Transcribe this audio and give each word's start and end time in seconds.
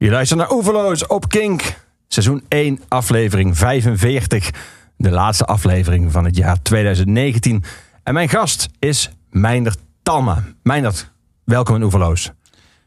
Je 0.00 0.10
luistert 0.10 0.40
naar 0.40 0.50
Oeverloos 0.50 1.06
op 1.06 1.28
Kink. 1.28 1.62
Seizoen 2.08 2.44
1, 2.48 2.80
aflevering 2.88 3.56
45. 3.56 4.50
De 4.96 5.10
laatste 5.10 5.44
aflevering 5.44 6.12
van 6.12 6.24
het 6.24 6.36
jaar 6.36 6.62
2019. 6.62 7.64
En 8.02 8.14
mijn 8.14 8.28
gast 8.28 8.68
is 8.78 9.10
Meindert 9.30 9.78
Talma. 10.02 10.42
Meindert, 10.62 11.10
welkom 11.44 11.74
in 11.76 11.82
Oeverloos. 11.82 12.30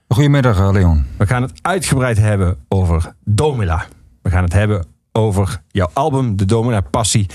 Goedemiddag, 0.08 0.60
eh, 0.60 0.72
Leon. 0.72 1.06
We 1.18 1.28
gaan 1.28 1.42
het 1.42 1.60
uitgebreid 1.62 2.18
hebben 2.18 2.66
over 2.68 3.14
Domila. 3.24 3.86
We 4.22 4.30
gaan 4.30 4.44
het 4.44 4.54
hebben 4.54 4.86
over 5.12 5.62
jouw 5.68 5.90
album, 5.94 6.36
De 6.36 6.46
Domila 6.46 6.82
Passie. 6.82 7.30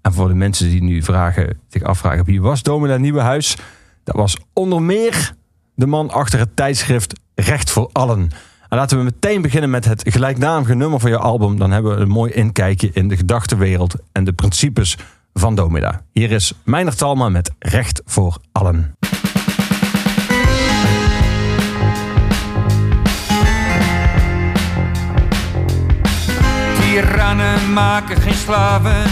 En 0.00 0.12
voor 0.12 0.28
de 0.28 0.34
mensen 0.34 0.68
die 0.68 0.82
nu 0.82 1.02
vragen, 1.02 1.60
zich 1.68 1.82
afvragen 1.82 2.24
wie 2.24 2.42
was 2.42 2.62
Domila 2.62 2.96
Nieuwenhuis? 2.96 3.56
Dat 4.04 4.16
was 4.16 4.36
onder 4.52 4.82
meer 4.82 5.34
de 5.74 5.86
man 5.86 6.10
achter 6.10 6.38
het 6.38 6.56
tijdschrift 6.56 7.20
Recht 7.34 7.70
voor 7.70 7.90
Allen. 7.92 8.30
En 8.70 8.76
laten 8.76 8.98
we 8.98 9.04
meteen 9.04 9.42
beginnen 9.42 9.70
met 9.70 9.84
het 9.84 10.02
gelijknamige 10.08 10.74
nummer 10.74 11.00
van 11.00 11.10
je 11.10 11.18
album. 11.18 11.58
Dan 11.58 11.70
hebben 11.70 11.94
we 11.94 12.00
een 12.00 12.08
mooi 12.08 12.32
inkijkje 12.32 12.90
in 12.92 13.08
de 13.08 13.16
gedachtenwereld 13.16 13.94
en 14.12 14.24
de 14.24 14.32
principes 14.32 14.98
van 15.34 15.54
Domida. 15.54 16.02
Hier 16.12 16.30
is 16.30 16.52
Meijner 16.64 16.96
Talma 16.96 17.28
met 17.28 17.50
Recht 17.58 18.02
voor 18.04 18.38
Allen. 18.52 18.94
Tirannen 26.80 27.72
maken 27.72 28.20
geen 28.20 28.34
slaven, 28.34 29.10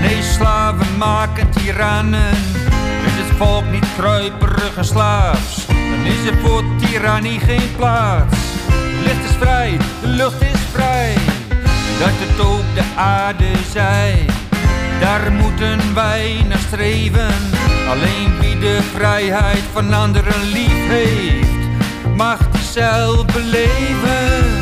nee 0.00 0.22
slaven 0.22 0.98
maken 0.98 1.50
tirannen. 1.50 2.30
Is 3.06 3.12
het 3.12 3.36
volk 3.36 3.64
niet 3.70 3.86
kruiperig 3.96 4.76
en 4.76 4.84
slaafs, 4.84 5.66
dan 5.66 6.04
is 6.04 6.26
er 6.26 6.38
voor 6.38 6.64
tirannie 6.78 7.40
geen 7.40 7.76
plaats. 7.76 8.55
Licht 9.06 9.24
is 9.24 9.36
vrij, 9.38 9.76
de 10.00 10.06
lucht 10.06 10.42
is 10.42 10.60
vrij, 10.72 11.14
dat 11.98 12.08
het 12.12 12.46
ook 12.46 12.74
de 12.74 12.84
aarde 12.96 13.50
zij. 13.72 14.26
Daar 15.00 15.32
moeten 15.32 15.94
wij 15.94 16.44
naar 16.48 16.58
streven, 16.58 17.34
alleen 17.88 18.40
wie 18.40 18.58
de 18.58 18.78
vrijheid 18.94 19.62
van 19.72 19.92
anderen 19.94 20.42
lief 20.52 20.88
heeft, 20.88 21.68
mag 22.16 22.50
die 22.50 22.62
zelf 22.62 23.24
beleven. 23.26 24.56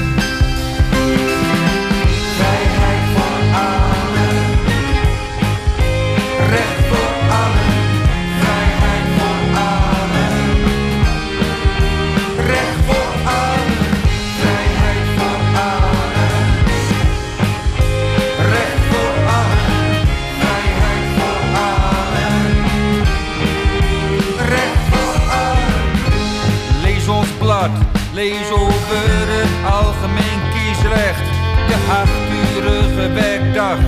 Achturige 31.88 33.12
werkdag, 33.12 33.78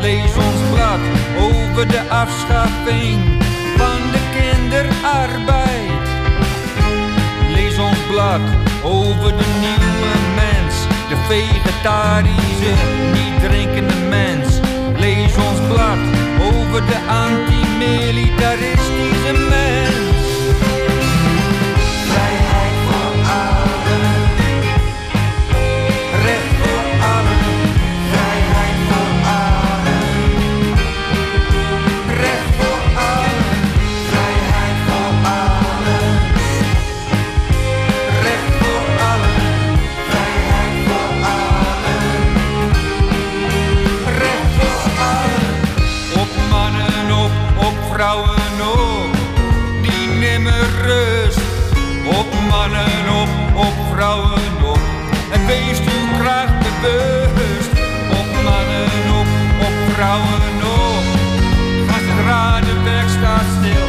lees 0.00 0.36
ons 0.36 0.60
blad 0.72 1.00
over 1.40 1.88
de 1.88 2.00
afschaffing 2.08 3.20
van 3.76 4.00
de 4.12 4.18
kinderarbeid. 4.36 6.06
Lees 7.54 7.78
ons 7.78 7.98
blad 8.10 8.40
over 8.82 9.36
de 9.36 9.44
nieuwe 9.60 10.14
mens, 10.34 10.74
de 11.08 11.16
vegetarische, 11.28 12.72
niet 13.12 13.40
drinkende 13.48 13.94
mens. 14.08 14.60
Lees 14.98 15.36
ons 15.36 15.60
blad 15.68 15.98
over 16.40 16.86
de 16.86 16.98
antimilitaristische 17.08 19.32
mens. 19.48 19.93
Bewust. 56.84 57.72
Op 58.20 58.28
mannen 58.44 59.02
op, 59.20 59.28
op 59.66 59.76
vrouwen 59.92 60.54
op. 60.82 61.04
Ga 61.88 61.98
zodra 62.06 62.60
de 62.60 62.74
staat 63.16 63.48
stil. 63.58 63.83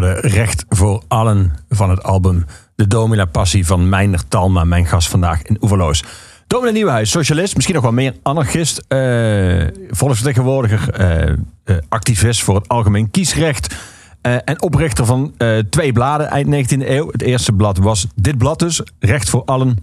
Recht 0.00 0.64
voor 0.68 1.02
Allen 1.08 1.52
van 1.68 1.90
het 1.90 2.02
album 2.02 2.44
De 2.74 2.86
Domina 2.86 3.24
Passie 3.24 3.66
van 3.66 3.88
Meijner 3.88 4.28
Talma, 4.28 4.64
mijn 4.64 4.86
gast 4.86 5.08
vandaag 5.08 5.42
in 5.42 5.58
Oeverloos. 5.60 6.04
Domina 6.46 6.72
Nieuwenhuis, 6.72 7.10
socialist, 7.10 7.54
misschien 7.54 7.74
nog 7.74 7.84
wel 7.84 7.92
meer 7.92 8.14
anarchist, 8.22 8.84
eh, 8.88 9.66
volksvertegenwoordiger, 9.90 10.90
eh, 10.90 11.28
eh, 11.64 11.76
activist 11.88 12.42
voor 12.42 12.54
het 12.54 12.68
algemeen 12.68 13.10
kiesrecht 13.10 13.74
eh, 14.20 14.34
en 14.44 14.62
oprichter 14.62 15.06
van 15.06 15.34
twee 15.70 15.92
bladen 15.92 16.28
eind 16.28 16.48
19e 16.48 16.90
eeuw. 16.90 17.08
Het 17.10 17.22
eerste 17.22 17.52
blad 17.52 17.78
was 17.78 18.06
dit 18.14 18.38
blad 18.38 18.58
dus, 18.58 18.82
Recht 18.98 19.30
voor 19.30 19.44
Allen. 19.44 19.78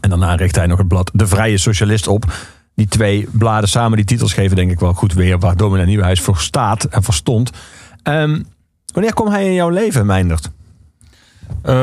En 0.00 0.10
daarna 0.10 0.34
richt 0.34 0.56
hij 0.56 0.66
nog 0.66 0.78
het 0.78 0.88
blad 0.88 1.10
De 1.14 1.26
Vrije 1.26 1.58
Socialist 1.58 2.06
op. 2.06 2.32
Die 2.74 2.88
twee 2.88 3.28
bladen 3.32 3.68
samen 3.68 3.96
die 3.96 4.06
titels 4.06 4.32
geven 4.32 4.56
denk 4.56 4.70
ik 4.70 4.80
wel 4.80 4.92
goed 4.92 5.12
weer 5.12 5.38
waar 5.38 5.56
Domina 5.56 5.84
Nieuwenhuis 5.84 6.20
voor 6.20 6.38
staat 6.38 6.84
en 6.84 7.02
voor 7.02 7.14
stond. 7.14 7.50
Ehm, 8.02 8.40
wanneer 8.92 9.14
kwam 9.14 9.28
hij 9.28 9.46
in 9.46 9.54
jouw 9.54 9.68
leven, 9.68 10.06
Meindert? 10.06 10.50
Eh, 11.62 11.74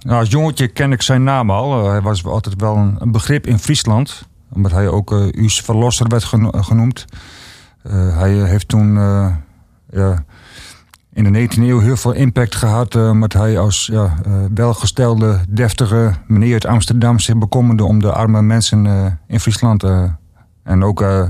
nou, 0.00 0.18
als 0.20 0.30
jongetje 0.30 0.68
ken 0.68 0.92
ik 0.92 1.02
zijn 1.02 1.24
naam 1.24 1.50
al. 1.50 1.80
Eh, 1.84 1.90
hij 1.90 2.00
was 2.02 2.24
altijd 2.24 2.54
wel 2.60 2.76
een, 2.76 2.96
een 2.98 3.12
begrip 3.12 3.46
in 3.46 3.58
Friesland. 3.58 4.28
Omdat 4.52 4.72
hij 4.72 4.88
ook 4.88 5.12
uh, 5.12 5.44
Us 5.44 5.60
Verlosser 5.60 6.08
werd 6.08 6.24
geno- 6.24 6.50
genoemd. 6.52 7.04
Eh, 7.82 8.16
hij 8.18 8.32
heeft 8.32 8.68
toen 8.68 8.96
eh, 8.98 9.26
ja, 9.90 10.24
in 11.12 11.32
de 11.32 11.48
19e 11.48 11.58
eeuw 11.62 11.80
heel 11.80 11.96
veel 11.96 12.12
impact 12.12 12.54
gehad. 12.54 12.94
eh, 12.94 13.08
omdat 13.10 13.32
hij 13.32 13.58
als 13.58 13.88
ja, 13.92 14.14
eh, 14.26 14.32
welgestelde, 14.54 15.40
deftige 15.48 16.12
meneer 16.26 16.52
uit 16.52 16.66
Amsterdam 16.66 17.18
zich 17.18 17.36
bekommerde 17.38 17.84
om 17.84 18.00
de 18.00 18.12
arme 18.12 18.42
mensen 18.42 18.86
eh, 18.86 19.06
in 19.26 19.40
Friesland. 19.40 19.82
eh, 19.82 20.04
En 20.62 20.84
ook 20.84 21.02
eh, 21.02 21.22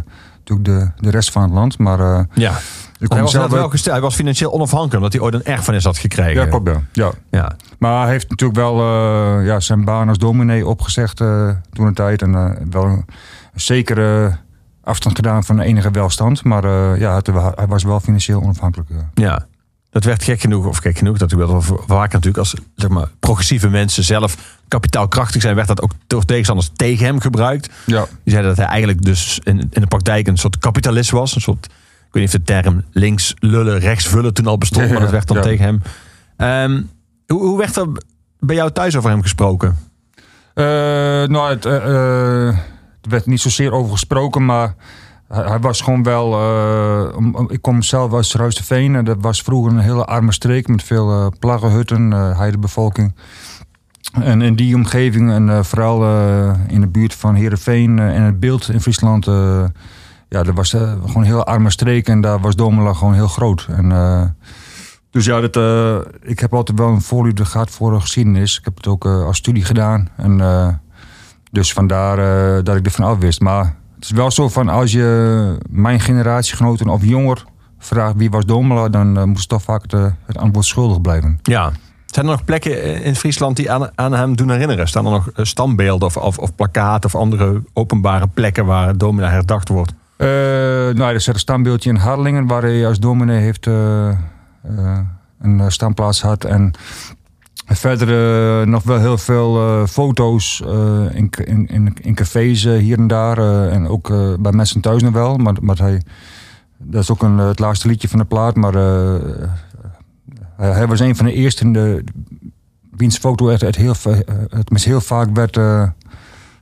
natuurlijk 0.45 0.65
de, 0.69 0.91
de 0.97 1.11
rest 1.11 1.33
van 1.33 1.43
het 1.43 1.53
land. 1.53 1.79
Maar 1.79 2.01
eh, 2.01 2.21
Ja. 2.35 2.53
Ik 3.05 3.13
Hij 3.13 3.21
was, 3.23 3.31
zelf 3.31 3.51
wel 3.51 3.69
gesteld, 3.69 3.95
hij 3.95 4.05
was 4.05 4.15
financieel 4.15 4.53
onafhankelijk, 4.53 4.97
omdat 4.97 5.13
hij 5.13 5.23
ooit 5.23 5.35
een 5.35 5.45
erfenis 5.45 5.85
had 5.85 5.99
gekregen. 5.99 6.43
Ja, 6.43 6.47
klopt, 6.49 6.69
ja. 6.69 6.81
ja. 6.93 7.13
Ja. 7.31 7.57
Maar 7.79 8.03
hij 8.03 8.11
heeft 8.11 8.31
natuurlijk 8.31 8.59
wel 8.59 8.81
eh, 8.81 9.47
ja, 9.47 9.61
zijn 9.61 9.85
baan 9.85 10.09
als 10.09 10.19
dominee 10.19 10.67
opgezegd 10.67 11.21
eh, 11.21 11.51
toen 11.73 11.87
een 11.87 11.95
tijd. 11.95 12.23
En 12.23 12.35
eh, 12.35 12.51
wel 12.71 12.85
een, 12.85 13.05
zekere 13.55 14.37
afstand 14.83 15.17
gedaan 15.17 15.45
van 15.45 15.61
enige 15.61 15.91
welstand. 15.91 16.45
Maar 16.45 16.69
ja, 16.99 17.15
het- 17.15 17.27
hij 17.55 17.67
was 17.69 17.83
wel 17.83 18.01
financieel 18.01 18.43
onafhankelijk. 18.43 18.91
ja. 19.15 19.47
Dat 19.91 20.05
werd 20.05 20.23
gek 20.23 20.41
genoeg, 20.41 20.67
of 20.67 20.77
gek 20.79 20.99
genoeg, 20.99 21.19
dat 21.19 21.33
werd 21.33 21.51
wel 21.51 21.63
vaak 21.87 22.13
natuurlijk 22.13 22.39
als 22.39 22.55
zeg 22.77 22.91
maar, 22.91 23.09
progressieve 23.21 23.69
mensen 23.69 24.05
zelf 24.05 24.37
kapitaalkrachtig 24.69 25.43
zijn, 25.43 25.55
werd 25.55 25.69
dat 25.69 25.83
ook 25.83 25.91
door 26.07 26.25
tegenstanders 26.25 26.71
tegen 26.77 27.05
hem 27.07 27.21
gebruikt. 27.21 27.71
Ja, 27.87 28.01
Die 28.23 28.33
zeiden 28.33 28.49
dat 28.51 28.57
hij 28.59 28.67
eigenlijk 28.67 29.03
dus 29.05 29.41
in, 29.45 29.59
in 29.61 29.81
de 29.81 29.87
praktijk 29.87 30.27
een 30.27 30.37
soort 30.37 30.59
kapitalist 30.59 31.11
was. 31.11 31.35
Een 31.35 31.41
soort, 31.41 31.67
ik 31.67 31.73
weet 32.15 32.23
niet 32.23 32.35
of 32.35 32.41
de 32.41 32.43
term 32.43 32.85
links 32.91 33.35
lullen, 33.39 33.79
rechts 33.79 34.07
vullen 34.07 34.35
toen 34.35 34.47
al 34.47 34.59
bestond, 34.59 34.91
maar 34.91 35.01
dat 35.01 35.11
werd 35.11 35.29
dan 35.29 35.37
ja. 35.37 35.43
tegen 35.43 35.65
hem. 35.65 35.83
Ehm, 36.37 36.83
hoe, 37.27 37.47
hoe 37.47 37.59
werd 37.59 37.77
er 37.77 37.89
bij 38.39 38.57
jou 38.57 38.71
thuis 38.71 38.97
over 38.97 39.11
hem 39.11 39.23
gesproken? 39.23 39.77
Eh, 40.55 40.65
nou, 41.29 41.51
het, 41.51 41.65
eh, 41.65 41.77
eh, 41.77 42.49
er 43.01 43.11
werd 43.11 43.27
niet 43.27 43.41
zozeer 43.41 43.73
over 43.73 43.93
gesproken, 43.93 44.45
maar 44.45 44.75
hij, 45.29 45.45
hij 45.45 45.59
was 45.59 45.81
gewoon 45.81 46.03
wel. 46.03 46.33
ik 47.49 47.63
kom 47.63 47.83
zelf 47.83 48.15
uit 48.15 48.33
Ruisterveen 48.33 48.95
en 48.95 49.05
dat 49.05 49.17
was 49.21 49.43
vroeger 49.43 49.73
een 49.73 49.79
hele 49.79 50.05
arme 50.05 50.33
streek 50.33 50.69
met 50.69 50.83
veel 50.83 51.33
plaggenhutten, 51.39 52.11
heidebevolking. 52.13 53.15
En 54.21 54.43
in 54.43 54.57
die 54.57 54.75
omgeving 54.75 55.31
en 55.31 55.65
vooral 55.65 56.05
in 56.69 56.81
de 56.81 56.89
buurt 56.89 57.15
van 57.15 57.35
Heerenveen 57.35 57.99
en 57.99 58.23
het 58.23 58.41
beeld 58.41 58.69
in 58.69 58.81
Friesland. 58.81 59.27
Ja, 60.29 60.43
dat 60.43 60.55
was 60.55 60.75
eh, 60.75 60.81
gewoon 60.81 61.17
een 61.17 61.25
heel 61.25 61.45
arme 61.45 61.71
streek 61.71 62.09
en 62.09 62.21
daar 62.21 62.41
was 62.41 62.57
Domela 62.57 62.93
gewoon 62.93 63.15
heel 63.15 63.29
groot. 63.29 63.67
En, 63.71 63.93
eh, 63.93 64.23
dus 65.11 65.25
ja, 65.25 65.41
dat, 65.41 65.57
eh, 65.57 65.97
ik 66.23 66.39
heb 66.39 66.55
altijd 66.55 66.79
wel 66.79 66.89
een 66.89 67.03
voorliefde 67.03 67.45
gehad 67.45 67.71
voor 67.71 67.93
de 67.93 68.01
geschiedenis. 68.01 68.59
Ik 68.59 68.65
heb 68.65 68.77
het 68.77 68.87
ook 68.87 69.07
als 69.07 69.37
studie 69.37 69.65
gedaan. 69.65 70.09
En, 70.17 70.81
dus 71.51 71.73
vandaar 71.73 72.17
dat 72.65 72.77
ik 72.77 72.85
ervan 72.85 73.05
af 73.05 73.19
wist. 73.19 73.41
Maar 73.41 73.65
het 73.95 74.05
is 74.05 74.11
wel 74.11 74.31
zo 74.31 74.49
van 74.49 74.69
als 74.69 74.93
je 74.93 75.59
mijn 75.71 76.01
generatiegenoten 76.01 76.89
of 76.89 77.05
jonger 77.05 77.45
vraagt 77.79 78.17
wie 78.17 78.31
was 78.31 78.47
Domela, 78.47 78.89
dan 78.89 79.29
moest 79.29 79.49
toch 79.49 79.63
vaak 79.63 79.83
het, 79.91 80.39
antwoord 80.39 80.67
schuldig 80.67 81.01
blijven. 81.01 81.39
Ja. 81.43 81.73
Zijn 82.07 82.27
er 82.27 82.33
nog 82.33 82.45
plekken 82.45 83.03
in 83.03 83.17
Friesland 83.17 83.57
die 83.57 83.71
aan, 83.71 83.91
aan 83.95 84.13
hem 84.13 84.37
doen 84.37 84.51
herinneren? 84.51 84.89
Staan 84.89 85.05
er 85.05 85.11
nog 85.11 85.31
standbeelden 85.35 86.09
of, 86.09 86.17
of, 86.17 86.39
of 86.39 86.55
plakkaten 86.55 87.05
of 87.05 87.21
andere 87.21 87.63
openbare 87.73 88.27
plekken 88.27 88.67
waar 88.67 88.99
Domina 88.99 89.31
herdacht 89.31 89.69
wordt? 89.69 89.95
Eh, 90.17 90.27
nou, 90.95 91.15
er 91.15 91.21
zit 91.21 91.35
een 91.35 91.41
standbeeldje 91.41 91.91
in 91.91 91.97
Harlingen 91.97 92.47
waar 92.47 92.63
hij 92.63 92.87
als 92.87 92.99
dominee 92.99 93.41
heeft 93.41 93.67
eh, 93.67 94.09
eh, 94.09 94.99
een 95.41 95.73
standplaats 95.73 96.23
had. 96.23 96.45
En 96.45 96.73
verder 97.67 98.69
nog 98.69 98.83
wel 98.83 98.99
heel 98.99 99.19
veel 99.19 99.87
foto's 99.87 100.61
in, 101.11 101.31
in, 101.45 101.67
in, 101.67 101.97
in 102.01 102.15
cafés 102.15 102.65
hier 102.65 102.99
en 102.99 103.07
daar. 103.07 103.69
en 103.69 103.89
ook 103.89 104.09
bij 104.41 104.53
mensen 104.53 104.81
thuis 104.81 105.03
nog 105.03 105.13
wel. 105.13 105.37
Maar, 105.37 105.55
maar 105.61 105.77
hij, 105.77 106.03
dat 106.79 107.03
is 107.03 107.11
ook 107.11 107.23
een, 107.23 107.39
het 107.39 107.59
laatste 107.59 107.89
liedje 107.89 108.09
van 108.09 108.19
de 108.19 108.25
plaat. 108.25 108.57
Maar 108.57 108.75
hij, 110.57 110.73
hij 110.73 110.87
was 110.87 111.01
een 111.01 111.17
van 111.17 111.27
de 111.27 111.33
eerste 111.33 111.71
de, 111.71 112.05
wiens 112.91 113.19
foto 113.19 113.49
echt 113.49 113.77
heel, 113.77 113.95
het 114.49 114.71
mis 114.71 114.85
heel 114.85 115.01
vaak 115.01 115.29
werd 115.33 115.59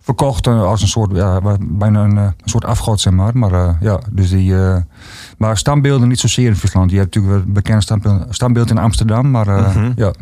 verkocht 0.02 0.46
als 0.46 0.82
een 0.82 0.88
soort, 0.88 1.16
ja, 1.16 1.40
bijna 1.60 2.04
een, 2.04 2.18
eh, 2.18 2.22
een 2.24 2.48
soort 2.48 2.64
afgod, 2.64 3.00
zeg 3.00 3.12
maar. 3.12 3.36
Maar 3.38 3.52
eh, 3.52 3.74
ja, 3.80 4.00
dus 4.10 4.30
die, 4.30 4.56
eh, 4.56 4.76
maar 5.38 5.56
standbeelden 5.56 6.08
niet 6.08 6.20
zozeer 6.20 6.46
in 6.46 6.56
Friesland. 6.56 6.90
Je 6.90 6.96
hebt 6.98 7.14
natuurlijk 7.14 7.34
wel 7.34 7.46
een 7.46 7.52
bekend 7.52 7.82
standbeeld, 7.82 8.26
standbeeld 8.28 8.70
in 8.70 8.78
Amsterdam, 8.78 9.30
maar 9.30 9.46
Mhm. 9.46 9.92
ja. 9.96 10.12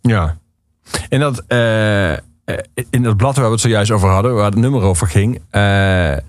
Ja. 0.00 0.36
En 1.08 1.20
dat, 1.20 1.42
in 2.90 3.02
dat 3.02 3.16
blad 3.16 3.36
waar 3.36 3.44
we 3.44 3.50
het 3.50 3.60
zojuist 3.60 3.90
over 3.90 4.08
hadden, 4.08 4.34
waar 4.34 4.44
het 4.44 4.54
nummer 4.54 4.82
over 4.82 5.06
ging, 5.06 5.40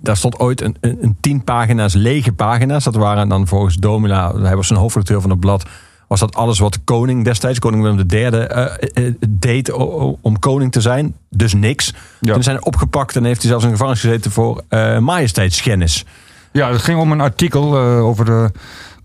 daar 0.01 0.18
stond 0.18 0.40
ooit 0.40 0.62
een, 0.62 0.75
een, 0.80 0.98
een 1.01 1.18
tien 1.19 1.44
pagina's 1.44 1.94
lege 1.94 2.34
pagina's. 2.34 2.84
Dat 2.84 2.96
waren 2.96 3.30
dan 3.30 3.48
volgens 3.48 3.75
Domila, 3.75 4.36
hij 4.36 4.56
was 4.56 4.69
een 4.69 4.75
hoofdredacteur 4.78 5.22
van 5.22 5.30
het 5.30 5.40
blad, 5.40 5.66
was 6.07 6.19
dat 6.19 6.36
alles 6.36 6.60
wat 6.60 6.74
de 6.74 6.80
koning 6.84 7.24
destijds, 7.24 7.60
koning 7.60 7.84
Willem 7.84 8.06
III, 8.10 8.25
eh, 8.25 8.66
eh, 8.94 9.13
deed 9.30 9.72
o- 9.72 10.00
o- 10.02 10.18
om 10.22 10.40
koning 10.40 10.72
te 10.72 10.81
zijn. 10.81 11.16
Dus 11.30 11.54
niks. 11.54 11.94
Ja. 12.19 12.34
Toen 12.34 12.44
zijn 12.44 12.66
opgepakt 12.66 13.16
en 13.16 13.24
heeft 13.24 13.42
hij 13.42 13.50
zelfs 13.50 13.66
in 13.66 13.72
gevangenis 13.72 14.00
gezeten 14.02 14.31
voor 14.31 14.63
eh 14.69 14.98
majesteitsschennis. 15.00 16.06
ja, 16.52 16.72
het 16.72 16.81
ging 16.81 17.00
om 17.00 17.12
een 17.12 17.22
artikel 17.22 17.75
eh, 17.78 18.04
over 18.06 18.25
de 18.25 18.52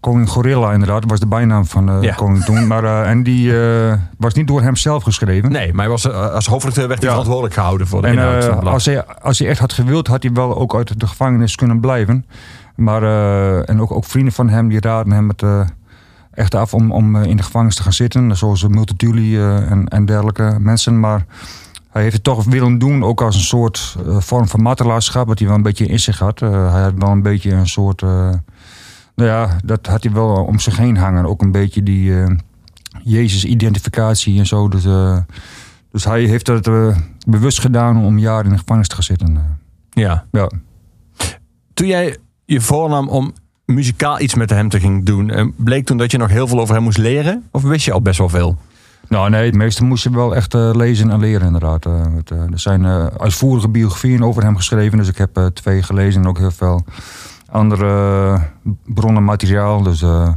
koning 0.00 0.28
Gorilla 0.28 0.72
inderdaad. 0.72 1.00
Dat 1.00 1.10
was 1.10 1.20
de 1.20 1.26
bijnaam 1.26 1.66
van 1.66 1.86
de 1.86 1.98
Ja. 2.00 2.14
koning 2.14 2.44
toen. 2.44 2.66
Maar, 2.66 2.84
eh, 2.84 3.10
en 3.10 3.22
die 3.22 3.60
eh, 3.62 3.94
was 4.18 4.34
niet 4.34 4.46
door 4.46 4.62
hem 4.62 4.76
zelf 4.76 5.02
geschreven. 5.02 5.52
Nee, 5.52 5.72
maar 5.72 5.80
hij 5.84 5.88
was, 5.94 6.04
eh, 6.04 6.30
als 6.32 6.46
hoofdredacteur 6.46 6.88
werd 6.88 6.98
hij 7.00 7.08
Ja. 7.08 7.14
verantwoordelijk 7.14 7.54
gehouden 7.54 7.86
voor 7.86 8.00
de 8.02 8.06
En 8.06 8.12
inhoud 8.12 8.32
van 8.32 8.42
eh, 8.42 8.50
het 8.50 8.60
blad. 8.60 8.72
als, 8.72 8.84
hij, 8.86 9.04
als 9.04 9.38
hij 9.38 9.48
echt 9.48 9.58
had 9.60 9.72
gewild, 9.72 10.06
had 10.06 10.22
hij 10.22 10.32
wel 10.32 10.58
ook 10.58 10.74
uit 10.74 11.00
de 11.00 11.06
gevangenis 11.06 11.54
kunnen 11.54 11.80
blijven. 11.80 12.26
Maar, 12.76 13.02
eh, 13.02 13.68
en 13.68 13.80
ook, 13.80 13.92
ook 13.92 14.04
vrienden 14.04 14.32
van 14.32 14.48
hem 14.48 14.68
die 14.68 14.80
raden 14.80 15.12
hem 15.12 15.28
het 15.28 15.42
eh, 15.42 15.60
echt 16.40 16.54
af 16.54 16.74
om, 16.74 16.92
om 16.92 17.16
eh, 17.16 17.30
in 17.30 17.36
de 17.36 17.42
gevangenis 17.42 17.74
te 17.74 17.82
gaan 17.82 17.92
zitten. 17.92 18.36
Zoals 18.36 18.68
Multatuli 18.68 19.36
eh, 19.36 19.70
en, 19.70 19.88
en 19.88 20.04
dergelijke 20.04 20.56
mensen. 20.60 21.00
Maar 21.00 21.26
hij 21.90 22.02
heeft 22.02 22.14
het 22.14 22.24
toch 22.24 22.44
willen 22.44 22.78
doen, 22.78 23.04
ook 23.04 23.22
als 23.22 23.34
een 23.34 23.40
soort 23.40 23.96
eh, 24.06 24.20
vorm 24.20 24.48
van 24.48 24.62
martelaarschap, 24.62 25.26
wat 25.26 25.38
hij 25.38 25.48
wel 25.48 25.56
een 25.56 25.62
beetje 25.62 25.86
in 25.86 26.00
zich 26.00 26.18
had. 26.18 26.40
Hij 26.40 26.82
had 26.82 26.94
wel 26.96 27.10
een 27.10 27.22
beetje 27.22 27.52
een 27.52 27.68
soort. 27.68 28.00
nou 28.00 28.40
ja, 29.14 29.58
dat 29.64 29.86
had 29.86 30.02
hij 30.02 30.12
wel 30.12 30.44
om 30.44 30.58
zich 30.58 30.76
heen 30.76 30.96
hangen. 30.96 31.26
Ook 31.26 31.42
een 31.42 31.52
beetje 31.52 31.82
die 31.82 32.12
Jezus-identificatie 33.02 34.38
en 34.38 34.46
zo. 34.46 34.68
Dus, 34.68 34.86
dus 35.90 36.04
hij 36.04 36.24
heeft 36.24 36.46
het 36.46 36.66
eh, 36.66 36.96
bewust 37.26 37.60
gedaan 37.60 38.04
om 38.04 38.18
jaren 38.18 38.44
in 38.44 38.50
de 38.50 38.58
gevangenis 38.58 38.88
te 38.88 38.94
gaan 38.94 39.04
zitten. 39.04 39.58
Ja. 39.90 40.24
ja. 40.30 40.50
Toen 41.74 41.86
jij 41.86 42.16
je 42.44 42.60
voornam 42.60 43.08
om 43.08 43.32
muzikaal 43.74 44.20
iets 44.20 44.34
met 44.34 44.50
hem 44.50 44.68
te 44.68 44.80
gaan 44.80 45.00
doen, 45.04 45.30
eh, 45.30 45.44
bleek 45.56 45.86
toen 45.86 45.96
dat 45.96 46.10
je 46.10 46.18
nog 46.18 46.28
heel 46.30 46.46
veel 46.46 46.60
over 46.60 46.74
hem 46.74 46.82
moest 46.84 46.98
leren? 46.98 47.44
Of 47.50 47.62
wist 47.62 47.84
je 47.84 47.92
al 47.92 48.02
best 48.02 48.18
wel 48.18 48.28
veel? 48.28 48.56
Nou 49.08 49.30
nee, 49.30 49.44
het 49.46 49.54
meeste 49.54 49.84
moest 49.84 50.02
je 50.02 50.10
wel 50.10 50.34
echt 50.34 50.54
eh, 50.54 50.70
lezen 50.72 51.10
en 51.10 51.18
leren 51.18 51.46
inderdaad. 51.46 51.86
Eh, 51.86 51.92
het, 52.14 52.30
eh, 52.30 52.38
er 52.38 52.58
zijn 52.58 52.84
eh, 52.84 53.06
uitvoerige 53.06 53.68
biografieën 53.68 54.24
over 54.24 54.42
hem 54.42 54.56
geschreven. 54.56 54.98
Dus 54.98 55.08
ik 55.08 55.16
heb 55.18 55.36
eh, 55.36 55.46
twee 55.46 55.82
gelezen 55.82 56.22
en 56.22 56.28
ook 56.28 56.38
heel 56.38 56.50
veel 56.50 56.84
andere 57.50 57.86
eh, 58.34 58.70
bronnen 58.84 59.24
materiaal. 59.24 59.82
Dus, 59.82 60.02
eh, 60.02 60.28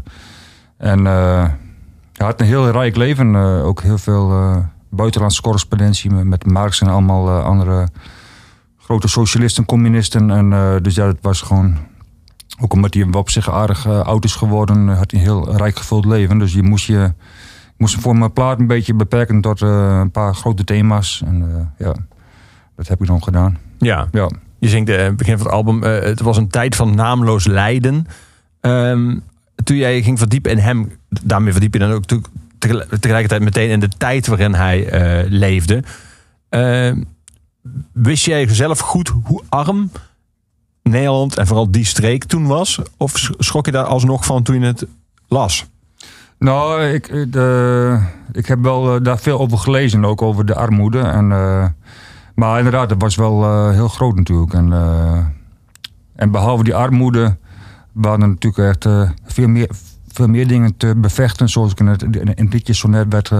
en 0.78 1.08
eh, 1.08 1.44
hij 2.13 2.25
had 2.25 2.40
een 2.40 2.46
heel 2.48 2.70
rijk 2.70 2.96
leven. 2.96 3.36
eh, 3.36 3.66
ook 3.66 3.82
heel 3.82 3.98
veel 3.98 4.32
eh, 4.32 4.58
buitenlandse 4.90 5.42
correspondentie 5.42 6.12
met, 6.12 6.46
Marx 6.46 6.82
en 6.82 6.88
allemaal 6.88 7.28
eh, 7.28 7.44
andere 7.46 7.88
grote 8.80 9.08
socialisten, 9.08 9.66
communisten. 9.66 10.32
En, 10.32 10.54
eh, 10.54 10.75
dus 10.82 10.96
ja, 10.96 11.08
het 11.08 11.18
was 11.22 11.42
gewoon... 11.42 11.78
Ook 12.62 12.74
omdat 12.74 12.94
hij 12.94 13.08
op 13.12 13.30
zich 13.30 13.52
aardig 13.52 13.86
eh, 13.86 14.00
oud 14.00 14.24
is 14.24 14.36
geworden, 14.36 14.88
had 14.88 15.12
hij 15.12 15.20
een 15.20 15.26
heel 15.26 15.58
rijk 15.58 15.78
gevuld 15.78 16.06
leven. 16.06 16.38
Dus 16.38 16.54
je 16.54 16.64
moest 16.64 16.86
je 16.86 17.14
moest 17.78 17.96
voor 17.96 18.18
mijn 18.18 18.34
plaat 18.34 18.60
een 18.60 18.68
beetje 18.68 18.94
beperken 18.94 19.42
tot 19.42 19.62
eh, 19.62 19.98
een 20.00 20.12
paar 20.12 20.36
grote 20.36 20.64
thema's. 20.64 21.24
En 21.26 21.42
eh, 21.42 21.86
ja, 21.88 21.96
dat 22.76 22.88
heb 22.88 23.02
ik 23.02 23.08
dan 23.08 23.24
gedaan. 23.24 23.58
Ja. 23.78 24.08
Ja. 24.12 24.30
Je 24.60 24.70
zingt 24.70 24.90
het 24.90 25.18
begin 25.18 25.38
van 25.38 25.46
het 25.46 25.56
album, 25.56 25.82
het 25.82 26.22
was 26.22 26.38
een 26.38 26.48
tijd 26.48 26.76
van 26.76 26.96
naamloos 26.96 27.46
lijden. 27.46 28.06
Ehm, 28.62 29.18
toen 29.64 29.78
jij 29.78 30.02
ging 30.02 30.18
verdiepen 30.18 30.52
in 30.52 30.58
hem, 30.58 30.92
daarmee 31.22 31.52
verdiep 31.52 31.74
je 31.74 31.80
dan 31.80 31.92
ook 31.92 32.06
tegelijkertijd 33.00 33.42
meteen 33.42 33.70
in 33.70 33.80
de 33.80 33.90
tijd 33.98 34.28
waarin 34.28 34.54
hij 34.54 34.88
leefde. 35.30 35.84
Ehm, 36.50 37.02
wist 37.94 38.26
jij 38.26 38.48
zelf 38.48 38.80
goed 38.80 39.14
hoe 39.24 39.44
arm 39.50 39.90
Nederland 40.84 41.38
en 41.38 41.48
vooral 41.48 41.72
die 41.72 41.86
streek 41.86 42.24
toen 42.24 42.48
was? 42.48 42.80
Of 42.98 43.18
sch- 43.18 43.32
schrok 43.38 43.66
je 43.66 43.72
daar 43.72 43.86
alsnog 43.86 44.25
van 44.25 44.44
toen 44.44 44.60
je 44.60 44.66
het 44.66 44.86
las? 45.28 45.66
Nou, 46.40 46.84
ik, 46.84 47.32
de, 47.34 48.00
ik 48.32 48.46
heb 48.46 48.62
wel 48.62 48.96
eh, 48.96 49.04
daar 49.04 49.20
veel 49.20 49.40
over 49.40 49.58
gelezen, 49.58 50.06
ook 50.06 50.22
over 50.22 50.46
de 50.46 50.56
armoede. 50.56 51.00
En, 51.00 51.32
eh, 51.32 51.66
maar 52.36 52.58
inderdaad, 52.58 52.90
dat 52.90 53.02
was 53.02 53.16
wel 53.16 53.44
eh, 53.44 53.70
heel 53.72 53.88
groot 53.88 54.16
natuurlijk. 54.16 54.54
En, 54.54 54.74
en 56.16 56.32
behalve 56.32 56.63
die 56.63 56.75
armoede 56.75 57.38
waren 57.92 58.22
er 58.22 58.28
natuurlijk 58.28 58.68
echt 58.86 58.88
veel, 59.25 59.48
meer, 59.48 59.70
veel 60.12 60.28
meer 60.28 60.48
dingen 60.48 60.78
te 60.78 60.94
bevechten. 60.98 61.50
Zoals 61.50 61.72
ik 61.72 61.80
in 61.80 61.88
het, 61.88 62.02
in 62.02 62.28
het 62.28 62.54
liedje 62.54 62.74
zo 62.74 62.88
net 62.90 63.06
werd 63.10 63.32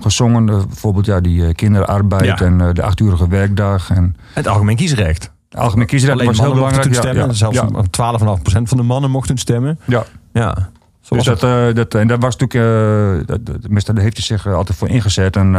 gezongen. 0.00 0.46
Bijvoorbeeld 0.46 1.06
ja, 1.06 1.20
die 1.20 1.54
kinderarbeid 1.54 2.24
Ja. 2.24 2.46
en 2.46 2.74
de 2.74 2.82
achtuurige 2.82 3.28
werkdag. 3.28 3.90
En 3.90 4.16
Het 4.34 4.46
algemeen 4.46 4.76
kiesrecht. 4.76 5.32
Algemeen 5.58 5.86
kiesrecht 5.86 6.12
Alleen 6.12 6.26
was 6.26 6.38
heel 6.38 6.46
mannen 6.54 6.64
mochten 6.72 6.90
belangrijk. 6.90 7.32
toen 7.32 7.32
stemmen. 7.32 7.80
ja, 7.86 7.88
Zelfs 7.92 8.42
12,5% 8.60 8.62
van 8.68 8.76
de 8.76 8.82
mannen 8.82 9.10
mochten 9.10 9.38
stemmen. 9.38 9.78
ja. 9.86 10.04
Ja. 10.32 10.70
Zo 11.00 11.14
Dus 11.16 11.24
dat, 11.24 11.42
eh, 11.42 11.74
dat, 11.74 11.94
en 11.94 12.08
dat 12.08 12.22
was 12.22 12.36
natuurlijk, 12.36 13.20
eh, 13.20 13.26
dat, 13.26 13.46
dat, 13.86 13.96
heeft 13.98 14.16
hij 14.16 14.26
zich 14.26 14.46
eh, 14.46 14.54
altijd 14.54 14.78
voor 14.78 14.88
ingezet. 14.88 15.36
En, 15.36 15.52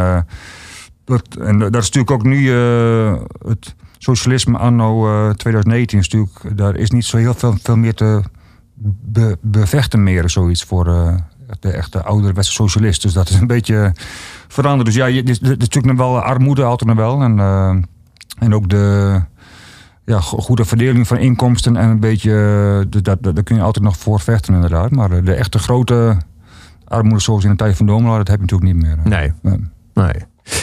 dat, 1.06 1.28
en 1.42 1.60
dat 1.60 1.76
is 1.76 1.90
natuurlijk 1.92 2.12
ook 2.12 2.24
nu 2.24 2.50
het 3.48 3.76
socialisme 3.98 4.58
anno 4.58 5.08
eh, 5.08 5.30
2019 5.34 6.00
is 6.00 6.10
natuurlijk, 6.10 6.58
daar 6.58 6.76
is 6.76 6.92
niet 6.92 7.06
zo 7.06 7.18
heel 7.18 7.34
veel, 7.34 7.56
veel 7.64 7.76
meer 7.78 7.94
te 7.94 8.22
be- 9.02 9.38
bevechten 9.42 10.04
meer, 10.04 10.30
zoiets 10.30 10.64
voor 10.64 10.84
de 11.60 11.72
echte 11.72 12.04
ouderwetse 12.04 12.52
socialist. 12.52 13.02
Dus 13.02 13.14
dat 13.14 13.30
is 13.30 13.36
een 13.40 13.48
beetje 13.48 13.94
veranderd. 14.48 14.86
Dus 14.86 14.96
ja, 14.96 15.06
er 15.06 15.30
is 15.30 15.40
natuurlijk 15.40 15.86
nog 15.86 15.98
wel 15.98 16.20
armoede 16.22 16.64
altijd 16.64 16.90
nog 16.90 17.00
wel. 17.00 17.22
En, 17.22 17.40
en 18.40 18.54
ook 18.56 18.70
de 18.70 19.22
ja, 20.06 20.20
go- 20.20 20.38
goede 20.38 20.66
verdeling 20.66 21.08
van 21.08 21.18
inkomsten 21.18 21.78
en 21.78 21.90
een 21.90 22.00
beetje, 22.00 22.32
eh, 22.84 22.92
dus 22.92 23.02
dat, 23.02 23.24
dat, 23.24 23.36
daar 23.36 23.44
kun 23.44 23.56
je 23.56 23.62
altijd 23.62 23.86
nog 23.86 23.98
voor 23.98 24.20
vechten 24.20 24.54
inderdaad. 24.54 24.92
Maar 24.92 25.12
eh, 25.12 25.26
de 25.26 25.34
echte 25.34 25.60
grote 25.60 26.18
armoede 26.88 27.20
zoals 27.20 27.44
in 27.44 27.50
de 27.50 27.56
tijd 27.56 27.76
van 27.78 27.86
Domela, 27.86 28.18
dat 28.18 28.28
heb 28.28 28.40
je 28.40 28.42
natuurlijk 28.46 28.74
niet 28.74 28.84
meer. 28.86 28.98
Nee. 29.04 29.32
Nee. 29.42 29.60
Nee. 29.94 30.14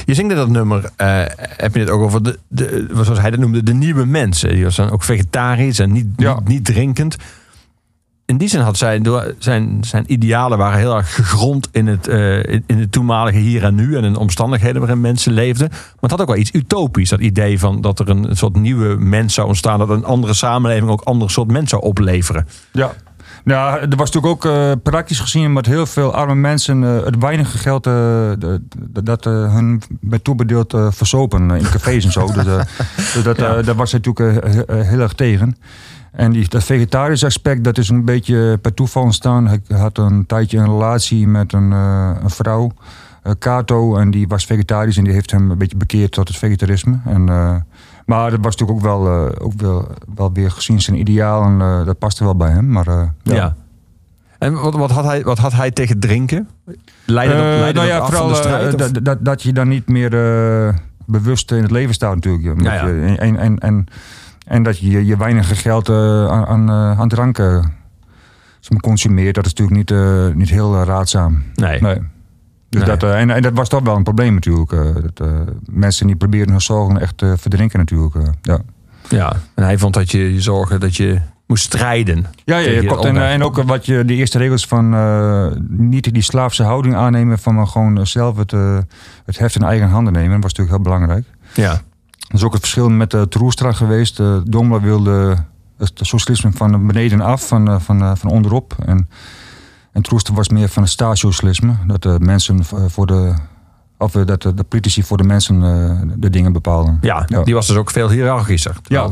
Je 0.05 0.15
zingt 0.15 0.31
in 0.31 0.37
dat 0.37 0.49
nummer, 0.49 0.91
eh, 0.97 1.23
heb 1.39 1.75
je 1.75 1.81
het 1.81 1.91
ook 1.91 2.01
over, 2.03 2.23
de, 2.23 2.39
de, 2.49 2.89
zoals 3.03 3.21
hij 3.21 3.31
dat 3.31 3.41
noemde, 3.41 3.63
de 3.63 3.75
nieuwe 3.75 4.05
mensen. 4.07 4.49
Die 4.55 4.71
zijn 4.71 4.91
ook 4.91 5.03
vegetarisch 5.03 5.79
en 5.79 5.93
niet, 5.93 6.07
Ja. 6.17 6.35
niet, 6.35 6.49
niet 6.49 6.65
drinkend. 6.65 7.17
In 8.29 8.37
die 8.39 8.49
zin 8.49 8.61
had 8.61 8.77
zij, 8.77 9.03
zijn, 9.39 9.79
zijn 9.81 10.05
idealen 10.13 10.59
waren 10.59 10.79
heel 10.79 10.97
erg 10.97 11.15
gegrond 11.15 11.69
in 11.73 11.87
het, 11.87 12.09
eh, 12.09 12.43
in, 12.45 12.65
het 12.67 12.93
toenmalige 12.93 13.39
hier 13.39 13.65
en 13.65 13.75
nu. 13.75 13.97
En 13.97 14.05
in 14.05 14.13
de 14.13 14.19
omstandigheden 14.19 14.81
waarin 14.81 15.01
mensen 15.01 15.33
leefden. 15.33 15.69
Maar 15.71 15.79
het 16.01 16.11
had 16.11 16.21
ook 16.21 16.27
wel 16.27 16.37
iets 16.37 16.53
utopisch. 16.55 17.09
Dat 17.09 17.21
idee 17.21 17.59
van 17.59 17.81
dat 17.81 17.99
er 17.99 18.09
een, 18.09 18.37
soort 18.37 18.57
nieuwe 18.57 18.97
mens 18.97 19.35
zou 19.35 19.47
ontstaan. 19.47 19.79
Dat 19.79 19.89
een 19.89 20.05
andere 20.05 20.35
samenleving 20.35 20.91
ook 20.91 21.01
een 21.01 21.07
ander 21.07 21.31
soort 21.31 21.51
mens 21.51 21.71
zou 21.71 21.83
opleveren. 21.83 22.47
Ja. 22.73 22.93
Ja, 23.45 23.79
er 23.79 23.97
was 23.97 24.11
natuurlijk 24.11 24.27
ook 24.47 24.53
eh, 24.53 24.73
praktisch 24.83 25.21
gezien 25.21 25.53
met 25.53 25.67
heel 25.67 25.87
veel 25.87 26.15
arme 26.15 26.35
mensen 26.35 26.85
eh, 26.85 27.05
het 27.05 27.19
weinige 27.19 27.59
geld 27.59 27.85
de- 27.85 28.61
dat 29.03 29.25
hun 29.25 29.83
werd 30.01 30.25
toebedeeld 30.25 30.75
versopen 30.91 31.51
in 31.51 31.63
cafés 31.71 32.05
en 32.05 32.13
zo. 32.13 32.27
Dus, 32.33 32.45
dus 33.15 33.23
dat, 33.23 33.37
Ja. 33.41 33.63
daar 33.63 33.75
was 33.75 33.93
hij 33.93 34.01
natuurlijk 34.05 34.45
he- 34.45 34.83
heel 34.83 35.01
erg 35.01 35.13
tegen. 35.13 35.57
En 36.19 36.33
die, 36.33 36.49
dat 36.49 36.65
vegetarisch 36.65 37.25
aspect, 37.25 37.65
dat 37.65 37.79
is 37.79 37.89
een 37.89 38.05
beetje 38.05 38.59
per 38.63 38.75
toeval 38.75 39.03
ontstaan. 39.03 39.47
Hij 39.47 39.61
had 39.69 39.99
een 39.99 40.27
tijdje 40.27 40.59
een 40.59 40.65
relatie 40.65 41.29
met 41.29 41.53
een, 41.53 41.73
eh, 41.73 42.11
een 42.23 42.31
vrouw, 42.31 42.73
eh, 43.23 43.33
Kato, 43.39 43.97
en 43.97 44.11
die 44.11 44.29
was 44.29 44.45
vegetarisch 44.45 44.97
en 44.97 45.05
die 45.05 45.13
heeft 45.13 45.31
hem 45.31 45.51
een 45.51 45.59
beetje 45.59 45.77
bekeerd 45.77 46.13
tot 46.13 46.29
het 46.29 46.37
vegetarisme. 46.37 46.99
En, 47.05 47.29
eh, 47.29 47.55
maar 48.07 48.31
dat 48.31 48.41
was 48.43 48.57
natuurlijk 48.57 48.79
ook 48.79 48.85
wel, 48.85 49.33
ook 49.39 49.53
wel, 49.57 49.89
wel 50.15 50.33
weer 50.33 50.51
gezien 50.51 50.81
zijn 50.81 50.99
ideaal 50.99 51.43
en 51.43 51.85
dat 51.85 51.99
paste 51.99 52.25
wel 52.25 52.37
bij 52.37 52.51
hem. 52.51 52.69
Maar, 52.69 53.15
Ja. 53.23 53.35
ja. 53.35 53.57
En 54.39 54.53
wat, 54.53 54.75
wat, 54.75 54.91
had 54.91 55.05
hij, 55.05 55.23
wat 55.23 55.39
had 55.39 55.53
hij 55.53 55.71
tegen 55.71 55.99
drinken? 55.99 56.49
Leidde 57.05 57.37
dat, 57.37 57.45
leidde 57.45 57.81
nou 57.81 57.87
ja, 57.87 58.07
vooral 58.07 58.35
strijd? 58.35 58.79
dat, 58.79 59.05
dat, 59.05 59.25
dat 59.25 59.43
je 59.43 59.53
dan 59.53 59.69
niet 59.69 59.89
meer 59.89 60.11
bewust 61.07 61.53
in 61.53 61.63
het 61.63 61.71
leven 61.71 61.95
staat 61.95 62.15
natuurlijk. 62.15 62.53
Omdat 62.53 62.73
Ja, 62.73 62.87
ja. 62.87 62.87
Je, 62.87 63.17
en, 63.17 63.37
en, 63.37 63.59
en, 63.59 63.87
en 64.49 64.63
dat 64.63 64.79
je 64.79 65.07
je 65.07 65.17
weinige 65.17 65.55
geld 65.55 65.89
eh, 65.89 66.27
aan, 66.27 66.47
aan, 66.47 66.69
eh, 66.69 67.01
aan 67.01 67.09
maar, 68.69 68.81
consumeert. 68.81 69.35
Dat 69.35 69.47
is 69.47 69.55
natuurlijk 69.55 69.77
niet, 69.79 69.91
eh, 70.01 70.27
niet 70.35 70.51
heel 70.51 70.75
eh, 70.81 70.87
raadzaam. 70.87 71.43
nee. 71.55 71.81
Nee. 71.81 71.99
Dus 72.71 72.81
Nee. 72.81 72.97
Dat, 72.97 73.03
eh, 73.03 73.21
en, 73.21 73.31
en 73.31 73.43
dat 73.43 73.53
was 73.53 73.69
toch 73.69 73.83
wel 73.83 73.97
een 73.97 74.03
probleem 74.03 74.35
natuurlijk. 74.35 74.73
eh, 74.73 74.81
dat, 74.95 75.29
eh, 75.29 75.41
mensen 75.71 76.07
die 76.07 76.17
proberen 76.17 76.51
hun 76.51 76.61
zorgen 76.61 77.01
echt 77.01 77.19
te 77.19 77.35
verdrinken 77.39 77.79
natuurlijk. 77.79 78.15
eh, 78.15 78.23
ja. 78.43 78.59
Ja, 79.09 79.33
en 79.55 79.65
hij 79.65 79.79
vond 79.79 79.95
dat 79.95 80.11
je 80.11 80.33
je 80.35 80.41
zorgen 80.41 80.81
dat 80.81 80.97
je 80.97 81.19
moest 81.47 81.65
strijden. 81.65 82.27
Ja, 82.45 82.57
ja. 82.59 82.81
En, 83.01 83.17
en 83.17 83.43
ook 83.43 83.63
wat 83.63 83.87
je, 83.87 84.05
de 84.05 84.15
eerste 84.15 84.39
regels 84.39 84.67
van 84.67 84.95
eh, 84.95 85.47
niet 85.69 86.13
die 86.13 86.23
slaafse 86.23 86.63
houding 86.63 86.95
aannemen, 86.95 87.39
van 87.39 87.55
maar 87.55 87.67
gewoon 87.67 88.07
zelf 88.07 88.37
het, 88.37 88.53
eh, 88.53 88.79
het 89.25 89.39
heft 89.39 89.55
in 89.55 89.63
eigen 89.63 89.89
handen 89.89 90.13
nemen, 90.13 90.41
was 90.41 90.53
natuurlijk 90.55 90.71
heel 90.71 90.81
belangrijk. 90.93 91.25
Ja, 91.55 91.81
Dat 92.29 92.41
is 92.41 92.45
ook 92.45 92.53
het 92.53 92.61
verschil 92.61 92.89
met 92.89 93.15
uh, 93.15 93.23
Troelstra 93.23 93.73
geweest. 93.73 94.21
Uh, 94.21 94.37
Domla 94.45 94.81
wilde 94.81 95.37
het 95.77 95.93
socialisme 95.95 96.53
van 96.53 96.87
beneden 96.87 97.21
af, 97.21 97.47
van, 97.47 97.71
uh, 97.71 97.81
van, 97.81 98.17
van 98.17 98.31
onderop. 98.31 98.77
En, 98.87 99.09
en 99.93 100.03
Troelstra 100.03 100.35
was 100.35 100.49
meer 100.49 100.69
van 100.69 100.83
het 100.83 100.93
staatssocialisme. 100.93 101.75
Dat 101.87 102.03
de 102.03 102.17
mensen 102.21 102.65
voor 102.65 103.07
de. 103.07 103.35
Of 103.99 104.13
dat 104.13 104.43
de, 104.43 104.55
de 104.55 104.65
politici 104.65 105.03
voor 105.03 105.17
de 105.17 105.25
mensen 105.25 105.61
de 106.21 106.31
dingen 106.31 106.53
bepalen. 106.53 106.99
ja, 107.01 107.25
ja, 107.27 107.43
die 107.43 107.55
was 107.55 107.67
dus 107.67 107.77
ook 107.77 107.91
veel 107.91 108.11
hiërarchischer. 108.11 108.77
Ja. 108.83 109.09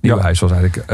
Nieuwenhuis 0.00 0.40
was 0.40 0.50
eigenlijk 0.50 0.84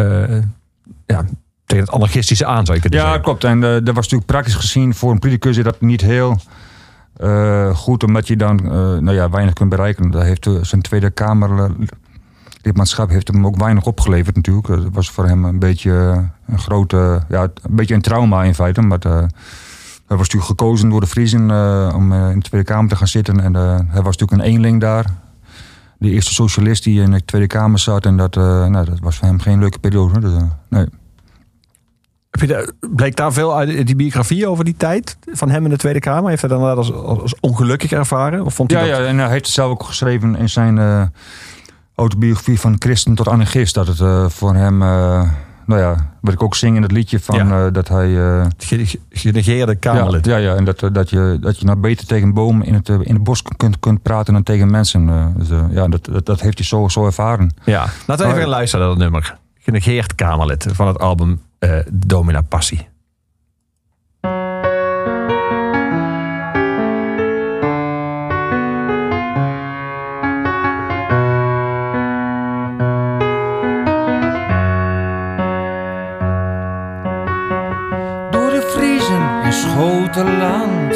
ja, 1.06 1.24
tegen 1.64 1.84
het 1.84 1.90
anarchistische 1.90 2.46
aan, 2.46 2.64
zou 2.64 2.76
je 2.76 2.82
kunnen 2.82 2.98
ja, 2.98 3.04
zeggen. 3.04 3.16
Ja, 3.16 3.24
klopt. 3.24 3.44
En 3.44 3.60
dat 3.60 3.94
was 3.94 4.04
natuurlijk 4.04 4.26
praktisch 4.26 4.54
gezien 4.54 4.94
voor 4.94 5.10
een 5.10 5.18
politicus 5.18 5.56
dat 5.56 5.80
niet 5.80 6.00
heel 6.00 6.40
uh, 7.20 7.76
goed, 7.76 8.04
omdat 8.04 8.26
je 8.26 8.36
dan 8.36 8.60
uh, 8.64 8.70
nou 8.70 9.12
ja, 9.12 9.30
weinig 9.30 9.54
kunt 9.54 9.70
bereiken. 9.70 10.10
Dat 10.10 10.22
heeft 10.22 10.46
uh, 10.46 10.62
zijn 10.62 10.82
Tweede 10.82 11.10
Kamer 11.10 11.70
lidmaatschap 12.62 13.08
heeft 13.08 13.28
hem 13.28 13.46
ook 13.46 13.56
weinig 13.56 13.84
opgeleverd 13.84 14.36
natuurlijk. 14.36 14.66
Dat 14.66 14.92
was 14.92 15.10
voor 15.10 15.26
hem 15.26 15.44
een 15.44 15.58
beetje 15.58 16.24
een 16.46 16.58
grote, 16.58 17.22
ja, 17.28 17.42
een 17.42 17.76
beetje 17.76 17.94
een 17.94 18.00
trauma 18.00 18.44
in 18.44 18.54
feite. 18.54 18.80
Maar 18.80 18.98
hij 19.00 19.28
was 20.06 20.18
natuurlijk 20.18 20.44
gekozen 20.44 20.88
door 20.88 21.00
de 21.00 21.06
Vriezen 21.06 21.48
uh, 21.48 21.92
om 21.94 22.12
in 22.12 22.38
de 22.38 22.48
Tweede 22.48 22.66
Kamer 22.66 22.88
te 22.88 22.96
gaan 22.96 23.08
zitten. 23.08 23.40
En 23.40 23.54
hij 23.88 24.02
was 24.02 24.16
natuurlijk 24.16 24.32
een 24.32 24.54
eenling 24.54 24.80
daar. 24.80 25.04
De 25.98 26.10
eerste 26.10 26.34
socialist 26.34 26.84
die 26.84 27.02
in 27.02 27.10
de 27.10 27.24
Tweede 27.24 27.46
Kamer 27.46 27.78
zat. 27.78 28.06
En 28.06 28.16
dat, 28.16 28.34
nou, 28.34 28.84
dat 28.84 28.98
was 29.00 29.16
voor 29.16 29.28
hem 29.28 29.40
geen 29.40 29.58
leuke 29.58 29.78
periode. 29.78 30.20
Dus, 30.20 30.32
nee. 30.68 30.86
Bleek 32.94 33.16
daar 33.16 33.32
veel 33.32 33.56
uit 33.56 33.86
die 33.86 33.96
biografie 33.96 34.48
over 34.48 34.64
die 34.64 34.76
tijd 34.76 35.16
van 35.32 35.50
hem 35.50 35.64
in 35.64 35.70
de 35.70 35.76
Tweede 35.76 35.98
Kamer? 35.98 36.28
Heeft 36.28 36.40
hij 36.40 36.50
dan 36.50 36.60
dat 36.60 36.76
als, 36.76 36.92
als 36.92 37.34
ongelukkig 37.40 37.92
ervaren? 37.92 38.44
Of 38.44 38.54
vond 38.54 38.70
ja, 38.70 38.78
hij 38.78 38.88
dat... 38.90 38.98
ja, 38.98 39.04
en 39.04 39.18
hij 39.18 39.28
heeft 39.28 39.44
het 39.44 39.54
zelf 39.54 39.70
ook 39.70 39.82
geschreven 39.82 40.36
in 40.36 40.48
zijn 40.48 40.76
uh, 40.76 41.02
autobiografie 41.94 42.60
van 42.60 42.76
christen 42.78 43.14
tot 43.14 43.28
anarchist. 43.28 43.74
Dat 43.74 43.86
het 43.86 43.98
uh, 43.98 44.28
voor 44.28 44.54
hem, 44.54 44.82
uh, 44.82 45.30
nou 45.66 45.80
ja, 45.80 46.10
wat 46.20 46.32
ik 46.32 46.42
ook 46.42 46.54
zing 46.54 46.76
in 46.76 46.82
het 46.82 46.92
liedje 46.92 47.20
van 47.20 47.48
ja. 47.48 47.70
dat 47.70 47.88
hij... 47.88 48.16
Genegeerde 49.10 49.76
Kamerlid. 49.76 50.26
Ja, 50.26 50.36
ja, 50.36 50.50
ja 50.50 50.56
en 50.56 50.64
dat, 50.64 50.88
dat, 50.92 51.10
je, 51.10 51.38
dat 51.40 51.58
je 51.58 51.64
nou 51.64 51.78
beter 51.78 52.06
tegen 52.06 52.34
bomen 52.34 52.66
in 52.66 52.74
het, 52.74 52.88
in 52.88 53.14
het 53.14 53.24
bos 53.24 53.42
kunt, 53.56 53.80
kunt 53.80 54.02
praten 54.02 54.32
dan 54.32 54.42
tegen 54.42 54.70
mensen. 54.70 55.34
Dus, 55.36 55.48
ja, 55.70 55.88
dat, 55.88 56.04
dat, 56.04 56.26
dat, 56.26 56.40
heeft 56.40 56.58
hij 56.58 56.66
zo, 56.66 56.88
zo 56.88 57.06
ervaren. 57.06 57.54
Ja, 57.64 57.86
laten 58.06 58.28
we 58.28 58.34
even 58.34 58.48
luisteren 58.48 58.86
naar 58.86 58.94
dat 58.94 59.02
nummer. 59.02 59.38
Genegeerd 59.58 60.14
Kamerlid 60.14 60.66
van 60.72 60.86
het 60.86 60.98
album 60.98 61.40
uh, 61.60 61.82
Domina 61.90 62.42
Passie. 62.42 62.88
Schotenland, 79.76 80.94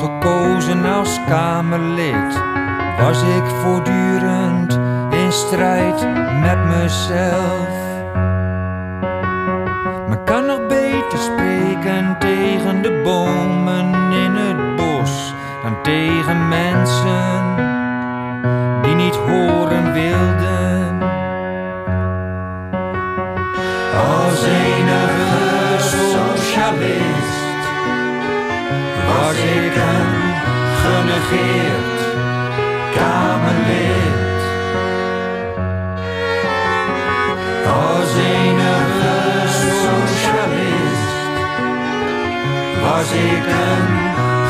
gekozen 0.00 0.84
als 0.84 1.20
Kamerlid, 1.26 2.42
was 2.98 3.22
ik 3.22 3.44
voortdurend 3.62 4.78
in 5.10 5.32
strijd 5.32 6.06
met 6.40 6.64
mezelf. 6.64 7.87
De 12.88 13.00
bomen 13.04 14.12
in 14.12 14.34
het 14.34 14.76
bos 14.76 15.34
dan 15.62 15.82
tegen 15.82 16.48
mensen 16.48 17.56
die 18.82 18.94
niet 18.94 19.14
horen 19.14 19.92
wilden. 19.92 21.02
Als 23.94 24.44
enige 24.44 25.78
socialist 25.78 27.36
was 29.06 29.36
ik 29.36 29.74
een 29.76 30.10
genegeerd 30.82 32.00
Kamerlid. 32.94 34.27
Was 42.98 43.12
ik 43.12 43.46
een 43.46 43.86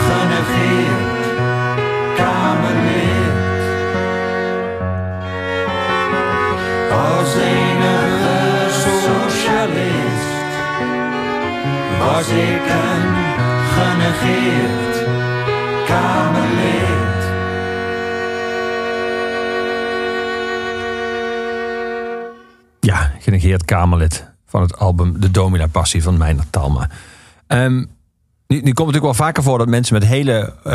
genegeerd 0.08 1.26
Kamerlid. 2.16 3.62
Als 6.90 7.34
enige 7.34 8.66
socialist 8.70 10.36
was 11.98 12.28
ik 12.28 12.62
een 12.66 13.14
genegeerd 13.74 15.04
Kamerlid. 15.86 17.22
Ja, 22.80 23.10
genegeerd 23.18 23.64
Kamerlid 23.64 24.30
van 24.46 24.60
het 24.60 24.78
album 24.78 25.20
De 25.20 25.30
Domina 25.30 25.66
Passie 25.66 26.02
van 26.02 26.18
Meijner 26.18 26.50
Talma. 26.50 26.90
Um, 27.48 27.96
nu, 28.48 28.56
nu 28.56 28.62
komt 28.62 28.66
het 28.66 28.76
natuurlijk 28.76 29.04
wel 29.04 29.26
vaker 29.26 29.42
voor 29.42 29.58
dat 29.58 29.68
mensen 29.68 29.94
met 29.94 30.04
hele, 30.04 30.54
uh, 30.64 30.72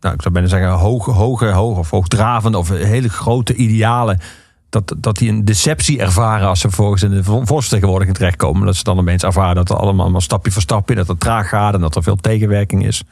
nou, 0.00 0.14
ik 0.14 0.22
zou 0.22 0.30
bijna 0.30 0.48
zeggen, 0.48 0.70
hoge, 0.70 1.10
hoge, 1.10 1.46
hoge 1.46 1.78
of 1.78 1.90
hoogdravende 1.90 2.58
of 2.58 2.68
hele 2.68 3.08
grote 3.08 3.54
idealen 3.54 4.20
dat, 4.68 4.94
dat 4.98 5.16
die 5.16 5.28
een 5.28 5.44
deceptie 5.44 5.98
ervaren 5.98 6.48
als 6.48 6.60
ze 6.60 6.68
vervolgens 6.68 7.02
in 7.02 7.10
de 7.10 7.24
vo- 7.24 7.44
volksvertegenwoordiging 7.44 8.16
terechtkomen. 8.16 8.66
Dat 8.66 8.76
ze 8.76 8.84
dan 8.84 8.98
opeens 8.98 9.22
ervaren 9.22 9.54
dat 9.54 9.68
het 9.68 9.78
allemaal 9.78 10.10
maar 10.10 10.22
stapje 10.22 10.50
voor 10.52 10.62
stapje, 10.62 10.94
dat 10.94 11.08
het 11.08 11.20
traag 11.20 11.48
gaat 11.48 11.74
en 11.74 11.80
dat 11.80 11.96
er 11.96 12.02
veel 12.02 12.16
tegenwerking 12.16 12.86
is. 12.86 13.02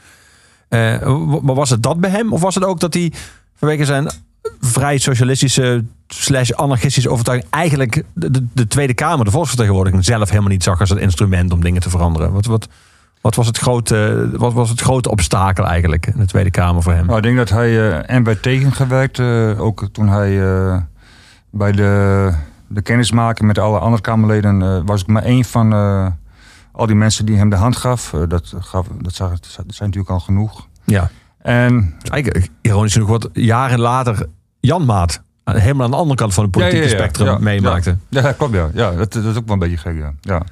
Eh, 0.69 1.17
maar 1.43 1.55
was 1.55 1.71
het 1.71 1.83
dat 1.83 2.01
bij 2.01 2.11
hem? 2.11 2.33
Of 2.33 2.41
was 2.41 2.55
het 2.55 2.65
ook 2.65 2.81
dat 2.81 2.95
hij 2.95 3.13
vanwege 3.55 3.85
zijn 3.85 4.11
vrij 4.61 4.99
socialistische 4.99 5.85
slash 6.09 6.51
anarchistische 6.51 7.11
overtuiging 7.11 7.51
eigenlijk 7.51 8.05
de, 8.13 8.31
de, 8.31 8.47
de 8.53 8.67
Tweede 8.67 8.95
Kamer, 8.95 9.25
de 9.25 9.31
volksvertegenwoordiging, 9.31 10.05
zelf 10.05 10.29
helemaal 10.29 10.51
niet 10.51 10.63
zag 10.63 10.81
als 10.81 10.91
een 10.91 10.99
instrument 10.99 11.53
om 11.53 11.63
dingen 11.63 11.81
te 11.81 11.91
veranderen? 11.91 12.33
Wat, 12.33 12.47
wat, 12.47 12.69
wat, 13.23 13.35
was, 13.35 13.47
het 13.47 13.59
grote, 13.59 14.29
wat 14.33 14.53
was 14.53 14.69
het 14.71 14.81
grote 14.81 15.11
obstakel 15.11 15.67
eigenlijk 15.67 16.07
in 16.07 16.15
de 16.17 16.27
Tweede 16.27 16.51
Kamer 16.51 16.83
voor 16.83 16.93
hem? 16.93 17.05
Nou, 17.07 17.17
ik 17.17 17.23
denk 17.23 17.37
dat 17.37 17.49
hij 17.49 17.69
eh, 17.69 18.15
en 18.17 18.25
werd 18.25 18.43
tegengewerkt. 18.43 19.19
eh, 19.19 19.61
ook 19.61 19.89
toen 19.93 20.09
hij 20.09 20.43
eh, 20.43 20.77
bij 21.51 21.73
de, 21.73 22.33
de 22.67 22.83
kennismaking 22.83 23.47
met 23.47 23.59
alle 23.59 23.79
andere 23.79 24.03
Kamerleden 24.03 24.87
was 24.87 25.01
ik 25.01 25.07
maar 25.07 25.23
één 25.23 25.45
van 25.45 25.73
al 26.73 26.87
die 26.87 26.97
mensen 26.97 27.27
die 27.27 27.37
hem 27.37 27.49
de 27.51 27.57
hand 27.57 27.77
gaf. 27.77 28.15
Dat, 28.29 28.55
gaf 28.59 28.87
dat, 29.01 29.15
zag, 29.15 29.31
dat 29.31 29.47
zijn 29.51 29.65
natuurlijk 29.67 30.11
al 30.11 30.21
genoeg. 30.21 30.67
Ja. 30.85 31.11
En 31.39 31.95
Dus 31.99 32.11
eigenlijk, 32.11 32.49
ironisch 32.61 32.93
genoeg, 32.93 33.09
wat 33.09 33.29
jaren 33.33 33.81
later 33.81 34.27
Jan 34.61 34.85
Maat 34.85 35.23
helemaal 35.45 35.85
aan 35.85 35.91
de 35.91 35.97
andere 35.97 36.17
kant 36.17 36.35
van 36.35 36.43
het 36.43 36.53
politieke 36.53 36.85
Ja, 36.85 36.91
ja, 36.91 36.97
ja. 36.97 37.03
spectrum 37.03 37.43
meemaakte. 37.43 37.97
ja, 38.09 38.21
ja, 38.23 38.33
klopt 38.33 38.55
ja. 38.55 38.69
ja 38.75 38.91
dat, 38.91 39.13
dat 39.13 39.25
is 39.25 39.37
ook 39.37 39.45
wel 39.45 39.53
een 39.53 39.59
beetje 39.59 39.77
gek. 39.77 39.97
Ja. 40.21 40.43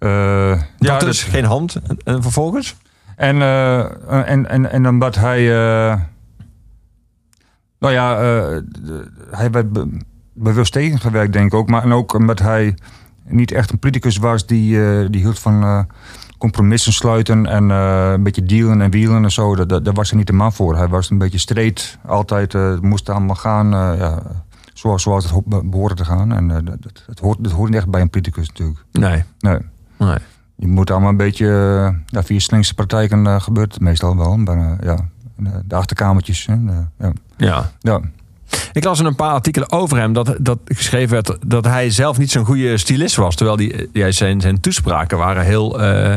Ja. 0.00 0.52
Eh, 0.52 0.58
Dat 0.58 0.66
ja, 0.78 0.98
dus, 0.98 1.22
geen 1.22 1.44
hand. 1.44 1.74
En, 1.74 1.96
en 2.04 2.22
vervolgens? 2.22 2.76
En, 3.16 3.42
eh, 3.42 4.30
en, 4.30 4.48
en, 4.48 4.70
en 4.70 4.88
omdat 4.88 5.14
hij. 5.14 5.38
eh, 5.38 6.00
nou 7.78 7.92
ja, 7.94 8.16
hij 9.30 9.50
werd 9.50 9.72
be- 9.72 9.98
bewust 10.32 10.72
tegengewerkt, 10.72 11.32
denk 11.32 11.46
ik 11.46 11.54
ook. 11.54 11.68
Maar 11.68 11.82
en 11.82 11.92
ook 11.92 12.12
omdat 12.14 12.38
hij 12.38 12.74
niet 13.24 13.52
echt 13.52 13.70
een 13.70 13.78
politicus 13.78 14.16
was 14.16 14.46
die, 14.46 15.10
die 15.10 15.20
hield 15.20 15.38
van 15.38 15.86
compromissen 16.38 16.92
sluiten 16.92 17.46
en 17.46 17.68
een 17.70 18.22
beetje 18.22 18.42
dealen 18.42 18.80
en 18.80 18.90
wielen 18.90 19.22
en 19.24 19.30
zo. 19.30 19.56
Dat, 19.56 19.68
dat, 19.68 19.84
daar 19.84 19.94
was 19.94 20.08
hij 20.10 20.18
niet 20.18 20.26
de 20.26 20.32
man 20.32 20.52
voor. 20.52 20.76
Hij 20.76 20.88
was 20.88 21.10
een 21.10 21.18
beetje 21.18 21.38
streed, 21.38 21.98
altijd. 22.06 22.52
het 22.52 22.82
moest 22.82 23.08
allemaal 23.08 23.36
gaan 23.36 23.66
uh, 23.74 23.98
ja, 23.98 24.22
zoals, 24.74 25.02
zoals 25.02 25.24
het 25.24 25.32
ho- 25.32 25.42
be- 25.46 25.64
behoorde 25.64 25.94
te 25.94 26.04
gaan. 26.04 26.32
En 26.32 26.48
uh, 26.48 26.54
dat, 26.54 26.82
dat, 26.82 27.02
dat, 27.06 27.18
hoort, 27.18 27.38
dat 27.44 27.52
hoort 27.52 27.68
niet 27.70 27.78
echt 27.78 27.90
bij 27.90 28.00
een 28.00 28.10
politicus 28.10 28.48
natuurlijk. 28.48 28.84
Nee. 28.92 29.24
Nee. 29.38 29.58
Nee. 30.06 30.18
Je 30.56 30.66
moet 30.66 30.90
allemaal 30.90 31.10
een 31.10 31.16
beetje, 31.16 31.46
ja, 32.06 32.22
via 32.22 32.38
slinkse 32.38 32.74
praktijken 32.74 33.26
uh, 33.26 33.40
gebeurt 33.40 33.72
het 33.72 33.82
meestal 33.82 34.16
wel. 34.16 34.36
Maar 34.36 34.56
uh, 34.56 34.72
ja, 34.82 34.96
de 35.64 35.74
achterkamertjes. 35.74 36.46
Hè, 36.46 36.54
ja. 36.98 37.12
Ja. 37.36 37.70
ja. 37.80 38.00
Ik 38.72 38.84
las 38.84 39.00
in 39.00 39.04
een 39.04 39.14
paar 39.14 39.32
artikelen 39.32 39.72
over 39.72 39.98
hem 39.98 40.12
dat, 40.12 40.36
dat 40.40 40.58
geschreven 40.64 41.10
werd 41.10 41.36
dat 41.46 41.64
hij 41.64 41.90
zelf 41.90 42.18
niet 42.18 42.30
zo'n 42.30 42.44
goede 42.44 42.78
stylist 42.78 43.16
was. 43.16 43.34
Terwijl 43.36 43.56
die, 43.56 43.88
ja, 43.92 44.10
zijn, 44.10 44.40
zijn 44.40 44.60
toespraken 44.60 45.18
waren 45.18 45.44
heel. 45.44 45.82
Uh, 45.82 46.14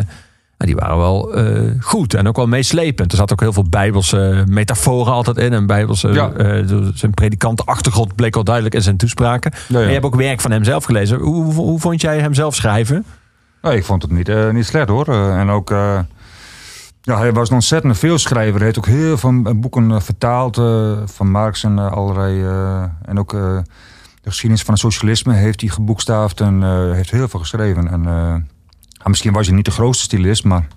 die 0.57 0.75
waren 0.75 0.97
wel 0.97 1.39
uh, 1.39 1.71
goed 1.79 2.13
en 2.13 2.27
ook 2.27 2.35
wel 2.35 2.47
meeslepend. 2.47 3.11
Er 3.11 3.17
zat 3.17 3.31
ook 3.31 3.39
heel 3.39 3.53
veel 3.53 3.69
bijbelse 3.69 4.43
metaforen 4.47 5.13
altijd 5.13 5.37
in. 5.37 5.53
En 5.53 5.65
bijbelse, 5.65 6.07
ja. 6.07 6.31
uh, 6.37 6.87
zijn 6.93 7.13
predikantenachtergrond 7.13 8.15
bleek 8.15 8.35
al 8.35 8.43
duidelijk 8.43 8.75
in 8.75 8.81
zijn 8.81 8.97
toespraken. 8.97 9.51
Ja, 9.53 9.59
ja. 9.67 9.79
En 9.79 9.87
je 9.87 9.93
hebt 9.93 10.05
ook 10.05 10.15
werk 10.15 10.41
van 10.41 10.51
hem 10.51 10.63
zelf 10.63 10.83
gelezen. 10.83 11.19
Hoe, 11.19 11.43
hoe, 11.43 11.53
hoe 11.53 11.79
vond 11.79 12.01
jij 12.01 12.19
hem 12.19 12.33
zelf 12.33 12.55
schrijven? 12.55 13.05
Nee, 13.63 13.77
ik 13.77 13.83
vond 13.83 14.01
het 14.01 14.11
niet, 14.11 14.29
uh, 14.29 14.49
niet 14.49 14.65
slecht 14.65 14.89
hoor. 14.89 15.07
en 15.07 15.49
ook, 15.49 15.71
uh, 15.71 15.99
ja, 17.01 17.17
hij 17.17 17.33
was 17.33 17.49
een 17.49 17.55
ontzettend 17.55 17.97
veel 17.97 18.17
schrijver. 18.17 18.55
Hij 18.55 18.65
heeft 18.65 18.77
ook 18.77 18.85
heel 18.85 19.17
veel 19.17 19.59
boeken 19.59 20.01
vertaald 20.01 20.55
van 21.11 21.31
Marx 21.31 21.63
en 21.63 21.79
allerlei. 21.79 22.43
en 23.01 23.19
ook 23.19 23.31
de 23.31 24.29
geschiedenis 24.29 24.63
van 24.63 24.73
het 24.73 24.83
socialisme 24.83 25.33
heeft 25.33 25.61
hij 25.61 25.69
geboekstaafd 25.69 26.41
en 26.41 26.91
heeft 26.93 27.11
heel 27.11 27.27
veel 27.27 27.39
geschreven. 27.39 27.87
En, 27.87 28.47
misschien 29.03 29.33
was 29.33 29.47
hij 29.47 29.55
niet 29.55 29.65
de 29.65 29.71
grootste 29.71 30.03
stylist, 30.03 30.43
maar 30.43 30.67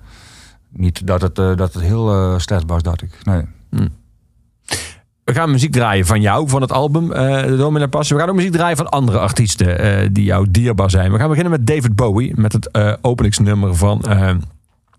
niet 0.68 1.06
dat 1.06 1.20
het, 1.20 1.34
dat 1.34 1.58
het 1.74 1.80
heel 1.80 2.38
slecht 2.40 2.64
was, 2.66 2.82
dacht 2.82 3.02
ik. 3.02 3.18
Nee. 3.24 3.42
Hm. 3.70 3.88
We 5.26 5.34
gaan 5.34 5.50
muziek 5.50 5.72
draaien 5.72 6.06
van 6.06 6.20
jou, 6.20 6.48
van 6.48 6.60
het 6.60 6.72
album 6.72 7.12
uh, 7.12 7.42
De 7.42 7.56
Domina 7.56 7.86
Passie. 7.86 8.16
We 8.16 8.22
gaan 8.22 8.30
ook 8.30 8.36
muziek 8.36 8.52
draaien 8.52 8.76
van 8.76 8.88
andere 8.88 9.18
artiesten 9.18 9.84
uh, 9.84 10.08
die 10.12 10.24
jou 10.24 10.46
dierbaar 10.50 10.90
zijn. 10.90 11.12
We 11.12 11.18
gaan 11.18 11.28
beginnen 11.28 11.52
met 11.52 11.66
David 11.66 11.96
Bowie, 11.96 12.32
met 12.34 12.52
het 12.52 12.68
uh, 12.72 12.92
openingsnummer 13.00 13.74
van 13.74 14.04
uh, 14.08 14.30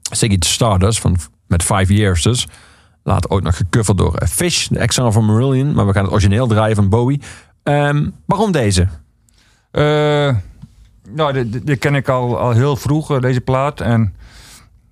Ziggy 0.02 0.36
Stardust, 0.40 1.00
van, 1.00 1.18
met 1.46 1.64
Five 1.64 1.94
Years 1.94 2.24
dus. 2.24 2.48
Later 3.04 3.30
ook 3.30 3.42
nog 3.42 3.58
gecoverd 3.58 3.98
door 3.98 4.22
Fish, 4.30 4.68
de 4.68 4.80
Exile 4.80 5.12
van 5.12 5.26
Marillion. 5.26 5.74
Maar 5.74 5.88
we 5.88 5.94
gaan 5.94 6.04
het 6.04 6.12
origineel 6.12 6.48
draaien 6.48 6.76
van 6.76 6.90
Bowie. 6.90 7.22
Um, 7.64 8.14
waarom 8.26 8.52
deze? 8.52 8.88
Nou, 11.14 11.50
dit, 11.64 11.80
ken 11.80 11.96
ik 11.96 12.10
al, 12.10 12.40
al 12.40 12.52
heel 12.52 12.76
vroeg, 12.76 13.20
deze 13.20 13.42
plaat. 13.42 13.82
En 13.82 14.16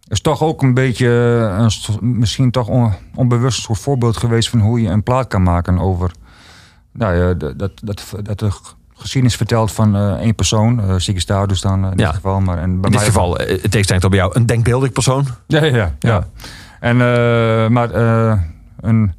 is 0.07 0.21
toch 0.21 0.41
ook 0.41 0.61
een 0.61 0.73
beetje, 0.73 1.07
een, 1.07 2.17
misschien 2.17 2.51
toch 2.51 2.67
on, 2.67 2.93
onbewust 3.15 3.61
soort 3.61 3.79
voorbeeld 3.79 4.17
geweest 4.17 4.49
van 4.49 4.59
hoe 4.59 4.81
je 4.81 4.89
een 4.89 5.03
plaat 5.03 5.27
kan 5.27 5.43
maken 5.43 5.79
over, 5.79 6.11
nou 6.91 7.15
ja, 7.15 7.33
dat, 7.33 7.59
dat, 7.59 7.71
dat, 7.83 8.13
dat 8.23 8.39
de 8.39 8.51
geschiedenis 8.93 9.35
vertelt 9.35 9.71
van 9.71 9.95
uh, 9.95 10.11
één 10.11 10.35
persoon, 10.35 10.79
uh, 10.79 10.95
Ziggy 10.95 11.19
Stardust 11.19 11.63
dan 11.63 11.85
uh, 11.85 11.91
in 11.91 11.97
ja. 11.97 12.05
dit 12.05 12.15
geval. 12.15 12.39
Maar, 12.39 12.57
en 12.57 12.81
bij 12.81 12.89
in 12.89 12.97
dit 12.97 13.05
geval, 13.05 13.35
het 13.35 13.71
tegenstelling 13.71 14.05
op 14.05 14.13
jou, 14.13 14.31
een 14.33 14.45
denkbeeldig 14.45 14.91
persoon. 14.91 15.25
Ja, 15.47 15.63
ja, 15.63 15.75
ja. 15.75 15.93
ja. 15.99 16.27
En, 16.79 16.95
uh, 16.95 17.67
maar 17.67 17.93
een, 18.79 19.13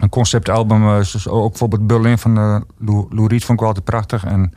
een 0.00 0.08
conceptalbum, 0.08 0.98
dus 0.98 1.28
ook 1.28 1.48
bijvoorbeeld 1.48 1.86
Berlin 1.86 2.18
van 2.18 2.34
Lou, 2.78 3.06
Lou 3.10 3.26
Reed 3.26 3.44
vond 3.44 3.52
ik 3.52 3.58
wel 3.58 3.68
altijd 3.68 3.84
prachtig. 3.84 4.24
En 4.24 4.52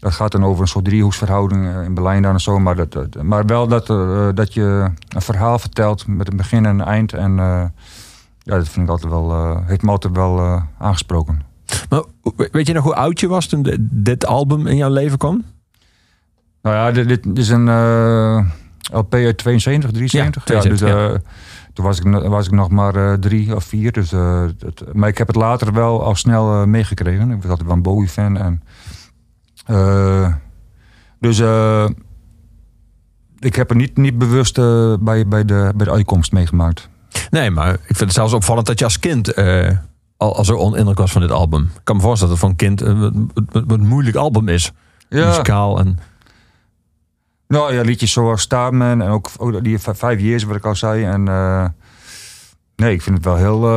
dat 0.00 0.12
gaat 0.12 0.32
dan 0.32 0.44
over 0.44 0.62
een 0.62 0.68
soort 0.68 0.84
driehoeksverhouding 0.84 1.84
in 1.84 1.94
Berlijn 1.94 2.22
dan 2.22 2.32
en 2.32 2.40
zo. 2.40 2.58
Maar, 2.58 2.76
dat, 2.76 2.92
dat, 2.92 3.22
maar 3.22 3.46
wel 3.46 3.68
dat, 3.68 3.88
uh, 3.88 4.28
dat 4.34 4.54
je 4.54 4.90
een 5.08 5.22
verhaal 5.22 5.58
vertelt 5.58 6.06
met 6.06 6.30
een 6.30 6.36
begin 6.36 6.66
en 6.66 6.78
een 6.78 6.86
eind. 6.86 7.12
En 7.12 7.30
uh, 7.30 7.64
ja, 8.42 8.56
dat 8.56 8.68
vind 8.68 8.86
ik 8.86 8.90
altijd 8.90 9.12
wel, 9.12 9.56
heeft 9.66 9.82
me 9.82 9.90
altijd 9.90 10.16
wel 10.16 10.62
aangesproken. 10.78 11.42
Maar 11.88 12.02
weet 12.52 12.66
je 12.66 12.72
nog 12.72 12.84
hoe 12.84 12.94
oud 12.94 13.20
je 13.20 13.28
was 13.28 13.46
toen 13.46 13.88
dit 13.90 14.26
album 14.26 14.66
in 14.66 14.76
jouw 14.76 14.90
leven 14.90 15.18
kwam? 15.18 15.44
Nou 16.62 16.76
ja, 16.76 16.90
dit, 16.90 17.22
dit 17.22 17.38
is 17.38 17.48
een 17.48 17.68
LP 18.92 19.14
uit 19.14 19.38
72, 19.38 19.90
73. 19.90 20.42
Ja, 20.42 20.48
72 20.48 20.88
ja, 20.88 21.08
dus, 21.08 21.20
toen 21.74 21.84
was 21.84 22.00
ik, 22.00 22.28
was 22.28 22.46
ik 22.46 22.52
nog 22.52 22.70
maar 22.70 23.18
drie 23.18 23.56
of 23.56 23.64
vier. 23.64 23.92
Dus, 23.92 24.10
maar 24.92 25.08
ik 25.08 25.18
heb 25.18 25.26
het 25.26 25.36
later 25.36 25.72
wel 25.72 26.04
al 26.04 26.14
snel 26.14 26.66
meegekregen. 26.66 27.30
Ik 27.30 27.42
was 27.42 27.50
altijd 27.50 27.68
wel 27.68 27.76
een 27.76 27.82
Bowie-fan 27.82 28.36
en... 28.36 28.62
Uh, 29.70 30.34
dus 31.20 31.38
uh, 31.38 31.88
ik 33.38 33.54
heb 33.54 33.70
er 33.70 33.76
niet, 33.76 33.96
niet 33.96 34.18
bewust 34.18 34.58
uh, 34.58 34.94
bij, 35.00 35.28
bij, 35.28 35.44
de, 35.44 35.72
bij 35.76 35.86
de 35.86 35.92
uitkomst 35.92 36.32
meegemaakt. 36.32 36.88
Nee, 37.30 37.50
maar 37.50 37.72
ik 37.72 37.80
vind 37.84 37.98
het 37.98 38.12
zelfs 38.12 38.32
opvallend 38.32 38.66
dat 38.66 38.78
je 38.78 38.84
als 38.84 38.98
kind 38.98 39.34
al, 40.16 40.36
al 40.36 40.44
zo 40.44 40.56
onindruk 40.56 40.98
was 40.98 41.12
van 41.12 41.20
dit 41.20 41.30
album. 41.30 41.62
Ik 41.62 41.80
kan 41.84 41.96
me 41.96 42.02
voorstellen 42.02 42.34
dat 42.34 42.42
het 42.42 42.50
een 42.50 42.56
kind 42.56 42.80
een, 42.80 43.30
een, 43.52 43.86
moeilijk 43.86 44.16
album 44.16 44.48
is. 44.48 44.72
Ja. 45.08 45.26
Muzikaal 45.26 45.78
en... 45.78 45.98
Nou 47.48 47.74
ja, 47.74 47.82
liedjes 47.82 48.12
zoals 48.12 48.40
Starman 48.40 49.02
en 49.02 49.08
ook, 49.08 49.30
ook 49.36 49.64
die 49.64 49.78
Five 49.78 50.16
Years, 50.22 50.44
wat 50.44 50.56
ik 50.56 50.64
al 50.64 50.76
zei. 50.76 51.04
En 51.04 51.22
nee, 52.76 52.92
ik 52.92 53.02
vind 53.02 53.16
het 53.16 53.24
wel 53.24 53.36
heel 53.36 53.68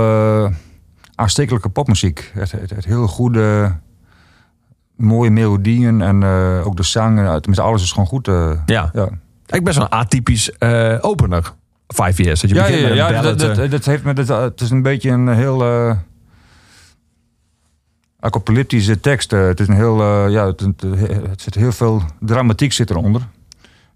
aanstekelijke 1.15 1.69
popmuziek. 1.69 2.31
Het, 2.33 2.51
het, 2.51 2.69
het 2.69 2.85
heel 2.85 3.07
goede 3.07 3.75
mooie 5.03 5.29
melodieën 5.29 6.01
en 6.01 6.21
uh, 6.21 6.67
ook 6.67 6.75
de 6.75 6.83
zang. 6.83 7.15
Tenminste, 7.15 7.61
alles 7.61 7.83
is 7.83 7.91
gewoon 7.91 8.07
goed. 8.07 8.27
Uh, 8.27 8.51
ja. 8.65 8.89
ja. 8.93 9.09
Ik 9.45 9.63
ben 9.63 9.73
zo'n 9.73 9.89
atypisch 9.89 10.51
uh, 10.59 10.97
opener. 11.01 11.53
Five 11.87 12.23
Years. 12.23 12.41
Dat 12.41 12.49
je 12.49 12.55
ja, 12.55 12.67
ja, 12.67 13.09
ja, 13.09 13.21
dat, 13.21 13.39
dat, 13.39 13.71
dat, 13.71 13.85
heeft 13.85 14.03
me, 14.03 14.13
dat, 14.13 14.27
het 14.27 14.61
is 14.61 14.69
een 14.69 14.81
beetje 14.81 15.09
een 15.09 15.27
heel 15.27 15.65
apocalyptische 18.19 18.99
tekst. 18.99 19.31
het 19.31 19.59
is 19.59 19.67
een 19.67 19.75
heel, 19.75 20.27
ja, 20.27 20.45
het, 20.45 20.59
het, 20.59 21.41
zit 21.41 21.55
heel 21.55 21.71
veel 21.71 22.01
dramatiek 22.19 22.73
zit 22.73 22.89
eronder. 22.89 23.21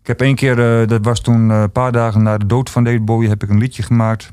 Ik 0.02 0.08
heb 0.08 0.22
één 0.22 0.36
keer, 0.36 0.88
dat 0.88 1.06
was 1.06 1.20
toen 1.20 1.50
een 1.50 1.72
paar 1.72 1.92
dagen 1.92 2.24
na 2.24 2.38
de 2.38 2.46
dood 2.46 2.70
van 2.70 2.84
David 2.84 3.06
Bowie, 3.06 3.30
heb 3.30 3.44
ik 3.44 3.50
een 3.50 3.58
liedje 3.58 3.84
gemaakt. 3.84 4.32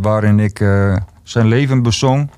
waarin 0.00 0.38
ik 0.38 0.58
zijn 1.22 1.46
leven 1.46 1.82
bezong. 1.82 2.30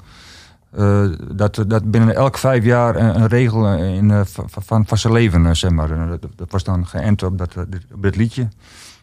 Uh, 0.78 1.06
dat, 1.32 1.64
dat 1.66 1.90
binnen 1.90 2.14
elk 2.14 2.38
vijf 2.38 2.64
jaar 2.64 2.96
een, 2.96 3.20
een 3.20 3.26
regel 3.26 3.72
in, 3.76 4.08
uh, 4.08 4.20
van, 4.24 4.86
van 4.86 4.98
zijn 4.98 5.12
leven, 5.12 5.44
uh, 5.44 5.52
zeg 5.52 5.70
maar. 5.70 5.88
Dat, 5.88 6.26
dat, 6.36 6.50
was 6.50 6.64
dan 6.64 6.86
geënt 6.86 7.22
op, 7.22 7.38
dat, 7.38 7.56
op 7.92 8.02
dit 8.02 8.16
liedje. 8.16 8.48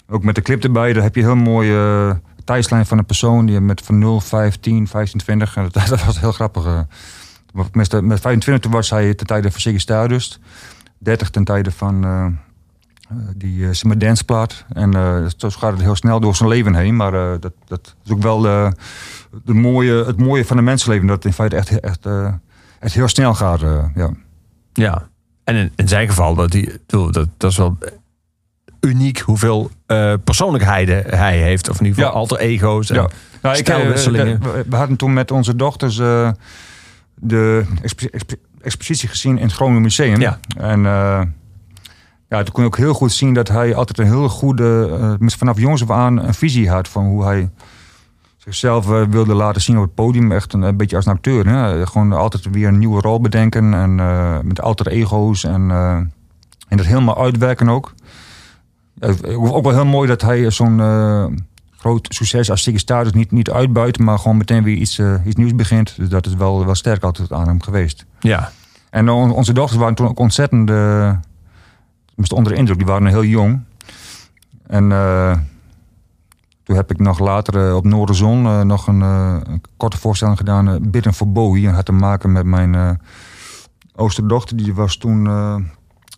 Ook 0.10 0.23
met 0.23 0.36
de 0.36 0.41
clip 0.41 0.63
erbij, 0.63 0.93
daar 0.93 1.03
heb 1.03 1.15
je 1.15 1.21
een 1.21 1.27
heel 1.27 1.36
mooie 1.36 2.19
tijdslijn 2.43 2.86
van 2.86 2.97
een 2.97 3.05
persoon... 3.05 3.45
die 3.45 3.60
met 3.60 3.81
van 3.81 3.99
0, 3.99 4.19
5, 4.19 4.60
10, 4.60 4.88
15, 4.88 5.19
20... 5.19 5.53
Dat, 5.53 5.73
dat 5.73 6.03
was 6.05 6.19
heel 6.19 6.31
grappig. 6.31 6.86
Met, 7.71 8.01
met 8.01 8.19
25 8.19 8.60
toen 8.60 8.71
was 8.71 8.89
hij 8.89 9.13
ten 9.13 9.27
tijde 9.27 9.51
van 9.51 9.62
Ziggy 9.62 9.79
Stardust. 9.79 10.39
30 10.97 11.29
ten 11.29 11.43
tijde 11.43 11.71
van 11.71 12.05
die 13.38 13.58
uh, 13.58 13.65
zeg 13.67 13.84
maar 13.84 13.97
danceplaat. 13.97 14.65
En 14.74 14.95
uh, 14.95 15.26
zo 15.38 15.50
gaat 15.50 15.71
het 15.71 15.82
heel 15.82 15.95
snel 15.95 16.19
door 16.19 16.36
zijn 16.36 16.50
leven 16.50 16.76
heen. 16.76 16.95
Maar 16.95 17.12
dat, 17.39 17.54
dat 17.67 17.95
is 18.06 18.12
ook 18.12 18.21
wel 18.21 18.41
de 18.41 19.54
mooie, 19.54 20.06
het 20.06 20.17
mooie 20.17 20.45
van 20.45 20.58
een 20.58 20.63
mensenleven. 20.63 21.08
Dat 21.08 21.15
het 21.15 21.26
in 21.26 21.34
feite 21.34 21.56
echt, 21.56 21.80
echt 21.80 22.04
het 22.80 22.93
heel 22.93 23.08
snel 23.08 23.34
gaat. 23.34 23.62
eh, 23.63 23.86
ja. 23.95 24.10
Ja. 24.74 25.08
En 25.43 25.56
in, 25.56 25.71
in 25.76 25.88
zijn 25.88 26.08
geval, 26.08 26.36
dat, 26.36 26.52
die, 26.52 26.71
dat, 26.86 27.13
dat 27.38 27.52
is 27.52 27.58
wel 27.58 27.78
uniek 28.80 29.19
hoeveel 29.19 29.71
eh, 29.86 30.13
persoonlijkheden 30.24 31.04
hij 31.17 31.38
heeft. 31.38 31.69
Of 31.69 31.80
in 31.80 31.86
ieder 31.86 31.97
geval 31.97 32.13
Ja. 32.13 32.19
alter 32.19 32.38
ego's. 32.39 32.89
En, 32.89 32.95
Ja. 32.95 33.10
Nou, 33.41 33.58
ik, 33.58 33.69
eh, 33.69 33.78
we, 33.78 34.65
we 34.69 34.76
hadden 34.76 34.97
toen 34.97 35.13
met 35.13 35.32
onze 35.32 35.56
dochters 35.56 36.00
eh, 36.00 36.32
de 37.15 37.65
expo- 37.82 38.08
expo- 38.12 38.36
expositie 38.62 39.10
gezien 39.10 39.38
in 39.38 39.43
het 39.43 39.54
Groningen 39.54 39.82
Museum. 39.82 40.21
Ja. 40.21 40.39
En 40.58 40.86
eh, 40.86 41.21
ja, 42.32 42.44
toen 42.44 42.54
kon 42.54 42.63
je 42.63 42.70
ook 42.70 42.78
heel 42.78 42.94
goed 42.94 43.12
zien 43.12 43.34
dat 43.34 43.48
hij 43.48 43.76
altijd 43.76 44.00
een 44.00 44.06
heel 44.06 44.30
goede, 44.30 44.88
tenminste 45.00 45.38
vanaf 45.38 45.58
jongs 45.60 45.82
af 45.82 45.89
aan, 45.91 46.24
een 46.24 46.34
visie 46.34 46.70
had 46.70 46.88
van 46.88 47.06
hoe 47.06 47.24
hij 47.24 47.50
zichzelf 48.38 48.91
eh, 48.91 49.02
wilde 49.10 49.34
laten 49.34 49.62
zien 49.62 49.78
op 49.78 49.84
het 49.84 49.94
podium. 49.94 50.32
Echt 50.32 50.54
een, 50.54 50.62
een 50.62 50.78
beetje 50.78 50.96
als 50.96 51.06
een 51.06 51.12
acteur. 51.12 51.48
Hè? 51.48 51.88
Gewoon 51.88 52.12
altijd 52.13 52.48
weer 52.52 52.67
een 52.67 52.80
nieuwe 52.80 53.02
rol 53.02 53.22
bedenken 53.22 53.74
en 53.74 54.00
eh, 54.00 54.38
met 54.44 54.62
alter 54.62 54.88
ego's 54.88 55.44
en, 55.44 55.72
en 56.67 56.78
dat 56.78 56.86
helemaal 56.86 57.24
uitwerken 57.24 57.70
ook. 57.70 57.94
Ook 59.36 59.63
wel 59.63 59.74
heel 59.74 59.86
mooi 59.86 60.08
dat 60.08 60.22
hij 60.22 60.52
zo'n 60.52 60.78
groot 61.78 62.08
succes 62.13 62.50
als 62.52 62.63
Ziggy 62.63 62.80
Stardust 62.80 63.15
niet, 63.15 63.32
niet 63.32 63.50
uitbuit, 63.50 64.00
maar 64.00 64.17
gewoon 64.20 64.38
meteen 64.38 64.63
weer 64.63 64.76
iets, 64.76 65.00
iets 65.26 65.36
nieuws 65.36 65.56
begint. 65.56 65.94
Dus 65.98 66.10
dat 66.10 66.26
is 66.26 66.34
wel, 66.34 66.65
wel 66.65 66.76
sterk 66.76 67.04
altijd 67.04 67.32
aan 67.32 67.48
hem 67.48 67.62
geweest. 67.62 68.06
ja. 68.20 68.52
En 68.89 69.10
on- 69.10 69.32
onze 69.34 69.54
dochters 69.54 69.80
waren 69.80 69.96
toen 69.96 70.08
ook 70.08 70.20
ontzettend 70.20 70.70
tenminste 72.21 72.36
onder 72.36 72.51
de 72.51 72.57
indruk. 72.57 72.77
Die 72.77 72.88
waren 72.88 73.07
heel 73.07 73.23
jong. 73.23 73.63
En 74.67 74.91
eh, 74.91 75.38
toen 76.63 76.75
heb 76.75 76.91
ik 76.91 76.99
nog 76.99 77.19
later 77.19 77.67
eh, 77.67 77.75
op 77.75 77.86
Noorderzon 77.86 78.45
eh, 78.45 78.62
nog 78.62 78.88
een, 78.88 79.01
een 79.01 79.62
korte 79.77 79.97
voorstelling 79.97 80.38
gedaan. 80.38 80.91
Bidden 80.91 81.13
voor 81.13 81.31
Bowie. 81.31 81.67
En 81.67 81.73
had 81.73 81.86
te 81.86 81.91
maken 81.91 82.31
met 82.31 82.45
mijn 82.45 82.99
oosterdochter. 83.95 84.57
Die 84.57 84.73
was 84.73 84.97
toen 84.97 85.27
eh, 85.27 85.55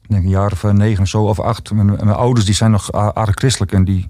ik 0.02 0.10
denk 0.10 0.24
een 0.24 0.30
jaar 0.30 0.52
of 0.52 0.64
negen 0.64 1.02
of 1.04 1.10
zo 1.10 1.24
of 1.24 1.40
acht. 1.40 1.72
Mijn, 1.72 2.00
ouders 2.00 2.46
die 2.46 2.56
zijn 2.56 2.72
nog 2.72 2.92
aardig 2.92 3.36
christelijk. 3.36 3.72
En 3.72 3.84
die, 3.84 4.10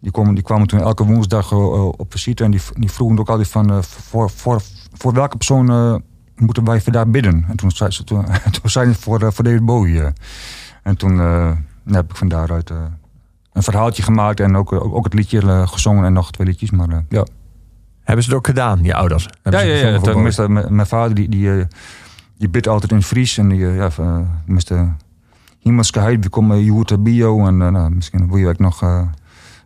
die, 0.00 0.12
kwamen, 0.12 0.34
die 0.34 0.44
kwamen 0.44 0.66
toen 0.66 0.80
elke 0.80 1.04
woensdag 1.04 1.52
op 1.52 2.06
visite. 2.08 2.44
En 2.44 2.50
die, 2.50 2.90
vroegen 2.90 3.18
ook 3.18 3.28
altijd 3.28 3.48
van... 3.48 3.84
voor, 3.84 4.30
voor, 4.30 4.60
voor 4.92 5.12
welke 5.12 5.36
persoon 5.36 6.02
moeten 6.36 6.64
wij 6.64 6.80
vandaag 6.80 7.06
bidden? 7.06 7.44
En 7.48 7.56
toen 7.56 7.70
zei 7.70 7.90
ze 7.90 8.04
toen, 8.04 8.24
toen 8.60 8.70
zei 8.70 8.92
ze 8.92 8.98
voor, 8.98 9.32
voor 9.32 9.44
David 9.44 9.64
Bowie. 9.64 10.12
En 10.86 10.96
toen 10.96 11.20
eh, 11.20 11.52
heb 11.84 12.10
ik 12.10 12.16
van 12.16 12.28
daaruit 12.28 12.70
eh, 12.70 12.76
een 13.52 13.62
verhaaltje 13.62 14.02
gemaakt. 14.02 14.40
En 14.40 14.56
ook, 14.56 14.72
ook, 14.72 14.94
ook 14.94 15.04
het 15.04 15.14
liedje 15.14 15.40
eh, 15.40 15.68
gezongen 15.68 16.04
en 16.04 16.12
nog 16.12 16.32
twee 16.32 16.46
liedjes. 16.46 16.70
Maar 16.70 17.04
ja. 17.08 17.26
Hebben 18.02 18.24
ze 18.24 18.30
het 18.30 18.38
ook 18.38 18.46
gedaan, 18.46 18.82
je 18.82 18.94
ouders? 18.94 19.28
Hebben 19.42 19.66
Ja, 19.66 19.74
ja, 19.74 19.88
ja. 19.88 19.98
Tenminste, 19.98 20.48
mijn- 20.48 20.86
vader 20.86 21.14
die, 21.14 21.28
die, 21.28 21.66
die 22.38 22.48
bidt 22.48 22.68
altijd 22.68 22.92
in 22.92 23.02
Fries. 23.02 23.38
En 23.38 23.48
die, 23.48 23.58
ja, 23.58 23.88
tenminste, 24.44 24.92
Himmelske 25.58 25.98
Heid, 25.98 26.20
wie 26.20 26.30
komt 26.30 26.64
je 26.64 26.70
hoort 26.70 27.02
bio. 27.02 27.46
En 27.46 27.56
nou, 27.56 27.90
misschien 27.90 28.28
wil 28.28 28.36
je 28.36 28.48
ook 28.48 28.58
nog 28.58 28.78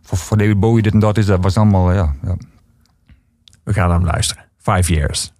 voor, 0.01 0.17
voor 0.17 0.37
David 0.37 0.59
Bowie 0.59 0.83
dit 0.83 0.93
en 0.93 0.99
dat 0.99 1.17
is. 1.17 1.25
Dat 1.25 1.43
was 1.43 1.57
allemaal, 1.57 1.93
ja, 1.93 2.13
ja. 2.23 2.35
We 3.63 3.73
gaan 3.73 3.91
hem 3.91 4.05
luisteren. 4.05 4.43
Five 4.57 4.93
Years. 4.93 5.33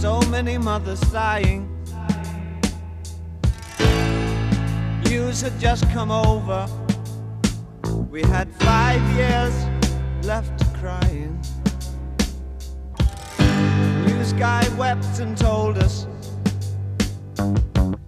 So 0.00 0.20
many 0.30 0.56
mothers 0.56 1.00
sighing. 1.08 1.68
News 5.04 5.40
had 5.40 5.58
just 5.58 5.90
come 5.90 6.12
over. 6.12 6.68
We 8.10 8.22
had 8.22 8.52
five 8.54 9.02
years 9.16 9.54
left 10.24 10.62
crying. 10.74 11.40
News 14.06 14.32
guy 14.34 14.68
wept 14.76 15.18
and 15.18 15.36
told 15.36 15.78
us 15.78 16.06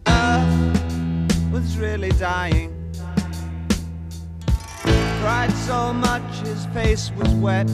Earth 0.06 1.52
was 1.52 1.76
really 1.78 2.10
dying 2.12 2.78
cried 5.20 5.52
so 5.66 5.92
much 5.92 6.22
his 6.46 6.64
face 6.66 7.10
was 7.16 7.28
wet. 7.34 7.68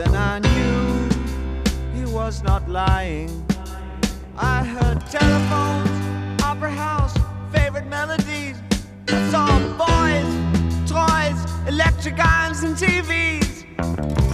Then 0.00 0.16
I 0.16 0.38
knew 0.38 1.10
he 1.94 2.10
was 2.10 2.42
not 2.42 2.66
lying. 2.66 3.44
I 4.34 4.64
heard 4.64 4.98
telephones, 5.10 6.42
opera 6.42 6.70
house, 6.70 7.14
favorite 7.52 7.86
melodies. 7.86 8.56
I 9.08 9.30
saw 9.30 9.46
boys, 9.76 10.30
toys, 10.88 11.38
electric 11.68 12.18
irons, 12.18 12.62
and 12.62 12.74
TVs. 12.74 13.66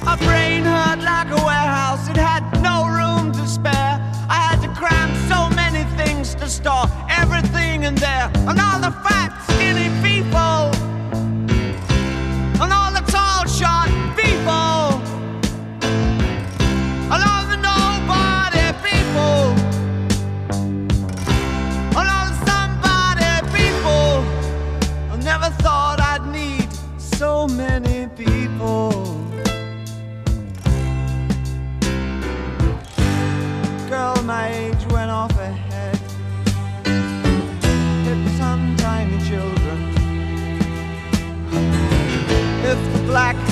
My 0.04 0.14
brain 0.18 0.62
hurt 0.62 1.00
like 1.00 1.30
a 1.36 1.44
warehouse, 1.44 2.08
it 2.10 2.16
had 2.16 2.44
no 2.62 2.86
room 2.86 3.32
to 3.32 3.44
spare. 3.48 3.98
I 4.30 4.38
had 4.48 4.62
to 4.62 4.68
cram 4.68 5.10
so 5.26 5.52
many 5.56 5.82
things 5.96 6.36
to 6.36 6.48
store 6.48 6.86
everything 7.10 7.82
in 7.82 7.96
there, 7.96 8.30
and 8.46 8.60
all 8.60 8.78
the 8.78 8.94
fat, 9.02 9.32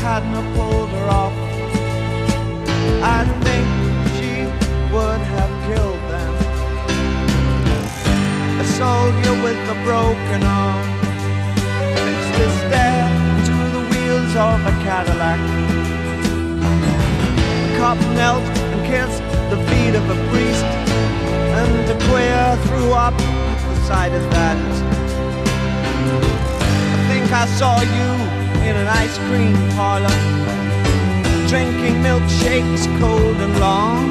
hadn't 0.05 0.37
pulled 0.55 0.91
her 0.91 1.09
off, 1.09 1.33
I 3.17 3.25
think 3.41 3.67
she 4.17 4.33
would 4.93 5.23
have 5.33 5.53
killed 5.69 6.05
them. 6.13 6.33
A 8.61 8.67
soldier 8.77 9.35
with 9.45 9.61
a 9.75 9.79
broken 9.89 10.43
arm 10.45 10.85
fixed 11.97 12.35
his 12.37 12.53
stare 12.65 13.09
to 13.49 13.57
the 13.75 13.83
wheels 13.91 14.33
of 14.37 14.61
a 14.73 14.75
Cadillac. 14.85 15.41
A 17.65 17.77
cop 17.79 17.99
knelt 18.19 18.45
and 18.73 18.83
kissed 18.85 19.25
the 19.49 19.59
feet 19.69 19.95
of 20.01 20.05
a 20.17 20.19
priest, 20.29 20.69
and 21.61 21.85
a 21.89 21.99
queer 22.09 22.45
threw 22.67 22.93
up 22.93 23.17
the 23.17 23.77
sight 23.89 24.13
of 24.13 24.25
that. 24.37 24.59
I 26.93 27.01
think 27.09 27.33
I 27.33 27.47
saw 27.57 27.81
you 27.81 28.44
in 28.67 28.77
an 28.77 28.89
ice 28.89 29.19
cream 29.29 29.57
parlor, 29.77 30.19
drinking 31.49 31.97
milkshakes 32.03 32.85
cold 32.99 33.37
and 33.37 33.61
long, 33.61 34.03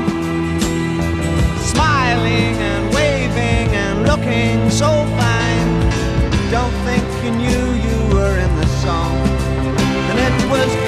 smiling 1.60 2.56
and 2.70 2.94
waving 2.94 3.68
and 3.84 4.04
looking 4.04 4.70
so 4.70 4.92
fine. 5.18 5.70
Don't 6.52 6.76
think 6.86 7.04
you 7.24 7.32
knew 7.32 7.66
you 7.88 7.98
were 8.14 8.38
in 8.38 8.56
the 8.58 8.68
song. 8.84 9.18
And 10.10 10.20
it 10.20 10.52
was 10.52 10.83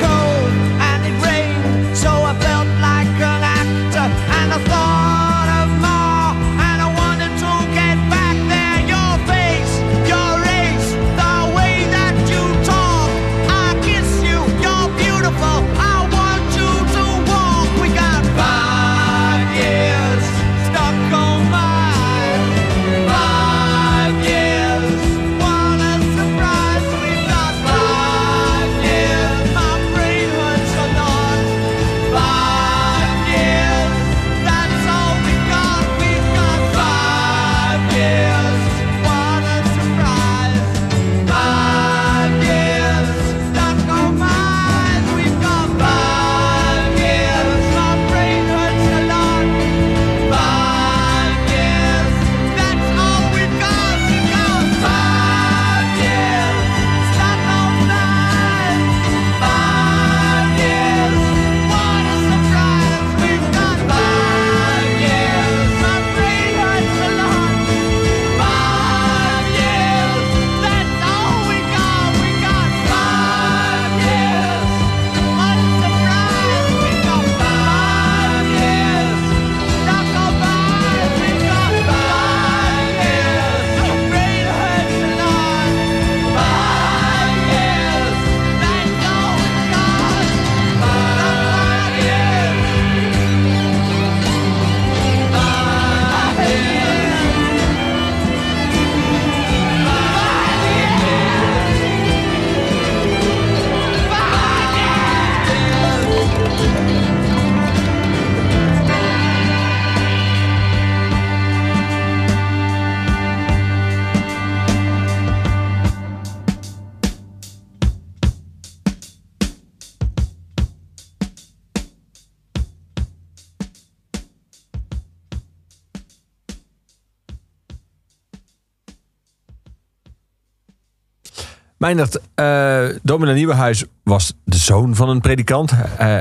Meindert, 131.77 132.19
eh 132.35 132.85
Dominee 133.03 133.33
Nieuwenhuis 133.33 133.83
was 134.03 134.33
de 134.43 134.57
zoon 134.57 134.95
van 134.95 135.09
een 135.09 135.21
predikant. 135.21 135.71
Eh, 135.71 135.77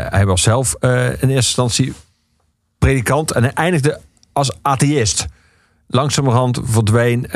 hij 0.08 0.26
was 0.26 0.42
zelf 0.42 0.74
eh, 0.74 1.04
in 1.06 1.10
eerste 1.10 1.32
instantie 1.32 1.92
predikant 2.78 3.32
en 3.32 3.42
hij 3.42 3.52
eindigde 3.52 4.00
als 4.32 4.52
atheïst. 4.62 5.26
Langzamerhand 5.86 6.60
verdween 6.64 7.30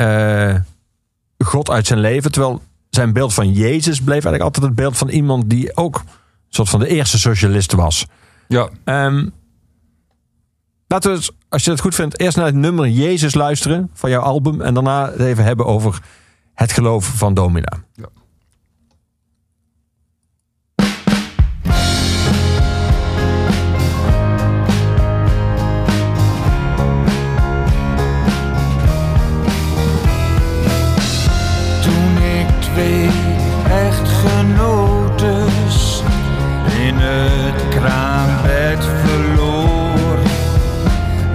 God 1.37 1.69
uit 1.69 1.87
zijn 1.87 1.99
leven, 1.99 2.31
terwijl 2.31 2.61
zijn 2.89 3.13
beeld 3.13 3.33
van 3.33 3.53
Jezus 3.53 3.97
bleef 3.97 4.09
eigenlijk 4.09 4.43
altijd 4.43 4.65
het 4.65 4.75
beeld 4.75 4.97
van 4.97 5.09
iemand 5.09 5.49
die 5.49 5.75
ook 5.77 5.95
een 5.95 6.05
soort 6.49 6.69
van 6.69 6.79
de 6.79 6.87
eerste 6.87 7.19
socialist 7.19 7.71
was. 7.73 8.05
Ja, 8.47 8.69
Ehm, 8.83 9.27
laten 10.87 11.13
we, 11.13 11.31
als 11.49 11.63
je 11.63 11.71
het 11.71 11.79
goed 11.79 11.95
vindt, 11.95 12.19
eerst 12.19 12.37
naar 12.37 12.45
het 12.45 12.55
nummer 12.55 12.87
Jezus 12.87 13.33
luisteren 13.33 13.89
van 13.93 14.09
jouw 14.09 14.21
album. 14.21 14.61
En 14.61 14.73
daarna 14.73 15.11
even 15.11 15.43
hebben 15.43 15.65
over 15.65 16.01
het 16.59 16.71
geloof 16.71 17.05
van 17.05 17.33
Domina. 17.33 17.71
Ja. 17.93 18.07
Toen 31.81 32.17
ik 32.17 32.61
twee 32.61 33.09
echtgenotes 33.69 34.83
in 36.87 36.95
het 36.97 37.67
kraambed 37.69 38.85
verloor, 39.05 40.19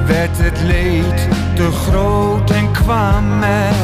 werd 0.06 0.38
het 0.38 0.60
leed 0.60 1.28
te 1.54 1.70
groot 1.72 2.50
en 2.50 2.72
kwam 2.72 3.42
er 3.42 3.83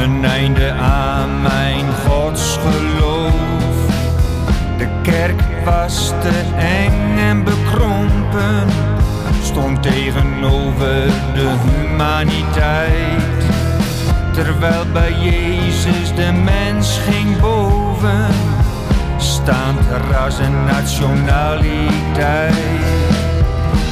een 0.00 0.24
einde 0.24 0.72
aan 0.72 1.42
mijn 1.42 1.84
godsgeloof. 2.06 3.34
De 4.78 4.88
kerk 5.02 5.42
was 5.64 6.12
te 6.20 6.42
eng 6.56 7.18
en 7.18 7.44
bekrompen, 7.44 8.66
stond 9.42 9.82
tegenover 9.82 11.04
de 11.34 11.54
humaniteit. 11.64 13.44
Terwijl 14.32 14.84
bij 14.92 15.12
Jezus 15.12 16.14
de 16.14 16.32
mens 16.44 16.98
ging 16.98 17.40
boven, 17.40 18.26
staan 19.16 19.76
ras 20.10 20.38
en 20.38 20.64
nationaliteit. 20.64 22.54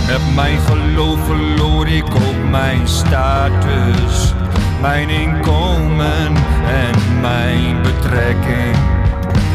Met 0.07 0.35
mijn 0.35 0.59
geloof 0.59 1.19
verloor 1.27 1.89
ik 1.89 2.15
ook 2.15 2.51
mijn 2.51 2.89
status, 2.89 4.35
mijn 4.81 5.09
inkomen 5.09 6.35
en 6.67 7.21
mijn 7.21 7.83
betrekking. 7.83 8.77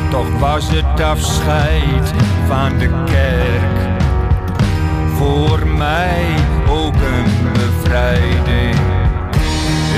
Toch 0.09 0.39
was 0.39 0.69
het 0.69 1.01
afscheid 1.01 2.13
van 2.47 2.77
de 2.77 2.89
kerk 3.05 3.83
voor 5.23 5.67
mij 5.67 6.35
ook 6.69 6.95
een 6.95 7.51
bevrijding. 7.53 8.75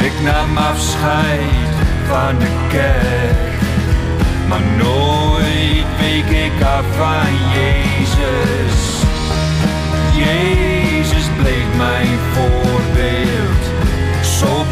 Ik 0.04 0.14
nam 0.24 0.58
afscheid 0.58 1.74
van 2.08 2.40
de 2.40 2.68
kerk, 2.70 3.54
maar 4.48 4.62
nooit 4.78 5.86
week 6.00 6.30
ik 6.46 6.64
af 6.64 6.86
van 6.98 7.34
Jezus. 7.54 9.04
Jezus 10.16 11.30
bleef 11.42 11.76
mijn 11.78 12.18
voorbeeld, 12.34 12.85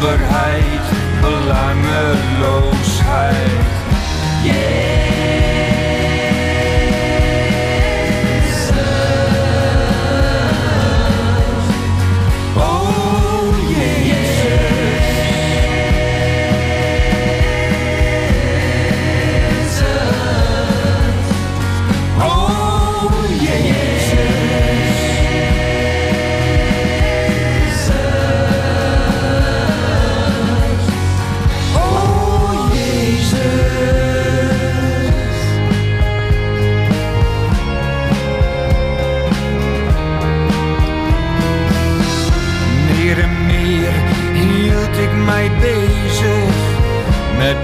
soberheid, 0.04 0.84
belangeloosheid. 1.20 3.64
Jezus. 4.44 5.03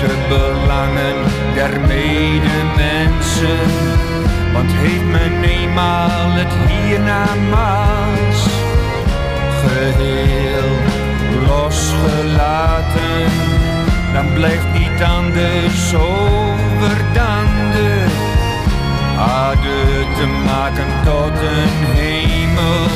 De 0.00 0.16
belangen 0.28 1.16
der 1.54 1.80
medemensen. 1.80 3.68
Want 4.52 4.70
heeft 4.72 5.04
men 5.04 5.42
eenmaal 5.42 6.30
het 6.30 6.52
hiernamaals 6.68 8.48
geheel 9.62 10.72
losgelaten, 11.46 13.30
dan 14.12 14.32
blijft 14.32 14.72
niet 14.72 15.02
anders 15.02 15.94
over 15.94 16.96
dan 17.12 17.46
de 17.72 18.06
aarde 19.18 20.04
te 20.18 20.26
maken 20.44 20.90
tot 21.04 21.40
een 21.40 21.78
hemel. 21.96 22.88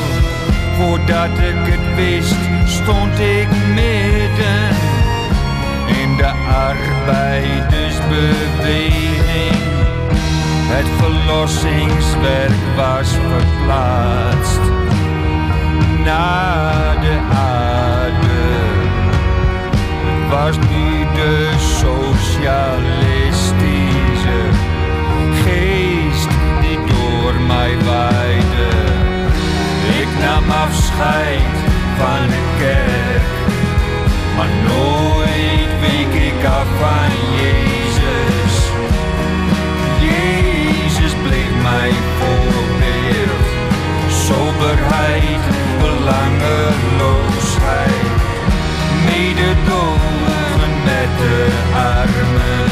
Voordat 0.79 1.39
ik 1.39 1.73
het 1.73 1.95
wist, 1.97 2.37
stond 2.65 3.19
ik 3.19 3.49
midden 3.75 4.74
de 6.17 6.31
arbeidersbeweging. 6.67 9.63
Het 10.67 10.87
verlossingswerk 10.99 12.53
was 12.77 13.09
verplaatst 13.09 14.61
naar 16.05 17.01
de 17.01 17.19
aarde. 17.35 18.43
Was 20.31 20.57
nu 20.57 21.05
de 21.15 21.53
socialistische 21.59 24.43
geest 25.45 26.29
die 26.61 26.79
door 26.87 27.35
mij 27.47 27.77
waaide. 27.85 28.69
Ik 30.01 30.09
nam 30.21 30.51
afscheid 30.51 31.55
van 31.99 32.29
de 32.29 32.43
kerk, 32.59 33.23
maar 34.37 34.49
nooit 34.69 35.71
week 35.81 36.15
ik 36.23 36.45
af 36.45 36.67
van 36.81 37.11
Jezus. 37.41 38.55
Jezus 40.01 41.15
bleef 41.23 41.51
mijn 41.63 41.95
voorbeeld, 42.19 43.47
soberheid, 44.09 45.45
belangeloosheid, 45.79 48.03
mededogen 49.07 50.73
met 50.85 51.11
de 51.19 51.49
armen, 51.75 52.71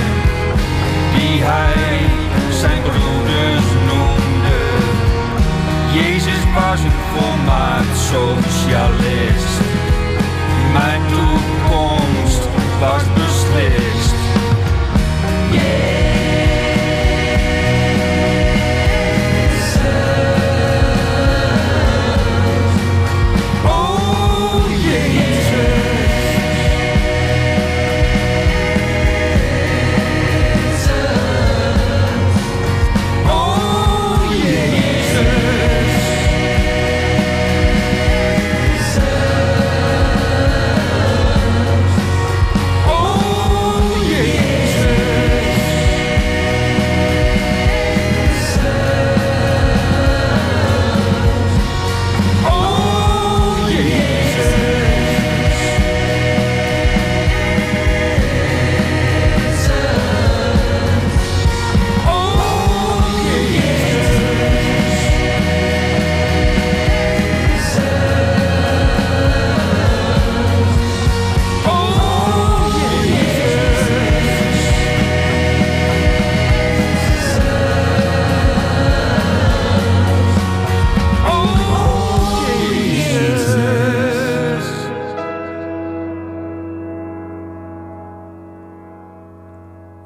die 1.15 1.43
hij 1.43 2.07
zijn 2.51 2.83
broeders 2.83 3.67
noemde. 3.89 4.61
Jezus 5.93 6.43
was 6.55 6.81
een 6.81 6.99
volmaakt 7.13 7.97
socialist. 7.97 9.72
Mijn 10.73 11.03
toekomst 11.09 12.43
was 12.81 13.03
beslist. 13.15 14.12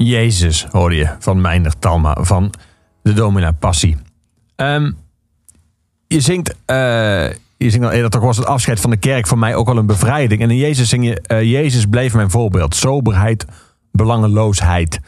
Jezus, 0.06 0.66
hoorde 0.70 0.96
je, 0.96 1.08
van 1.18 1.40
Meindert 1.40 1.80
Talma, 1.80 2.16
van 2.20 2.52
de 3.02 3.12
Domina 3.12 3.52
Passie. 3.52 3.96
Ehm, 4.56 4.90
je 6.06 6.20
zingt, 6.20 6.54
eh, 6.64 7.28
je 7.56 7.70
zingt 7.70 7.86
al 7.86 7.92
eerder, 7.92 8.10
toch 8.10 8.22
was 8.22 8.36
het 8.36 8.46
afscheid 8.46 8.80
van 8.80 8.90
de 8.90 8.96
kerk 8.96 9.26
voor 9.26 9.38
mij 9.38 9.54
ook 9.54 9.66
wel 9.66 9.76
een 9.76 9.86
bevrijding. 9.86 10.40
En 10.40 10.50
in 10.50 10.56
Jezus 10.56 10.88
zing 10.88 11.04
je, 11.04 11.20
eh, 11.20 11.42
Jezus 11.42 11.86
bleef 11.86 12.14
mijn 12.14 12.30
voorbeeld. 12.30 12.74
Soberheid, 12.74 13.44
belangeloosheid. 13.92 15.00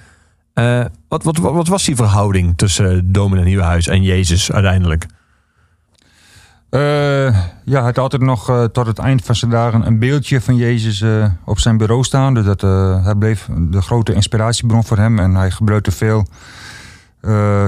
Eh, 0.55 0.85
wat, 1.09 1.23
wat, 1.23 1.37
wat, 1.37 1.53
wat 1.53 1.69
was 1.69 1.85
die 1.85 1.97
verhouding 1.97 2.57
tussen 2.57 3.13
Domina 3.13 3.43
Nieuwenhuis 3.43 3.87
en 3.87 4.03
Jezus 4.03 4.53
uiteindelijk? 4.53 5.07
Eh, 6.71 6.81
ja, 7.65 7.77
hij 7.77 7.81
had 7.81 7.99
altijd 7.99 8.23
nog 8.23 8.49
eh, 8.49 8.65
tot 8.65 8.87
het 8.87 8.99
eind 8.99 9.25
van 9.25 9.35
zijn 9.35 9.51
dagen 9.51 9.87
een 9.87 9.99
beeldje 9.99 10.41
van 10.41 10.57
Jezus 10.57 11.01
eh, 11.01 11.27
op 11.45 11.59
zijn 11.59 11.77
bureau 11.77 12.05
staan. 12.05 12.35
Dus 12.35 12.45
dat, 12.45 12.61
hij 13.05 13.15
bleef 13.15 13.49
de 13.59 13.83
grote 13.83 14.15
inspiratiebron 14.15 14.85
voor 14.85 14.97
hem. 14.97 15.19
En 15.19 15.35
hij 15.35 15.51
gebruikte 15.51 15.91
veel 15.91 16.27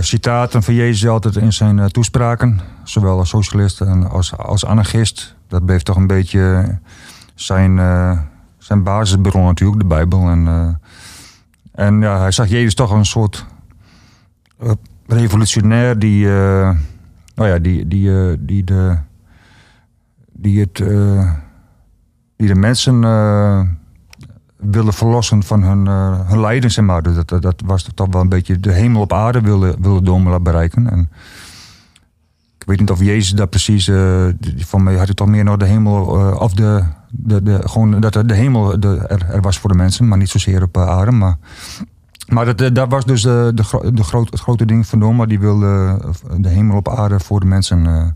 citaten 0.00 0.62
van 0.62 0.74
Jezus 0.74 1.08
altijd 1.08 1.36
in 1.36 1.52
zijn 1.52 1.90
toespraken. 1.90 2.60
Zowel 2.84 3.18
als 3.18 3.28
socialist 3.28 3.80
en 3.80 4.10
als, 4.10 4.36
als 4.36 4.66
anarchist. 4.66 5.34
Dat 5.48 5.64
bleef 5.64 5.82
toch 5.82 5.96
een 5.96 6.06
beetje 6.06 6.78
zijn, 7.34 7.76
zijn 8.58 8.82
basisbron 8.82 9.44
natuurlijk, 9.44 9.80
de 9.80 9.86
Bijbel. 9.86 10.28
En, 10.28 10.80
en 11.72 12.00
ja, 12.00 12.18
hij 12.18 12.30
zag 12.30 12.48
Jezus 12.48 12.74
toch 12.74 12.90
een 12.90 13.06
soort 13.06 13.46
revolutionair 15.06 15.98
die... 15.98 16.28
nou 17.40 17.52
ja, 17.52 17.58
die, 17.58 17.88
die, 17.88 18.10
eh, 18.10 18.36
die, 18.38 18.64
de, 18.64 18.98
die, 20.32 20.60
het, 20.60 20.80
eh, 20.80 21.32
die 22.36 22.48
de 22.48 22.54
mensen 22.54 23.04
eh, 23.04 23.60
willen 24.56 24.92
verlossen 24.92 25.42
van 25.42 25.62
hun, 25.62 25.86
eh, 25.86 26.28
hun 26.28 26.40
lijden, 26.40 26.70
zeg 26.70 26.84
maar. 26.84 27.02
Dus 27.02 27.14
dat, 27.24 27.42
dat, 27.42 27.62
was 27.64 27.88
toch 27.94 28.06
wel 28.10 28.20
een 28.20 28.28
beetje 28.28 28.60
de 28.60 28.72
hemel 28.72 29.00
op 29.00 29.12
aarde 29.12 29.40
willen, 29.40 29.82
willen 29.82 30.04
Domela 30.04 30.40
bereiken. 30.40 30.90
En 30.90 31.10
ik 32.58 32.66
weet 32.66 32.80
niet 32.80 32.90
of 32.90 33.00
Jezus 33.00 33.30
dat 33.30 33.50
precies, 33.50 33.90
van 34.56 34.82
mij 34.82 34.96
had 34.96 35.08
het 35.08 35.16
toch 35.16 35.28
meer 35.28 35.44
nog 35.44 35.56
de 35.56 35.66
hemel, 35.66 36.04
of 36.38 36.52
de, 36.52 36.84
de, 37.10 37.42
de, 37.42 37.68
gewoon 37.68 38.00
dat 38.00 38.12
de 38.12 38.34
hemel 38.34 38.80
de, 38.80 38.96
er, 39.08 39.26
er 39.30 39.40
was 39.40 39.58
voor 39.58 39.70
de 39.70 39.76
mensen, 39.76 40.08
maar 40.08 40.18
niet 40.18 40.28
zozeer 40.28 40.62
op 40.62 40.76
aarde. 40.78 41.10
Maar, 41.10 41.36
maar 42.30 42.44
dat, 42.44 42.60
eh, 42.60 42.68
dat 42.72 42.88
was 42.90 43.04
dus 43.04 43.22
de, 43.22 43.52
de, 43.54 43.62
gro- 43.64 43.90
de 43.92 44.02
groot, 44.02 44.30
het 44.30 44.40
grote 44.40 44.64
ding 44.64 44.86
van 44.86 45.00
Doma. 45.00 45.26
Die 45.26 45.40
wilde 45.40 45.98
eh, 46.02 46.36
de 46.38 46.48
hemel 46.48 46.76
op 46.76 46.88
aarde 46.88 47.20
voor 47.20 47.40
de 47.40 47.46
mensen 47.46 47.86
eh, 47.86 48.06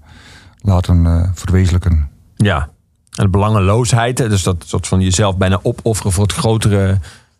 laten 0.60 1.06
eh, 1.06 1.28
verwezenlijken. 1.34 2.08
Ja, 2.36 2.68
en 3.16 3.24
de 3.24 3.28
belangeloosheid, 3.30 4.16
dus 4.16 4.42
dat 4.42 4.64
soort 4.66 4.86
van 4.86 5.00
jezelf 5.00 5.36
bijna 5.36 5.58
opofferen 5.62 6.12
voor 6.12 6.22
het 6.22 6.32
grotere, 6.32 6.98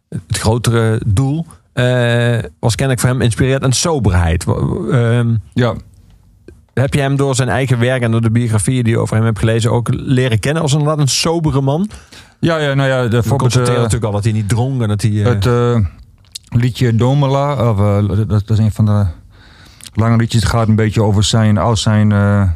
het 0.09 0.39
grotere 0.39 1.01
doel, 1.07 1.47
eh, 1.73 2.39
was 2.61 2.75
kennelijk 2.75 3.01
voor 3.01 3.11
hem 3.11 3.21
inspirerend. 3.21 3.63
En 3.63 3.73
soberheid. 3.73 4.45
Ehm, 4.91 5.35
Ja, 5.53 5.75
heb 6.75 6.95
je 6.95 7.01
hem 7.01 7.17
door 7.17 7.35
zijn 7.35 7.49
eigen 7.49 7.79
werk 7.79 8.03
en 8.03 8.11
door 8.11 8.21
de 8.21 8.31
biografieën 8.31 8.85
die 8.85 8.93
je 8.93 8.99
over 8.99 9.17
hem 9.17 9.25
hebt 9.25 9.39
gelezen 9.39 9.71
ook 9.73 9.89
leren 9.93 10.39
kennen 10.39 10.63
als 10.63 10.73
inderdaad 10.73 10.99
een 10.99 11.09
sobere 11.09 11.61
man? 11.61 11.89
ja, 12.41 12.57
ja 12.59 12.75
nou 12.75 12.89
ja, 12.89 13.09
de 13.09 13.17
eh, 13.17 13.77
natuurlijk 13.77 14.05
al 14.05 14.13
dat 14.13 14.25
hij 14.25 14.33
niet 14.33 14.49
dronk 14.49 14.83
en 14.83 14.89
dat 14.89 15.03
hij... 15.03 15.11
eh, 15.11 15.25
Het 15.25 15.47
eh, 15.47 15.77
liedje 16.55 16.95
Domela, 16.95 17.71
of, 17.71 17.81
eh, 17.81 18.29
dat, 18.29 18.51
is 18.51 18.59
een 18.59 18.73
van 18.73 18.85
de 18.85 19.07
lange 19.95 20.17
liedjes. 20.17 20.43
Het 20.43 20.51
gaat 20.51 20.69
een 20.69 20.75
beetje 20.75 21.03
over 21.03 21.25
zijn, 21.25 21.59
al 21.59 21.77
zijn 21.77 22.13
eh, 22.13 22.49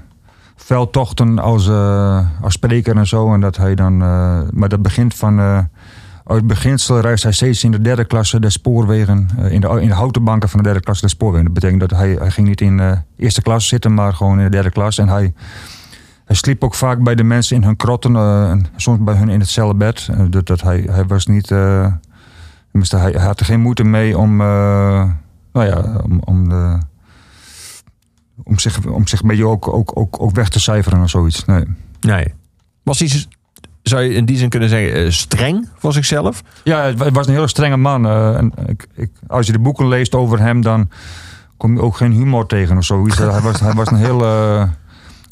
veldtochten 0.57 1.39
als, 1.39 1.69
eh, 1.69 2.27
als 2.41 2.53
spreker 2.53 2.97
en 2.97 3.07
zo. 3.07 3.35
En 3.35 3.41
dat 3.41 3.57
hij 3.57 3.75
dan, 3.75 3.97
maar 4.59 4.69
dat 4.69 4.83
begint 4.83 5.15
van. 5.15 5.67
uit 6.25 6.47
beginsel 6.47 7.01
reist 7.01 7.23
hij 7.23 7.33
steeds 7.33 7.65
in 7.65 7.71
de 7.71 7.81
derde 7.81 8.05
klasse 8.05 8.41
de 8.41 8.51
spoorwegen. 8.51 9.29
in, 9.49 9.61
de, 9.61 9.69
in 9.81 9.89
de 9.89 9.95
houten 9.95 10.25
banken 10.25 10.49
van 10.49 10.59
de 10.59 10.65
derde 10.65 10.81
klasse 10.81 11.05
de 11.05 11.11
spoorwegen. 11.11 11.45
Dat 11.45 11.55
betekent 11.55 11.81
dat 11.81 11.91
hij, 11.91 12.11
hij 12.11 12.31
ging 12.31 12.49
niet 12.49 12.61
in 12.61 12.77
de 12.77 12.99
eerste 13.17 13.43
klas 13.43 13.69
zitten, 13.69 13.95
maar 13.95 14.15
gewoon 14.15 14.39
in 14.39 14.45
de 14.45 14.51
derde 14.51 14.71
klas. 14.71 14.99
En 14.99 15.09
hij, 15.09 15.33
hij 16.25 16.37
sliep 16.37 16.65
ook 16.65 16.75
vaak 16.75 17.03
bij 17.03 17.15
de 17.15 17.25
mensen 17.25 17.57
in 17.57 17.63
hun 17.63 17.77
krotten. 17.77 18.17
en 18.17 18.67
soms 18.77 18.99
bij 19.01 19.15
hun 19.15 19.29
in 19.29 19.41
hetzelfde 19.41 19.77
bed. 19.77 20.09
Eh, 20.11 20.21
dat, 20.31 20.47
dat 20.47 20.61
hij, 20.61 20.89
hij 20.91 21.07
was 21.07 21.27
niet. 21.27 21.53
Tenminste, 22.71 22.97
hij, 22.97 23.11
hij 23.11 23.27
had 23.27 23.41
er 23.41 23.47
geen 23.47 23.61
moeite 23.61 23.85
mee 23.85 24.19
om, 24.19 24.41
eh, 24.41 24.47
nou 25.53 25.67
ja, 25.67 26.01
om, 26.03 26.21
om, 26.25 26.49
de, 26.49 26.79
om, 28.43 28.59
zich, 28.59 28.87
om 28.87 29.07
zich 29.07 29.21
een 29.23 29.29
beetje 29.29 29.47
ook, 29.47 29.69
ook, 29.69 29.91
ook, 29.95 30.23
ook 30.23 30.35
weg 30.35 30.49
te 30.49 30.61
cijferen 30.61 31.03
of 31.03 31.11
zoiets. 31.11 31.45
Nee. 31.45 31.65
Nee. 32.01 32.35
Was 32.83 32.99
hij, 32.99 33.27
zou 33.83 34.03
je 34.03 34.15
in 34.15 34.25
die 34.25 34.37
zin 34.37 34.49
kunnen 34.49 34.69
zeggen, 34.69 35.05
eh, 35.05 35.11
streng 35.11 35.69
voor 35.77 35.93
zichzelf? 35.93 36.43
Ja, 36.65 36.83
het 36.83 36.99
het 36.99 37.15
was 37.15 37.27
een 37.27 37.35
hele 37.35 37.49
strenge 37.49 37.77
man. 37.77 38.07
eh, 38.07 38.37
en 38.37 38.53
ik, 38.67 38.87
ik, 38.95 39.11
als 39.27 39.47
je 39.47 39.53
de 39.53 39.59
boeken 39.59 39.89
leest 39.89 40.15
over 40.15 40.41
hem, 40.41 40.61
dan 40.61 40.91
kom 41.57 41.75
je 41.75 41.81
ook 41.83 41.97
geen 41.97 42.13
humor 42.13 42.47
tegen 42.47 42.77
of 42.77 42.85
zoiets. 42.85 43.19
hij, 43.19 43.41
was, 43.41 43.61
hij 43.61 43.73
was 43.73 43.91
een 43.91 43.97
heel 43.97 44.25
eh, 44.25 44.69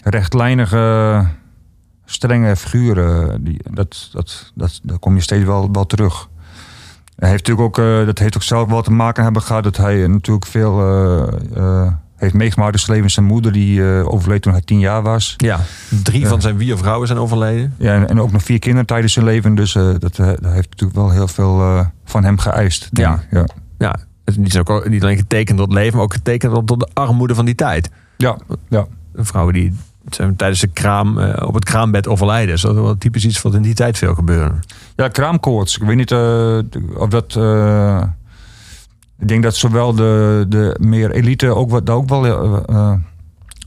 rechtlijnige, 0.03 1.27
strenge 2.05 2.57
figuur. 2.57 3.29
die, 3.41 3.61
dat, 3.71 4.09
dat, 4.13 4.53
dat, 4.55 4.81
daar 4.83 4.99
kom 4.99 5.15
je 5.15 5.21
steeds 5.21 5.45
wel, 5.45 5.69
wel 5.73 5.87
terug. 5.87 6.29
Hij 7.17 7.29
heeft 7.29 7.47
natuurlijk 7.47 7.79
ook, 7.79 7.85
eh, 7.85 8.07
dat 8.07 8.19
heeft 8.19 8.37
ook 8.37 8.43
zelf 8.43 8.69
wel 8.69 8.83
te 8.83 8.91
maken 8.91 9.25
hebben 9.25 9.43
gehad 9.43 9.63
dat 9.63 9.77
hij 9.77 10.03
eh, 10.03 10.09
natuurlijk 10.09 10.47
veel 10.47 10.81
eh, 11.55 11.93
heeft 12.17 12.35
meegemaakt 12.35 12.73
in 12.73 12.79
zijn 12.79 12.97
leven. 12.97 13.11
Zijn 13.11 13.27
moeder 13.27 13.53
die 13.53 13.83
overleed 13.83 14.43
toen 14.43 14.53
hij 14.53 14.61
tien 14.61 14.79
jaar 14.79 15.03
was. 15.03 15.35
Ja. 15.37 15.61
Drie 16.03 16.27
van 16.27 16.41
zijn 16.41 16.59
vier 16.59 16.77
vrouwen 16.77 17.07
zijn 17.07 17.19
overleden. 17.19 17.75
Ja, 17.79 17.95
en, 17.95 18.09
en 18.09 18.21
ook 18.21 18.33
nog 18.33 18.43
vier 18.43 18.59
kinderen 18.59 18.87
tijdens 18.87 19.13
zijn 19.13 19.25
leven. 19.25 19.55
Dus 19.55 19.73
dat, 19.73 20.01
dat 20.01 20.17
heeft 20.27 20.71
natuurlijk 20.71 20.95
wel 20.95 21.11
heel 21.11 21.29
veel 21.29 21.87
van 22.05 22.25
hem 22.25 22.39
geëist. 22.39 22.89
Ja. 22.93 23.23
ja. 23.31 23.47
Ja. 23.79 23.91
Het 24.25 24.35
is 24.35 24.37
niet, 24.37 24.59
ook, 24.59 24.89
niet 24.89 25.03
alleen 25.03 25.17
getekend 25.17 25.59
door 25.59 25.67
het 25.67 25.77
leven, 25.77 25.95
maar 25.95 26.05
ook 26.05 26.13
getekend 26.13 26.69
door 26.69 26.79
de 26.79 26.89
armoede 26.93 27.35
van 27.35 27.45
die 27.45 27.55
tijd. 27.55 27.91
Ja, 28.17 28.39
ja. 28.69 28.87
Vrouwen 29.15 29.55
die 29.55 29.75
tijdens 30.09 30.61
de 30.61 30.67
kraam 30.67 31.19
eh, 31.19 31.47
op 31.47 31.55
het 31.55 31.65
kraambed 31.65 32.09
overlijden. 32.09 32.49
Dus 32.53 32.63
dat 32.63 32.75
is 32.75 32.81
wel 32.81 32.99
typisch 32.99 33.25
iets 33.25 33.43
wat 33.43 33.55
in 33.55 33.63
die 33.63 33.75
tijd 33.75 33.99
veel 33.99 34.15
gebeurde. 34.15 34.55
ja, 34.97 35.09
kraamkoorts. 35.09 35.77
Ik 35.77 35.83
weet 35.83 35.97
niet 35.97 36.11
eh, 36.11 36.59
of 36.97 37.09
dat... 37.09 37.37
eh, 37.37 38.03
ik 39.19 39.29
denk 39.29 39.43
dat 39.43 39.57
zowel 39.57 39.95
de, 39.95 40.45
de 40.49 40.77
meer 40.81 41.11
elite 41.11 41.55
ook, 41.55 41.71
wat, 41.71 41.87
daar 41.87 41.97
ook 41.97 42.09
wel 42.09 42.65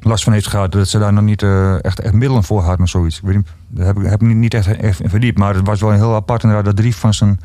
last 0.02 0.24
van 0.24 0.34
heeft 0.34 0.48
gehad. 0.48 0.72
Dat 0.72 0.88
ze 0.88 1.00
daar 1.00 1.14
nog 1.14 1.24
niet 1.24 1.44
echt, 1.82 2.00
echt 2.00 2.14
middelen 2.14 2.44
voor 2.44 2.62
hadden 2.62 2.82
of 2.82 2.90
zoiets. 2.90 3.18
Ik 3.18 3.24
weet 3.24 3.36
niet, 3.36 3.48
daar 3.68 3.86
heb 3.86 3.98
ik, 3.98 4.06
heb 4.06 4.22
ik 4.22 4.28
niet 4.28 4.54
echt, 4.54 4.68
echt 4.68 5.02
in 5.02 5.10
verdiept. 5.10 5.38
Maar 5.38 5.56
het 5.56 5.68
was 5.68 5.82
wel 5.82 5.92
heel 5.92 6.16
apart 6.16 6.44
inderdaad 6.44 6.66
dat 6.66 6.76
drie 6.76 6.96
van 6.96 7.14
zijn 7.14 7.40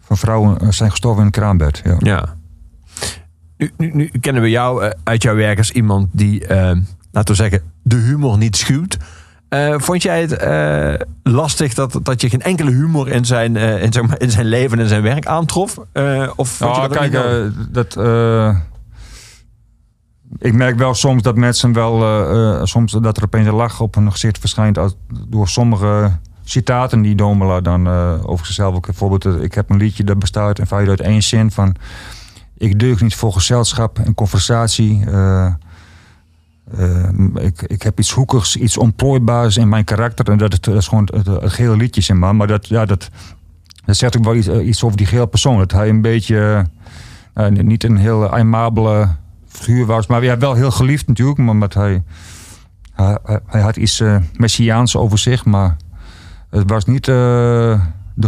van 0.00 0.16
vrouwen 0.16 0.72
zijn 0.74 0.90
gestorven 0.90 1.20
in 1.20 1.26
het 1.26 1.36
kraambed. 1.36 1.80
Ja. 1.84 1.96
Ja. 1.98 2.34
Nu, 3.56 3.70
nu, 3.76 3.90
nu 3.94 4.10
kennen 4.20 4.42
we 4.42 4.50
jou 4.50 4.92
uit 5.04 5.22
jouw 5.22 5.34
werk 5.34 5.58
als 5.58 5.70
iemand 5.70 6.08
die, 6.12 6.46
laten 7.14 7.34
we 7.34 7.42
zeggen, 7.42 7.62
de 7.82 7.96
humor 7.96 8.38
niet 8.38 8.56
schuwt. 8.56 8.96
Eh, 9.48 9.74
vond 9.78 10.02
jij 10.02 10.20
het 10.20 10.32
eh, 10.32 11.06
lastig 11.22 11.74
dat, 11.74 11.98
dat 12.02 12.20
je 12.20 12.28
geen 12.28 12.42
enkele 12.42 12.70
humor 12.70 13.08
in 13.08 13.24
zijn, 13.24 13.56
eh, 13.56 13.82
in, 13.82 13.92
zeg 13.92 14.06
maar, 14.06 14.20
in 14.20 14.30
zijn 14.30 14.46
leven 14.46 14.78
en 14.78 14.88
zijn 14.88 15.02
werk 15.02 15.26
aantrof? 15.26 15.78
Of 16.36 16.48
vond 16.48 16.76
je 16.76 16.80
Ja, 16.80 16.88
dat 16.88 16.96
kijk, 16.96 17.12
dat. 17.72 17.96
ik 20.38 20.52
merk 20.52 20.78
wel 20.78 20.94
soms 20.94 21.22
dat 21.22 21.36
mensen 21.36 21.72
wel. 21.72 22.66
soms 22.66 22.92
dat 22.92 23.16
er 23.16 23.24
opeens 23.24 23.46
een 23.46 23.54
lach 23.54 23.80
op 23.80 23.94
hun 23.94 24.12
gezicht 24.12 24.38
verschijnt. 24.38 24.78
Door 25.28 25.48
sommige 25.48 26.10
citaten 26.44 27.02
die 27.02 27.14
Domela 27.14 27.60
dan 27.60 27.88
over 28.26 28.46
zichzelf. 28.46 28.74
ook 28.74 28.86
Bijvoorbeeld, 28.86 29.42
ik 29.42 29.54
heb 29.54 29.70
een 29.70 29.76
liedje 29.76 30.04
dat 30.04 30.18
bestaat 30.18 30.58
in 30.58 30.66
feite 30.66 30.90
uit 30.90 31.00
één 31.00 31.22
zin 31.22 31.50
van. 31.50 31.74
Ik 32.56 32.78
deug 32.78 33.00
niet 33.00 33.14
voor 33.14 33.32
gezelschap 33.32 33.98
en 33.98 34.14
conversatie. 34.14 35.04
Eh, 36.72 37.08
ik, 37.34 37.62
ik 37.62 37.82
heb 37.82 37.98
iets 37.98 38.10
hoekigs, 38.10 38.56
iets 38.56 38.76
ontplooibaars 38.76 39.56
in 39.56 39.68
mijn 39.68 39.84
karakter. 39.84 40.28
En 40.30 40.38
dat, 40.38 40.68
is- 40.68 40.88
gewoon 40.88 41.08
het, 41.12 41.26
het, 41.26 41.52
gele 41.52 41.76
liedje, 41.76 42.00
zeg 42.00 42.16
maar. 42.16 42.36
Maar 42.36 42.46
dat, 42.46 42.68
ja, 42.68 42.84
dat, 42.84 43.10
dat 43.84 43.96
zegt 43.96 44.16
ook 44.16 44.24
wel 44.24 44.34
iets, 44.34 44.46
eh, 44.46 44.66
iets 44.66 44.84
over 44.84 44.96
die 44.96 45.06
gele 45.06 45.26
persoon. 45.26 45.58
Dat 45.58 45.72
hij 45.72 45.88
een 45.88 46.00
beetje, 46.02 46.66
eh, 47.34 47.48
niet 47.48 47.84
een 47.84 47.96
heel 47.96 48.28
aimabele 48.28 49.08
figuur 49.46 49.86
was. 49.86 50.06
Maar 50.06 50.24
ja, 50.24 50.38
wel 50.38 50.54
heel 50.54 50.70
geliefd 50.70 51.06
natuurlijk. 51.08 51.38
Maar 51.38 51.56
met 51.56 51.74
hij, 51.74 52.02
hij, 53.46 53.60
had 53.60 53.76
iets 53.76 54.02
messiaans 54.36 54.96
over 54.96 55.18
zich. 55.18 55.44
Maar 55.44 55.76
het 56.50 56.70
was 56.70 56.84
niet 56.84 57.04
de 57.04 57.78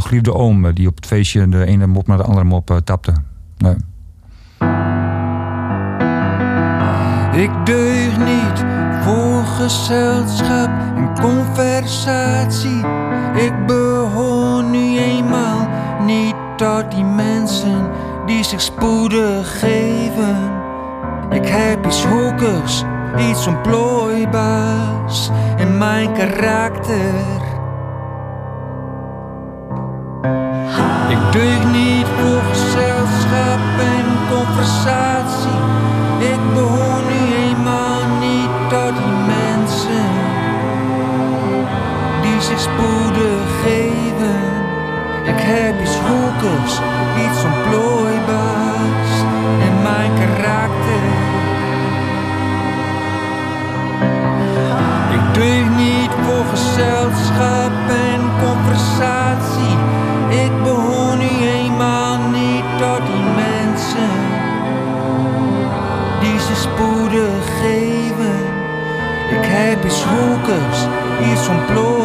geliefde 0.01 0.35
oom 0.35 0.73
die 0.75 0.89
op 0.89 0.97
het 0.97 1.07
feestje 1.07 1.49
de 1.49 1.65
ene 1.65 1.87
mop 1.87 2.07
naar 2.07 2.17
de 2.17 2.23
andere 2.23 2.45
mop 2.45 2.81
tapte. 2.85 3.13
Nee. 3.59 3.77
Ik 7.37 7.51
deug 7.67 8.19
niet 8.19 8.65
voor 9.01 9.45
gezelschap 9.45 10.69
en 10.97 11.15
conversatie. 11.21 12.85
Ik 13.35 13.67
behoor 13.67 14.63
nu 14.63 14.99
eenmaal 14.99 15.69
niet 16.05 16.35
tot 16.57 16.91
die 16.91 17.05
mensen 17.05 17.91
die 18.27 18.45
zich 18.45 18.61
spoedig 18.61 19.59
geven. 19.59 20.37
Ik 21.31 21.47
heb 21.49 21.87
iets 21.87 22.05
hoekers, 22.05 22.85
iets 23.31 23.47
ontplooibaars 23.47 25.31
in 25.57 25.79
mijn 25.79 26.13
karakter. 26.13 27.15
Ik 31.09 31.33
deug 31.33 31.65
niet 31.73 32.07
voor 32.07 32.43
gezelschap 32.53 33.77
conversatie. 34.31 35.59
Ik 36.19 36.55
behoor 36.55 37.06
zich 42.47 42.61
spoedig 42.61 43.47
geven. 43.65 44.41
Ik 45.25 45.41
heb 45.53 45.81
iets 45.81 45.99
hoekers, 46.09 46.73
iets 47.25 47.45
ontplooibaars 47.45 49.13
in 49.67 49.83
mijn 49.83 50.13
karakter. 50.21 51.05
Ik 55.17 55.35
deug 55.35 55.69
niet 55.77 56.13
voor 56.25 56.45
gezelschap 56.55 57.75
en 58.11 58.21
conversatie. 58.47 59.77
Ik 60.45 60.63
behoor 60.63 61.17
nu 61.17 61.31
eenmaal 61.59 62.19
niet 62.19 62.67
tot 62.79 63.03
die 63.11 63.27
mensen 63.45 64.13
die 66.21 66.39
ze 66.39 66.55
spoedig 66.55 67.43
geven. 67.61 68.39
Ik 69.31 69.47
heb 69.59 69.85
iets 69.85 70.05
hoekers, 70.05 70.79
iets 71.33 71.49
ontplooibaars 71.49 71.96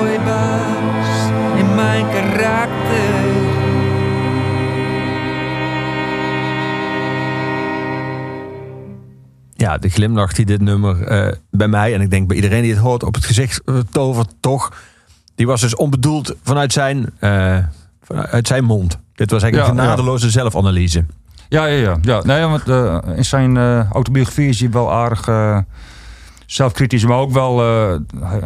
Ja, 9.61 9.77
de 9.77 9.89
glimlach 9.89 10.33
die 10.33 10.45
dit 10.45 10.61
nummer 10.61 11.03
eh, 11.03 11.33
bij 11.51 11.67
mij 11.67 11.93
en 11.93 12.01
ik 12.01 12.09
denk 12.09 12.27
bij 12.27 12.35
iedereen 12.35 12.61
die 12.61 12.71
het 12.71 12.81
hoort 12.81 13.03
op 13.03 13.13
het 13.13 13.25
gezicht 13.25 13.61
eh, 13.65 13.75
tovert 13.91 14.33
toch. 14.39 14.71
Die 15.35 15.47
was 15.47 15.61
dus 15.61 15.75
onbedoeld 15.75 16.35
vanuit 16.43 16.73
zijn, 16.73 17.13
vanuit 18.01 18.47
zijn 18.47 18.63
mond. 18.63 18.97
Dit 19.15 19.31
was 19.31 19.43
eigenlijk 19.43 19.73
Ja, 19.73 19.79
een 19.79 19.87
ja. 19.87 19.89
nadeloze 19.89 20.29
zelfanalyse. 20.29 21.05
Ja, 21.49 21.65
ja, 21.65 21.75
ja. 21.75 21.97
ja. 22.01 22.21
Nee, 22.23 22.45
want 22.45 22.67
in 23.17 23.25
zijn 23.25 23.57
autobiografie 23.91 24.49
is 24.49 24.59
hij 24.59 24.69
wel 24.69 24.91
aardig 24.91 25.29
zelfkritisch, 26.45 27.05
maar 27.05 27.17
ook 27.17 27.31
wel. 27.31 27.59
hij, 28.19 28.41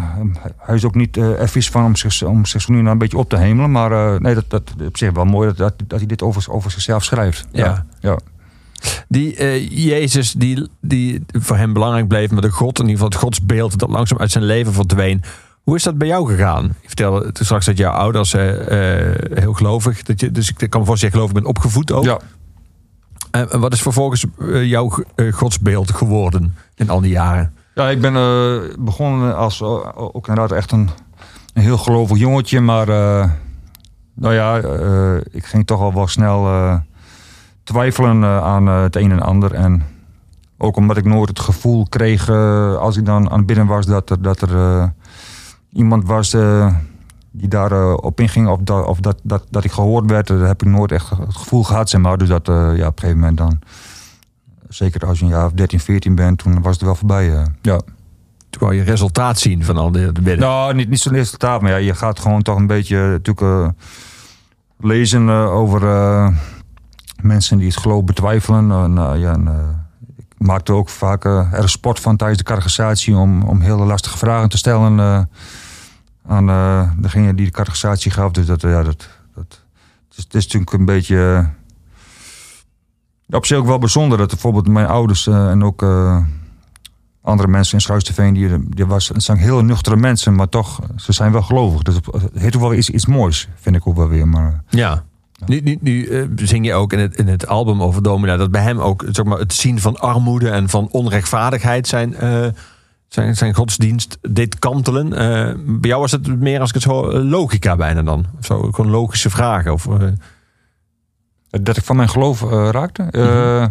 hij 0.57 0.76
is 0.76 0.86
ook 0.86 0.95
niet 0.95 1.20
vies 1.39 1.70
van 1.70 1.86
om, 1.86 1.95
zich, 1.95 2.24
om 2.24 2.45
zich 2.45 2.68
nu 2.68 2.89
een 2.89 2.97
beetje 2.97 3.18
op 3.18 3.30
te 3.30 3.38
hemelen. 3.38 3.72
Maar 3.72 4.22
nee, 4.22 4.34
dat, 4.34 4.45
dat 4.47 4.74
op 4.88 4.97
zich 4.97 5.11
wel 5.11 5.26
mooi 5.26 5.47
dat, 5.47 5.57
dat, 5.57 5.74
dat 5.88 5.99
hij 5.99 6.07
dit 6.07 6.22
over, 6.22 6.51
over 6.51 6.72
zichzelf 6.72 7.03
schrijft. 7.03 7.47
Ja. 7.51 7.86
ja. 7.99 8.18
Die 9.07 9.36
eh, 9.36 9.69
Jezus, 9.69 10.31
die, 10.31 10.67
die 10.81 11.25
voor 11.27 11.57
hem 11.57 11.73
belangrijk 11.73 12.07
bleef, 12.07 12.31
maar 12.31 12.41
de 12.41 12.51
God, 12.51 12.79
in 12.79 12.88
ieder 12.88 12.95
geval 12.95 13.09
het 13.09 13.23
godsbeeld 13.23 13.79
dat 13.79 13.89
langzaam 13.89 14.17
uit 14.17 14.31
zijn 14.31 14.43
leven 14.43 14.73
verdween. 14.73 15.23
Hoe 15.63 15.75
is 15.75 15.83
dat 15.83 15.97
bij 15.97 16.07
jou 16.07 16.27
gegaan? 16.27 16.63
Je 16.63 16.88
vertelde 16.88 17.31
toen 17.31 17.45
straks 17.45 17.65
dat 17.65 17.77
jouw 17.77 17.91
ouders 17.91 18.33
eh, 18.33 19.01
eh, 19.01 19.15
heel 19.33 19.53
gelovig, 19.53 20.03
dat 20.03 20.19
je, 20.19 20.31
dus 20.31 20.53
ik 20.57 20.69
kan 20.69 20.79
me 20.79 20.86
voorstellen, 20.86 21.13
gelovig 21.15 21.36
bent 21.36 21.47
opgevoed 21.47 21.91
ook. 21.91 22.03
ja. 22.03 22.19
En 23.31 23.59
wat 23.59 23.73
is 23.73 23.81
vervolgens 23.81 24.25
jouw 24.63 24.91
godsbeeld 25.31 25.91
geworden 25.91 26.55
in 26.75 26.89
al 26.89 27.01
die 27.01 27.11
jaren? 27.11 27.53
Ja, 27.73 27.89
ik 27.89 28.01
ben 28.01 28.13
begonnen 28.79 29.36
als 29.36 29.61
ook 29.61 30.27
inderdaad 30.27 30.57
echt 30.57 30.71
een, 30.71 30.89
een 31.53 31.61
heel 31.61 31.77
gelovig 31.77 32.17
jongetje. 32.17 32.59
Maar 32.59 32.88
nou 34.13 34.33
ja, 34.33 34.57
ik 35.31 35.45
ging 35.45 35.65
toch 35.65 35.81
al 35.81 35.93
wel 35.93 36.07
snel 36.07 36.47
twijfelen 37.66 38.24
eh, 38.24 38.43
aan 38.43 38.68
eh, 38.68 38.82
het 38.82 38.95
een 38.95 39.11
en 39.11 39.22
ander. 39.22 39.53
En 39.53 39.84
ook 40.57 40.76
omdat 40.76 40.97
ik 40.97 41.05
nooit 41.05 41.30
het 41.30 41.39
gevoel 41.39 41.86
kreeg 41.89 42.30
eh, 42.30 42.76
als 42.78 42.97
ik 42.97 43.05
dan 43.05 43.30
aan 43.30 43.38
het 43.38 43.45
bidden 43.45 43.66
was 43.66 43.86
dat 43.86 44.09
er, 44.09 44.22
dat 44.22 44.41
er 44.41 44.93
iemand 45.72 46.07
was 46.07 46.36
die 47.32 47.47
daar 47.47 47.72
eh, 47.72 47.93
op 47.93 48.20
inging. 48.20 48.47
Of, 48.47 48.59
dat, 48.59 48.86
of 48.86 48.99
dat, 48.99 49.20
dat, 49.24 49.43
dat 49.49 49.63
ik 49.63 49.72
gehoord 49.72 50.09
werd, 50.09 50.28
dat 50.28 50.39
heb 50.39 50.61
ik 50.61 50.68
nooit 50.68 50.91
echt 50.91 51.09
het 51.09 51.36
gevoel 51.36 51.63
gehad. 51.63 51.89
Zeg 51.89 52.01
maar. 52.01 52.18
Dus 52.18 52.28
dat 52.28 52.45
ja, 52.47 52.53
op 52.63 52.78
een 52.78 52.93
gegeven 52.95 53.20
moment 53.20 53.38
dan... 53.38 53.59
Zeker 54.70 55.05
als 55.05 55.20
je 55.20 55.26
een 55.26 55.32
jaar 55.32 55.45
of 55.45 55.51
13, 55.51 55.80
14 55.80 56.16
bent, 56.16 56.38
toen 56.38 56.61
was 56.61 56.74
het 56.74 56.82
wel 56.82 56.95
voorbij. 56.95 57.34
eh. 57.34 57.45
ja. 57.61 57.80
Toen 58.49 58.61
wou 58.68 58.76
je 58.76 58.84
resultaat 58.84 59.39
zien 59.39 59.63
van 59.63 59.78
al 59.78 59.91
de, 59.91 60.11
bidden. 60.11 60.39
Nou, 60.39 60.74
niet, 60.74 60.89
niet 60.89 60.99
zo'n 60.99 61.13
resultaat, 61.13 61.61
maar 61.61 61.72
ja, 61.72 61.78
je 61.78 61.93
gaat 61.95 62.20
gewoon 62.20 62.41
toch 62.41 62.57
een 62.57 62.68
beetje 62.68 62.97
natuurlijk 62.97 63.74
lezen 64.80 65.30
over 65.30 65.82
mensen 67.26 67.57
die 67.57 67.67
het 67.67 67.78
geloof 67.78 68.03
betwijfelen. 68.03 68.71
En, 68.71 68.93
nou, 68.93 69.17
ja, 69.17 69.32
en, 69.34 69.47
eh, 69.47 69.53
ik 70.17 70.47
maakte 70.47 70.73
ook 70.73 70.89
vaak 70.89 71.26
eh, 71.26 71.53
er 71.53 71.69
sport 71.69 71.99
van 71.99 72.15
tijdens 72.17 72.39
de 72.39 72.45
catechisatie 72.45 73.15
om, 73.15 73.43
om 73.43 73.61
hele 73.61 73.86
lastige 73.86 74.17
vragen 74.17 74.49
te 74.49 74.57
stellen 74.57 74.99
eh, 74.99 75.21
aan 76.28 76.49
eh, 76.49 76.91
degene 76.97 77.34
die 77.36 77.45
de 77.45 77.51
catechisatie 77.51 78.11
gaf. 78.11 78.32
Dus 78.32 78.45
dat, 78.45 78.63
eh, 78.63 78.71
ja, 78.71 78.84
dat, 78.84 79.09
dat 79.36 79.61
het 80.15 80.34
is, 80.34 80.43
natuurlijk 80.43 80.71
een 80.73 80.86
beetje. 80.86 81.17
eh, 83.28 83.36
op 83.38 83.45
zich 83.45 83.57
ook 83.57 83.65
wel 83.65 83.78
bijzonder 83.80 84.17
dat 84.17 84.30
bijvoorbeeld 84.30 84.67
mijn 84.67 84.88
ouders 84.88 85.28
eh, 85.28 85.49
en 85.49 85.63
ook 85.63 85.82
eh, 85.84 86.23
andere 87.21 87.47
mensen 87.49 87.73
in 87.73 87.82
Schuisterveen, 87.82 88.34
die, 88.34 88.69
die 88.69 88.86
was, 88.86 89.07
het 89.07 89.23
zijn 89.23 89.38
heel 89.38 89.61
nuchtere 89.63 89.95
mensen, 89.95 90.36
maar 90.36 90.49
toch, 90.49 90.80
ze 90.95 91.11
zijn 91.13 91.32
wel 91.32 91.41
gelovig. 91.41 91.82
Dus 91.82 91.95
het 91.95 92.30
heeft 92.34 92.55
wel 92.57 92.73
iets, 92.73 92.89
iets 92.89 93.05
moois, 93.05 93.47
vind 93.55 93.76
ik 93.76 93.88
ook 93.88 93.95
wel 93.95 94.07
weer. 94.07 94.28
Maar, 94.28 94.63
Ja. 94.69 95.03
Nu, 95.45 95.59
nu, 95.59 95.77
nu 95.81 96.05
eh, 96.05 96.23
zing 96.35 96.65
je 96.65 96.73
ook 96.73 96.93
in 96.93 96.99
het, 96.99 97.15
in 97.15 97.27
het 97.27 97.47
album 97.47 97.81
over 97.81 98.03
Domina 98.03 98.37
dat 98.37 98.51
bij 98.51 98.61
hem 98.61 98.79
ook 98.79 99.05
zeg 99.11 99.25
maar, 99.25 99.37
het 99.37 99.53
zien 99.53 99.79
van 99.79 99.99
armoede 99.99 100.49
en 100.49 100.69
van 100.69 100.87
onrechtvaardigheid 100.91 101.87
zijn, 101.87 102.15
eh, 102.15 102.47
zijn, 103.07 103.35
zijn 103.35 103.53
godsdienst 103.53 104.17
deed 104.21 104.59
kantelen. 104.59 105.13
Eh, 105.13 105.53
bij 105.55 105.89
jou 105.89 106.01
was 106.01 106.11
het 106.11 106.39
meer 106.39 106.59
als 106.59 106.69
ik 106.69 106.75
het 106.75 106.83
zo 106.83 107.19
logica 107.21 107.75
bijna 107.75 108.03
dan. 108.03 108.25
Of 108.39 108.45
zo, 108.45 108.71
gewoon 108.71 108.91
logische 108.91 109.29
vragen. 109.29 109.73
Of, 109.73 109.87
dat 111.49 111.77
ik 111.77 111.83
van 111.83 111.95
mijn 111.95 112.09
geloof 112.09 112.41
raakte. 112.71 113.03
Eh, 113.03 113.65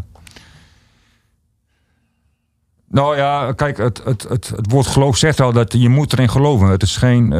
nou 2.88 3.16
ja, 3.16 3.52
kijk, 3.52 3.76
het, 3.76 4.04
het, 4.04 4.26
het, 4.28 4.48
het 4.56 4.70
woord 4.70 4.86
geloof 4.86 5.16
zegt 5.16 5.40
al 5.40 5.52
dat 5.52 5.72
je 5.72 5.88
moet 5.88 6.12
erin 6.12 6.30
geloven. 6.30 6.68
Het 6.68 6.82
is 6.82 6.96
geen. 6.96 7.32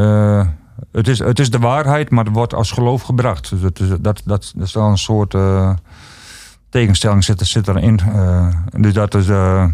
Het, 0.92 1.08
is, 1.08 1.18
het 1.18 1.38
is 1.38 1.50
de 1.50 1.58
waarheid, 1.58 2.10
maar 2.10 2.24
het 2.24 2.34
wordt 2.34 2.54
als 2.54 2.70
geloof 2.72 3.02
gebracht. 3.02 3.50
Dus 3.50 3.60
dat, 3.60 3.80
is, 3.80 3.88
dat, 3.88 4.00
dat, 4.02 4.22
dat 4.24 4.54
is 4.58 4.72
wel 4.74 4.86
een 4.88 4.98
soort 4.98 5.34
eh, 5.34 5.74
tegenstelling 6.68 7.24
zit, 7.24 7.46
zit 7.46 7.68
erin. 7.68 7.98
Eh, 8.00 8.48
dus 8.80 8.92
dat 8.92 9.14
is. 9.14 9.28
eh, 9.28 9.66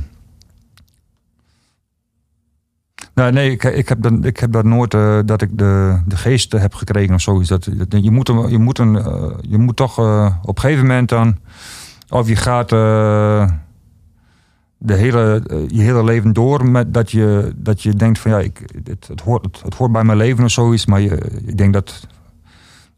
nou, 3.14 3.32
nee, 3.32 3.50
ik, 3.50 3.64
ik, 3.64 3.88
heb 3.88 4.02
dat, 4.02 4.24
ik 4.24 4.36
heb 4.40 4.52
dat 4.52 4.64
nooit 4.64 4.90
dat 5.26 5.42
ik 5.42 5.58
de, 5.58 6.00
de 6.06 6.16
geest 6.16 6.52
heb 6.52 6.74
gekregen 6.74 7.14
of 7.14 7.20
zoiets. 7.20 7.48
Dat, 7.48 7.68
dat- 7.88 8.04
je, 8.04 8.10
moet, 8.10 8.28
een- 8.28 8.48
je, 8.50 8.58
moet 8.58 8.78
een, 8.78 8.92
je 9.40 9.58
moet 9.58 9.76
toch 9.76 9.98
op 10.42 10.56
een 10.56 10.60
gegeven 10.62 10.86
moment 10.86 11.08
dan. 11.08 11.36
Of 12.08 12.28
je 12.28 12.36
gaat 12.36 12.70
de 14.82 14.94
hele, 14.94 15.42
eh, 15.46 15.68
je 15.68 15.82
hele 15.82 16.04
leven 16.04 16.32
door 16.32 16.70
met 16.70 16.94
dat 16.94 17.10
je, 17.10 17.52
dat 17.56 17.82
je 17.82 17.94
denkt 17.94 18.18
van 18.18 18.30
ja, 18.30 18.38
ik, 18.38 18.58
het, 18.84 19.08
het, 19.08 19.20
hoort, 19.20 19.60
het, 19.62 19.74
hoort 19.74 19.92
bij 19.92 20.04
mijn 20.04 20.18
leven 20.18 20.44
of 20.44 20.50
zoiets. 20.50 20.86
Maar 20.86 21.00
je, 21.00 21.16
ik 21.44 21.58
denk 21.58 21.72
dat 21.72 22.06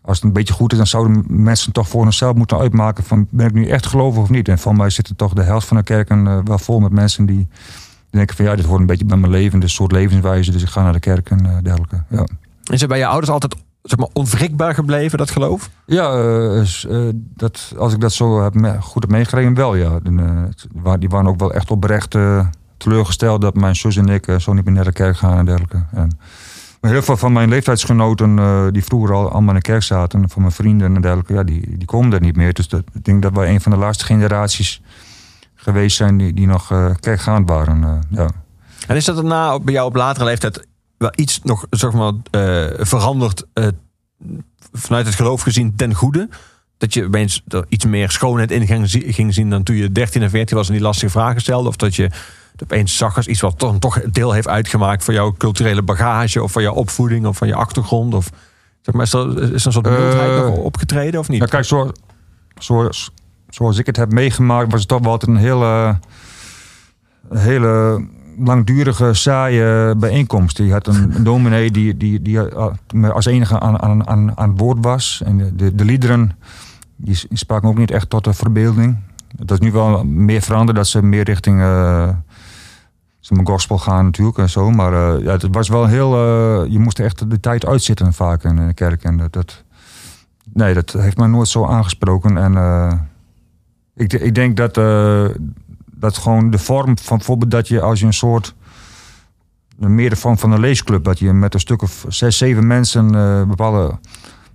als 0.00 0.16
het 0.16 0.26
een 0.26 0.32
beetje 0.32 0.54
goed 0.54 0.72
is, 0.72 0.78
dan 0.78 0.86
zouden 0.86 1.24
mensen 1.28 1.72
toch 1.72 1.88
voor 1.88 2.04
zichzelf 2.04 2.34
moeten 2.34 2.58
uitmaken 2.58 3.04
van 3.04 3.26
ben 3.30 3.46
ik 3.46 3.52
nu 3.52 3.66
echt 3.66 3.86
gelovig 3.86 4.22
of 4.22 4.30
niet. 4.30 4.48
En 4.48 4.58
van 4.58 4.76
mij 4.76 4.90
zitten 4.90 5.16
toch 5.16 5.32
de 5.32 5.42
helft 5.42 5.66
van 5.66 5.76
de 5.76 5.82
kerken 5.82 6.26
eh, 6.26 6.38
wel 6.44 6.58
vol 6.58 6.80
met 6.80 6.92
mensen 6.92 7.26
die 7.26 7.48
denken 8.10 8.36
van 8.36 8.44
ja, 8.44 8.56
dit 8.56 8.64
hoort 8.64 8.80
een 8.80 8.86
beetje 8.86 9.04
bij 9.04 9.16
mijn 9.16 9.32
leven, 9.32 9.60
dit 9.60 9.70
soort 9.70 9.92
levenswijze, 9.92 10.50
dus 10.50 10.62
ik 10.62 10.68
ga 10.68 10.82
naar 10.82 10.92
de 10.92 11.00
kerk 11.00 11.30
en 11.30 11.46
eh, 11.46 11.56
dergelijke. 11.62 12.02
Ja. 12.08 12.26
is 12.64 12.80
het 12.80 12.88
bij 12.88 12.98
je 12.98 13.06
ouders 13.06 13.30
altijd 13.30 13.56
zeg 13.82 13.98
maar, 13.98 14.08
onwrikbaar 14.12 14.74
gebleven, 14.74 15.18
dat 15.18 15.30
geloof? 15.30 15.70
Ja, 15.86 16.12
eh, 16.12 16.60
eh, 16.84 17.14
dat, 17.14 17.72
als 17.78 17.92
ik 17.92 18.00
dat 18.00 18.12
zo 18.12 18.42
heb 18.42 18.54
me- 18.54 18.80
goed 18.80 19.02
heb 19.02 19.10
meegekregen, 19.10 19.54
wel 19.54 19.74
ja. 19.74 19.98
En, 20.02 20.18
eh, 20.84 20.92
die 20.98 21.08
waren 21.08 21.26
ook 21.26 21.38
wel 21.38 21.52
echt 21.52 21.70
oprecht 21.70 22.14
eh, 22.14 22.46
teleurgesteld 22.76 23.40
dat 23.40 23.54
mijn 23.54 23.76
zus 23.76 23.96
en 23.96 24.08
ik 24.08 24.26
zo 24.38 24.52
niet 24.52 24.64
meer 24.64 24.74
naar 24.74 24.84
de 24.84 24.92
kerk 24.92 25.16
gaan 25.16 25.38
en 25.38 25.44
dergelijke. 25.44 25.84
En, 25.92 26.18
maar 26.80 26.90
heel 26.90 27.02
veel 27.02 27.16
van 27.16 27.32
mijn 27.32 27.48
leeftijdsgenoten 27.48 28.38
eh, 28.38 28.66
die 28.70 28.84
vroeger 28.84 29.14
al 29.14 29.30
allemaal 29.30 29.48
in 29.54 29.60
de 29.60 29.60
kerk 29.66 29.82
zaten, 29.82 30.28
van 30.28 30.42
mijn 30.42 30.54
vrienden 30.54 30.94
en 30.94 31.00
dergelijke, 31.00 31.32
ja, 31.34 31.42
die, 31.42 31.76
die 31.78 31.86
komen 31.86 32.12
er 32.12 32.20
niet 32.20 32.36
meer. 32.36 32.52
Dus 32.52 32.68
dat, 32.68 32.82
ik 32.92 33.04
denk 33.04 33.22
dat 33.22 33.32
wij 33.32 33.50
een 33.50 33.60
van 33.60 33.72
de 33.72 33.78
laatste 33.78 34.04
generaties 34.04 34.82
geweest 35.54 35.96
zijn 35.96 36.16
die, 36.16 36.32
die 36.32 36.46
nog 36.46 36.72
kerkgaand 37.00 37.48
waren. 37.48 37.84
eh, 37.84 37.92
ja. 38.18 38.28
En 38.86 38.96
is 38.96 39.04
dat 39.04 39.16
daarna 39.16 39.58
bij 39.58 39.74
jou 39.74 39.86
op 39.86 39.94
latere 39.94 40.24
leeftijd 40.24 40.66
wel 41.02 41.12
iets 41.14 41.40
nog 41.42 41.66
zeg 41.70 41.92
maar, 41.92 42.12
veranderd 42.78 43.44
eh, 43.52 43.66
vanuit 44.72 45.06
het 45.06 45.14
geloof 45.14 45.42
gezien 45.42 45.76
ten 45.76 45.94
goede? 45.94 46.28
Dat 46.78 46.94
je 46.94 47.04
opeens 47.04 47.42
er 47.48 47.64
iets 47.68 47.84
meer 47.84 48.10
schoonheid 48.10 48.50
in 48.50 48.66
ging, 48.66 48.88
zi- 48.90 49.12
ging 49.12 49.34
zien 49.34 49.50
dan 49.50 49.62
toen 49.62 49.76
je 49.76 49.92
13 49.92 50.22
en 50.22 50.30
14 50.30 50.56
was 50.56 50.66
en 50.66 50.72
die 50.72 50.82
lastige 50.82 51.10
vragen 51.10 51.40
stelde? 51.40 51.68
Of 51.68 51.76
dat 51.76 51.94
je 51.94 52.10
opeens 52.62 52.96
zag 52.96 53.16
als 53.16 53.26
iets 53.26 53.40
wat 53.40 53.58
toch, 53.58 53.78
toch 53.78 54.00
deel 54.02 54.32
heeft 54.32 54.48
uitgemaakt 54.48 55.04
van 55.04 55.14
jouw 55.14 55.32
culturele 55.32 55.82
bagage 55.82 56.42
of 56.42 56.52
van 56.52 56.62
jouw 56.62 56.74
opvoeding 56.74 57.26
of 57.26 57.36
van 57.36 57.48
je 57.48 57.54
achtergrond? 57.54 58.14
Of, 58.14 58.30
zeg 58.80 58.94
maar, 58.94 59.04
is, 59.04 59.12
er, 59.12 59.42
is 59.42 59.60
er 59.60 59.66
een 59.66 59.72
soort 59.72 59.86
Eh, 59.86 59.92
mildheid 59.98 60.44
nog 60.44 60.56
opgetreden 60.56 61.20
of 61.20 61.28
niet? 61.28 61.40
Ja, 61.40 61.46
kijk, 61.46 61.64
zo, 61.64 61.92
zoals, 62.58 63.10
zoals 63.48 63.78
ik 63.78 63.86
het 63.86 63.96
heb 63.96 64.12
meegemaakt, 64.12 64.70
was 64.70 64.80
het 64.80 64.88
toch 64.88 65.00
wel 65.00 65.10
altijd 65.10 65.30
een 65.30 65.36
hele, 65.36 65.98
een 67.28 67.38
hele 67.38 68.04
langdurige, 68.38 69.14
saaie 69.14 69.94
bijeenkomst. 69.96 70.58
Je 70.58 70.72
had 70.72 70.86
een, 70.86 71.16
een 71.16 71.24
dominee 71.32 71.70
die, 71.70 71.96
die, 71.96 72.22
die 72.22 72.48
eh, 72.48 73.10
als 73.10 73.26
enige 73.26 73.60
aan, 73.60 73.82
aan, 73.82 74.06
aan, 74.06 74.36
aan 74.36 74.50
het 74.50 74.60
woord 74.60 74.78
was. 74.80 75.22
En 75.24 75.36
de, 75.36 75.54
de, 75.54 75.74
de 75.74 75.84
liederen, 75.84 76.32
die 76.96 77.26
spraken 77.30 77.68
ook 77.68 77.78
niet 77.78 77.90
echt 77.90 78.10
tot 78.10 78.24
de 78.24 78.32
verbeelding. 78.32 78.98
Het 79.36 79.50
is 79.50 79.58
nu 79.58 79.72
wel 79.72 80.04
meer 80.04 80.42
veranderd 80.42 80.76
dat 80.76 80.86
ze 80.86 81.02
meer 81.02 81.24
richting 81.24 81.60
maar 83.28 83.46
gospel 83.46 83.78
gaan 83.78 84.04
natuurlijk 84.04 84.38
en 84.38 84.50
zo. 84.50 84.70
Maar 84.70 84.92
eh, 84.92 85.24
ja, 85.24 85.32
het 85.32 85.46
was 85.50 85.68
wel 85.68 85.86
heel... 85.86 86.14
je 86.64 86.78
moest 86.78 86.98
echt 86.98 87.30
de 87.30 87.40
tijd 87.40 87.66
uitzitten 87.66 88.12
vaak 88.12 88.44
in 88.44 88.66
de 88.66 88.74
kerk. 88.74 89.04
En 89.04 89.16
dat, 89.16 89.32
dat, 89.32 89.64
nee, 90.52 90.74
dat 90.74 90.92
heeft 90.92 91.16
mij 91.16 91.26
nooit 91.26 91.48
zo 91.48 91.66
aangesproken. 91.66 92.36
En 92.36 93.08
ik, 93.94 94.12
ik 94.12 94.34
denk 94.34 94.56
dat, 94.56 94.76
dat 96.02 96.16
gewoon 96.16 96.50
de 96.50 96.58
vorm 96.58 96.98
van 96.98 97.16
bijvoorbeeld 97.16 97.50
dat 97.50 97.68
je 97.68 97.80
als 97.80 98.00
je 98.00 98.06
een 98.06 98.12
soort... 98.12 98.54
Meer 99.76 100.10
de 100.10 100.16
vorm 100.16 100.38
van 100.38 100.52
een 100.52 100.60
leesclub. 100.60 101.04
Dat 101.04 101.18
je 101.18 101.32
met 101.32 101.54
een 101.54 101.60
stuk 101.60 101.82
of 101.82 102.04
zes, 102.08 102.36
zeven 102.36 102.66
mensen 102.66 103.14
eh, 103.14 103.42
bepaalde 103.44 103.98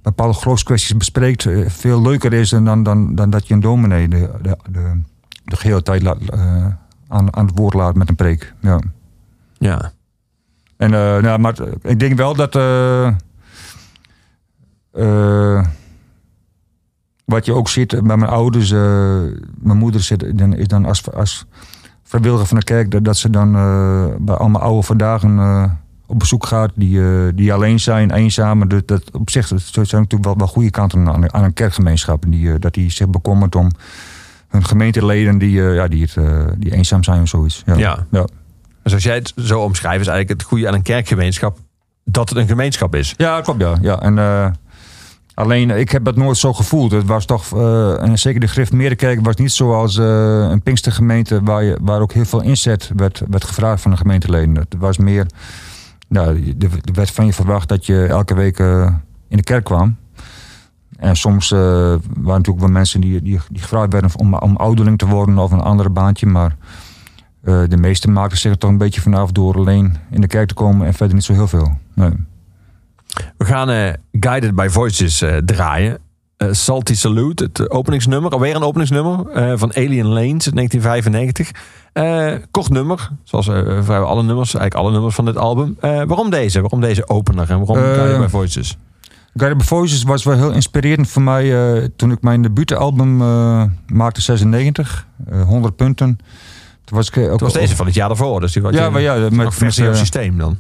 bepaalde 0.02 0.34
geloofskwesties 0.34 0.98
bespreekt, 0.98 1.46
eh, 1.46 1.70
veel 1.70 2.02
leuker 2.02 2.34
is 2.34 2.50
dan, 2.50 2.84
dan, 2.84 3.16
dan, 3.16 3.30
dat 3.30 3.48
je 3.48 3.54
een 3.54 3.60
dominee 3.60 4.08
de, 4.08 4.30
de, 4.42 4.58
de, 4.70 5.02
de 5.44 5.56
gehele 5.56 5.84
tijd 5.84 6.02
laat, 6.02 6.18
eh, 6.30 6.66
aan, 7.08 7.36
aan 7.36 7.46
het 7.46 7.58
woord 7.58 7.74
laat 7.74 7.96
met 7.96 8.10
een 8.10 8.16
preek. 8.16 8.54
Ja. 8.62 8.80
Ja. 9.58 9.92
En, 10.78 10.90
nou, 10.90 11.40
maar 11.40 11.56
ik 11.82 12.00
denk 12.00 12.18
wel 12.18 12.36
dat. 12.36 12.54
Eh, 17.28 17.34
eh, 17.36 17.36
wat 17.36 17.46
je 17.46 17.54
ook 17.54 17.70
ziet 17.70 17.90
bij 18.04 18.18
mijn 18.18 18.32
ouders. 18.32 18.72
eh, 18.72 18.80
mijn 19.60 19.78
moeder 19.78 20.02
zit, 20.02 20.38
dan, 20.38 20.54
is 20.54 20.68
dan 20.68 20.86
als, 20.86 21.12
als 21.12 21.46
vrijwilliger 22.04 22.46
van 22.48 22.58
de 22.58 22.64
kerk. 22.64 22.92
Dat, 22.92 23.04
dat 23.04 23.18
ze 23.18 23.30
dan 23.30 23.56
eh, 23.56 24.06
bij 24.20 24.36
allemaal 24.36 24.62
oude 24.62 24.84
vandaag 24.84 25.24
op 26.10 26.20
bezoek 26.20 26.46
gaat. 26.46 26.72
Die, 26.76 27.02
eh, 27.02 27.28
die 27.36 27.54
alleen 27.54 27.80
zijn, 27.80 28.12
eenzaam. 28.12 28.68
Dat, 28.68 28.88
dat 28.88 29.12
op 29.12 29.30
zich 29.30 29.48
dat 29.48 29.62
zijn 29.62 30.02
natuurlijk 30.02 30.24
wel, 30.24 30.38
wel 30.38 30.48
goede 30.48 30.70
kanten 30.70 31.08
aan, 31.10 31.34
aan 31.34 31.44
een 31.44 31.54
kerkgemeenschap. 31.54 32.24
Die, 32.28 32.52
eh, 32.54 32.60
dat 32.60 32.74
die 32.74 32.92
zich 32.92 33.10
bekommert 33.10 33.56
om 33.56 33.72
hun 34.48 34.66
gemeenteleden 34.66 35.38
die, 35.38 35.62
eh, 35.68 35.76
ja, 35.76 35.88
die, 35.88 36.02
het, 36.02 36.18
eh, 36.18 36.44
die 36.58 36.74
eenzaam 36.74 37.04
zijn 37.04 37.22
of 37.22 37.28
zoiets. 37.28 37.64
Ja. 37.66 37.76
Ja. 37.78 38.06
ja. 38.12 38.26
Zoals 38.84 39.04
jij 39.04 39.16
het 39.16 39.34
zo 39.36 39.60
omschrijft, 39.62 40.02
is 40.02 40.08
eigenlijk 40.08 40.40
het 40.40 40.50
goede 40.50 40.68
aan 40.68 40.74
een 40.74 40.82
kerkgemeenschap 40.82 41.58
dat 42.04 42.30
het 42.30 42.38
een 42.38 42.48
gemeenschap 42.48 42.96
is. 42.96 43.14
Ja, 43.18 43.42
klopt 43.42 43.62
ja. 43.62 43.78
ja 43.82 44.00
en, 44.02 44.18
eh, 44.18 44.48
alleen, 45.38 45.70
ik 45.70 45.92
heb 45.92 46.06
het 46.06 46.16
nooit 46.16 46.38
zo 46.38 46.54
gevoeld. 46.54 46.92
Het 46.92 47.06
was 47.06 47.26
toch, 47.26 47.54
eh, 47.54 48.02
en 48.02 48.20
zeker 48.20 48.40
de 48.40 48.48
Grift 48.48 48.72
Merenkerk 48.72 49.26
was 49.26 49.36
niet 49.36 49.52
zoals 49.52 49.98
eh, 49.98 50.48
een 50.50 50.62
Pinkstergemeente... 50.62 51.44
Waar, 51.44 51.64
je, 51.64 51.78
waar 51.82 52.02
ook 52.02 52.14
heel 52.14 52.26
veel 52.26 52.42
inzet 52.42 52.92
werd, 52.96 53.22
werd 53.30 53.44
gevraagd 53.44 53.82
van 53.82 53.92
de 53.92 53.98
gemeenteleden. 53.98 54.56
Het 54.56 54.76
was 54.78 54.98
meer, 54.98 55.26
nou, 56.08 56.56
er 56.60 56.72
er 56.72 56.94
werd 56.94 57.12
van 57.12 57.26
je 57.26 57.34
verwacht 57.34 57.70
dat 57.70 57.86
je 57.86 58.06
elke 58.06 58.34
week 58.34 58.60
eh, 58.60 58.94
in 59.28 59.38
de 59.38 59.44
kerk 59.44 59.64
kwam. 59.64 59.96
En 60.96 61.16
soms 61.16 61.52
eh, 61.52 61.60
waren 61.60 62.00
natuurlijk 62.24 62.60
wel 62.60 62.70
mensen 62.70 63.02
die, 63.02 63.22
die, 63.22 63.40
die 63.50 63.62
gevraagd 63.62 63.92
werden 63.92 64.12
om, 64.16 64.34
om 64.34 64.56
ouderling 64.56 64.98
te 64.98 65.08
worden 65.08 65.38
of 65.38 65.52
een 65.52 65.60
andere 65.60 65.90
baantje. 65.90 66.26
Maar 66.26 66.56
de 67.42 67.78
meesten 67.78 68.14
maakten 68.14 68.38
zich 68.38 68.52
er 68.52 68.58
toch 68.58 68.70
een 68.70 68.78
beetje 68.78 69.02
vanaf 69.02 69.32
door 69.32 69.56
alleen 69.56 69.98
in 70.12 70.22
de 70.22 70.28
kerk 70.28 70.48
te 70.48 70.54
komen 70.54 70.88
en 70.88 70.94
verder 70.94 71.16
niet 71.16 71.24
zo 71.24 71.34
heel 71.34 71.48
veel. 71.48 71.78
Nee. 71.94 72.12
We 73.38 73.46
gaan 73.46 73.70
eh, 73.70 73.94
Guided 74.12 74.56
by 74.56 74.68
Voices 74.70 75.22
eh, 75.22 75.38
draaien. 75.38 75.98
Eh, 76.38 76.48
Salty 76.52 76.96
Salute, 76.96 77.44
het 77.44 77.70
openingsnummer. 77.70 78.32
Alweer 78.32 78.56
een 78.56 78.64
openingsnummer 78.64 79.18
van 79.58 79.76
Alien 79.76 80.06
Lanes 80.06 80.46
uit 80.46 80.56
1995. 80.56 81.52
Eh, 81.94 82.34
kort 82.52 82.70
nummer, 82.70 83.10
zoals 83.24 83.46
vrijwel 83.46 84.06
alle 84.06 84.24
nummers, 84.24 84.54
eigenlijk 84.54 84.74
alle 84.74 84.92
nummers 84.92 85.16
van 85.16 85.26
dit 85.26 85.38
album. 85.38 85.78
Waarom 85.80 86.30
deze? 86.30 86.62
Waarom 86.62 86.82
deze 86.82 87.10
opener 87.10 87.50
en 87.50 87.66
waarom 87.66 87.96
Guided 87.96 88.20
by 88.20 88.28
Voices? 88.28 88.78
Guided 89.36 89.58
by 89.58 89.64
Voices 89.64 90.04
was 90.04 90.24
wel 90.24 90.36
heel 90.36 90.52
inspirerend 90.52 91.10
voor 91.10 91.22
mij 91.22 91.90
toen 91.96 92.12
ik 92.12 92.22
mijn 92.22 92.42
debuutalbum 92.42 93.18
maakte, 93.88 94.22
96, 94.22 95.08
eh 95.30 95.42
100 95.42 95.76
punten. 95.76 96.20
Toen 96.88 96.98
was 96.98 97.10
ik 97.10 97.18
ook 97.18 97.32
Het 97.32 97.42
was 97.42 97.54
deze 97.54 97.76
van 97.76 97.86
het 97.86 97.96
jaar 97.96 98.08
daarvoor, 98.08 98.40
dus 98.40 98.54
die 98.54 98.62
was 98.62 98.74
Ja, 98.74 98.90
maar 98.90 99.02
ja, 99.02 99.30
met, 99.32 99.54
vers 99.54 99.60
in 99.60 99.66
met 99.66 99.76
jouw 99.76 99.92
eh, 99.92 99.96
systeem 99.96 100.38
dan. 100.38 100.58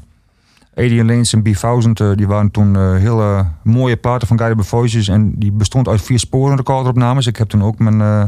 Alien 0.77 1.05
Lanes 1.05 1.33
en 1.33 1.41
B1000, 1.43 1.91
eh, 1.93 2.11
die 2.15 2.27
waren 2.27 2.51
toen 2.51 2.75
eh, 2.75 2.91
hele 2.95 3.45
mooie 3.63 3.95
platen 3.97 4.27
van 4.27 4.37
Guided 4.37 4.57
by 4.57 4.63
Voices. 4.63 5.07
En 5.07 5.33
die 5.35 5.51
bestond 5.51 5.87
uit 5.87 6.01
vier 6.01 6.19
sporen 6.19 6.57
recorderopnames. 6.57 7.27
Ik 7.27 7.35
heb 7.37 7.49
toen 7.49 7.63
ook 7.63 7.79
mijn, 7.79 8.01
eh 8.01 8.23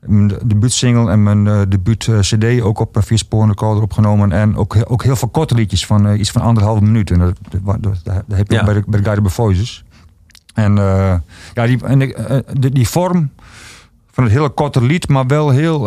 mijn 0.00 0.32
debuutsingle 0.44 1.10
en 1.10 1.22
mijn 1.22 1.46
eh 1.46 1.60
debuut 1.68 2.06
eh, 2.08 2.18
cd 2.18 2.60
ook 2.60 2.78
op 2.78 2.96
een 2.96 3.02
vier 3.02 3.18
sporen 3.18 3.48
recorder 3.48 3.82
opgenomen. 3.82 4.32
En 4.32 4.56
ook, 4.56 4.76
ook 4.86 5.02
heel 5.04 5.16
veel 5.16 5.28
korte 5.28 5.54
liedjes 5.54 5.86
van 5.86 6.14
iets 6.14 6.30
van 6.30 6.42
anderhalve 6.42 6.82
minuut. 6.82 7.10
En 7.10 7.18
dat, 7.18 7.38
dat, 7.50 7.60
wa- 7.64 7.76
dat, 7.80 8.00
dat 8.04 8.22
heb 8.36 8.48
je 8.50 8.54
Ja. 8.54 8.60
ook 8.60 8.66
bij 8.66 8.74
de, 8.74 8.82
bij 8.86 8.98
de 8.98 9.04
Guided 9.04 9.24
by 9.24 9.30
Voices. 9.30 9.84
En 10.54 10.74
ja, 11.54 11.66
die, 11.66 11.84
en 11.84 11.98
die, 11.98 12.70
die 12.70 12.88
vorm 12.88 13.30
van 14.10 14.24
het 14.24 14.32
hele 14.32 14.48
korte 14.50 14.82
lied, 14.82 15.08
maar 15.08 15.26
wel 15.26 15.50
heel... 15.50 15.84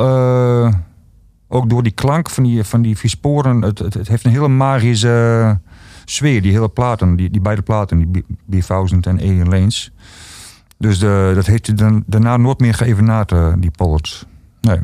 ook 1.50 1.70
door 1.70 1.84
die 1.84 1.92
klank 1.92 2.30
van 2.30 2.44
die, 2.44 2.64
van 2.64 2.82
die 2.82 2.98
vier 2.98 3.10
sporen. 3.10 3.62
Het, 3.62 3.80
het, 3.80 4.08
heeft 4.08 4.26
een 4.26 4.32
hele 4.32 4.48
magische 4.48 5.60
sfeer, 6.06 6.42
die 6.42 6.52
hele 6.52 6.70
platen. 6.70 7.16
Die, 7.16 7.30
die 7.30 7.42
beide 7.42 7.62
platen, 7.62 8.12
die 8.12 8.24
B- 8.24 8.56
B1000 8.56 9.00
en 9.00 9.20
Alien 9.20 9.50
Lanes. 9.50 9.92
Dus 10.78 11.00
de, 11.00 11.32
dat 11.36 11.46
heeft 11.46 11.68
hij 11.68 11.76
dan, 11.76 12.04
daarna 12.06 12.38
nooit 12.38 12.60
meer 12.60 12.74
geëvenaard, 12.74 13.32
eh, 13.32 13.54
die 13.58 13.72
Pollard. 13.72 14.28
Nee. 14.62 14.80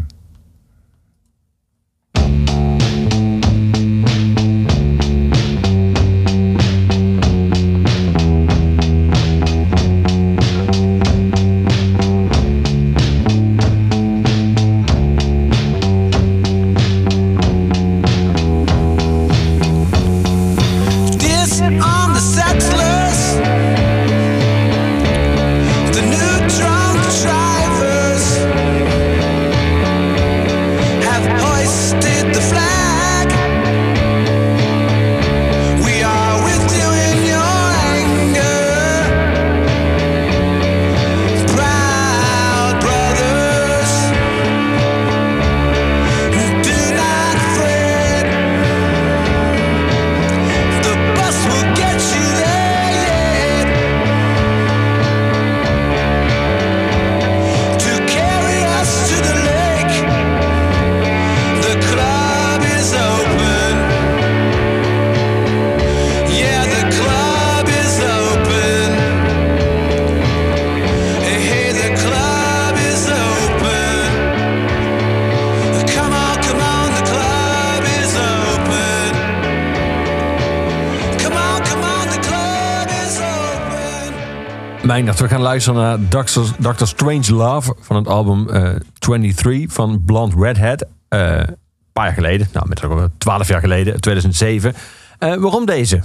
Mijnacht, 84.96 85.20
we 85.20 85.28
gaan 85.28 85.41
luisteren 85.41 85.82
naar. 86.10 86.26
Dr. 86.60 86.86
Strange 86.86 87.34
Love 87.34 87.76
van 87.80 87.96
het 87.96 88.08
album 88.08 88.50
eh 88.50 88.76
23 89.00 89.74
van 89.74 90.04
Blonde 90.06 90.36
Redhead. 90.39 90.86
Eh, 91.08 91.38
een 91.38 91.58
paar 91.93 92.06
jaar 92.06 92.14
geleden, 92.14 92.48
nou 92.54 92.68
met 92.68 92.84
ook 92.84 93.10
12 93.18 93.48
jaar 93.48 93.60
geleden, 93.60 94.02
2007. 94.02 94.74
Eh, 95.20 95.36
waarom 95.36 95.66
deze? 95.66 96.02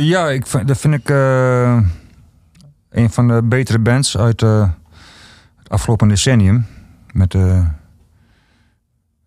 Ja, 0.00 0.28
ik, 0.28 0.66
dat 0.66 0.78
vind 0.78 0.94
ik 0.94 1.08
een 2.90 3.10
van 3.10 3.28
de 3.28 3.42
betere 3.44 3.78
bands 3.78 4.18
uit 4.18 4.40
het 4.40 5.68
afgelopen 5.68 6.08
decennium. 6.08 6.66
Met 7.12 7.34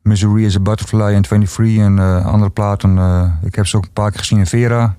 Misery 0.01 0.45
is 0.45 0.55
a 0.55 0.59
Butterfly 0.59 1.13
en 1.13 1.21
23 1.21 1.77
en 1.77 2.23
andere 2.23 2.51
platen. 2.51 2.97
ik 3.43 3.55
heb 3.55 3.67
ze 3.67 3.77
ook 3.77 3.83
een 3.83 3.93
paar 3.93 4.11
keer 4.11 4.19
gezien 4.19 4.39
in 4.39 4.47
Vera. 4.47 4.95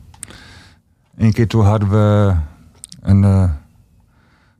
Eén 1.16 1.32
keer 1.32 1.48
toen 1.48 1.64
hadden 1.64 1.90
we 1.90 2.34
een 3.03 3.24
eh, 3.24 3.50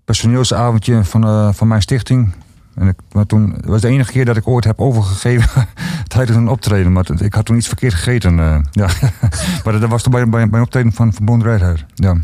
personeelsavondje 0.05 1.05
van, 1.05 1.25
eh, 1.25 1.53
van 1.53 1.69
mijn 1.69 1.83
stichting. 1.83 2.35
En 2.75 2.89
ik, 2.89 2.97
maar 3.13 3.27
toen 3.27 3.57
was 3.65 3.81
de 3.81 3.89
enige 3.89 4.13
keer 4.13 4.25
dat 4.25 4.37
ik 4.37 4.49
ooit 4.49 4.65
heb 4.65 4.81
overgegeven 4.81 5.67
tijdens 6.07 6.37
een 6.37 6.49
optreden. 6.49 6.93
Maar 6.93 7.23
ik 7.23 7.35
had 7.35 7.45
toen 7.45 7.57
iets 7.57 7.67
verkeerd 7.67 7.95
gegeten. 7.95 8.39
eh, 8.39 8.59
ja. 8.71 8.89
maar 9.65 9.81
dat 9.81 9.91
was 9.91 10.03
toen 10.03 10.13
bij, 10.13 10.29
bij, 10.29 10.49
bij 10.49 10.59
een 10.59 10.65
optreden 10.65 10.93
van 10.93 11.13
Verbond 11.13 11.43
Redhead. 11.43 11.85
Ja. 11.95 12.17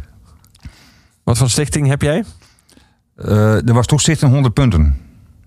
Wat 1.22 1.38
voor 1.38 1.50
stichting 1.50 1.86
heb 1.86 2.02
jij? 2.02 2.24
Er 3.16 3.72
was 3.72 3.86
toen 3.86 3.98
stichting 3.98 4.32
100 4.32 4.54
punten. 4.54 4.96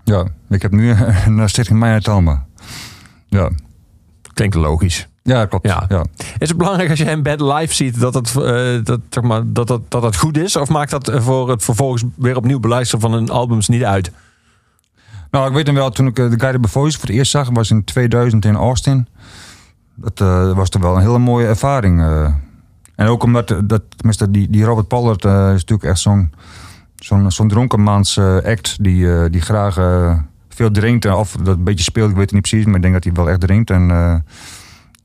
Ja, 0.03 0.27
ik 0.49 0.61
heb 0.61 0.71
nu 0.71 0.89
een 1.25 1.49
stichting 1.49 1.79
Mijn 1.79 2.01
Talma. 2.01 2.45
Ja. 3.27 3.49
Klinkt 4.33 4.55
logisch. 4.55 5.07
Ja, 5.23 5.45
klopt. 5.45 5.67
Ja. 5.67 5.85
Ja. 5.89 6.05
Is 6.37 6.49
het 6.49 6.57
belangrijk 6.57 6.89
als 6.89 6.99
je 6.99 7.05
hem 7.05 7.23
bed 7.23 7.41
live 7.41 7.73
ziet 7.73 7.99
dat 7.99 8.13
het, 8.13 8.35
eh, 8.35 8.83
dat, 8.83 8.99
zeg 9.09 9.23
maar, 9.23 9.41
dat, 9.45 9.67
dat, 9.67 9.81
dat 9.87 10.03
het 10.03 10.17
goed 10.17 10.37
is? 10.37 10.55
Of 10.55 10.69
maakt 10.69 10.91
dat 10.91 11.11
voor 11.15 11.49
het 11.49 11.63
vervolgens 11.63 12.03
weer 12.15 12.35
opnieuw 12.35 12.59
beluisteren 12.59 13.01
van 13.01 13.13
hun 13.13 13.29
albums 13.29 13.67
niet 13.67 13.83
uit? 13.83 14.11
Nou, 15.31 15.47
ik 15.47 15.53
weet 15.53 15.65
hem 15.65 15.75
wel, 15.75 15.89
toen 15.89 16.07
ik 16.07 16.19
eh, 16.19 16.29
de 16.29 16.39
Guided 16.39 16.61
by 16.61 16.67
Voice 16.67 16.99
voor 16.99 17.07
het 17.07 17.17
eerst 17.17 17.31
zag, 17.31 17.49
was 17.49 17.71
in 17.71 17.83
2000 17.83 18.45
in 18.45 18.55
Austin. 18.55 19.07
Dat 19.95 20.21
eh, 20.21 20.55
was 20.55 20.69
toch 20.69 20.81
wel 20.81 20.95
een 20.95 21.01
hele 21.01 21.19
mooie 21.19 21.47
ervaring. 21.47 22.01
En 22.95 23.07
ook 23.07 23.23
omdat, 23.23 23.55
dat, 23.63 23.81
tenminste, 23.95 24.31
die, 24.31 24.49
die 24.49 24.63
Robert 24.63 24.87
Pollard 24.87 25.25
is 25.25 25.31
natuurlijk 25.31 25.83
echt 25.83 25.99
zo'n 25.99 26.33
zo'n 26.95 27.31
zo'n 27.31 27.47
dronkenmans 27.47 28.17
act 28.17 28.83
die, 28.83 29.29
die 29.29 29.41
graag 29.41 29.73
veel 30.49 30.71
drinkt. 30.71 31.05
Of 31.05 31.35
dat 31.43 31.57
een 31.57 31.63
beetje 31.63 31.83
speelt, 31.83 32.09
ik 32.09 32.15
weet 32.15 32.25
het 32.25 32.33
niet 32.33 32.49
precies, 32.49 32.65
maar 32.65 32.75
ik 32.75 32.81
denk 32.81 32.93
dat 32.93 33.03
hij 33.03 33.13
wel 33.13 33.29
echt 33.29 33.39
drinkt. 33.39 33.69
En, 33.69 34.23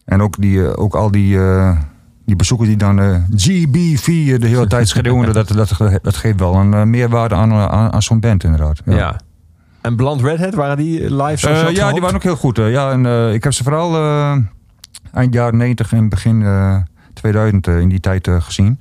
en 0.06 0.22
ook, 0.22 0.40
die, 0.40 0.66
eh, 0.66 0.72
ook 0.82 0.94
al 0.94 1.10
die, 1.10 1.38
eh, 1.38 1.76
die 2.24 2.36
bezoekers 2.36 2.68
die 2.68 2.78
dan 2.78 3.00
eh, 3.00 3.16
GBV 3.34 4.38
de 4.38 4.46
hele 4.46 4.66
tijd 4.66 4.88
schreeuwen, 4.88 5.32
dat, 5.32 5.48
dat, 5.48 5.76
dat 6.02 6.16
geeft 6.16 6.38
wel 6.38 6.54
een 6.54 6.90
meerwaarde 6.90 7.34
aan, 7.34 7.52
aan, 7.52 7.92
aan 7.92 8.02
zo'n 8.02 8.20
band 8.20 8.44
inderdaad. 8.44 8.80
Ja. 8.84 9.20
En 9.80 9.96
Bland 9.96 10.20
Redhead, 10.22 10.54
waren 10.54 10.76
die 10.76 11.00
live 11.00 11.48
had 11.48 11.56
ja, 11.56 11.72
gehoopt? 11.74 11.92
die 11.92 12.00
waren 12.00 12.16
ook 12.16 12.22
heel 12.22 12.36
goed. 12.36 12.56
ja, 12.56 12.90
en, 12.90 13.32
ik 13.34 13.44
heb 13.44 13.52
ze 13.52 13.62
vooral 13.62 13.94
eind 15.12 15.34
jaren 15.34 15.56
90 15.56 15.92
en 15.92 16.08
begin 16.08 16.42
eh 16.42 16.76
2000 17.16 17.66
eh, 17.66 17.80
in 17.80 17.88
die 17.88 18.00
tijd 18.00 18.28
gezien. 18.30 18.80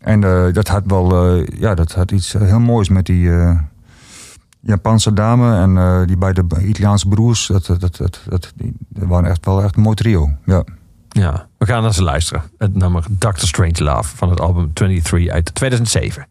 En 0.00 0.20
dat 0.52 0.68
had 0.68 0.82
wel 0.86 1.36
ja, 1.58 1.74
dat 1.74 1.92
had 1.92 2.10
iets 2.10 2.32
heel 2.32 2.60
moois 2.60 2.88
met 2.88 3.06
die 3.06 3.30
Japanse 4.62 5.12
dame 5.12 5.56
en 5.56 5.76
eh, 5.76 6.06
die 6.06 6.16
beide 6.16 6.44
Italiaanse 6.60 7.08
broers. 7.08 7.46
Dat, 7.46 7.66
dat, 7.66 7.80
dat, 7.80 8.20
dat, 8.28 8.52
die, 8.56 8.74
waren 8.88 9.30
echt 9.30 9.44
wel 9.46 9.62
echt 9.62 9.76
een 9.76 9.82
mooi 9.82 9.96
trio. 9.96 10.30
Ja. 10.44 10.64
Ja, 11.08 11.48
we 11.58 11.66
gaan 11.66 11.82
naar 11.82 11.94
ze 11.94 12.02
luisteren. 12.02 12.42
Het 12.58 12.74
nummer 12.74 13.04
Doctor 13.10 13.48
Strange 13.48 13.84
Love 13.84 14.16
van 14.16 14.30
het 14.30 14.40
album 14.40 14.72
23 14.72 15.32
uit 15.32 15.54
2007. 15.54 16.26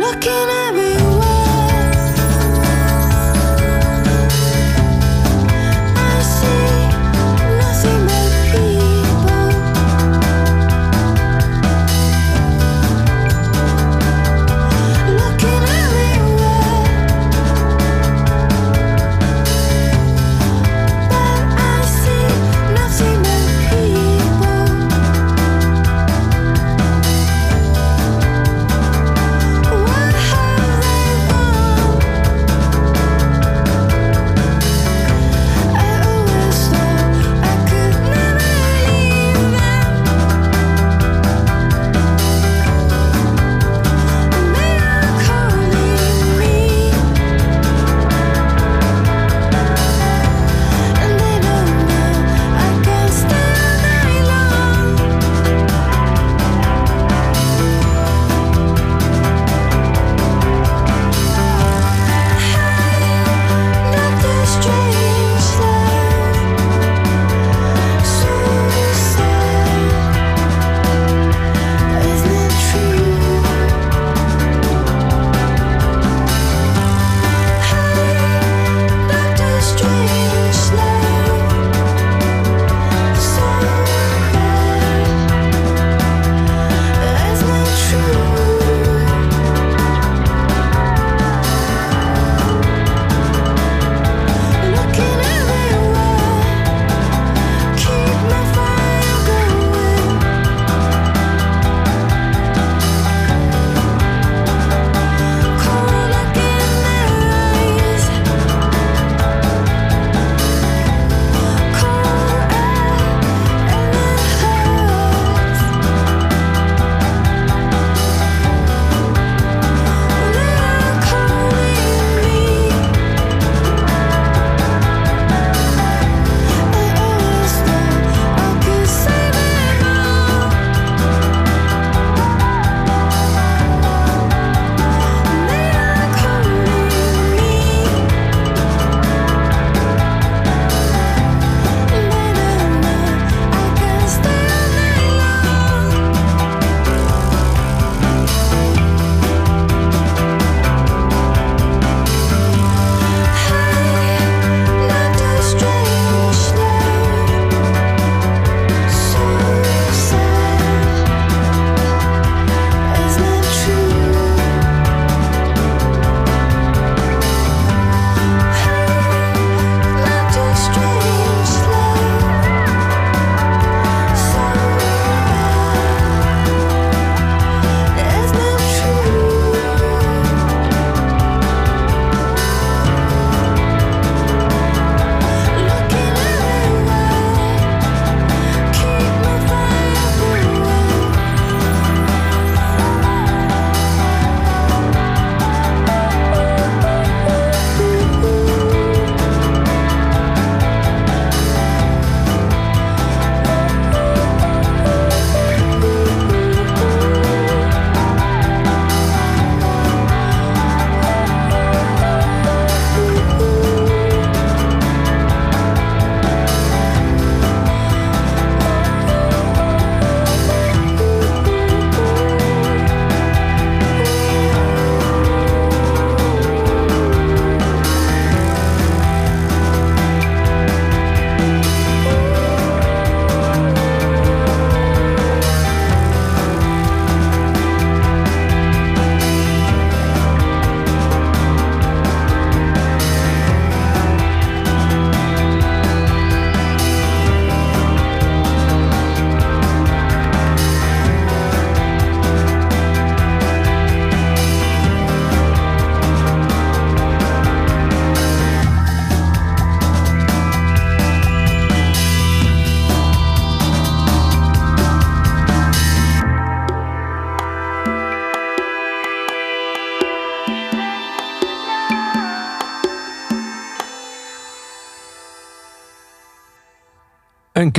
Looking 0.00 0.48
everywhere, 0.68 0.79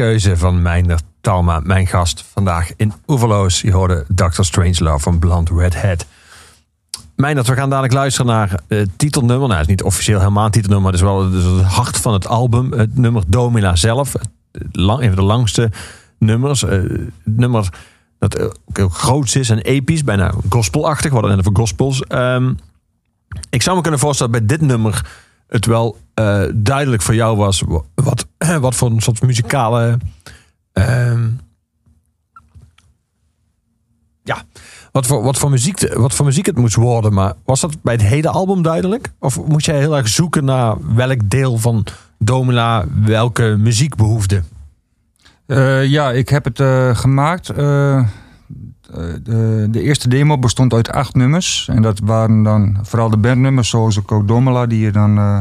keuze 0.01 0.37
van 0.37 0.61
Meijner 0.61 0.99
Talma, 1.21 1.59
mijn 1.63 1.87
gast 1.87 2.25
vandaag 2.33 2.71
in 2.75 2.93
Oeverloos. 3.07 3.61
Je 3.61 3.71
hoorde 3.71 4.05
Dr. 4.15 4.43
Strangelove 4.43 4.99
van 4.99 5.19
Blunt 5.19 5.49
Red 5.49 5.81
Hat. 5.81 6.05
Meijnerd, 7.15 7.47
we 7.47 7.55
gaan 7.55 7.69
dadelijk 7.69 7.93
luisteren 7.93 8.31
naar 8.31 8.59
het 8.67 8.89
titelnummer. 8.97 9.47
Nou, 9.47 9.51
het 9.51 9.61
is 9.61 9.67
niet 9.67 9.83
officieel 9.83 10.19
helemaal 10.19 10.45
een 10.45 10.51
titelnummer, 10.51 10.91
maar 10.91 10.99
het 10.99 11.01
is 11.01 11.07
wel 11.07 11.57
het, 11.57 11.65
hart 11.65 11.97
van 11.97 12.13
het 12.13 12.27
album. 12.27 12.71
Het 12.71 12.97
nummer 12.97 13.23
Domina 13.27 13.75
zelf. 13.75 14.15
Lang, 14.71 15.01
een 15.01 15.07
van 15.07 15.15
de 15.15 15.21
langste 15.21 15.71
nummers. 16.17 16.63
Eh, 16.63 16.71
het 17.23 17.37
nummer 17.37 17.69
dat 18.19 18.41
ook 18.41 18.55
heel 18.73 18.89
groot 18.89 19.35
is 19.35 19.49
en 19.49 19.59
episch, 19.59 20.03
bijna 20.03 20.33
gospelachtig. 20.49 21.11
We 21.11 21.17
hadden 21.17 21.35
net 21.35 21.49
gospels. 21.53 22.01
Ehm, 22.01 22.53
ik 23.49 23.61
zou 23.61 23.75
me 23.75 23.81
kunnen 23.81 23.99
voorstellen 23.99 24.31
bij 24.31 24.45
dit 24.45 24.61
nummer 24.61 25.05
het 25.51 25.65
wel 25.65 25.97
eh, 26.13 26.43
duidelijk 26.53 27.01
voor 27.01 27.15
jou 27.15 27.37
was 27.37 27.63
wat, 27.95 28.25
wat 28.59 28.75
voor 28.75 28.89
een 28.89 29.01
soort 29.01 29.21
muzikale. 29.21 29.97
ehm, 30.73 31.29
ja, 34.23 34.43
wat 34.91 35.05
voor, 35.05 35.23
wat, 35.23 35.37
voor 35.37 35.49
muziek, 35.49 35.93
wat 35.93 36.13
voor 36.13 36.25
muziek 36.25 36.45
het 36.45 36.57
moest 36.57 36.75
worden. 36.75 37.13
Maar 37.13 37.33
was 37.45 37.59
dat 37.59 37.81
bij 37.81 37.93
het 37.93 38.03
hele 38.03 38.29
album 38.29 38.61
duidelijk? 38.61 39.11
Of 39.19 39.45
moest 39.45 39.65
jij 39.65 39.77
heel 39.77 39.97
erg 39.97 40.07
zoeken 40.07 40.45
naar 40.45 40.95
welk 40.95 41.29
deel 41.29 41.57
van 41.57 41.85
Domina 42.17 42.85
welke 43.05 43.55
muziek 43.59 43.95
behoefde? 43.95 44.43
Eh, 45.45 45.85
ja, 45.85 46.11
ik 46.11 46.29
heb 46.29 46.43
het 46.43 46.59
eh, 46.59 46.95
gemaakt. 46.95 47.51
Eh, 48.93 49.03
de, 49.23 49.67
de 49.71 49.81
eerste 49.81 50.09
demo 50.09 50.37
bestond 50.39 50.73
uit 50.73 50.91
acht 50.91 51.15
nummers. 51.15 51.67
En 51.71 51.81
dat 51.81 51.99
waren 51.99 52.43
dan 52.43 52.77
vooral 52.81 53.09
de 53.09 53.17
bandnummers, 53.17 53.69
zoals 53.69 53.99
ook 53.99 54.27
Domela, 54.27 54.65
die 54.65 54.79
je 54.79 54.91
dan 54.91 55.17
eh, 55.17 55.39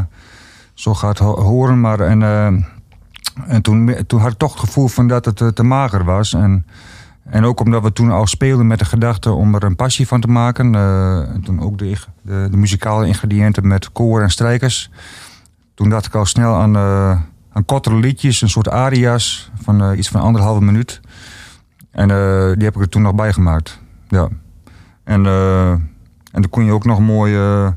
zo 0.75 0.95
gaat 0.95 1.19
ho- 1.19 1.41
horen. 1.41 1.81
Maar 1.81 2.01
en, 2.01 2.23
eh, 2.23 2.47
en 3.47 3.63
toen, 3.63 3.95
toen 4.07 4.21
had 4.21 4.33
ik 4.33 4.39
toch 4.39 4.53
het 4.53 4.61
gevoel 4.61 4.89
van 4.89 5.09
dat 5.09 5.25
het 5.25 5.57
te 5.57 5.63
mager 5.63 6.05
was. 6.05 6.35
En, 6.35 6.67
en 7.25 7.45
ook 7.45 7.61
omdat 7.61 7.83
we 7.83 7.93
toen 7.93 8.11
al 8.11 8.27
speelden 8.27 8.67
met 8.67 8.79
de 8.79 8.85
gedachte 8.85 9.31
om 9.33 9.55
er 9.55 9.65
een 9.65 9.77
passie 9.77 10.07
van 10.07 10.21
te 10.21 10.29
maken. 10.29 10.75
en 10.75 11.41
toen 11.45 11.61
ook 11.61 11.79
de, 11.79 11.97
de, 12.23 12.49
de 12.51 12.57
muzikale 12.57 13.07
ingrediënten 13.07 13.67
met 13.67 13.93
koor 13.93 14.23
en 14.23 14.31
strijkers. 14.31 14.91
Toen 15.75 15.89
dacht 15.89 16.07
ik 16.07 16.15
al 16.15 16.27
snel 16.27 16.55
aan, 16.55 17.25
kortere 17.67 17.97
liedjes, 17.97 18.43
een 18.43 18.49
soort 18.49 18.69
aria's 18.71 19.51
van 19.63 19.95
iets 19.95 20.09
van 20.09 20.21
anderhalve 20.21 20.63
minuut. 20.63 21.01
En 21.91 22.11
eh, 22.11 22.53
die 22.55 22.65
heb 22.65 22.75
ik 22.75 22.81
er 22.81 22.89
toen 22.89 23.03
nog 23.03 23.15
bij 23.15 23.33
gemaakt. 23.33 23.81
Ja. 24.09 24.29
En, 25.11 25.27
eh, 25.27 25.71
en 25.71 25.91
dan 26.43 26.49
kon 26.51 26.65
je 26.65 26.73
ook 26.73 26.85
nog 26.85 27.01
mooi, 27.01 27.37
eh, 27.37 27.69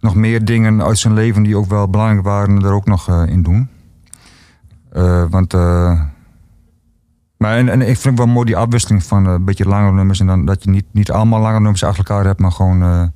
nog 0.00 0.14
meer 0.14 0.44
dingen 0.44 0.82
uit 0.82 0.98
zijn 0.98 1.14
leven 1.14 1.42
die 1.42 1.56
ook 1.56 1.66
wel 1.66 1.88
belangrijk 1.88 2.22
waren, 2.22 2.62
er 2.62 2.72
ook 2.72 2.86
nog 2.86 3.26
in 3.26 3.42
doen. 3.42 3.68
Want, 5.30 5.54
eh, 5.54 6.00
maar 7.36 7.56
en, 7.56 7.68
en 7.68 7.82
ik 7.82 7.96
vind 7.96 8.18
wel 8.18 8.26
mooi 8.26 8.46
die 8.46 8.56
afwisseling 8.56 9.04
van 9.04 9.26
een 9.26 9.44
beetje 9.44 9.68
langere 9.68 9.92
nummers 9.92 10.20
en 10.20 10.26
dan 10.26 10.44
dat 10.44 10.64
je 10.64 10.70
niet, 10.70 10.84
niet 10.90 11.10
allemaal 11.10 11.40
lange 11.40 11.60
nummers 11.60 11.84
achter 11.84 12.04
elkaar 12.04 12.24
hebt, 12.24 12.40
maar 12.40 12.52
gewoon. 12.52 13.12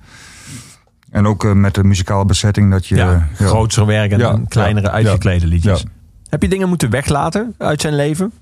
en 1.11 1.27
ook 1.27 1.55
met 1.55 1.75
de 1.75 1.85
muzikale 1.85 2.25
bezetting 2.25 2.71
dat 2.71 2.87
je. 2.87 2.97
Ja, 2.97 3.29
grotere 3.35 3.87
werk 3.87 4.11
en 4.11 4.19
Ja, 4.19 4.31
dan 4.31 4.49
kleinere 4.49 4.87
ja, 4.87 4.93
uitgeklede 4.93 5.47
liedjes. 5.47 5.85
Heb 6.29 6.43
je 6.43 6.49
dingen 6.49 6.69
moeten 6.69 6.91
weglaten 6.91 7.55
uit 7.59 7.81
zijn 7.81 7.95
leven? 7.95 8.33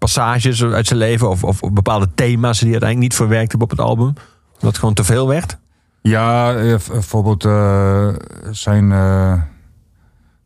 Passages 0.00 0.64
uit 0.64 0.86
zijn 0.86 0.98
leven 0.98 1.28
of, 1.28 1.44
of 1.44 1.60
bepaalde 1.72 2.08
thema's 2.14 2.58
die 2.58 2.70
uiteindelijk 2.70 3.10
niet 3.10 3.18
verwerkt 3.18 3.50
hebben 3.50 3.70
op 3.70 3.76
het 3.78 3.86
album? 3.86 4.06
Omdat 4.52 4.60
het 4.60 4.78
gewoon 4.78 4.94
te 4.94 5.04
veel 5.04 5.28
werd? 5.28 5.58
Ja, 6.02 6.54
eh, 6.54 6.76
bijvoorbeeld 6.88 7.44
eh, 7.44 8.08
zijn 8.50 8.92
eh, 8.92 9.32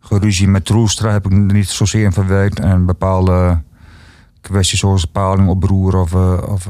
geruzie 0.00 0.48
met 0.48 0.64
Troelstra 0.64 1.10
heb 1.10 1.24
ik 1.24 1.32
niet 1.32 1.68
zozeer 1.68 2.04
in 2.04 2.12
verwerkt. 2.12 2.60
En 2.60 2.86
bepaalde 2.86 3.62
kwesties 4.40 4.78
zoals 4.78 5.04
paling 5.04 5.48
op 5.48 5.60
broer 5.60 5.96
of, 5.96 6.14
of 6.48 6.68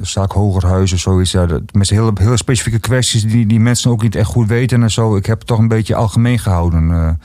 zaak 0.00 0.32
Hogerhuis 0.32 0.92
of 0.92 0.98
zoiets. 0.98 1.30
Ja, 1.30 1.46
met 1.72 1.90
hele, 1.90 2.12
hele 2.14 2.36
specifieke 2.36 2.78
kwesties 2.78 3.22
die, 3.22 3.46
die 3.46 3.60
mensen 3.60 3.90
ook 3.90 4.02
niet 4.02 4.14
echt 4.14 4.28
goed 4.28 4.48
weten 4.48 4.82
en 4.82 4.90
zo. 4.90 5.16
Ik 5.16 5.26
heb 5.26 5.38
het 5.38 5.46
toch 5.46 5.58
een 5.58 5.68
beetje 5.68 5.94
algemeen 5.94 6.38
gehouden. 6.38 7.18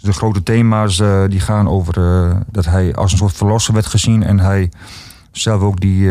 De 0.00 0.12
grote 0.12 0.42
thema's 0.42 1.00
eh, 1.00 1.22
die 1.28 1.40
gaan 1.40 1.68
over 1.68 1.98
eh, 1.98 2.36
dat 2.50 2.64
hij 2.64 2.94
als 2.94 3.12
een 3.12 3.18
soort 3.18 3.36
verlosser 3.36 3.74
werd 3.74 3.86
gezien. 3.86 4.22
En 4.22 4.40
hij 4.40 4.70
zelf 5.32 5.62
ook 5.62 5.80
die... 5.80 6.10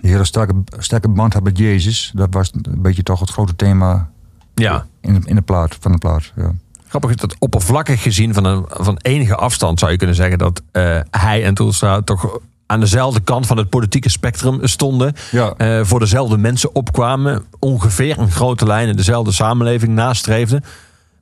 die 0.00 0.10
hele 0.10 0.24
sterke, 0.24 0.52
sterke 0.78 1.08
band 1.08 1.32
had 1.32 1.42
met 1.42 1.58
Jezus. 1.58 2.12
Dat 2.14 2.28
was 2.30 2.50
een 2.52 2.82
beetje 2.82 3.02
toch 3.02 3.20
het 3.20 3.30
grote 3.30 3.56
thema 3.56 4.10
Ja. 4.54 4.86
in, 5.00 5.22
in 5.24 5.34
de 5.34 5.42
plaat, 5.42 5.76
van 5.80 5.92
de 5.92 5.98
plaat. 5.98 6.32
Ja. 6.36 6.52
Grappig 6.88 7.10
is 7.10 7.16
dat 7.16 7.36
oppervlakkig 7.38 8.02
gezien 8.02 8.34
van, 8.34 8.44
een, 8.44 8.64
van 8.68 8.96
enige 8.96 9.34
afstand 9.34 9.78
zou 9.78 9.90
je 9.90 9.98
kunnen 9.98 10.16
zeggen 10.16 10.38
dat 10.38 10.62
hij 11.10 11.44
en 11.44 11.54
Toelstra 11.54 12.02
toch 12.02 12.38
aan 12.66 12.80
dezelfde 12.80 13.20
kant 13.20 13.46
van 13.46 13.56
het 13.56 13.68
politieke 13.68 14.10
spectrum 14.10 14.66
stonden. 14.66 15.14
Ja. 15.30 15.84
voor 15.84 15.98
dezelfde 15.98 16.38
mensen 16.38 16.74
opkwamen. 16.74 17.44
Ongeveer 17.58 18.18
in 18.18 18.30
grote 18.30 18.66
lijnen 18.66 18.96
dezelfde 18.96 19.32
samenleving 19.32 19.94
nastreefden. 19.94 20.64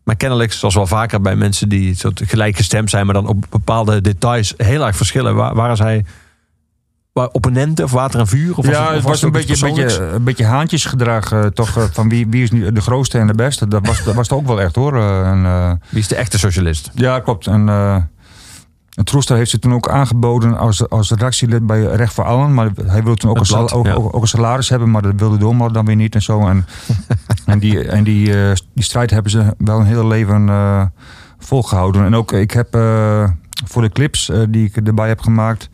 Maar 0.07 0.17
kennelijk, 0.17 0.53
zoals 0.53 0.75
wel 0.75 0.87
vaker 0.87 1.21
bij 1.21 1.37
mensen 1.37 1.69
die 1.69 1.95
soort 1.95 2.23
gelijkgestemd 2.25 2.91
zijn, 2.91 3.05
maar 3.05 3.15
dan 3.15 3.27
op 3.27 3.45
bepaalde 3.51 4.01
details 4.01 4.55
heel 4.57 4.87
erg 4.87 4.97
verschillen. 4.97 5.35
Waar, 5.35 5.55
waren 5.55 5.77
zij 5.77 6.05
waar 7.13 7.29
opponenten 7.33 7.85
of 7.85 7.91
water 7.91 8.21
en 8.21 8.27
vuur? 8.27 8.57
Of 8.57 8.69
ja, 8.69 8.87
of 8.87 8.95
het 8.95 9.03
was 9.03 9.23
een 9.23 9.33
beetje, 9.33 9.67
een 9.67 9.75
beetje, 9.75 10.03
een 10.03 10.25
beetje 10.25 10.45
haantjesgedrag. 10.45 11.33
eh, 11.33 11.45
toch, 11.45 11.77
eh, 11.77 11.85
van 11.93 12.09
wie, 12.09 12.27
wie 12.29 12.43
is 12.43 12.51
nu 12.51 12.73
de 12.73 12.81
grootste 12.81 13.19
en 13.19 13.27
de 13.27 13.35
beste. 13.35 13.69
Dat 13.69 13.87
was, 13.87 14.05
dat 14.05 14.15
was 14.15 14.29
het 14.29 14.39
ook 14.39 14.47
wel 14.47 14.61
echt 14.61 14.75
hoor. 14.75 14.97
Eh, 14.97 15.31
en, 15.31 15.81
Wie 15.89 16.01
is 16.01 16.09
de 16.09 16.17
echte 16.17 16.39
socialist? 16.39 16.91
ja, 16.95 17.21
klopt. 17.21 17.47
En, 17.47 17.67
en 18.97 19.05
Troester 19.05 19.36
heeft 19.36 19.51
ze 19.51 19.59
toen 19.59 19.74
ook 19.74 19.88
aangeboden 19.88 20.59
als, 20.59 20.88
als 20.88 21.11
redactielid 21.11 21.66
bij 21.66 21.82
Recht 21.82 22.14
voor 22.14 22.24
Allen. 22.24 22.55
Maar 22.55 22.70
hij 22.86 23.03
wilde 23.03 23.18
toen 23.18 23.30
ook, 23.30 23.36
een, 23.36 23.47
blad, 23.47 23.72
ook, 23.72 23.86
ja. 23.86 23.92
ook, 23.92 24.14
ook 24.14 24.22
een 24.22 24.28
salaris 24.28 24.68
hebben. 24.68 24.90
Maar 24.90 25.03
dat 25.03 25.12
wilde 25.16 25.36
Doormal 25.38 25.72
dan 25.72 25.84
weer 25.84 25.97
niet 25.97 26.14
en 26.14 26.22
zo. 26.22 26.47
En, 26.49 26.66
en, 27.47 27.59
die, 27.59 27.88
en 27.88 28.05
die, 28.05 28.40
eh, 28.42 28.55
die 28.74 28.84
strijd 28.84 29.11
hebben 29.11 29.30
ze 29.30 29.55
wel 29.59 29.80
een 29.80 29.86
hele 29.86 30.07
leven 30.07 30.49
eh, 30.49 30.84
volgehouden. 31.38 32.05
En 32.05 32.14
ook 32.14 32.32
ik 32.32 32.51
heb 32.51 32.74
eh, 32.74 33.30
voor 33.64 33.82
de 33.82 33.88
clips 33.88 34.32
die 34.49 34.64
ik 34.64 34.76
erbij 34.76 35.09
heb 35.09 35.20
gemaakt... 35.20 35.70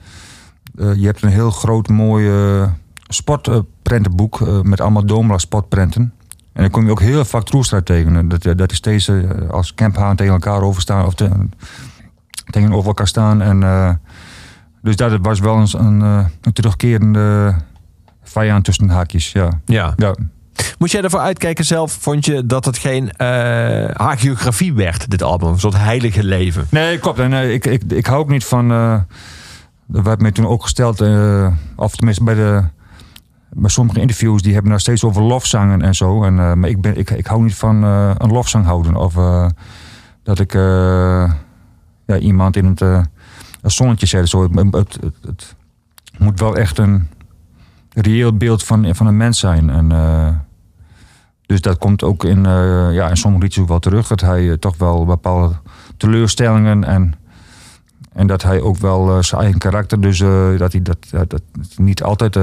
je 0.75 1.05
hebt 1.05 1.23
een 1.23 1.31
heel 1.31 1.51
groot 1.51 1.89
mooi 1.89 2.31
sportprentenboek 3.09 4.63
met 4.63 4.81
allemaal 4.81 5.07
Domela 5.07 5.39
sportprenten. 5.39 6.13
En 6.53 6.63
dan 6.63 6.71
kom 6.71 6.85
je 6.85 6.91
ook 6.91 7.01
heel 7.01 7.25
vaak 7.25 7.45
Troelstra 7.45 7.81
tegen. 7.81 8.29
Dat, 8.29 8.43
dat 8.43 8.71
is 8.71 8.77
steeds 8.77 9.11
als 9.51 9.75
camphaan 9.75 10.17
tegen 10.17 10.33
elkaar 10.33 10.63
overstaan 10.63 11.07
of 11.07 11.15
te- 11.15 11.49
tegenover 12.53 12.87
elkaar 12.87 13.07
staan. 13.09 13.43
En, 13.43 13.63
eh, 13.63 13.91
dus 14.83 14.97
dat 14.97 15.19
was 15.23 15.41
wel 15.41 15.59
eens 15.61 15.75
een, 15.75 16.03
eh, 16.03 16.25
een 16.41 16.53
terugkerende 16.53 17.55
vijand 18.23 18.65
tussen 18.65 18.87
de 18.87 18.93
haakjes. 18.93 19.33
Ja. 19.33 19.61
Ja. 19.65 19.93
Ja. 19.97 20.15
Moest 20.79 20.93
jij 20.93 21.03
ervoor 21.03 21.21
uitkijken 21.21 21.65
zelf? 21.65 21.93
Vond 21.93 22.25
je 22.25 22.47
dat 22.47 22.65
het 22.65 22.79
geen 22.79 23.11
eh 23.11 23.89
hagiografie 23.93 24.73
werd, 24.75 25.11
dit 25.11 25.23
album? 25.23 25.49
Een 25.49 25.61
soort 25.61 25.77
heilige 25.77 26.25
leven? 26.25 26.67
Nee, 26.71 26.99
klopt. 26.99 27.19
En 27.19 27.33
eh, 27.33 27.53
ik, 27.53 27.67
ik, 27.67 27.83
ik 27.89 28.07
hou 28.07 28.19
ook 28.21 28.29
niet 28.29 28.45
van. 28.45 28.71
eh 28.71 29.01
dat 29.87 30.05
werd 30.05 30.21
mij 30.21 30.31
toen 30.33 30.47
ook 30.47 30.63
gesteld, 30.63 31.01
eh, 31.01 31.47
of 31.77 31.95
tenminste 31.97 32.25
bij, 32.25 32.35
de, 32.35 32.63
bij 33.51 33.71
sommige 33.71 34.01
interviews, 34.01 34.43
die 34.43 34.53
hebben 34.53 34.71
daar 34.71 34.81
steeds 34.81 35.05
over 35.05 35.23
lofzangen 35.23 35.83
en 35.83 35.95
zo. 35.95 36.25
En, 36.25 36.35
maar 36.35 36.69
ik, 36.69 36.81
ben, 36.81 36.99
ik, 36.99 37.11
ik 37.11 37.27
hou 37.27 37.43
niet 37.43 37.55
van 37.55 37.83
een 37.83 38.33
lofzang 38.33 38.65
houden. 38.65 38.97
Of 38.97 39.15
dat 40.23 40.39
ik 40.39 40.53
ja, 42.13 42.19
iemand 42.19 42.57
in 42.57 42.65
het 42.65 42.81
eh, 42.81 43.03
zonnetje 43.63 44.07
zet. 44.07 44.29
Zo. 44.29 44.43
Het, 44.43 44.73
het, 44.73 44.99
het, 45.27 45.55
moet 46.19 46.41
wel 46.41 46.57
echt 46.57 46.79
een 46.79 47.09
reëel 47.95 48.37
beeld 48.37 48.65
van, 48.65 48.95
van 48.95 49.07
een 49.07 49.17
mens 49.17 49.39
zijn. 49.39 49.71
En, 49.71 49.93
eh, 49.93 50.29
dus 51.47 51.61
dat 51.61 51.79
komt 51.79 52.03
ook 52.03 52.25
in, 52.25 52.47
eh, 52.47 52.93
ja, 52.93 53.09
in 53.09 53.17
sommige 53.17 53.43
liedjes 53.43 53.63
ook 53.63 53.69
wel 53.69 53.79
terug. 53.79 54.07
Dat 54.07 54.21
hij 54.21 54.57
toch 54.57 54.77
wel 54.77 55.05
bepaalde 55.05 55.55
teleurstellingen 55.97 56.85
en, 56.85 57.15
en 58.13 58.27
dat 58.27 58.43
hij 58.43 58.61
ook 58.61 58.77
wel 58.77 59.23
zijn 59.23 59.41
eigen 59.41 59.61
karakter, 59.61 60.01
dus 60.01 60.19
dat 60.59 60.73
hij 60.73 60.83
dat, 60.83 60.99
dat, 61.11 61.43
niet 61.77 62.03
altijd 62.03 62.37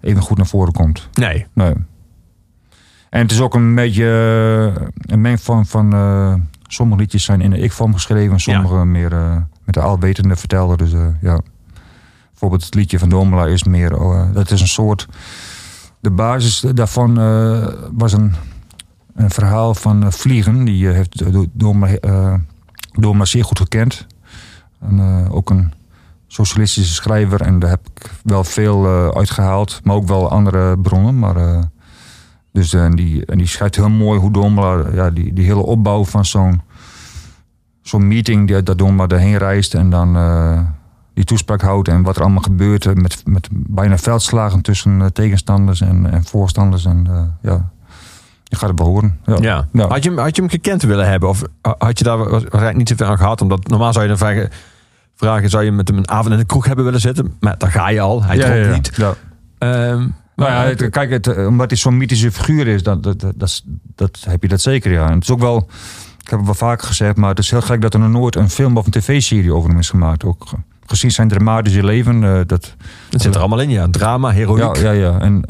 even 0.00 0.22
goed 0.22 0.36
naar 0.36 0.46
voren 0.46 0.72
komt. 0.72 1.08
Nee. 1.12 1.46
Nee. 1.52 1.74
En 3.10 3.20
het 3.20 3.30
is 3.30 3.40
ook 3.40 3.54
een 3.54 3.74
beetje 3.74 4.04
een 5.06 5.20
mengvorm 5.20 5.66
van. 5.66 5.92
eh, 5.92 6.34
sommige 6.72 7.00
liedjes 7.00 7.24
zijn 7.24 7.40
in 7.40 7.50
de 7.50 7.58
ik-vorm 7.58 7.92
geschreven, 7.92 8.40
sommige 8.40 8.84
meer 8.84 9.12
eh, 9.12 9.36
met 9.64 9.74
de 9.74 9.80
alwetende 9.80 10.36
verteller. 10.36 10.76
Dus 10.76 10.92
eh, 10.92 11.06
ja. 11.20 11.40
Bijvoorbeeld 12.30 12.64
het 12.64 12.74
liedje 12.74 12.98
van 12.98 13.08
Domela 13.08 13.46
is 13.46 13.64
meer. 13.64 14.00
oh, 14.00 14.20
eh, 14.20 14.34
dat 14.34 14.50
is 14.50 14.60
een 14.60 14.68
soort. 14.68 15.08
De 16.00 16.10
basis 16.10 16.60
daarvan 16.74 17.14
was 17.92 18.12
een, 18.12 18.34
een 19.14 19.30
verhaal 19.30 19.74
van 19.74 20.12
Vliegen. 20.12 20.64
Die 20.64 20.86
heeft 20.88 21.32
Do- 21.32 21.46
Domela, 21.52 22.40
Domela 22.92 23.24
zeer 23.24 23.44
goed 23.44 23.58
gekend. 23.58 24.06
En, 24.80 25.28
ook 25.30 25.50
een 25.50 25.72
socialistische 26.26 26.94
schrijver. 26.94 27.40
En 27.40 27.58
daar 27.58 27.70
heb 27.70 27.86
ik 27.94 28.10
wel 28.24 28.44
veel 28.44 28.86
eh, 28.86 29.08
uitgehaald. 29.08 29.80
Maar 29.84 29.96
ook 29.96 30.06
wel 30.06 30.30
andere 30.30 30.78
bronnen. 30.78 31.18
Maar, 31.18 31.70
dus, 32.52 32.72
eh, 32.72 32.84
en, 32.84 32.96
die, 32.96 33.26
en 33.26 33.38
die 33.38 33.46
schrijft 33.46 33.76
heel 33.76 33.90
mooi 33.90 34.20
hoe 34.20 34.30
Domela... 34.32 34.84
Ja, 34.92 35.10
die, 35.10 35.32
die 35.32 35.44
hele 35.44 35.62
opbouw 35.62 36.04
van 36.04 36.24
zo'n 36.24 36.60
zo'n 37.82 38.08
meeting... 38.08 38.46
Die, 38.48 38.62
dat 38.62 38.78
Domela 38.78 39.06
erheen 39.08 39.38
reist. 39.38 39.74
En 39.74 39.90
dan... 39.90 40.16
eh, 40.16 40.60
die 41.14 41.24
toespraak 41.24 41.60
houdt 41.62 41.88
en 41.88 42.02
wat 42.02 42.16
er 42.16 42.22
allemaal 42.22 42.42
gebeurt 42.42 42.86
eh, 42.86 42.92
met, 42.94 43.22
met 43.24 43.48
bijna 43.52 43.98
veldslagen 43.98 44.60
tussen 44.60 45.12
tegenstanders 45.12 45.80
en, 45.80 46.12
en 46.12 46.24
voorstanders. 46.24 46.84
En 46.84 47.06
ja, 47.42 47.70
je 48.44 48.56
gaat 48.56 48.68
het 48.68 48.76
behoren. 48.78 49.18
Ja. 49.26 49.36
Ja. 49.40 49.66
Ja. 49.72 49.88
Had, 49.88 50.02
je, 50.02 50.08
hem- 50.10 50.18
had 50.18 50.36
je 50.36 50.42
hem 50.42 50.50
gekend 50.50 50.82
willen 50.82 51.08
hebben? 51.08 51.28
Of 51.28 51.42
had 51.78 51.98
je 51.98 52.04
daar 52.04 52.18
waarschijnlijk 52.18 52.76
niet 52.76 52.88
zoveel 52.88 53.06
aan 53.06 53.16
gehad? 53.18 53.40
Omdat 53.40 53.68
normaal 53.68 53.92
zou 53.92 54.02
je 54.04 54.08
dan 54.10 54.18
vragen, 54.18 54.50
vragen 55.14 55.50
zou 55.50 55.64
je 55.64 55.72
met 55.72 55.88
hem 55.88 55.96
een 55.96 56.08
avond 56.10 56.32
in 56.32 56.38
de 56.38 56.44
kroeg 56.46 56.64
hebben 56.66 56.84
willen 56.84 57.00
zitten? 57.00 57.34
Maar 57.40 57.58
daar 57.58 57.70
ga 57.70 57.88
je 57.88 58.00
al. 58.00 58.22
Hij 58.24 58.36
Ja, 58.36 58.52
ja. 58.54 58.72
niet. 58.74 58.92
Ja. 58.96 59.14
Nou 60.36 60.50
ja, 60.50 60.62
het- 60.64 60.90
kijk, 60.90 61.10
het, 61.10 61.26
eh, 61.26 61.46
omdat 61.46 61.70
hij 61.70 61.78
zo'n 61.78 61.96
mythische 61.96 62.32
figuur 62.32 62.66
is, 62.66 62.82
dat, 62.82 63.02
dat, 63.02 63.20
dat, 63.36 63.62
dat, 63.94 64.18
heb 64.28 64.42
je 64.42 64.48
dat 64.48 64.60
zeker, 64.60 64.92
ja. 64.92 65.06
En 65.08 65.14
het 65.14 65.22
is 65.22 65.30
ook 65.30 65.40
wel, 65.40 65.56
ik 66.22 66.28
heb 66.28 66.38
het 66.38 66.44
wel 66.46 66.54
vaker 66.54 66.86
gezegd, 66.86 67.16
maar 67.16 67.28
het 67.28 67.38
is 67.38 67.50
heel 67.50 67.60
gek 67.62 67.80
dat 67.80 67.94
er 67.94 68.00
nog 68.00 68.10
nooit 68.10 68.36
een 68.36 68.50
film 68.50 68.76
of 68.76 68.84
een 68.86 68.92
tv-serie 68.92 69.54
over 69.54 69.68
hem 69.70 69.78
is 69.78 69.90
gemaakt. 69.90 70.24
Ook 70.24 70.44
ge- 70.48 70.56
gezien 70.86 71.10
zijn 71.10 71.28
dramatische 71.28 71.84
leven, 71.84 72.24
eh, 72.24 72.40
dat, 72.46 72.74
het 73.10 73.22
zit 73.22 73.34
er 73.34 73.40
allemaal 73.40 73.60
in, 73.60 73.70
ja. 73.70 73.88
Drama, 73.90 74.30
heroïek. 74.30 74.76
ja, 74.76 74.90
ja, 74.90 75.10
ja. 75.10 75.20
En, 75.20 75.44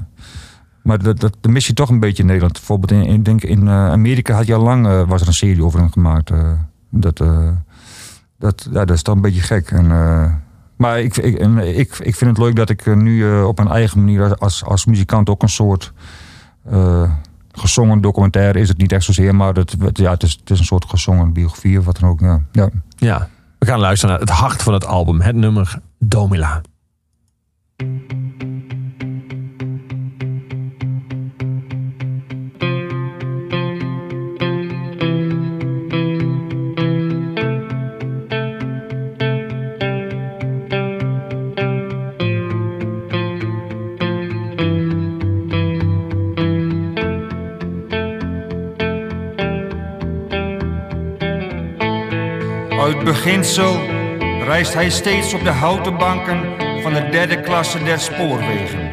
maar 0.82 1.02
dat, 1.02 1.20
dat, 1.20 1.36
dat 1.40 1.52
mis 1.52 1.66
je 1.66 1.72
toch 1.72 1.88
een 1.88 2.00
beetje 2.00 2.20
in 2.22 2.26
Nederland. 2.26 2.52
Bijvoorbeeld 2.52 2.90
in, 2.90 3.02
in, 3.04 3.22
denk 3.22 3.42
in 3.42 3.68
eh, 3.68 3.90
Amerika 3.90 4.34
had 4.34 4.46
je 4.46 4.54
al 4.54 4.62
lang 4.62 5.06
was 5.06 5.20
er 5.20 5.26
een 5.26 5.34
serie 5.34 5.64
over 5.64 5.78
hem 5.78 5.90
gemaakt. 5.90 6.30
dat, 6.90 7.22
dat, 8.38 8.68
ja, 8.72 8.84
dat 8.84 8.90
is 8.96 9.02
toch 9.02 9.14
een 9.14 9.20
beetje 9.20 9.40
gek. 9.40 9.70
En, 9.70 9.90
maar 10.82 11.00
ik, 11.00 11.16
ik, 11.16 11.38
ik, 11.38 11.98
ik 11.98 12.14
vind 12.16 12.30
het 12.30 12.38
leuk 12.38 12.56
dat 12.56 12.70
ik 12.70 12.86
eh, 12.86 12.94
nu 12.94 13.30
eh, 13.30 13.46
op 13.46 13.58
een 13.58 13.68
eigen 13.68 13.98
manier 13.98 14.36
als, 14.36 14.64
als 14.64 14.84
muzikant 14.84 15.28
ook 15.28 15.42
een 15.42 15.48
soort 15.48 15.92
eh, 16.70 17.10
gezongen 17.52 18.00
documentaire 18.00 18.58
is 18.58 18.68
het 18.68 18.78
niet 18.78 18.92
echt 18.92 19.04
zozeer, 19.04 19.34
maar 19.34 19.54
het, 19.54 19.76
ja, 19.92 20.10
het, 20.10 20.22
is, 20.22 20.32
het 20.40 20.50
is 20.50 20.58
een 20.58 20.64
soort 20.64 20.84
gezongen 20.84 21.32
biografie 21.32 21.78
of 21.78 21.84
wat 21.84 21.98
dan 21.98 22.08
ook. 22.08 22.20
Ja. 22.20 22.70
Ja. 22.96 23.28
We 23.58 23.66
gaan 23.66 23.78
luisteren 23.78 24.14
naar 24.14 24.24
het 24.26 24.38
hart 24.38 24.62
van 24.62 24.72
het 24.72 24.86
album. 24.86 25.20
Het 25.20 25.36
nummer 25.36 25.78
Domila. 25.98 26.60
Beginsel 53.24 53.80
reist 54.44 54.74
hij 54.74 54.90
steeds 54.90 55.34
op 55.34 55.44
de 55.44 55.50
houten 55.50 55.96
banken 55.96 56.42
van 56.82 56.92
de 56.92 57.08
derde 57.10 57.40
klasse 57.40 57.82
der 57.82 58.00
spoorwegen. 58.00 58.90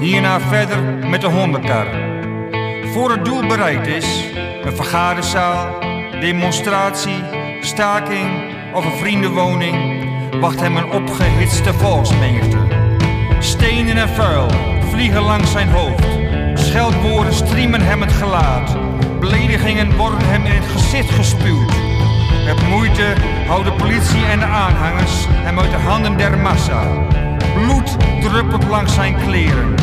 Hierna 0.00 0.40
verder 0.40 0.82
met 0.82 1.20
de 1.20 1.26
hondenkar. 1.26 1.86
Voor 2.92 3.10
het 3.10 3.24
doel 3.24 3.46
bereikt 3.46 3.86
is, 3.86 4.24
een 4.64 4.76
vergaderzaal, 4.76 5.80
demonstratie, 6.20 7.22
staking 7.60 8.54
of 8.74 8.84
een 8.84 8.98
vriendenwoning, 8.98 10.04
wacht 10.40 10.60
hem 10.60 10.76
een 10.76 10.90
opgehitste 10.90 11.74
volksmenigte. 11.74 12.58
Stenen 13.38 13.96
en 13.96 14.08
vuil 14.08 14.50
vliegen 14.90 15.22
langs 15.22 15.52
zijn 15.52 15.68
hoofd. 15.68 16.06
Scheldwoorden 16.54 17.34
striemen 17.34 17.80
hem 17.80 18.00
het 18.00 18.12
gelaat. 18.12 18.76
Beledigingen 19.20 19.96
worden 19.96 20.28
hem 20.28 20.44
in 20.44 20.52
het 20.52 20.70
gezicht 20.70 21.10
gespuwd. 21.10 21.93
Met 22.44 22.68
moeite 22.68 23.14
houden 23.46 23.76
politie 23.76 24.24
en 24.24 24.38
de 24.38 24.44
aanhangers 24.44 25.26
hem 25.28 25.58
uit 25.58 25.70
de 25.70 25.76
handen 25.76 26.16
der 26.16 26.38
massa. 26.38 26.82
Bloed 27.54 27.96
druppelt 28.20 28.64
langs 28.64 28.94
zijn 28.94 29.16
kleren. 29.16 29.74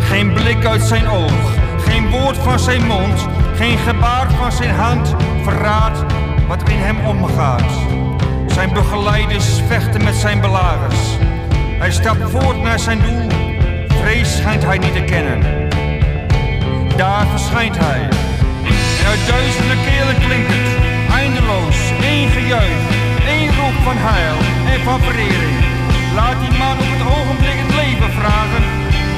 Geen 0.00 0.32
blik 0.32 0.64
uit 0.64 0.82
zijn 0.82 1.08
oog, 1.08 1.52
geen 1.78 2.10
woord 2.10 2.36
van 2.36 2.58
zijn 2.58 2.86
mond, 2.86 3.28
geen 3.56 3.78
gebaar 3.78 4.30
van 4.30 4.52
zijn 4.52 4.74
hand 4.74 5.14
verraadt 5.42 6.04
wat 6.48 6.68
in 6.68 6.78
hem 6.78 7.06
omgaat. 7.06 7.72
Zijn 8.46 8.72
begeleiders 8.72 9.60
vechten 9.68 10.04
met 10.04 10.14
zijn 10.14 10.40
belagers. 10.40 10.98
Hij 11.78 11.90
stapt 11.90 12.30
voort 12.30 12.62
naar 12.62 12.78
zijn 12.78 12.98
doel. 12.98 13.28
Vrees 13.88 14.36
schijnt 14.36 14.64
hij 14.64 14.78
niet 14.78 14.94
te 14.94 15.04
kennen. 15.04 15.68
Daar 16.96 17.26
verschijnt 17.26 17.76
hij. 17.78 18.08
En 19.00 19.06
uit 19.06 19.26
duizenden 19.28 19.78
kelen 19.84 20.18
klinkt 20.26 20.63
één 22.00 22.28
gejuich, 22.30 22.84
één 23.26 23.50
roep 23.58 23.76
van 23.82 23.96
heil 23.96 24.38
en 24.72 24.80
van 24.80 25.00
verering. 25.00 25.58
Laat 26.14 26.40
die 26.40 26.58
man 26.58 26.76
op 26.84 26.90
het 26.94 27.04
ogenblik 27.16 27.58
het 27.64 27.74
leven 27.80 28.12
vragen. 28.20 28.62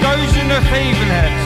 Duizenden 0.01 0.63
geven 0.63 1.09
het. 1.19 1.46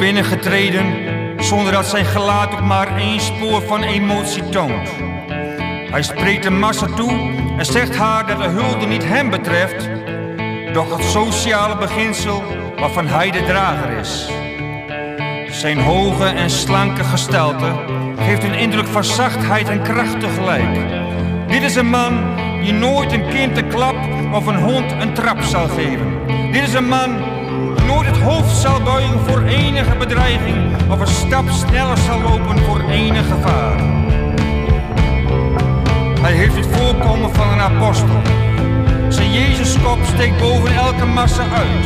Binnengetreden 0.00 0.94
zonder 1.38 1.72
dat 1.72 1.86
zijn 1.86 2.04
gelaat 2.04 2.52
ook 2.52 2.60
maar 2.60 2.96
één 2.96 3.20
spoor 3.20 3.62
van 3.62 3.82
emotie 3.82 4.48
toont. 4.48 4.88
Hij 5.90 6.02
spreekt 6.02 6.42
de 6.42 6.50
massa 6.50 6.86
toe 6.86 7.10
en 7.56 7.64
zegt 7.64 7.96
haar 7.96 8.26
dat 8.26 8.38
de 8.38 8.48
hulde 8.48 8.86
niet 8.86 9.04
hem 9.04 9.30
betreft, 9.30 9.88
doch 10.72 10.96
het 10.96 11.06
sociale 11.06 11.76
beginsel 11.76 12.42
waarvan 12.76 13.06
hij 13.06 13.30
de 13.30 13.42
drager 13.42 13.98
is. 13.98 14.28
Zijn 15.50 15.78
hoge 15.78 16.24
en 16.24 16.50
slanke 16.50 17.04
gestalte 17.04 17.72
geeft 18.18 18.44
een 18.44 18.54
indruk 18.54 18.86
van 18.86 19.04
zachtheid 19.04 19.68
en 19.68 19.82
kracht 19.82 20.20
tegelijk. 20.20 20.78
Dit 21.46 21.62
is 21.62 21.74
een 21.74 21.90
man 21.90 22.34
die 22.60 22.72
nooit 22.72 23.12
een 23.12 23.28
kind 23.28 23.56
een 23.56 23.68
klap 23.68 23.96
of 24.32 24.46
een 24.46 24.62
hond 24.62 24.92
een 24.92 25.14
trap 25.14 25.42
zal 25.42 25.68
geven. 25.68 26.18
Dit 26.52 26.62
is 26.62 26.74
een 26.74 26.88
man 26.88 27.29
nooit 27.94 28.06
het 28.06 28.18
hoofd 28.18 28.56
zal 28.56 28.82
buigen 28.82 29.20
voor 29.20 29.42
enige 29.42 29.96
bedreiging 29.96 30.56
of 30.90 31.00
een 31.00 31.06
stap 31.06 31.48
sneller 31.48 31.98
zal 31.98 32.20
lopen 32.20 32.58
voor 32.58 32.80
enig 32.80 33.26
gevaar. 33.26 33.78
Hij 36.20 36.32
heeft 36.32 36.56
het 36.56 36.66
voorkomen 36.66 37.34
van 37.34 37.48
een 37.52 37.60
apostel. 37.60 38.20
Zijn 39.08 39.32
Jezuskop 39.32 39.98
steekt 40.14 40.38
boven 40.38 40.74
elke 40.74 41.06
massa 41.06 41.42
uit. 41.42 41.84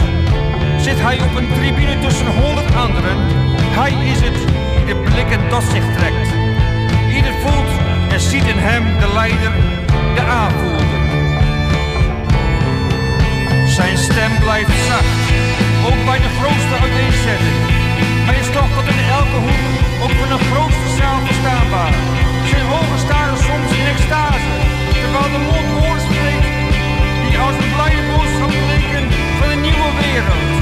Zit 0.82 1.00
hij 1.00 1.20
op 1.20 1.36
een 1.36 1.52
tribune 1.54 1.98
tussen 1.98 2.42
honderd 2.42 2.74
anderen, 2.74 3.16
hij 3.78 3.92
is 4.12 4.20
het 4.20 4.38
die 4.76 4.94
de 4.94 5.00
blikken 5.10 5.48
tot 5.48 5.62
zich 5.62 5.96
trekt. 5.96 6.28
Ieder 7.16 7.34
voelt 7.42 7.72
en 8.12 8.20
ziet 8.20 8.46
in 8.46 8.58
hem 8.58 8.98
de 9.00 9.12
leider, 9.14 9.52
de 10.14 10.22
aanvoerder. 10.22 10.73
Zijn 13.74 13.98
stem 13.98 14.38
blijft 14.38 14.70
zacht, 14.88 15.20
ook 15.88 16.04
bij 16.04 16.20
de 16.26 16.30
grootste 16.38 16.76
uiteenzetting. 16.80 17.58
Maar 18.24 18.36
is 18.42 18.50
toch 18.56 18.70
tot 18.76 18.86
in 18.94 19.00
elke 19.18 19.38
hoek, 19.46 19.64
ook 20.02 20.14
van 20.20 20.28
de 20.34 20.40
grootste 20.50 20.88
zaal 20.98 21.20
verstaanbaar. 21.26 21.94
Zijn 22.50 22.66
ogen 22.78 22.98
staren 22.98 23.38
soms 23.48 23.70
in 23.78 23.86
extase, 23.94 24.54
terwijl 25.02 25.30
de 25.36 25.42
mond 25.50 25.68
woorden 25.78 26.04
spreekt 26.08 26.50
die 27.24 27.38
als 27.38 27.56
een 27.62 27.72
blije 27.76 28.02
boodschap 28.10 28.52
klinken 28.64 29.06
van 29.38 29.48
een 29.50 29.60
nieuwe 29.60 29.90
wereld. 30.02 30.54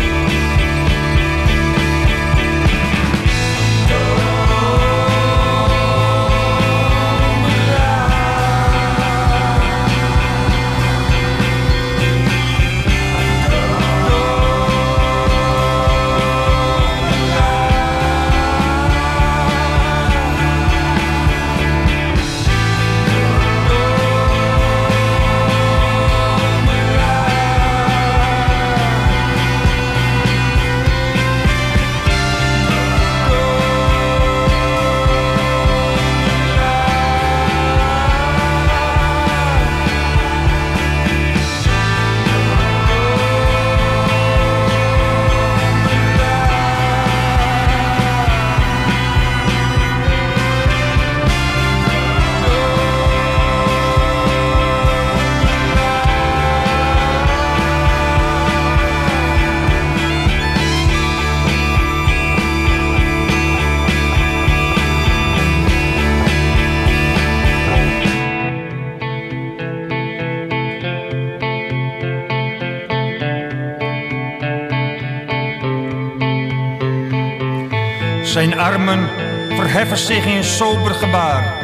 Zijn 78.32 78.58
armen 78.58 79.08
verheffen 79.48 79.96
zich 79.96 80.24
in 80.24 80.44
sober 80.44 80.94
gebaar. 80.94 81.54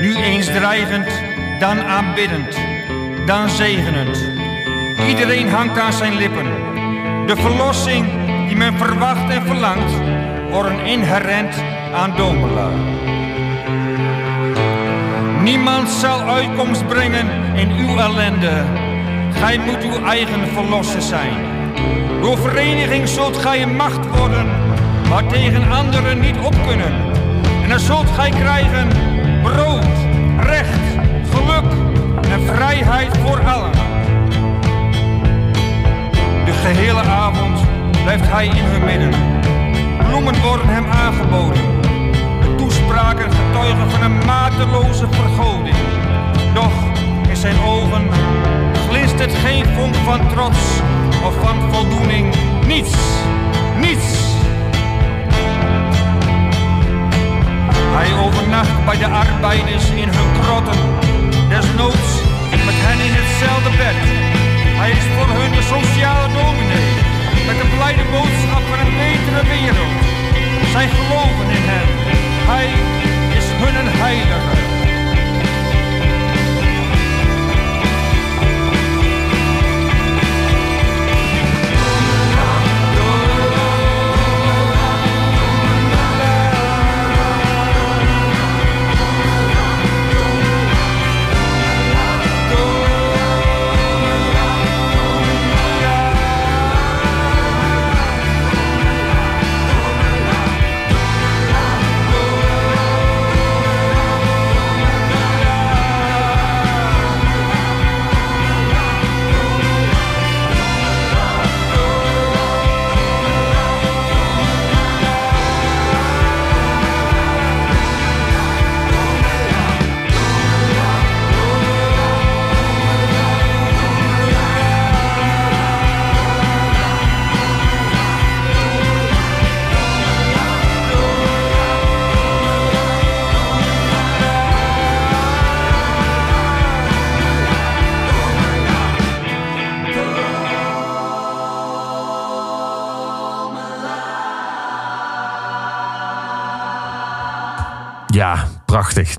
Nu 0.00 0.16
eens 0.16 0.46
dreigend, 0.46 1.22
dan 1.58 1.82
aanbiddend, 1.82 2.58
dan 3.26 3.48
zegenend. 3.48 4.30
Iedereen 5.08 5.48
hangt 5.48 5.78
aan 5.78 5.92
zijn 5.92 6.16
lippen. 6.16 6.46
De 7.26 7.36
verlossing 7.36 8.06
die 8.46 8.56
men 8.56 8.78
verwacht 8.78 9.30
en 9.30 9.46
verlangt, 9.46 9.92
worden 10.50 10.84
inherent 10.84 11.62
aan 11.94 12.16
Domela. 12.16 12.70
Niemand 15.42 15.88
zal 15.88 16.20
uitkomst 16.20 16.86
brengen 16.86 17.54
in 17.54 17.70
uw 17.70 17.98
ellende. 17.98 18.64
Gij 19.32 19.58
moet 19.58 19.82
uw 19.82 20.04
eigen 20.04 20.48
verlosser 20.48 21.02
zijn. 21.02 21.34
Door 22.20 22.38
vereniging 22.38 23.08
zult 23.08 23.36
gij 23.36 23.62
een 23.62 23.76
macht 23.76 24.06
worden, 24.06 24.67
waar 25.08 25.26
tegen 25.26 25.70
anderen 25.70 26.20
niet 26.20 26.36
op 26.38 26.54
kunnen. 26.66 26.92
En 27.62 27.68
dan 27.68 27.78
zult 27.80 28.10
gij 28.10 28.30
krijgen 28.30 28.88
brood, 29.42 29.84
recht, 30.40 30.80
geluk 31.30 31.72
en 32.30 32.40
vrijheid 32.54 33.16
voor 33.18 33.40
allen. 33.44 33.70
De 36.44 36.52
gehele 36.52 37.00
avond 37.00 37.60
blijft 38.02 38.30
hij 38.30 38.46
in 38.46 38.64
hun 38.64 38.84
midden. 38.84 39.10
Bloemen 40.08 40.40
worden 40.40 40.68
hem 40.68 40.86
aangeboden. 40.86 41.62
De 42.40 42.54
toespraken 42.56 43.30
getuigen 43.32 43.90
van 43.90 44.02
een 44.02 44.24
mateloze 44.26 45.06
vergoding. 45.10 45.76
Doch 46.54 46.72
in 47.28 47.36
zijn 47.36 47.60
ogen 47.60 48.08
glinstert 48.88 49.34
geen 49.34 49.66
vonk 49.66 49.94
van 49.94 50.28
trots 50.28 50.58
of 51.24 51.34
van 51.40 51.72
voldoening. 51.72 52.34
Niets, 52.66 52.96
niets. 53.80 54.27
Hij 57.98 58.14
overnacht 58.24 58.84
bij 58.84 58.98
de 58.98 59.06
arbeiders 59.06 59.86
in 59.90 60.08
hun 60.16 60.30
krotten. 60.40 60.80
Desnoods 61.48 62.10
met 62.68 62.78
hen 62.86 63.00
in 63.06 63.14
hetzelfde 63.18 63.72
bed. 63.82 63.98
Hij 64.80 64.90
is 64.90 65.06
voor 65.14 65.28
hun 65.38 65.52
de 65.58 65.64
sociale 65.74 66.28
dominee. 66.38 66.92
Met 67.48 67.56
de 67.60 67.68
blijde 67.76 68.04
boodschap 68.14 68.64
van 68.70 68.78
een 68.84 68.94
betere 69.02 69.42
wereld. 69.54 69.96
Zij 70.74 70.86
geloven 70.94 71.48
in 71.58 71.64
hem. 71.72 71.88
Hij 72.52 72.68
is 73.38 73.46
hun 73.60 73.74
een 73.80 73.92
heilige. 74.02 74.67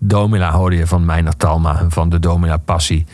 Domina 0.10 0.52
hoorde 0.52 0.76
je 0.76 0.88
van 0.88 1.06
Meijner 1.06 1.38
Talma 1.38 1.80
en 1.80 1.92
van 1.92 2.10
de 2.10 2.20
Domina 2.20 2.58
Passie. 2.58 3.06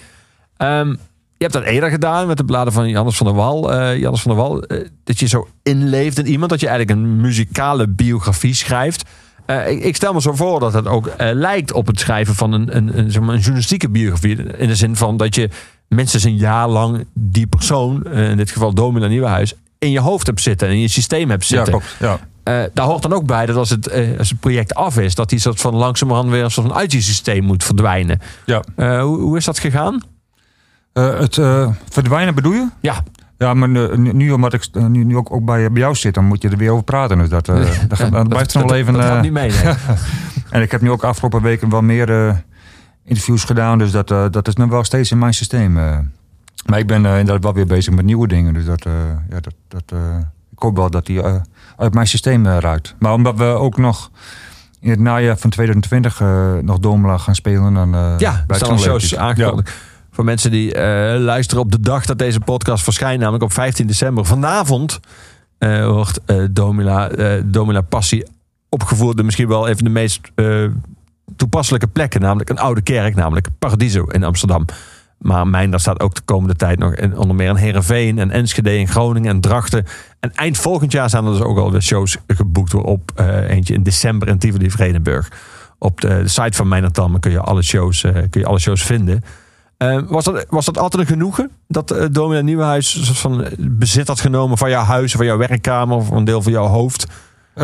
Ehm, 0.58 0.90
je 1.38 1.44
hebt 1.44 1.54
dat 1.54 1.64
eerder 1.64 1.90
gedaan 1.90 2.28
met 2.28 2.38
de 2.38 2.46
bladen 2.46 2.74
van 2.74 2.90
Jannes 2.90 3.18
van 3.18 3.26
der 3.26 3.36
Wal. 3.36 3.74
eh 3.74 4.00
Jannes 4.00 4.22
van 4.22 4.36
der 4.36 4.42
Wal, 4.42 4.62
eh, 4.64 4.88
dat 5.04 5.20
je 5.20 5.28
zo 5.28 5.48
inleeft 5.64 6.18
in 6.20 6.28
iemand. 6.28 6.50
Dat 6.50 6.60
je 6.60 6.68
eigenlijk 6.68 7.00
een 7.00 7.22
muzikale 7.22 7.88
biografie 7.88 8.54
schrijft. 8.54 9.10
Eh, 9.46 9.70
ik, 9.72 9.84
ik 9.84 9.96
stel 9.96 10.14
me 10.14 10.22
zo 10.22 10.34
voor 10.34 10.60
dat 10.60 10.74
het 10.74 10.88
ook 10.88 11.10
lijkt 11.18 11.72
op 11.72 11.88
het 11.88 12.00
schrijven 12.00 12.36
van 12.36 12.52
een, 12.52 12.76
een, 12.76 12.98
een, 13.00 13.12
zeg 13.12 13.22
maar 13.22 13.34
een 13.34 13.40
journalistieke 13.40 13.90
biografie. 13.90 14.44
In 14.58 14.68
de 14.68 14.76
zin 14.76 14.96
van 14.96 15.18
dat 15.18 15.36
je 15.36 15.50
minstens 15.88 16.24
een 16.24 16.38
jaar 16.38 16.68
lang 16.68 17.06
die 17.14 17.48
persoon, 17.48 18.04
in 18.04 18.38
dit 18.38 18.52
geval 18.52 18.74
Domina 18.74 19.08
Nieuwenhuis, 19.08 19.54
in 19.80 19.92
je 19.92 20.00
hoofd 20.00 20.26
hebt 20.28 20.42
zitten 20.42 20.68
en 20.68 20.74
in 20.74 20.80
je 20.80 20.88
systeem 20.88 21.30
hebt 21.30 21.48
Ja, 21.48 21.56
zitten. 21.56 21.74
klopt. 21.74 21.96
Ja. 22.00 22.20
Eh, 22.46 22.64
daar 22.74 22.86
hoort 22.86 23.02
dan 23.02 23.14
ook 23.14 23.26
bij 23.26 23.46
dat 23.46 23.56
als 23.56 23.70
het, 23.70 23.88
eh, 23.88 24.18
als 24.18 24.30
het 24.30 24.40
project 24.40 24.76
af 24.76 24.98
is, 24.98 25.16
dat 25.16 25.30
die 25.30 25.40
soort 25.40 25.62
van 25.62 25.76
langzamerhand 25.76 26.30
weer 26.30 26.44
een 26.44 26.52
soort 26.52 26.68
van 26.68 26.76
uit 26.76 26.92
je 26.92 27.02
systeem 27.02 27.44
moet 27.44 27.64
verdwijnen. 27.64 28.20
Ja. 28.46 28.64
Eh, 28.76 29.02
hoe, 29.02 29.20
hoe 29.20 29.38
is 29.38 29.46
dat 29.46 29.60
gegaan? 29.60 30.02
Het 30.94 31.36
verdwijnen 31.90 32.36
bedoel 32.36 32.54
je? 32.54 32.68
Ja, 32.80 33.04
Ja, 33.38 33.54
maar 33.54 33.70
nu, 33.98 34.32
omdat 34.32 34.54
ik 34.54 34.68
nu, 34.88 35.04
nu 35.04 35.18
ook, 35.18 35.32
ook 35.32 35.46
bij, 35.46 35.72
bij 35.72 35.82
jou 35.82 35.96
zit, 35.96 36.14
dan 36.14 36.26
moet 36.26 36.42
je 36.42 36.50
er 36.50 36.58
weer 36.58 36.72
over 36.72 36.84
praten. 36.84 37.18
Dus 37.18 37.30
dat, 37.30 37.46
dat, 37.88 38.12
dat 38.12 38.28
blijft 38.28 38.54
er 38.54 38.60
nog 38.60 38.70
dat, 38.70 38.78
even. 38.78 38.94
Dat 38.94 39.04
gaat 39.04 39.22
niet 39.22 39.32
mee. 39.32 39.52
nee. 39.52 39.74
en 40.50 40.62
ik 40.62 40.72
heb 40.72 40.82
nu 40.82 40.92
ook 40.92 41.04
afgelopen 41.04 41.42
weken 41.42 41.70
wel 41.70 41.82
meer 41.82 42.44
interviews 43.04 43.44
gedaan. 43.44 43.78
Dus 43.78 43.92
dat, 43.92 44.08
dat 44.08 44.48
is 44.48 44.56
nog 44.56 44.70
wel 44.70 44.84
steeds 44.84 45.12
in 45.12 45.18
mijn 45.18 45.34
systeem. 45.34 45.74
maar 45.74 46.80
ik 46.80 46.88
ben 46.88 47.06
inderdaad 47.06 47.44
wel 47.44 47.54
weer 47.54 47.68
bezig 47.68 47.94
met 47.94 48.06
nieuwe 48.06 48.28
dingen. 48.28 48.54
Dus 48.54 48.66
dat, 48.66 48.84
ja, 49.30 49.40
dat, 49.40 49.54
dat, 49.68 50.00
ik 50.52 50.60
hoop 50.60 50.76
wel 50.76 50.90
dat 50.90 51.06
die 51.06 51.22
uit 51.78 51.94
mijn 51.94 52.08
systeem 52.08 52.46
eh, 52.46 52.58
ruikt. 52.58 52.96
Maar 53.00 53.14
omdat 53.14 53.38
we 53.38 53.44
ook 53.44 53.78
nog 53.78 54.12
in 54.86 54.92
het 54.92 55.00
najaar 55.00 55.38
van 55.38 55.50
2020 55.50 56.22
eh, 56.22 56.54
nog 56.62 56.80
Domela 56.80 57.18
gaan 57.18 57.36
spelen. 57.36 57.74
Dan, 57.74 57.96
eh, 57.96 58.14
Ja, 58.18 58.44
blijft 58.48 58.66
staan 58.66 58.80
shows 58.80 59.16
aangekondigd. 59.16 59.74
Voor 60.12 60.24
mensen 60.24 60.52
die 60.52 60.80
luisteren 61.20 61.64
op 61.64 61.72
de 61.72 61.80
dag 61.80 62.06
dat 62.06 62.18
deze 62.18 62.40
podcast 62.40 62.84
verschijnt, 62.84 63.20
namelijk 63.20 63.44
op 63.44 63.54
15 63.54 63.88
december. 63.88 64.26
Vanavond 64.26 65.00
wordt 65.60 66.20
Domina, 66.52 67.10
eh, 67.10 67.42
Domina 67.46 67.82
Passie 67.82 68.28
opgevoerd. 68.70 69.20
in 69.20 69.26
Misschien 69.26 69.48
wel 69.48 69.68
even 69.68 69.84
de 69.84 69.90
meest 69.90 70.20
toepasselijke 71.36 71.88
plekken. 71.88 72.22
Namelijk 72.22 72.50
een 72.50 72.60
oude 72.60 72.82
kerk, 72.82 73.16
namelijk 73.16 73.48
Paradiso 73.60 74.04
in 74.04 74.24
Amsterdam. 74.24 74.66
Maar 75.18 75.48
Mijndar 75.48 75.80
staat 75.80 76.00
ook 76.00 76.16
de 76.16 76.22
komende 76.26 76.56
tijd 76.56 76.80
nog 76.80 76.96
in, 76.96 77.18
onder 77.18 77.36
meer 77.36 77.50
in 77.50 77.56
Heerenveen 77.56 78.20
en 78.20 78.32
Enschede 78.32 78.70
en 78.70 78.88
Groningen 78.88 79.30
en 79.30 79.42
Drachten. 79.42 79.86
En 80.20 80.34
eind 80.34 80.58
volgend 80.58 80.92
jaar 80.92 81.10
zijn 81.10 81.26
er 81.26 81.32
dus 81.32 81.42
ook 81.42 81.58
alweer 81.58 81.82
shows 81.82 82.18
geboekt 82.28 82.74
op 82.74 83.12
eh, 83.16 83.50
eentje 83.50 83.74
in 83.74 83.84
december 83.84 84.28
in 84.28 84.38
Tivoli 84.38 84.72
Vredenburg. 84.72 85.32
Op 85.78 86.02
de, 86.02 86.08
de 86.08 86.28
site 86.28 86.58
van 86.58 86.92
Talmen 86.92 87.20
kun 87.20 87.32
je 87.32 87.40
alle 87.40 87.64
shows, 87.64 88.04
eh, 88.04 88.14
kun 88.14 88.42
je 88.42 88.46
alle 88.46 88.60
shows 88.60 88.84
vinden. 88.84 89.24
Eh, 89.78 90.00
was, 90.08 90.24
dat, 90.24 90.46
was 90.50 90.66
dat 90.66 90.78
altijd 90.78 91.02
een 91.02 91.10
genoegen? 91.10 91.52
Dat 91.68 91.92
uh, 91.92 92.06
Domina 92.12 92.42
Nieuwenhuis 92.42 93.12
van 93.14 93.46
bezit 93.60 94.08
had 94.08 94.20
genomen 94.20 94.58
van 94.58 94.70
jouw 94.70 94.84
huis, 94.84 95.12
van 95.12 95.26
jouw 95.26 95.38
werkkamer, 95.38 95.96
of 95.96 96.10
een 96.10 96.24
deel 96.24 96.42
van 96.42 96.52
jouw 96.52 96.68
hoofd? 96.68 97.08
Of 97.56 97.64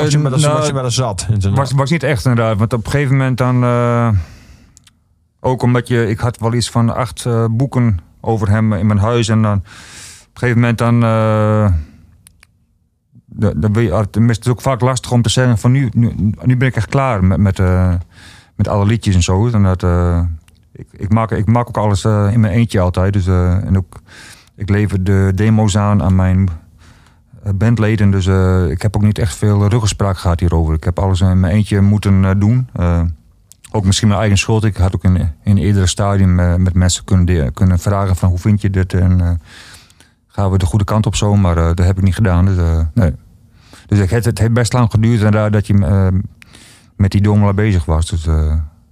was 0.00 0.12
je 0.12 0.18
met 0.18 0.32
een, 0.32 0.40
nou, 0.40 0.58
was 0.58 0.66
je 0.66 0.72
met 0.72 0.84
een 0.84 0.92
zat? 0.92 1.26
Was, 1.54 1.72
was 1.72 1.90
niet 1.90 2.02
echt 2.02 2.24
inderdaad. 2.24 2.58
Want 2.58 2.72
op 2.72 2.84
een 2.84 2.90
gegeven 2.90 3.16
moment 3.16 3.38
dan... 3.38 3.64
ook 5.44 5.62
omdat 5.62 5.88
je... 5.88 6.08
Ik 6.08 6.18
had 6.18 6.38
wel 6.38 6.54
iets 6.54 6.70
van 6.70 6.94
acht 6.94 7.26
eh, 7.26 7.44
boeken 7.50 7.98
over 8.20 8.48
hem 8.48 8.72
in 8.72 8.86
mijn 8.86 8.98
huis. 8.98 9.28
En 9.28 9.42
dan 9.42 9.56
op 9.58 9.64
een 9.64 10.30
gegeven 10.32 10.60
moment 10.60 10.78
dan... 10.78 11.02
eh, 11.02 11.72
dan 13.56 13.72
wil 13.72 13.82
je, 13.82 14.10
tenminste, 14.10 14.38
het 14.38 14.44
is 14.44 14.50
ook 14.50 14.60
vaak 14.60 14.80
lastig 14.80 15.12
om 15.12 15.22
te 15.22 15.28
zeggen 15.28 15.58
van 15.58 15.72
nu, 15.72 15.88
nu, 15.94 16.12
nu 16.42 16.56
ben 16.56 16.68
ik 16.68 16.76
echt 16.76 16.88
klaar 16.88 17.24
met, 17.24 17.38
met, 17.38 17.58
eh, 17.58 17.94
met 18.54 18.68
alle 18.68 18.86
liedjes 18.86 19.14
en 19.14 19.22
zo. 19.22 19.48
En 19.48 19.62
dat, 19.62 19.82
ik, 20.72 20.86
ik, 20.90 21.12
maak, 21.12 21.30
ik 21.30 21.46
maak 21.46 21.68
ook 21.68 21.76
alles 21.76 22.04
in 22.04 22.40
mijn 22.40 22.52
eentje 22.52 22.80
altijd. 22.80 23.12
Dus, 23.12 23.26
en 23.26 23.76
ook, 23.76 24.00
ik 24.56 24.68
lever 24.68 25.04
de 25.04 25.32
demo's 25.34 25.76
aan 25.76 26.02
aan 26.02 26.14
mijn 26.14 26.48
bandleden. 27.54 28.10
Dus 28.10 28.26
ik 28.70 28.82
heb 28.82 28.96
ook 28.96 29.02
niet 29.02 29.18
echt 29.18 29.36
veel 29.36 29.68
ruggespraak 29.68 30.18
gehad 30.18 30.40
hierover. 30.40 30.74
Ik 30.74 30.84
heb 30.84 30.98
alles 30.98 31.20
in 31.20 31.40
mijn 31.40 31.54
eentje 31.54 31.80
moeten 31.80 32.38
doen. 32.38 32.68
Ook 33.74 33.84
misschien 33.84 34.08
mijn 34.08 34.20
eigen 34.20 34.38
schuld. 34.38 34.64
Ik 34.64 34.76
had 34.76 34.94
ook 34.94 35.04
in, 35.04 35.32
in 35.42 35.56
eerdere 35.56 35.86
stadium 35.86 36.40
eh, 36.40 36.54
met 36.54 36.74
mensen 36.74 37.04
kunnen, 37.04 37.52
kunnen 37.52 37.78
vragen 37.78 38.16
van 38.16 38.28
hoe 38.28 38.38
vind 38.38 38.60
je 38.60 38.70
dit? 38.70 38.94
En 38.94 39.20
eh, 39.20 39.30
gaan 40.26 40.50
we 40.50 40.58
de 40.58 40.66
goede 40.66 40.84
kant 40.84 41.06
op 41.06 41.14
zo? 41.16 41.36
Maar 41.36 41.56
eh, 41.56 41.64
dat 41.64 41.86
heb 41.86 41.96
ik 41.98 42.02
niet 42.04 42.14
gedaan. 42.14 42.44
Dus, 42.44 42.56
nee. 42.94 43.12
dus 43.86 43.98
Dus 43.98 44.10
het, 44.10 44.24
het 44.24 44.38
heeft 44.38 44.52
best 44.52 44.72
lang 44.72 44.90
geduurd 44.90 45.16
inderdaad 45.16 45.52
dat 45.52 45.66
je 45.66 45.74
met 46.96 47.10
die 47.10 47.20
Domela 47.22 47.52
bezig 47.52 47.84
was. 47.84 48.06
Dus 48.10 48.26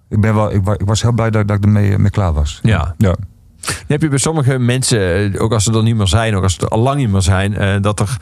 ik, 0.08 0.20
ben 0.20 0.34
wel, 0.34 0.52
ik, 0.52 0.64
wa- 0.64 0.78
ik 0.78 0.86
was 0.86 1.02
heel 1.02 1.12
blij 1.12 1.30
dat, 1.30 1.48
dat 1.48 1.56
ik 1.56 1.64
ermee 1.64 1.98
mee 1.98 2.10
klaar 2.10 2.32
was. 2.32 2.58
Ja. 2.62 2.94
Ja. 2.98 3.14
Dan 3.60 3.74
heb 3.86 4.02
je 4.02 4.08
bij 4.08 4.18
sommige 4.18 4.58
mensen, 4.58 5.38
ook 5.38 5.52
als 5.52 5.64
ze 5.64 5.72
er 5.72 5.82
niet 5.82 5.96
meer 5.96 6.06
zijn, 6.08 6.34
ook 6.36 6.42
als 6.42 6.54
ze 6.54 6.60
er 6.60 6.68
al 6.68 6.78
lang 6.78 6.96
niet 6.96 7.10
meer 7.10 7.22
zijn, 7.22 7.82
dat 7.82 8.00
er 8.00 8.16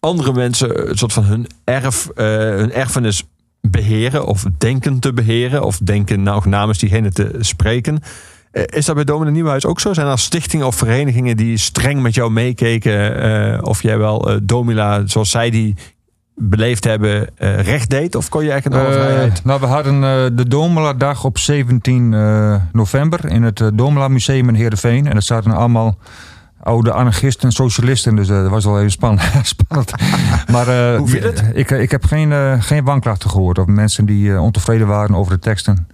andere 0.00 0.32
mensen 0.32 0.88
een 0.90 0.96
soort 0.98 1.12
van 1.12 1.24
hun, 1.24 1.46
erf, 1.64 2.08
hun 2.14 2.72
erfenis 2.72 3.24
beheren 3.70 4.26
of 4.26 4.44
denken 4.58 4.98
te 4.98 5.12
beheren 5.12 5.62
of 5.64 5.78
denken 5.78 6.22
nou 6.22 6.48
namens 6.48 6.78
diegene 6.78 7.10
te 7.12 7.36
spreken. 7.40 7.98
Eh, 8.50 8.62
Is 8.66 8.84
dat 8.84 8.94
bij 8.94 9.04
Domine 9.04 9.30
Nieuwhuis 9.30 9.66
ook 9.66 9.80
zo? 9.80 9.92
Zijn 9.94 10.06
er 10.06 10.18
stichtingen 10.18 10.66
of 10.66 10.76
verenigingen 10.76 11.36
die 11.36 11.56
streng 11.56 12.02
met 12.02 12.14
jou 12.14 12.30
meekeken 12.30 13.22
eh, 13.54 13.58
of 13.62 13.82
jij 13.82 13.98
wel 13.98 14.30
eh, 14.30 14.36
Domila 14.42 15.02
zoals 15.06 15.30
zij 15.30 15.50
die 15.50 15.74
beleefd 16.36 16.84
hebben 16.84 17.28
eh, 17.36 17.60
recht 17.60 17.90
deed? 17.90 18.14
Of 18.14 18.28
kon 18.28 18.44
je 18.44 18.52
echt 18.52 18.66
een 18.66 18.72
alle 18.72 18.86
Eh, 18.86 18.92
vrijheid? 18.92 19.44
nou, 19.44 19.60
we 19.60 19.66
hadden 19.66 20.00
de 20.36 20.48
Domela-dag 20.48 21.24
op 21.24 21.38
17 21.38 22.14
eh, 22.14 22.56
november 22.72 23.30
in 23.30 23.42
het 23.42 23.70
Domela 23.74 24.08
Museum 24.08 24.48
in 24.48 24.54
Heerenveen. 24.54 25.06
En 25.06 25.14
dat 25.14 25.24
zaten 25.24 25.50
allemaal 25.52 25.96
oude 26.64 26.92
anarchisten 26.92 27.44
en 27.48 27.52
socialisten. 27.52 28.16
Dus 28.16 28.28
eh, 28.28 28.36
dat 28.42 28.50
was 28.50 28.64
wel 28.64 28.78
even 28.78 28.90
span- 28.90 29.18
spannend. 29.42 29.92
maar 30.50 30.68
eh, 30.68 30.98
Hoe 30.98 31.08
viel 31.08 31.22
het? 31.22 31.44
Ik, 31.52 31.70
ik 31.70 31.90
heb 31.90 32.04
geen, 32.04 32.32
eh, 32.32 32.54
geen 32.62 32.84
wanklachten 32.84 33.30
gehoord 33.30 33.58
over 33.58 33.72
mensen 33.72 34.06
die 34.06 34.32
eh, 34.32 34.42
ontevreden 34.42 34.86
waren 34.86 35.14
over 35.16 35.32
de 35.32 35.38
teksten. 35.38 35.88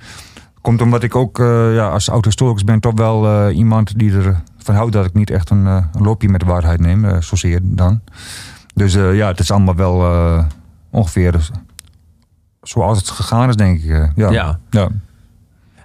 Komt 0.60 0.80
omdat 0.82 1.02
ik 1.02 1.14
ook 1.16 1.38
eh, 1.38 1.74
ja, 1.74 1.88
als 1.88 2.10
oud-historicus 2.10 2.64
ben 2.64 2.80
toch 2.80 2.92
wel 2.94 3.26
eh, 3.48 3.56
iemand 3.56 3.98
die 3.98 4.12
ervan 4.12 4.74
houdt 4.74 4.92
dat 4.92 5.04
ik 5.04 5.14
niet 5.14 5.30
echt 5.30 5.50
een, 5.50 5.66
eh, 5.66 5.84
een 5.92 6.02
loopje 6.02 6.28
met 6.28 6.40
de 6.40 6.46
waarheid 6.46 6.80
neem. 6.80 7.04
eh, 7.04 7.20
zozeer 7.20 7.60
dan. 7.62 8.00
Dus 8.74 8.94
eh, 8.94 9.16
ja, 9.16 9.26
het 9.26 9.38
is 9.40 9.50
allemaal 9.50 9.74
wel 9.76 10.02
eh, 10.02 10.44
ongeveer 10.90 11.50
zoals 12.62 12.98
het 12.98 13.08
gegaan 13.10 13.48
is, 13.48 13.56
denk 13.56 13.82
ik. 13.82 13.90
eh, 13.90 14.08
ja. 14.14 14.30
Ja. 14.30 14.58
Ja. 14.70 14.88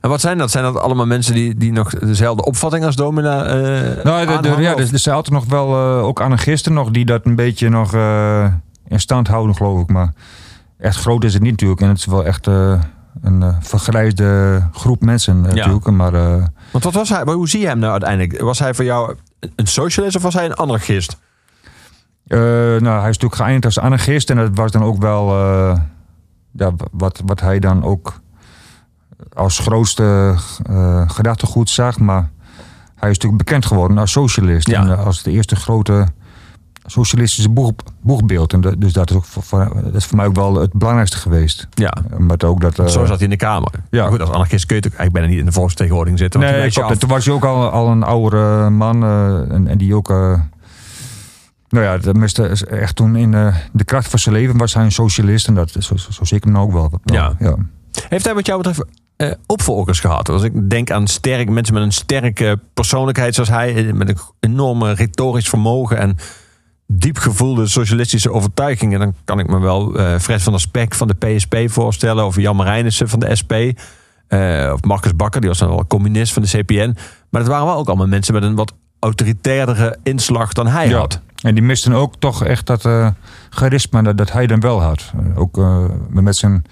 En 0.06 0.12
wat 0.12 0.22
zijn 0.22 0.38
dat? 0.38 0.52
Zijn 0.52 0.64
dat 0.64 0.78
allemaal 0.78 1.06
mensen 1.06 1.34
die, 1.34 1.56
die 1.56 1.72
nog 1.72 1.90
dezelfde 1.90 2.46
opvatting 2.46 2.86
als 2.86 2.96
Domina 2.96 3.46
eh 3.46 4.04
Nou, 4.04 4.26
de, 4.26 4.40
de, 4.42 4.62
ja, 4.62 4.72
er, 4.72 4.94
er 4.94 5.00
zijn 5.00 5.16
altijd 5.16 5.34
nog 5.34 5.46
wel 5.46 5.68
eh, 5.68 6.04
ook 6.04 6.22
anarchisten 6.22 6.74
nog 6.74 6.92
die 6.92 7.06
dat 7.06 7.26
een 7.26 7.36
beetje 7.36 7.70
nog 7.70 7.94
eh, 7.94 8.46
in 8.88 9.00
stand 9.00 9.28
houden, 9.28 9.56
geloof 9.56 9.82
ik. 9.82 9.90
Maar 9.90 10.14
echt 10.78 10.96
groot 10.98 11.24
is 11.24 11.34
het 11.34 11.42
niet 11.42 11.52
natuurlijk. 11.52 11.82
En 11.82 11.88
het 11.88 11.98
is 11.98 12.06
wel 12.06 12.26
echt 12.26 12.48
een 12.48 13.42
eh, 13.42 13.56
vergrijsde 13.60 14.62
groep 14.72 15.02
mensen 15.02 15.44
Ja. 15.44 15.56
natuurlijk. 15.56 15.86
Maar 15.86 16.12
Want 16.72 16.84
wat 16.84 16.94
was 16.94 17.10
hij? 17.10 17.26
Maar 17.26 17.36
hoe 17.36 17.50
zie 17.50 17.60
je 17.60 17.68
hem 17.68 17.80
nou 17.80 17.92
uiteindelijk? 17.92 18.42
Was 18.42 18.60
hij 18.60 18.74
voor 18.74 18.86
jou 18.86 19.16
een 19.56 19.68
socialist 19.68 20.16
of 20.16 20.22
was 20.22 20.34
hij 20.34 20.46
een 20.46 20.56
anarchist? 20.56 21.18
nou, 22.28 22.86
hij 22.86 23.10
is 23.10 23.18
natuurlijk 23.20 23.36
geëindigd 23.36 23.66
als 23.66 23.80
anarchist. 23.80 24.30
En 24.30 24.36
dat 24.36 24.50
was 24.54 24.72
dan 24.72 24.84
ook 24.84 25.02
wel 25.02 25.28
ja, 26.52 26.74
wat, 26.92 27.22
wat 27.26 27.40
hij 27.40 27.60
dan 27.60 27.84
ook 27.84 28.24
als 29.34 29.60
grootste 29.60 30.36
eh, 30.70 31.10
gedachtegoed 31.10 31.70
zag. 31.70 32.00
Maar 32.00 32.30
hij 32.96 33.10
is 33.10 33.16
natuurlijk 33.16 33.44
bekend 33.44 33.66
geworden 33.66 33.98
als 33.98 34.12
socialist. 34.12 34.68
Ja. 34.70 34.82
En 34.82 34.92
eh, 34.92 35.06
als 35.06 35.24
de 35.24 35.32
eerste 35.32 35.56
grote 35.56 36.08
socialistische 36.88 37.50
boeg, 37.50 37.72
boegbeeld. 38.02 38.54
En 38.54 38.62
dus 38.78 38.94
dat 38.94 39.10
is, 39.10 39.16
ook 39.16 39.26
voor, 39.26 39.72
dat 39.84 39.94
is 39.96 40.06
voor 40.06 40.18
mij 40.18 40.26
ook 40.26 40.36
wel 40.36 40.56
het 40.56 40.74
belangrijkste 40.74 41.18
geweest. 41.18 41.68
Ja, 41.74 41.94
Omdat 42.18 42.44
ook 42.44 42.62
dat... 42.62 42.80
eh, 42.80 42.86
zo 42.86 43.00
zat 43.06 43.16
hij 43.16 43.24
in 43.24 43.30
de 43.30 43.36
Kamer. 43.36 43.72
ja. 43.90 44.02
Maar 44.02 44.12
goed, 44.12 44.22
als 44.22 44.30
anarchist 44.30 44.66
kun 44.66 44.76
je 44.76 44.82
natuurlijk 44.82 45.12
bijna 45.14 45.28
niet 45.28 45.40
in 45.40 45.46
de 45.46 45.52
volksvertegenwoordiging 45.52 46.20
zitten. 46.22 46.40
want 46.40 46.52
Nee, 46.52 46.72
klopt. 46.72 46.92
af. 46.92 46.98
toen 46.98 47.10
was 47.10 47.26
hij 47.26 47.34
ook 47.34 47.46
al, 47.46 47.70
al 47.70 47.88
een 47.88 48.04
oudere 48.04 48.70
man. 48.70 49.04
eh, 49.04 49.52
en, 49.52 49.68
en 49.68 49.78
die 49.78 49.96
ook... 49.96 50.10
eh, 50.10 50.40
nou 51.70 51.86
ja, 51.86 51.98
dat 51.98 52.16
miste 52.16 52.48
echt 52.66 52.96
toen 52.96 53.16
in 53.16 53.34
eh, 53.34 53.56
de 53.72 53.84
kracht 53.84 54.08
van 54.10 54.20
zijn 54.20 54.36
leven 54.36 54.58
was 54.58 54.74
hij 54.74 54.84
een 54.84 54.92
socialist. 54.92 55.48
En 55.48 55.54
dat, 55.54 55.72
zo, 55.72 55.98
zo, 55.98 56.12
zo 56.12 56.24
zie 56.24 56.38
ik 56.38 56.44
hem 56.44 56.58
ook 56.58 56.72
wel. 56.72 57.00
Ja. 57.04 57.36
ja. 57.40 57.56
Heeft 58.10 58.26
hij 58.26 58.34
wat 58.34 58.46
jou 58.46 58.58
betreft 58.64 58.84
eh, 59.18 59.32
opvolgers 59.46 60.00
gehad? 60.00 60.30
Als 60.30 60.44
ik 60.44 60.70
denk 60.70 60.92
aan 60.92 61.08
sterk, 61.08 61.50
mensen 61.50 61.74
met 61.74 61.84
een 61.84 61.92
sterke 61.92 62.60
persoonlijkheid 62.74 63.34
zoals 63.36 63.50
hij, 63.50 63.76
eh, 63.88 63.94
met 63.94 64.10
een 64.10 64.18
enorme 64.40 64.92
retorisch 64.94 65.50
vermogen 65.50 65.98
en 65.98 66.18
diep 66.88 67.18
gevoelde 67.18 67.68
socialistische 67.68 68.32
overtuigingen, 68.32 69.00
dan 69.00 69.14
kan 69.26 69.40
ik 69.40 69.48
me 69.48 69.60
wel 69.60 69.96
eh 70.00 70.20
Fred 70.20 70.42
van 70.42 70.52
der 70.52 70.62
Spek 70.62 70.96
van 70.96 71.08
de 71.08 71.14
PSP 71.14 71.56
voorstellen, 71.66 72.26
of 72.26 72.36
Jan 72.36 72.56
Marijnissen 72.56 73.10
van 73.10 73.20
de 73.20 73.36
SP, 73.42 73.54
of 74.74 74.84
Marcus 74.84 75.16
Bakker, 75.16 75.40
die 75.42 75.50
was 75.50 75.60
dan 75.60 75.70
wel 75.70 75.88
communist 75.88 76.34
van 76.34 76.42
de 76.42 76.48
CPN. 76.48 76.96
Maar 77.30 77.42
dat 77.42 77.48
waren 77.52 77.66
wel 77.66 77.78
ook 77.78 77.88
allemaal 77.88 78.08
mensen 78.08 78.34
met 78.34 78.44
een 78.44 78.56
wat 78.56 78.74
autoritairdere 79.00 79.98
inslag 80.04 80.54
dan 80.54 80.68
hij 80.68 80.88
Ja. 80.90 80.98
had. 80.98 81.20
En 81.42 81.54
die 81.56 81.64
misten 81.64 81.94
ook 81.94 82.16
toch 82.20 82.44
echt 82.44 82.66
dat 82.66 82.88
charisma 83.50 84.02
dat, 84.02 84.18
dat 84.18 84.32
hij 84.32 84.48
dan 84.48 84.60
wel 84.60 84.82
had. 84.82 85.12
Ook 85.36 85.58
met 86.10 86.36
zijn 86.36 86.64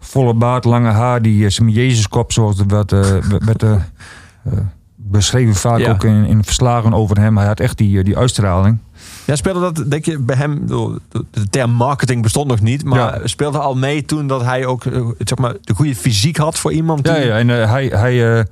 volle 0.00 0.34
baard, 0.34 0.64
lange 0.64 0.90
haar, 0.90 1.22
die 1.22 1.42
uh, 1.44 1.50
zijn 1.50 1.68
Jezuskop, 1.68 2.32
zoals 2.32 2.58
het 2.58 2.70
werd, 2.70 2.92
eh, 2.92 3.16
werd 3.44 3.62
eh, 3.62 3.72
eh, 3.72 4.52
beschreven 4.96 5.54
vaak 5.54 5.78
Ja. 5.78 5.90
ook 5.90 6.04
in, 6.04 6.24
in 6.24 6.44
verslagen 6.44 6.94
over 6.94 7.18
hem. 7.20 7.36
Hij 7.38 7.46
had 7.46 7.60
echt 7.60 7.78
die, 7.78 7.98
eh, 7.98 8.04
die 8.04 8.16
uitstraling. 8.18 8.78
Ja, 9.24 9.36
speelde 9.36 9.60
dat, 9.60 9.90
denk 9.90 10.04
je, 10.04 10.18
bij 10.18 10.36
hem, 10.36 10.66
de 10.66 11.48
term 11.50 11.70
marketing 11.70 12.22
bestond 12.22 12.46
nog 12.48 12.60
niet, 12.60 12.84
maar 12.84 12.98
Ja. 13.20 13.26
speelde 13.26 13.58
al 13.58 13.74
mee 13.76 14.04
toen 14.04 14.26
dat 14.26 14.42
hij 14.42 14.66
ook 14.66 14.84
eh, 14.84 15.06
zeg 15.18 15.38
maar, 15.38 15.54
de 15.60 15.74
goede 15.74 15.94
fysiek 15.96 16.36
had 16.36 16.58
voor 16.58 16.72
iemand? 16.72 17.06
Ja, 17.06 17.14
die- 17.14 17.24
ja 17.26 17.38
en 17.38 17.50
eh, 17.62 17.70
hij, 17.70 17.86
hij 17.86 18.38
eh, 18.38 18.44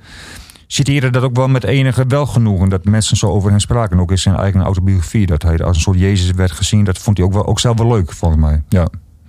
citeerde 0.67 1.09
dat 1.09 1.23
ook 1.23 1.35
wel 1.35 1.47
met 1.47 1.63
enige 1.63 2.05
welgenoegen. 2.07 2.69
Dat 2.69 2.85
mensen 2.85 3.17
zo 3.17 3.25
over 3.27 3.49
hem 3.49 3.59
spraken. 3.59 3.99
Ook 3.99 4.11
in 4.11 4.17
zijn 4.19 4.35
eigen 4.35 4.61
autobiografie. 4.61 5.25
Dat 5.25 5.41
hij 5.41 5.57
als 5.59 5.75
een 5.75 5.81
soort 5.81 5.99
Jezus 5.99 6.31
werd 6.31 6.51
gezien. 6.51 6.83
Dat 6.83 6.97
vond 6.97 7.17
hij 7.17 7.25
ook, 7.25 7.33
wel, 7.33 7.45
ook 7.45 7.59
zelf 7.59 7.77
wel 7.77 7.87
leuk, 7.87 8.11
volgens 8.13 8.41
mij. 8.41 8.61
Ja. 8.69 8.87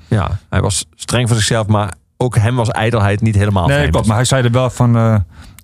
Ja, 0.08 0.38
hij 0.48 0.60
was 0.60 0.86
streng 0.94 1.26
voor 1.28 1.36
zichzelf, 1.36 1.66
maar 1.66 1.94
ook 2.20 2.36
hem 2.36 2.56
was 2.56 2.68
ijdelheid 2.68 3.20
niet 3.20 3.34
helemaal 3.34 3.66
Nee, 3.66 3.76
vreemd. 3.76 3.90
klopt. 3.92 4.06
Maar 4.06 4.16
hij 4.16 4.24
zei 4.24 4.44
er 4.44 4.50
wel 4.50 4.70
van... 4.70 4.96
eh 4.96 5.16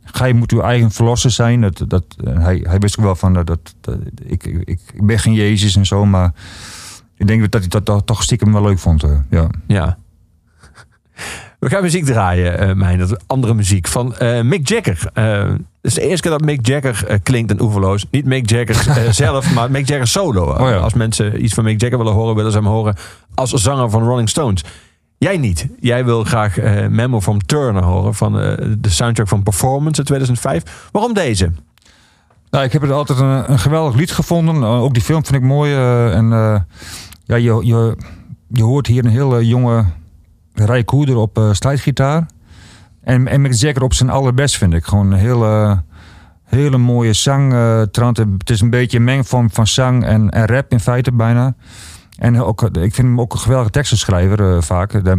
Gij 0.05 0.33
moet 0.33 0.53
uw 0.53 0.61
eigen 0.61 0.91
verlosser 0.91 1.31
zijn. 1.31 1.61
Dat, 1.61 1.83
dat, 1.89 2.05
en 2.25 2.37
hij, 2.41 2.61
hij 2.69 2.79
wist 2.79 2.99
ook 2.99 3.05
wel 3.05 3.15
van... 3.15 3.37
eh, 3.37 3.45
dat, 3.45 3.75
dat, 3.81 3.97
ik, 4.25 4.45
ik, 4.45 4.81
ik 4.95 5.07
ben 5.07 5.19
geen 5.19 5.35
Jezus 5.35 5.77
en 5.77 5.87
zo. 5.87 6.05
Maar 6.07 6.33
ik 7.17 7.27
denk 7.27 7.51
dat 7.53 7.61
hij 7.71 7.83
dat, 7.83 8.07
toch 8.07 8.23
stiekem 8.23 8.53
wel 8.53 8.63
leuk 8.63 8.79
vond. 8.79 9.03
eh, 9.03 9.11
ja. 9.31 9.47
Ja. 9.67 9.97
We 11.59 11.69
gaan 11.69 11.83
muziek 11.83 12.05
draaien, 12.05 12.59
eh 12.59 12.75
mijn, 12.75 12.99
dat 12.99 13.23
andere 13.27 13.55
muziek 13.55 13.89
van 13.89 14.17
eh, 14.17 14.41
Mick 14.43 14.69
Jagger. 14.69 15.11
Eh, 15.13 15.49
het 15.49 15.59
is 15.81 15.95
de 15.95 16.01
eerste 16.01 16.23
keer 16.29 16.31
dat 16.39 16.47
Mick 16.47 16.67
Jagger 16.67 17.07
eh, 17.07 17.19
klinkt 17.23 17.51
en 17.51 17.61
oeverloos. 17.63 18.07
Niet 18.11 18.25
Mick 18.25 18.51
Jagger 18.51 18.89
eh, 19.05 19.11
zelf, 19.25 19.55
maar 19.55 19.71
Mick 19.71 19.89
Jagger 19.89 20.07
solo. 20.07 20.45
Oh 20.51 20.59
ja. 20.69 20.77
Als 20.77 20.95
mensen 20.95 21.45
iets 21.45 21.55
van 21.55 21.65
Mick 21.65 21.81
Jagger 21.81 21.99
willen 21.99 22.13
horen, 22.13 22.35
willen 22.35 22.53
ze 22.53 22.59
hem 22.59 22.67
horen 22.67 22.97
als 23.35 23.51
zanger 23.53 23.91
van 23.91 24.03
Rolling 24.03 24.29
Stones. 24.29 24.65
Jij 25.19 25.37
niet. 25.39 25.69
Jij 25.81 26.05
wil 26.05 26.25
graag 26.25 26.59
eh, 26.59 26.87
Memo 26.87 27.21
from 27.21 27.41
Turner 27.47 27.85
horen 27.85 28.15
van 28.15 28.41
eh, 28.41 28.53
de 28.79 28.91
soundtrack 28.91 29.29
van 29.29 29.43
Performance 29.43 30.01
in 30.01 30.07
2005. 30.07 30.89
Waarom 30.93 31.15
deze? 31.15 31.53
Nou, 32.51 32.65
ik 32.65 32.73
heb 32.73 32.83
het 32.83 32.91
altijd 32.91 33.19
een, 33.19 33.51
een 33.53 33.59
geweldig 33.59 33.95
lied 33.95 34.13
gevonden. 34.13 34.63
Eh, 34.63 34.83
ook 34.83 34.95
die 34.95 35.03
film 35.03 35.25
vind 35.25 35.37
ik 35.37 35.49
mooi. 35.49 35.75
en 36.13 36.29
ja, 37.25 37.37
je, 37.37 37.61
je, 37.63 37.97
je 38.49 38.63
hoort 38.63 38.87
hier 38.87 39.05
een 39.05 39.11
hele 39.11 39.47
jonge 39.47 39.85
Ray 40.55 40.85
Koeder 40.85 41.17
op 41.17 41.41
strijdgitaar. 41.53 42.27
En, 43.03 43.29
en 43.29 43.41
Mick 43.41 43.53
Jagger 43.53 43.83
op 43.83 43.95
zijn 43.95 44.11
allerbest 44.11 44.57
vind 44.57 44.75
ik. 44.75 44.85
Gewoon 44.85 45.13
een 45.13 45.19
hele, 45.19 45.83
hele 46.45 46.79
mooie 46.79 47.13
zang. 47.13 47.53
Het 47.53 48.51
is 48.51 48.61
een 48.61 48.71
beetje 48.71 48.99
een 48.99 49.05
mengvorm 49.05 49.51
van 49.51 49.67
zang 49.67 50.05
en, 50.05 50.31
en 50.31 50.47
rap 50.47 50.73
in 50.73 50.81
feite 50.81 51.13
bijna. 51.13 51.55
En 52.17 52.43
ook, 52.43 52.63
eh, 52.63 52.83
ik 52.83 52.95
vind 52.95 53.09
hem 53.09 53.21
ook 53.21 53.33
een 53.33 53.39
geweldige 53.39 53.71
tekstenschrijver 53.71 54.55
eh, 54.55 54.63
vaak. 54.63 54.93
Eh, 54.93 55.13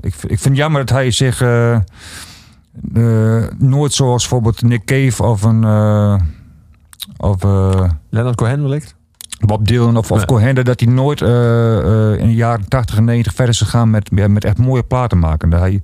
ik, 0.00 0.14
ik 0.14 0.14
vind 0.20 0.44
het 0.44 0.56
jammer 0.56 0.86
dat 0.86 0.96
hij 0.96 1.10
zich 1.10 1.40
nooit 3.58 3.92
zoals 3.92 4.22
bijvoorbeeld 4.22 4.62
Nick 4.62 4.84
Cave 4.84 5.22
of 5.22 5.42
een... 5.42 5.64
of 7.16 7.42
Leonard 8.10 8.36
Cohen 8.36 8.62
wellicht? 8.62 8.94
Bob 9.38 9.66
Dylan 9.66 9.96
of, 9.96 10.10
of. 10.10 10.24
Cohen, 10.24 10.54
dat 10.54 10.80
hij 10.80 10.88
nooit 10.88 11.20
in 11.20 12.26
de 12.26 12.34
jaren 12.34 12.68
80 12.68 12.96
en 12.96 13.04
90 13.04 13.34
verder 13.34 13.54
is 13.54 13.60
gegaan 13.60 13.90
met, 13.90 14.10
met 14.10 14.44
echt 14.44 14.58
mooie 14.58 14.82
platen 14.82 15.18
maken. 15.18 15.52
Hij, 15.52 15.82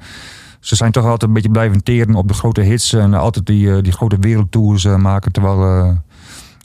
ze 0.60 0.76
zijn 0.76 0.92
toch 0.92 1.04
altijd 1.04 1.22
een 1.22 1.32
beetje 1.32 1.50
blijven 1.50 1.82
teren 1.82 2.14
op 2.14 2.28
de 2.28 2.34
grote 2.34 2.60
hits 2.60 2.92
en 2.92 3.14
altijd 3.14 3.46
die, 3.46 3.82
die 3.82 3.92
grote 3.92 4.16
wereldtours 4.20 4.84
maken. 4.84 5.32
Terwijl, 5.32 5.98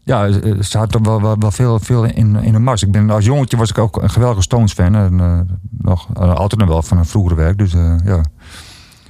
ja, 0.06 0.26
eh, 0.28 0.62
ze 0.62 0.78
hadden 0.78 1.02
toch 1.02 1.12
wel, 1.12 1.22
wel, 1.22 1.36
wel 1.40 1.52
veel, 1.52 1.80
veel 1.80 2.04
in, 2.04 2.36
in 2.36 2.52
de 2.54 2.60
mars. 2.60 2.84
Ik 2.84 2.92
ben, 2.92 3.10
als 3.10 3.26
jongetje 3.26 3.58
was 3.58 3.70
ik 3.70 3.78
ook 3.78 4.02
een 4.02 4.10
geweldige 4.10 4.42
Stones 4.42 4.74
fan. 4.74 4.96
En, 4.96 5.20
eh, 5.20 5.40
nog, 5.78 6.08
eh, 6.14 6.34
altijd 6.34 6.60
nog 6.62 6.70
wel 6.70 6.82
van 6.82 6.98
een 6.98 7.06
vroegere 7.06 7.36
werk. 7.36 7.58
Dus, 7.58 7.74
eh, 7.74 7.96
ja. 8.06 8.24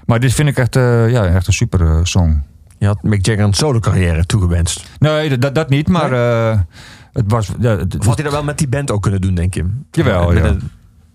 Maar 0.05 0.19
dit 0.19 0.33
vind 0.33 0.49
ik 0.49 0.57
echt, 0.57 0.75
eh, 0.75 1.09
ja, 1.11 1.25
echt 1.25 1.47
een 1.47 1.53
super 1.53 1.81
eh, 1.81 1.99
song. 2.03 2.43
Je 2.77 2.85
had 2.85 3.03
Mick 3.03 3.25
Jagger 3.25 3.43
een 3.43 3.53
solo 3.53 3.79
carrière 3.79 4.25
toegewenst. 4.25 4.89
Nee, 4.99 5.37
dat, 5.37 5.55
dat 5.55 5.69
niet, 5.69 5.87
maar 5.87 6.11
eh, 6.11 6.59
het 7.13 7.23
was... 7.27 7.51
Ja, 7.59 7.77
het- 7.77 7.97
Of 7.99 8.05
had 8.05 8.15
hij 8.15 8.23
dat 8.23 8.33
wel 8.33 8.43
met 8.43 8.57
die 8.57 8.67
band 8.67 8.91
ook 8.91 9.01
kunnen 9.01 9.21
doen, 9.21 9.35
denk 9.35 9.53
je? 9.53 9.65
Jawel, 9.91 10.33
ja. 10.33 10.43
een- 10.43 10.69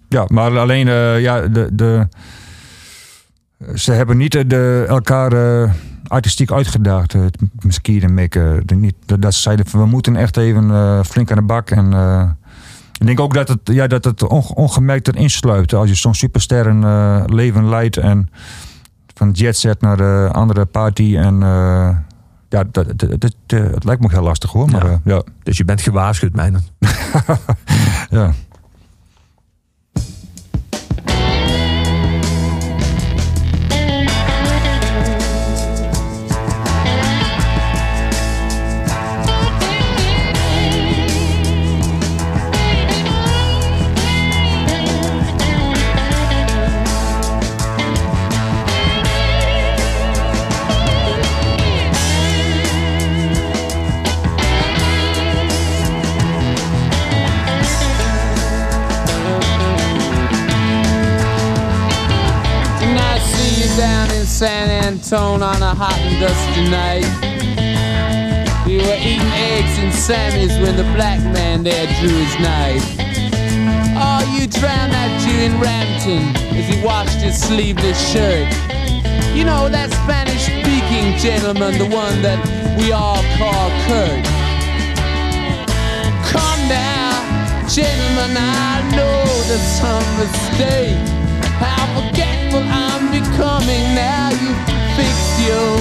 Ja, 0.09 0.24
maar 0.28 0.59
alleen 0.59 0.89
eh, 0.89 1.20
ja, 1.20 1.40
de, 1.48 1.69
de, 1.73 2.09
ze 3.74 3.93
hebben 3.93 4.16
niet 4.16 4.35
eh, 4.35 4.43
de, 4.47 4.85
elkaar 4.89 5.32
eh, 5.32 5.70
artistiek 6.10 6.52
uitgedaagd. 6.52 7.14
Uh, 7.14 7.26
Skier 7.68 8.02
en 8.02 8.14
Mick. 8.14 8.34
eh, 8.34 8.52
niet, 8.66 8.94
dat, 9.06 9.22
dat 9.22 9.34
ze 9.34 9.40
zeiden 9.40 9.66
van 9.66 9.80
we 9.80 9.86
moeten 9.86 10.16
echt 10.16 10.36
even 10.36 10.70
eh, 10.70 11.02
flink 11.02 11.30
aan 11.30 11.36
de 11.36 11.42
bak. 11.42 11.70
En, 11.70 11.92
eh, 11.92 12.28
Ik 12.98 13.06
denk 13.06 13.20
ook 13.20 13.34
dat 13.34 13.48
het, 13.48 13.60
ja, 13.64 13.86
dat 13.86 14.04
het 14.04 14.22
onge- 14.22 14.54
ongemerkt 14.54 15.08
erin 15.08 15.30
sluipt. 15.30 15.74
Als 15.74 15.88
je 15.88 15.94
zo'n 15.94 16.14
supersterren 16.14 16.84
eh, 16.84 17.22
leven 17.26 17.68
leidt 17.68 17.96
en 17.96 18.30
van 19.14 19.30
jetset 19.30 19.80
naar 19.80 19.96
de 19.96 20.28
andere 20.32 20.64
party. 20.64 21.16
En 21.16 21.42
eh, 21.42 21.96
ja, 22.48 22.64
dat, 22.70 22.86
dat, 22.96 23.34
eh, 23.46 23.60
het 23.60 23.84
lijkt 23.84 24.02
me 24.02 24.08
heel 24.10 24.22
lastig 24.22 24.50
hoor. 24.52 24.70
Maar 24.70 25.00
Ja. 25.04 25.22
Dus 25.42 25.56
je 25.56 25.64
bent 25.64 25.80
gewaarschuwd, 25.80 26.32
Meijnerd. 26.32 26.72
ja. 28.10 28.32
Antone 65.12 65.42
on 65.42 65.60
a 65.60 65.74
hot 65.74 65.98
and 66.06 66.20
dusty 66.22 66.70
night. 66.70 67.02
We 68.64 68.76
were 68.76 68.94
eating 69.02 69.26
eggs 69.34 69.74
and 69.82 69.92
Sammy's 69.92 70.54
when 70.62 70.76
the 70.76 70.86
black 70.94 71.18
man 71.34 71.64
there 71.64 71.86
drew 71.98 72.14
his 72.14 72.38
knife. 72.38 72.86
Oh, 73.98 74.22
you 74.30 74.46
drowned 74.46 74.94
that 74.94 75.10
Jew 75.18 75.34
in 75.34 75.58
Rampton 75.58 76.22
as 76.54 76.68
he 76.70 76.80
washed 76.84 77.18
his 77.18 77.34
sleeveless 77.42 77.98
shirt. 77.98 78.46
You 79.34 79.42
know 79.42 79.68
that 79.68 79.90
Spanish 80.06 80.46
speaking 80.46 81.18
gentleman, 81.18 81.74
the 81.74 81.90
one 81.90 82.22
that 82.22 82.38
we 82.78 82.92
all 82.92 83.18
call 83.34 83.66
Kurt. 83.90 84.22
Come 86.30 86.62
now, 86.70 87.18
gentlemen, 87.66 88.38
I 88.38 88.78
know 88.94 89.26
there's 89.50 89.70
some 89.74 90.06
mistake. 90.22 91.02
How 91.58 91.82
forgetful 91.98 92.62
I'm 92.62 93.10
becoming 93.10 93.94
now 93.98 94.19
fix 95.01 95.18
your 95.48 95.72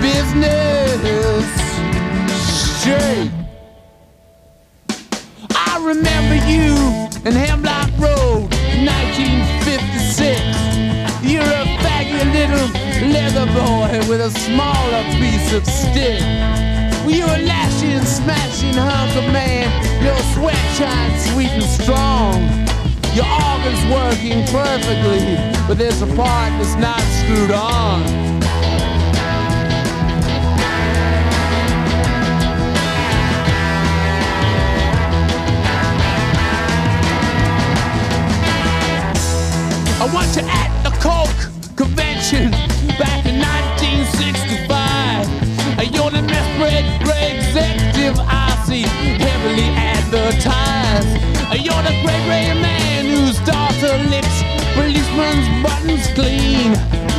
business 0.00 1.46
straight. 2.80 3.32
I 5.70 5.72
remember 5.90 6.36
you 6.52 6.74
in 7.28 7.34
Hemlock 7.44 7.90
Road, 7.98 8.50
1956. 8.84 10.40
You're 11.30 11.52
a 11.62 11.64
faggy 11.82 12.24
little 12.38 12.68
leather 13.14 13.46
boy 13.60 13.90
with 14.08 14.20
a 14.20 14.30
smaller 14.30 15.02
piece 15.20 15.52
of 15.54 15.64
stick. 15.66 16.20
You 17.06 17.24
were 17.24 17.42
lashing, 17.52 18.04
smashing 18.04 18.74
hunk 18.74 19.16
of 19.16 19.26
man. 19.32 19.68
Your 20.04 20.18
sweat 20.34 20.64
shines 20.76 21.30
sweet 21.30 21.50
and 21.50 21.62
strong. 21.62 22.63
Your 23.14 23.26
organ's 23.26 23.84
working 23.94 24.44
perfectly, 24.46 25.36
but 25.68 25.78
there's 25.78 26.02
a 26.02 26.06
part 26.16 26.50
that's 26.58 26.74
not 26.74 26.98
screwed 26.98 27.52
on. 27.52 28.02
I 40.02 40.10
want 40.12 40.34
you 40.34 40.42
at 40.42 40.82
the 40.82 40.90
Coke 40.98 41.76
convention 41.76 42.50
back 42.98 43.24
in 43.26 43.38
1965. 43.38 44.68
Uh, 45.78 45.82
You're 45.82 46.10
the 46.10 46.26
best 46.26 46.58
bred 46.58 46.84
great 47.04 47.36
executive 47.38 48.18
I 48.18 48.60
see 48.66 48.82
heavily 48.82 49.70
advertised. 49.78 51.24
You're 51.62 51.82
the 51.84 51.94
great 52.02 52.60
man 52.60 52.73
daughter 53.94 54.10
licks 54.10 54.42
policeman's 54.74 55.62
buttons 55.62 56.06
clean. 56.14 56.72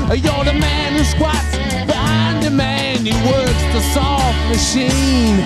You're 0.09 0.45
the 0.45 0.57
man 0.59 0.93
who 0.93 1.03
squats 1.03 1.55
behind 1.85 2.43
the 2.43 2.51
man 2.51 3.05
who 3.05 3.15
works 3.29 3.63
the 3.73 3.81
soft 3.93 4.39
machine. 4.49 5.37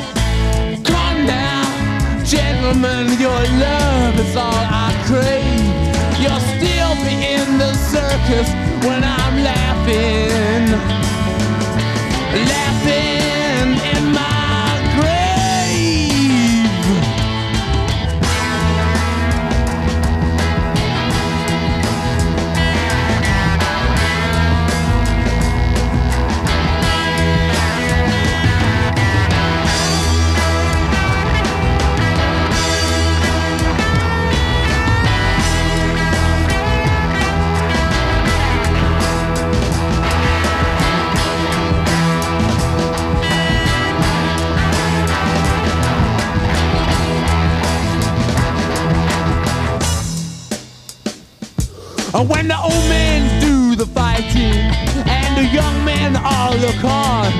Come 0.83 1.25
now, 1.25 2.23
gentlemen, 2.23 3.19
your 3.19 3.41
love 3.59 4.19
is 4.19 4.35
all 4.35 4.65
I 4.85 4.89
crave. 5.07 5.67
You'll 6.21 6.45
still 6.57 6.95
be 7.05 7.15
in 7.35 7.57
the 7.57 7.73
circus 7.73 8.49
when 8.83 9.03
I'm 9.03 9.43
laughing, 9.43 10.71
laughing 12.47 13.18
when 52.23 52.47
the 52.49 52.59
old 52.59 52.85
men 52.89 53.39
do 53.39 53.75
the 53.75 53.85
fighting, 53.85 54.59
and 55.07 55.37
the 55.37 55.45
young 55.53 55.85
men 55.85 56.17
all 56.17 56.53
look 56.57 56.83
on, 56.83 57.31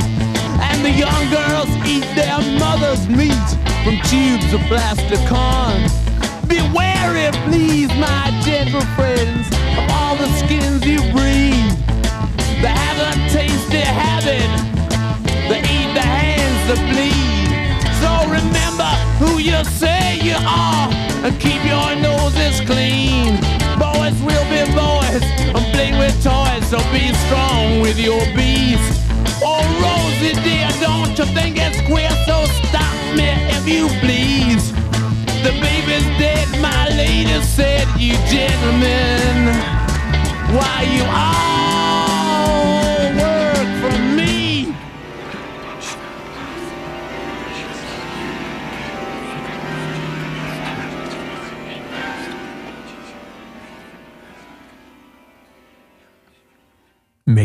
and 0.61 0.85
the 0.85 0.91
young 0.91 1.29
girls 1.29 1.67
eat 1.85 2.07
their 2.15 2.39
mother's 2.57 3.07
meat 3.09 3.49
from 3.83 3.99
tubes 4.07 4.53
of 4.53 4.61
plastic 4.71 5.19
corn. 5.27 5.83
Beware 6.47 7.15
it, 7.27 7.35
please, 7.49 7.89
my 7.99 8.31
gentle 8.45 8.81
friends, 8.95 9.47
of 9.77 9.85
all 9.91 10.15
the 10.15 10.29
skins 10.39 10.85
you 10.85 10.99
breathe. 11.11 11.75
They 12.61 12.71
haven't 12.71 13.29
tasted 13.31 13.83
heaven, 13.83 14.47
they 15.49 15.59
eat 15.59 15.93
the 15.93 16.07
hands 16.07 16.67
that 16.69 16.79
bleed. 16.93 17.48
So 18.01 18.11
remember 18.29 18.91
who 19.19 19.39
you 19.39 19.63
say 19.65 20.19
you 20.21 20.35
are, 20.35 20.89
and 21.25 21.39
keep 21.39 21.61
your 21.65 21.95
noses 21.95 22.61
clean. 22.61 23.35
Boys 23.77 24.17
will 24.21 24.45
be 24.51 24.63
boys, 24.75 25.23
and 25.55 25.65
play 25.73 25.91
with 25.97 26.15
toys, 26.23 26.65
so 26.69 26.77
be 26.91 27.13
strong 27.25 27.81
with 27.81 27.99
your 27.99 28.23
bees. 28.35 28.83
Oh, 29.41 29.63
Rosie 29.83 30.35
dear, 30.43 30.69
don't 30.81 31.17
you 31.17 31.25
think 31.37 31.57
it's 31.57 31.79
queer? 31.87 32.11
So 32.25 32.45
stop 32.67 32.95
me 33.15 33.29
if 33.55 33.67
you 33.67 33.87
please. 33.99 34.71
The 35.43 35.51
baby's 35.61 36.07
dead, 36.19 36.47
my 36.61 36.89
lady 36.89 37.41
said, 37.41 37.87
you 37.97 38.13
gentlemen. 38.27 39.55
Why 40.51 40.87
you 40.91 41.03
all 41.05 41.68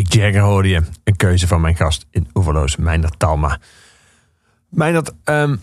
Mick 0.04 0.12
Jagger 0.12 0.64
je. 0.66 0.82
Een 1.04 1.16
keuze 1.16 1.46
van 1.46 1.60
mijn 1.60 1.76
gast 1.76 2.06
in 2.10 2.28
Oeverloos, 2.34 2.76
Meindert 2.76 3.18
Talma. 3.18 3.58
Meindert, 4.68 5.12
ehm, 5.24 5.56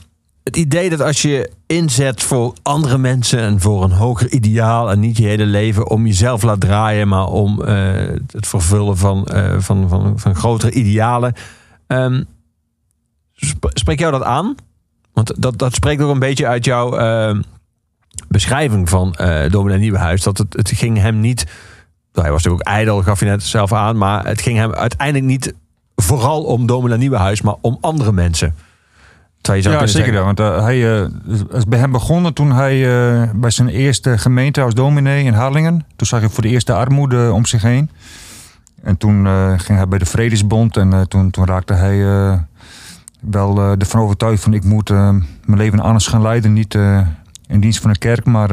het 0.44 0.58
idee 0.58 0.90
dat 0.90 1.02
als 1.02 1.22
je 1.22 1.52
inzet 1.66 2.24
voor 2.24 2.54
andere 2.62 2.98
mensen 2.98 3.40
en 3.40 3.60
voor 3.60 3.84
een 3.84 3.92
hoger 3.92 4.30
ideaal 4.32 4.92
en 4.92 5.00
niet 5.00 5.18
je 5.18 5.28
hele 5.28 5.46
leven 5.46 5.90
om 5.90 6.06
jezelf 6.06 6.44
laat 6.44 6.60
draaien, 6.60 7.08
maar 7.08 7.26
om 7.26 7.62
eh, 7.64 8.08
het 8.28 8.48
vervullen 8.48 8.98
van, 8.98 9.26
eh, 9.26 9.56
van, 9.60 9.90
van, 9.90 10.20
van 10.20 10.36
grotere 10.36 10.72
idealen. 10.72 11.34
ehm, 11.88 12.24
sp- 13.34 13.72
spreekt 13.74 14.00
jou 14.00 14.12
dat 14.12 14.24
aan? 14.24 14.56
Want 15.14 15.42
dat, 15.42 15.58
dat 15.58 15.74
spreekt 15.74 16.02
ook 16.02 16.12
een 16.14 16.20
beetje 16.20 16.48
uit 16.48 16.66
jouw 16.66 16.98
ehm, 16.98 17.42
beschrijving 18.28 18.90
van 18.90 19.14
eh 19.16 19.52
Dominee 19.52 19.80
Nieuwenhuis. 19.80 20.24
Dat 20.24 20.38
het, 20.38 20.54
het 20.54 20.70
ging 20.70 20.98
hem 20.98 21.20
niet 21.20 21.46
hij 22.12 22.32
was 22.32 22.44
natuurlijk 22.44 22.70
ook 22.70 22.76
ijdel, 22.76 23.02
gaf 23.02 23.20
je 23.20 23.26
net 23.26 23.44
zelf 23.44 23.74
aan. 23.74 23.98
Maar 23.98 24.26
het 24.26 24.42
ging 24.42 24.58
hem 24.58 24.74
uiteindelijk 24.74 25.26
niet 25.26 25.54
vooral 25.96 26.44
om 26.44 26.66
Domina 26.66 26.96
Nieuwenhuis, 26.96 27.42
maar 27.42 27.56
om 27.62 27.78
andere 27.82 28.12
mensen. 28.12 28.56
Zou 29.42 29.58
je 29.58 29.64
zo 29.64 29.72
ja, 29.72 29.88
zeker. 29.88 30.06
zeggen. 30.06 30.26
Want 30.26 30.40
uh, 30.40 30.64
hij 30.64 30.78
uh, 30.78 31.08
is 31.52 31.66
bij 31.66 31.80
hem 31.80 31.92
begonnen 31.92 32.34
toen 32.34 32.52
hij 32.52 32.78
uh, 32.78 33.30
bij 33.36 33.50
zijn 33.50 33.68
eerste 33.68 34.18
gemeente 34.18 34.62
als 34.62 34.74
dominee 34.74 35.24
in 35.24 35.34
Harlingen. 35.34 35.86
Toen 35.96 36.08
zag 36.08 36.20
hij 36.20 36.30
voor 36.30 36.44
de 36.44 36.50
eerste 36.50 36.74
armoede 36.74 37.32
om 37.34 37.46
zich 37.46 37.62
heen. 37.62 37.90
En 38.84 38.98
toen 38.98 39.28
ging 39.60 39.78
hij 39.78 39.88
bij 39.88 40.00
de 40.00 40.06
Vredesbond 40.06 40.78
en 40.78 41.08
toen, 41.08 41.32
toen 41.32 41.46
raakte 41.46 41.74
hij 41.74 41.98
wel 43.20 43.60
ervan 43.60 44.02
overtuigd 44.02 44.44
van 44.44 44.54
ik 44.54 44.64
moet 44.64 44.90
mijn 44.90 45.26
leven 45.46 45.80
anders 45.80 46.08
gaan 46.08 46.22
leiden. 46.22 46.54
Niet 46.54 46.74
in 47.48 47.60
dienst 47.60 47.82
van 47.82 47.92
de 47.92 47.98
kerk, 47.98 48.26
maar 48.26 48.52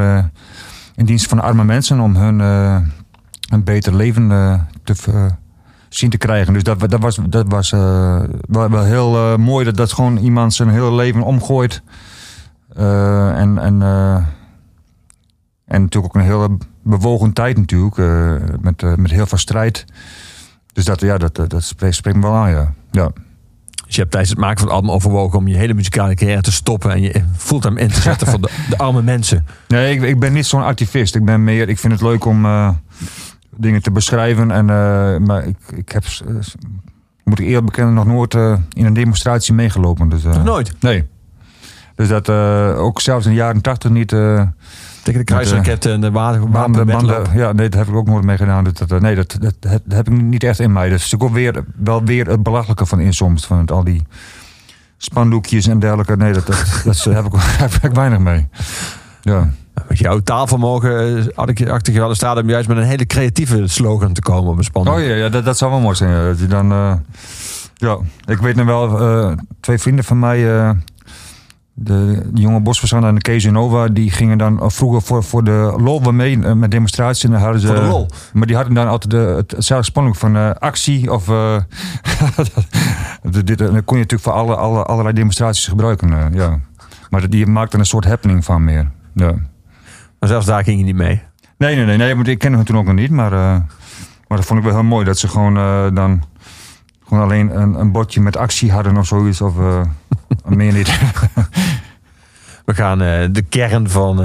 in 0.97 1.05
dienst 1.05 1.27
van 1.27 1.41
arme 1.41 1.65
mensen 1.65 2.01
om 2.01 2.17
hun 2.17 2.41
een 3.49 3.65
beter 3.65 3.95
leven 3.95 4.31
uh, 4.31 4.61
te 4.85 4.95
uh, 5.09 5.27
zien 5.89 6.11
te 6.11 6.19
krijgen. 6.19 6.53
Dus 6.53 6.63
dat, 6.63 6.91
dat 6.91 7.01
was, 7.01 7.19
dat 7.29 7.45
was 7.49 7.73
uh, 7.73 8.23
wel, 8.49 8.71
wel 8.71 8.85
heel 8.85 9.15
uh, 9.15 9.37
mooi 9.37 9.65
dat 9.65 9.77
dat 9.77 9.93
gewoon 9.93 10.17
iemand 10.17 10.55
zijn 10.55 10.69
hele 10.69 10.93
leven 10.93 11.23
omgooit. 11.23 11.83
Uh, 12.79 13.39
en, 13.39 13.59
en, 13.59 13.83
en 15.65 15.83
natuurlijk 15.83 16.05
ook 16.05 16.23
een 16.23 16.29
hele 16.29 16.57
bewogen 16.83 17.33
tijd 17.33 17.59
natuurlijk, 17.59 17.97
met, 18.61 18.97
met 18.97 19.11
heel 19.11 19.27
veel 19.27 19.39
strijd. 19.39 19.85
Dus 20.73 20.85
dat, 20.85 21.01
ja, 21.01 21.19
dat, 21.19 21.35
dat 21.35 21.63
spreekt, 21.63 21.95
spreekt 21.95 22.17
me 22.17 22.23
wel 22.23 22.35
aan, 22.35 22.51
ja. 22.51 22.73
ja. 22.91 23.11
Dus 23.87 23.97
je 23.97 24.03
hebt 24.03 24.11
tijdens 24.11 24.31
het 24.31 24.41
maken 24.41 24.59
van 24.59 24.67
het 24.67 24.77
album 24.77 24.91
overwogen 24.91 25.39
om 25.39 25.49
je 25.49 25.57
hele 25.57 25.75
muzikale 25.75 26.15
carrière 26.15 26.43
te 26.43 26.53
stoppen 26.53 26.91
en 26.91 27.03
je 27.03 27.25
voelt 27.37 27.65
hem 27.65 27.77
in 27.77 27.89
te 27.89 28.01
zetten 28.01 28.27
voor 28.31 28.41
de, 28.41 28.51
de, 28.69 28.79
arme 28.79 29.03
mensen. 29.03 29.47
Nee, 29.69 29.95
ik, 29.95 30.03
ik 30.03 30.19
ben 30.19 30.33
niet 30.33 30.47
zo'n 30.47 30.65
activist. 30.65 31.15
Ik 31.15 31.25
ben 31.25 31.45
meer, 31.45 31.69
ik 31.69 31.79
vind 31.79 31.93
het 31.93 32.03
leuk 32.03 32.25
om 32.25 32.47
dingen 33.59 33.83
te 33.83 33.91
beschrijven. 33.91 34.51
En, 34.51 34.69
uh, 34.69 35.27
maar 35.27 35.47
ik, 35.47 35.57
ik 35.75 35.89
heb, 35.93 36.05
uh, 36.29 36.37
moet 37.25 37.39
ik 37.39 37.47
eerlijk 37.47 37.67
bekennen, 37.67 37.95
nog 37.95 38.07
nooit 38.07 38.35
in 38.73 38.87
een 38.87 38.93
demonstratie 38.93 39.55
meegelopen. 39.55 40.09
Dus, 40.09 40.23
nog 40.23 40.45
nooit? 40.45 40.75
Nee. 40.81 41.07
Dus 41.95 42.09
dat 42.09 42.31
ook 42.79 43.01
zelfs 43.01 43.25
in 43.25 43.31
de 43.31 43.37
jaren 43.37 43.61
tachtig 43.61 43.91
niet. 43.91 44.15
Tegen 45.09 45.27
de 45.27 45.33
kruisraketten 45.33 45.93
en 45.93 46.01
de 46.01 46.11
wapenbanden. 46.11 46.87
Banden, 46.87 47.25
ja, 47.35 47.53
nee, 47.53 47.69
dat 47.69 47.79
heb 47.79 47.89
ik 47.89 47.95
ook 47.95 48.07
nooit 48.07 48.25
mee 48.25 48.37
gedaan. 48.37 48.65
Dat, 48.65 48.83
dat, 48.87 49.01
nee, 49.01 49.15
dat, 49.15 49.37
dat, 49.41 49.55
dat, 49.61 49.83
heb 49.89 50.09
ik 50.09 50.23
niet 50.23 50.43
echt 50.43 50.59
in 50.59 50.73
mij. 50.73 50.89
Dat 50.89 50.99
is 50.99 51.19
ook 51.19 51.31
weer, 51.31 51.65
wel 51.77 52.05
weer 52.05 52.27
het 52.27 52.43
belachelijke 52.43 52.87
van 52.87 53.01
insoms. 53.01 53.47
Van 53.47 53.59
het, 53.59 53.71
al 53.71 53.85
die 53.85 54.07
spandoekjes 54.97 55.67
en 55.67 55.79
dergelijke. 55.79 56.17
Nee, 56.17 56.33
dat, 56.33 56.47
dat, 56.47 56.83
dat 56.85 57.05
heb, 57.05 57.25
ik, 57.25 57.33
heb 57.65 57.73
ik 57.83 57.93
weinig 57.93 58.19
mee. 58.19 58.49
Ja. 59.21 59.51
Met 59.89 59.99
jouw 59.99 60.19
taalvermogen 60.19 61.31
had 61.35 61.49
ik 61.49 61.69
achter 61.69 61.93
je 61.93 61.99
wel 61.99 62.09
in 62.09 62.15
staat 62.15 62.43
om 62.43 62.49
juist 62.49 62.69
met 62.69 62.77
een 62.77 62.83
hele 62.83 63.07
creatieve 63.07 63.67
slogan 63.67 64.13
te 64.13 64.21
komen 64.21 64.51
op 64.51 64.59
een 64.59 64.65
spandoek. 64.65 64.95
Oh 64.95 65.01
ja, 65.01 65.15
ja 65.15 65.29
dat, 65.29 65.45
dat 65.45 65.59
zou 65.59 65.71
wel 65.71 65.81
mooi 65.81 65.95
zijn. 65.95 66.11
Ja. 66.11 66.27
Dat 66.27 66.39
je 66.39 66.47
dan, 66.47 66.73
uh, 66.73 66.93
ja, 67.75 67.99
ik 68.25 68.39
weet 68.39 68.57
nog 68.57 68.67
wel, 68.67 69.03
uh, 69.03 69.33
twee 69.61 69.79
vrienden 69.79 70.05
van 70.05 70.19
mij... 70.19 70.39
Uh, 70.41 70.71
de, 71.81 72.23
de 72.33 72.41
jonge 72.41 72.61
bosverzander 72.61 73.09
en 73.09 73.15
de 73.15 73.21
Kees 73.21 73.45
Nova, 73.45 73.89
die 73.89 74.11
gingen 74.11 74.39
dan 74.39 74.71
vroeger 74.71 75.03
voor, 75.03 75.25
voor 75.25 75.45
de 75.45 75.75
lol 75.77 76.01
mee 76.01 76.39
met 76.39 76.71
demonstraties. 76.71 77.25
En 77.25 77.31
dan 77.31 77.41
hadden 77.41 77.61
ze, 77.61 77.67
voor 77.67 77.77
de 77.77 77.83
lol? 77.83 78.07
Maar 78.33 78.47
die 78.47 78.57
hadden 78.57 78.75
dan 78.75 78.89
altijd 78.89 79.11
de, 79.11 79.17
het, 79.17 79.51
hetzelfde 79.51 79.87
spanning 79.87 80.19
van 80.19 80.59
actie. 80.59 81.13
Of, 81.13 81.25
dit, 83.45 83.59
dat 83.59 83.85
kon 83.85 83.97
je 83.97 84.03
natuurlijk 84.03 84.23
voor 84.23 84.33
alle, 84.33 84.57
alle, 84.57 84.83
allerlei 84.83 85.15
demonstraties 85.15 85.67
gebruiken. 85.67 86.35
Ja. 86.35 86.61
Maar 87.11 87.31
die 87.31 87.47
maakte 87.47 87.79
een 87.79 87.87
soort 87.87 88.05
happening 88.05 88.45
van 88.45 88.65
meer. 88.65 88.91
Ja. 89.15 89.35
Maar 90.19 90.29
zelfs 90.29 90.47
daar 90.47 90.65
ging 90.65 90.79
je 90.79 90.85
niet 90.85 90.95
mee? 90.95 91.23
Nee, 91.57 91.77
nee, 91.77 91.85
nee. 91.85 91.97
nee 91.97 92.15
want 92.15 92.29
ik 92.29 92.39
kende 92.39 92.57
hem 92.57 92.67
toen 92.67 92.77
ook 92.77 92.85
nog 92.85 92.95
niet. 92.95 93.11
Maar, 93.11 93.31
maar 93.31 94.39
dat 94.39 94.45
vond 94.45 94.59
ik 94.59 94.65
wel 94.65 94.75
heel 94.75 94.85
mooi. 94.85 95.05
Dat 95.05 95.19
ze 95.19 95.29
gewoon 95.29 95.55
dan 95.95 96.25
gewoon 97.07 97.23
alleen 97.23 97.61
een, 97.61 97.75
een 97.75 97.93
bordje 97.93 98.21
met 98.21 98.37
actie 98.37 98.73
hadden 98.73 98.97
of 98.97 99.07
zoiets. 99.07 99.41
Of 99.41 99.55
meer 100.45 100.73
niet. 100.73 100.99
We 102.65 102.75
gaan 102.75 102.99
de 103.33 103.45
kern 103.49 103.91
van, 103.91 104.17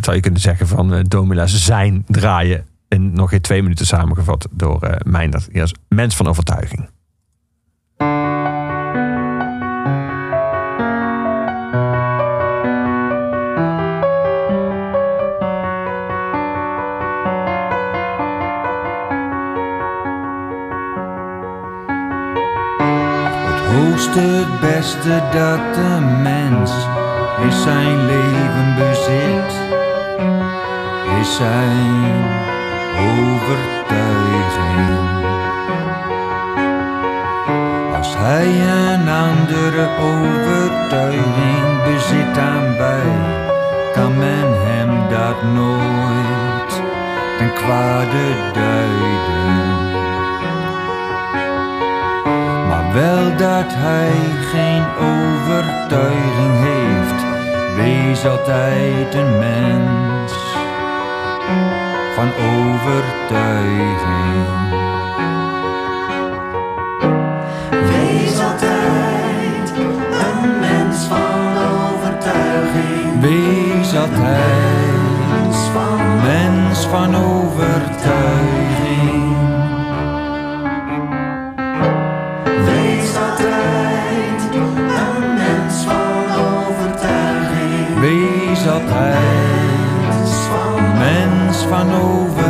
zou 0.00 0.16
je 0.16 0.22
kunnen 0.22 0.40
zeggen, 0.40 0.66
van 0.66 0.94
uh, 0.94 1.00
Domila's 1.02 1.64
zijn 1.64 2.04
draaien. 2.06 2.64
In 2.88 3.12
nog 3.12 3.30
geen 3.30 3.40
twee 3.40 3.62
minuten 3.62 3.86
samengevat 3.86 4.48
door 4.50 4.98
Meindert. 5.04 5.48
Eerst 5.52 5.78
mens 5.88 6.16
van 6.16 6.26
overtuiging. 6.26 6.88
Het 24.08 24.60
beste 24.60 25.22
dat 25.32 25.76
een 25.76 26.22
mens 26.22 26.70
in 27.42 27.52
zijn 27.52 28.06
leven 28.06 28.74
bezit, 28.76 29.52
is 31.20 31.36
zijn 31.36 32.24
overtuiging. 32.98 34.98
Als 37.96 38.16
hij 38.16 38.46
een 38.46 39.08
andere 39.08 39.88
overtuiging 40.00 41.82
bezit 41.84 42.38
aan 42.38 42.76
bij, 42.76 43.12
kan 43.92 44.18
men 44.18 44.46
hem 44.64 45.08
dat 45.08 45.42
nooit 45.42 46.82
ten 47.38 47.52
kwade 47.54 48.50
duiden. 48.52 49.59
Wel 52.92 53.36
dat 53.36 53.66
hij 53.68 54.12
geen 54.52 54.82
overtuiging 54.98 56.58
heeft, 56.58 57.24
wees 57.76 58.26
altijd 58.26 59.14
een 59.14 59.38
mens 59.38 60.32
van 62.14 62.28
overtuiging. 62.28 64.46
Wees 67.70 68.38
altijd 68.38 69.72
een 69.76 70.58
mens 70.60 71.04
van 71.04 71.58
overtuiging. 71.82 73.20
Wees 73.20 73.96
altijd 73.96 75.56
van 75.72 76.22
mens 76.22 76.86
van 76.86 77.16
overtuiging. 77.16 78.79
Van 90.50 90.98
mens 90.98 91.56
van 91.56 91.94
overtuiging. 91.94 92.48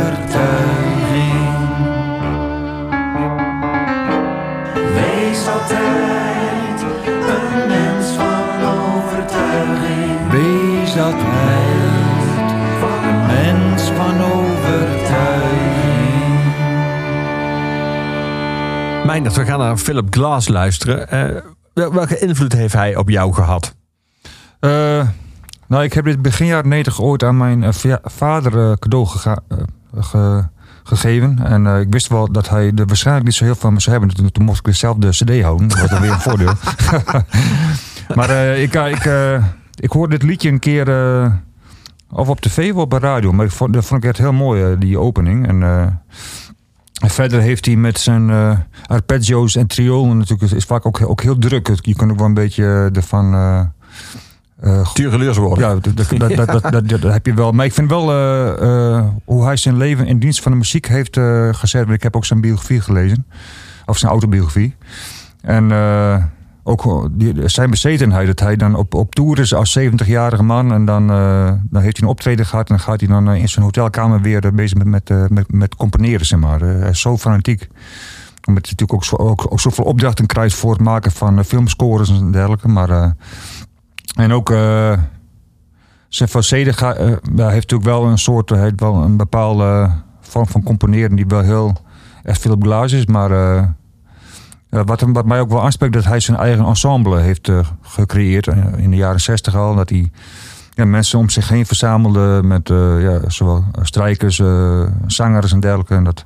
Wees 4.93 5.47
altijd 5.47 6.81
een 7.05 7.67
mens 7.67 8.07
van 8.07 8.63
overtuiging. 8.69 10.31
Wees 10.31 10.97
altijd 10.97 12.23
Van 12.79 13.25
mens 13.25 13.83
van 13.83 14.21
overtuiging. 14.21 14.61
Meindert, 19.05 19.35
we 19.35 19.45
gaan 19.45 19.59
naar 19.59 19.77
Philip 19.77 20.07
Glass 20.09 20.47
luisteren. 20.47 21.07
Uh, 21.73 21.89
welke 21.93 22.19
invloed 22.19 22.53
heeft 22.53 22.73
hij 22.73 22.95
op 22.95 23.09
jou 23.09 23.33
gehad? 23.33 23.75
Uh, 25.71 25.77
nou, 25.77 25.89
ik 25.89 25.93
heb 25.93 26.05
dit 26.05 26.21
begin 26.21 26.45
jaren 26.45 26.69
90 26.69 27.01
ooit 27.01 27.23
aan 27.23 27.37
mijn 27.37 27.63
uh, 27.63 27.95
vader 28.03 28.53
uh, 28.53 28.71
cadeau 28.73 29.07
ge 29.07 30.43
gegeven. 30.83 31.39
En 31.43 31.65
ik 31.65 31.87
wist 31.89 32.07
wel 32.07 32.31
dat 32.31 32.49
hij 32.49 32.71
er 32.75 32.85
waarschijnlijk 32.85 33.25
niet 33.25 33.35
zo 33.35 33.43
heel 33.43 33.55
veel 33.55 33.69
van 33.69 33.81
zou 33.81 33.97
hebben. 33.97 34.15
Toen, 34.15 34.31
toen 34.31 34.45
mocht 34.45 34.57
ik 34.57 34.65
dus 34.65 34.79
zelf 34.79 34.97
de 34.97 35.09
cd 35.09 35.41
houden. 35.41 35.67
Dat 35.67 35.79
was 35.79 35.89
dan 35.89 36.01
weer 36.01 36.11
een 36.11 36.19
voordeel. 36.19 36.53
maar 38.17 38.29
ik, 38.57 38.73
ik, 38.73 39.09
ik 39.75 39.91
hoorde 39.91 40.17
dit 40.17 40.27
liedje 40.27 40.49
een 40.49 40.59
keer... 40.59 40.87
of 42.09 42.29
op 42.29 42.41
tv 42.41 42.71
of 42.73 42.81
op 42.81 42.89
de 42.89 42.99
radio. 42.99 43.31
Maar 43.31 43.45
ik 43.45 43.51
vond, 43.51 43.73
dat 43.73 43.85
vond 43.85 44.03
ik 44.03 44.09
echt 44.09 44.19
heel 44.19 44.33
mooi, 44.33 44.77
die 44.77 44.99
opening. 44.99 45.47
En... 45.47 46.01
Verder 46.93 47.41
heeft 47.41 47.65
hij 47.65 47.75
met 47.75 47.99
zijn 47.99 48.29
uh, 48.29 48.57
arpeggios 48.85 49.55
en 49.55 49.67
triolen 49.67 50.17
natuurlijk 50.17 50.51
is 50.51 50.65
vaak 50.65 50.85
ook, 50.85 51.01
ook 51.05 51.21
heel 51.21 51.37
druk. 51.37 51.71
Je 51.81 51.95
kan 51.95 52.11
ook 52.11 52.17
wel 52.17 52.27
een 52.27 52.33
beetje 52.33 52.89
ervan. 52.93 53.33
Uh, 53.33 53.61
uh, 54.63 54.91
Tuurgeleurs 54.93 55.37
worden. 55.37 55.67
Ja, 55.67 55.73
dat, 55.75 55.95
dat, 56.37 56.61
dat, 56.61 56.89
dat, 56.89 57.13
heb 57.13 57.25
je 57.25 57.33
wel. 57.33 57.51
Maar 57.51 57.65
ik 57.65 57.73
vind 57.73 57.89
wel 57.89 58.05
hoe 59.25 59.45
hij 59.45 59.57
zijn 59.57 59.77
leven 59.77 60.05
in 60.05 60.19
dienst 60.19 60.41
van 60.41 60.51
de 60.51 60.57
muziek 60.57 60.87
heeft 60.87 61.19
gezet. 61.51 61.89
Ik 61.89 62.03
heb 62.03 62.15
ook 62.15 62.25
zijn 62.25 62.41
biografie 62.41 62.81
gelezen, 62.81 63.25
of 63.85 63.97
zijn 63.97 64.11
autobiografie. 64.11 64.75
En 65.41 65.71
ook 66.63 67.09
die, 67.11 67.47
zijn 67.49 67.69
bezetenheid, 67.69 68.27
dat 68.27 68.39
hij 68.39 68.55
dan 68.55 68.75
op, 68.75 68.93
op 68.93 69.15
tour 69.15 69.39
is 69.39 69.53
als 69.53 69.79
70-jarige 69.79 70.43
man. 70.43 70.73
En 70.73 70.85
dan, 70.85 71.07
dan 71.07 71.81
heeft 71.81 71.97
hij 71.97 72.07
een 72.07 72.13
optreden 72.13 72.45
gehad 72.45 72.69
en 72.69 72.75
dan 72.75 72.85
gaat 72.85 72.99
hij 72.99 73.09
dan 73.09 73.33
in 73.33 73.49
zijn 73.49 73.65
hotelkamer 73.65 74.21
weer 74.21 74.53
bezig 74.53 74.77
met, 74.77 75.09
met, 75.09 75.29
met, 75.29 75.51
met 75.51 75.75
componeren, 75.75 76.25
zeg 76.25 76.39
maar. 76.39 76.59
Hij 76.59 76.89
is 76.89 77.01
zo 77.01 77.17
fanatiek. 77.17 77.67
omdat 78.47 78.65
hij 78.65 78.75
natuurlijk 78.77 78.93
ook, 78.93 79.03
zo, 79.03 79.15
ook, 79.15 79.51
ook 79.51 79.59
zoveel 79.59 79.83
opdrachten 79.83 80.25
krijgt 80.25 80.55
voor 80.55 80.71
het 80.71 80.81
maken 80.81 81.11
van 81.11 81.39
eh, 81.39 81.45
filmscores 81.45 82.09
en 82.09 82.31
dergelijke. 82.31 82.67
Maar, 82.67 82.89
eh, 82.89 83.09
en 84.15 84.31
ook 84.33 84.49
eh 84.51 84.93
zijn 86.07 86.29
facede 86.29 86.73
ga- 86.73 86.93
eh, 86.93 87.07
heeft 87.51 87.71
natuurlijk 87.71 87.89
wel 87.89 88.05
een 88.05 88.17
soort, 88.17 88.49
hij 88.49 88.59
heeft 88.59 88.79
wel 88.79 88.95
een 88.95 89.17
bepaalde 89.17 89.89
vorm 90.21 90.47
van 90.47 90.63
componeren 90.63 91.15
die 91.15 91.25
wel 91.27 91.41
heel 91.41 91.75
echt 92.23 92.41
veel 92.41 92.51
op 92.51 92.63
is. 92.93 93.05
Maar 93.05 93.31
eh, 93.31 93.63
wat, 94.69 94.99
hem- 94.99 95.13
wat 95.13 95.25
mij 95.25 95.39
ook 95.39 95.49
wel 95.49 95.63
aanspreekt, 95.63 95.93
dat 95.93 96.03
hij 96.03 96.19
zijn 96.19 96.37
eigen 96.37 96.65
ensemble 96.65 97.19
heeft 97.19 97.47
eh, 97.49 97.59
gecreëerd 97.81 98.47
eh, 98.47 98.57
in 98.77 98.89
de 98.89 98.95
jaren 98.95 99.21
zestig 99.21 99.55
al. 99.55 99.75
Dat 99.75 99.89
hij 99.89 100.11
mensen 100.85 101.19
om 101.19 101.29
zich 101.29 101.49
heen 101.49 101.65
verzamelde 101.65 102.41
met 102.43 102.69
eh, 102.69 103.01
ja, 103.01 103.19
zowel 103.29 103.63
strijkers, 103.81 104.39
eh, 104.39 104.81
zangers 105.07 105.51
en 105.51 105.59
dergelijke. 105.59 105.95
En 105.95 106.03
dat, 106.03 106.25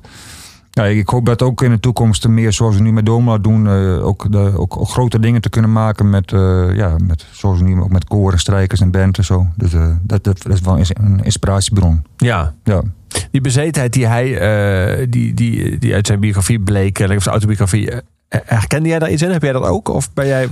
ja, 0.76 0.84
ik 0.84 1.08
hoop 1.08 1.26
dat 1.26 1.42
ook 1.42 1.62
in 1.62 1.70
de 1.70 1.80
toekomst 1.80 2.28
meer 2.28 2.52
zoals 2.52 2.76
we 2.76 2.82
nu 2.82 2.92
met 2.92 3.06
Domela 3.06 3.38
doen, 3.38 3.66
eh, 3.66 4.06
ook, 4.06 4.32
de, 4.32 4.52
ook, 4.56 4.76
ook 4.76 4.88
grote 4.88 5.20
dingen 5.20 5.40
te 5.40 5.48
kunnen 5.48 5.72
maken 5.72 6.10
met, 6.10 6.32
eh, 6.32 6.76
ja, 6.76 6.96
met 7.06 7.26
zoals 7.30 7.58
we 7.58 7.64
nu 7.64 7.80
ook 7.80 7.90
met 7.90 8.04
koren, 8.04 8.38
strijkers 8.38 8.80
en 8.80 8.90
band 8.90 9.18
en 9.18 9.24
zo. 9.24 9.46
Dus 9.54 9.72
eh, 9.72 9.90
dat, 10.02 10.24
dat, 10.24 10.42
dat 10.42 10.52
is 10.52 10.60
wel 10.60 10.78
een 10.78 11.24
inspiratiebron. 11.24 12.02
Ja, 12.16 12.54
Ja. 12.64 12.82
die 13.30 13.40
bezetenheid 13.40 13.92
die 13.92 14.06
hij, 14.06 15.06
die, 15.08 15.34
die, 15.34 15.78
die 15.78 15.94
uit 15.94 16.06
zijn 16.06 16.20
biografie 16.20 16.60
bleek, 16.60 16.98
of 16.98 17.06
zijn 17.06 17.34
autobiografie, 17.34 17.90
herkende 18.28 18.88
jij 18.88 18.98
daar 18.98 19.10
iets 19.10 19.22
in? 19.22 19.30
Heb 19.30 19.42
jij 19.42 19.52
dat 19.52 19.66
ook? 19.66 19.88
Of 19.88 20.12
ben 20.12 20.26
jij 20.26 20.44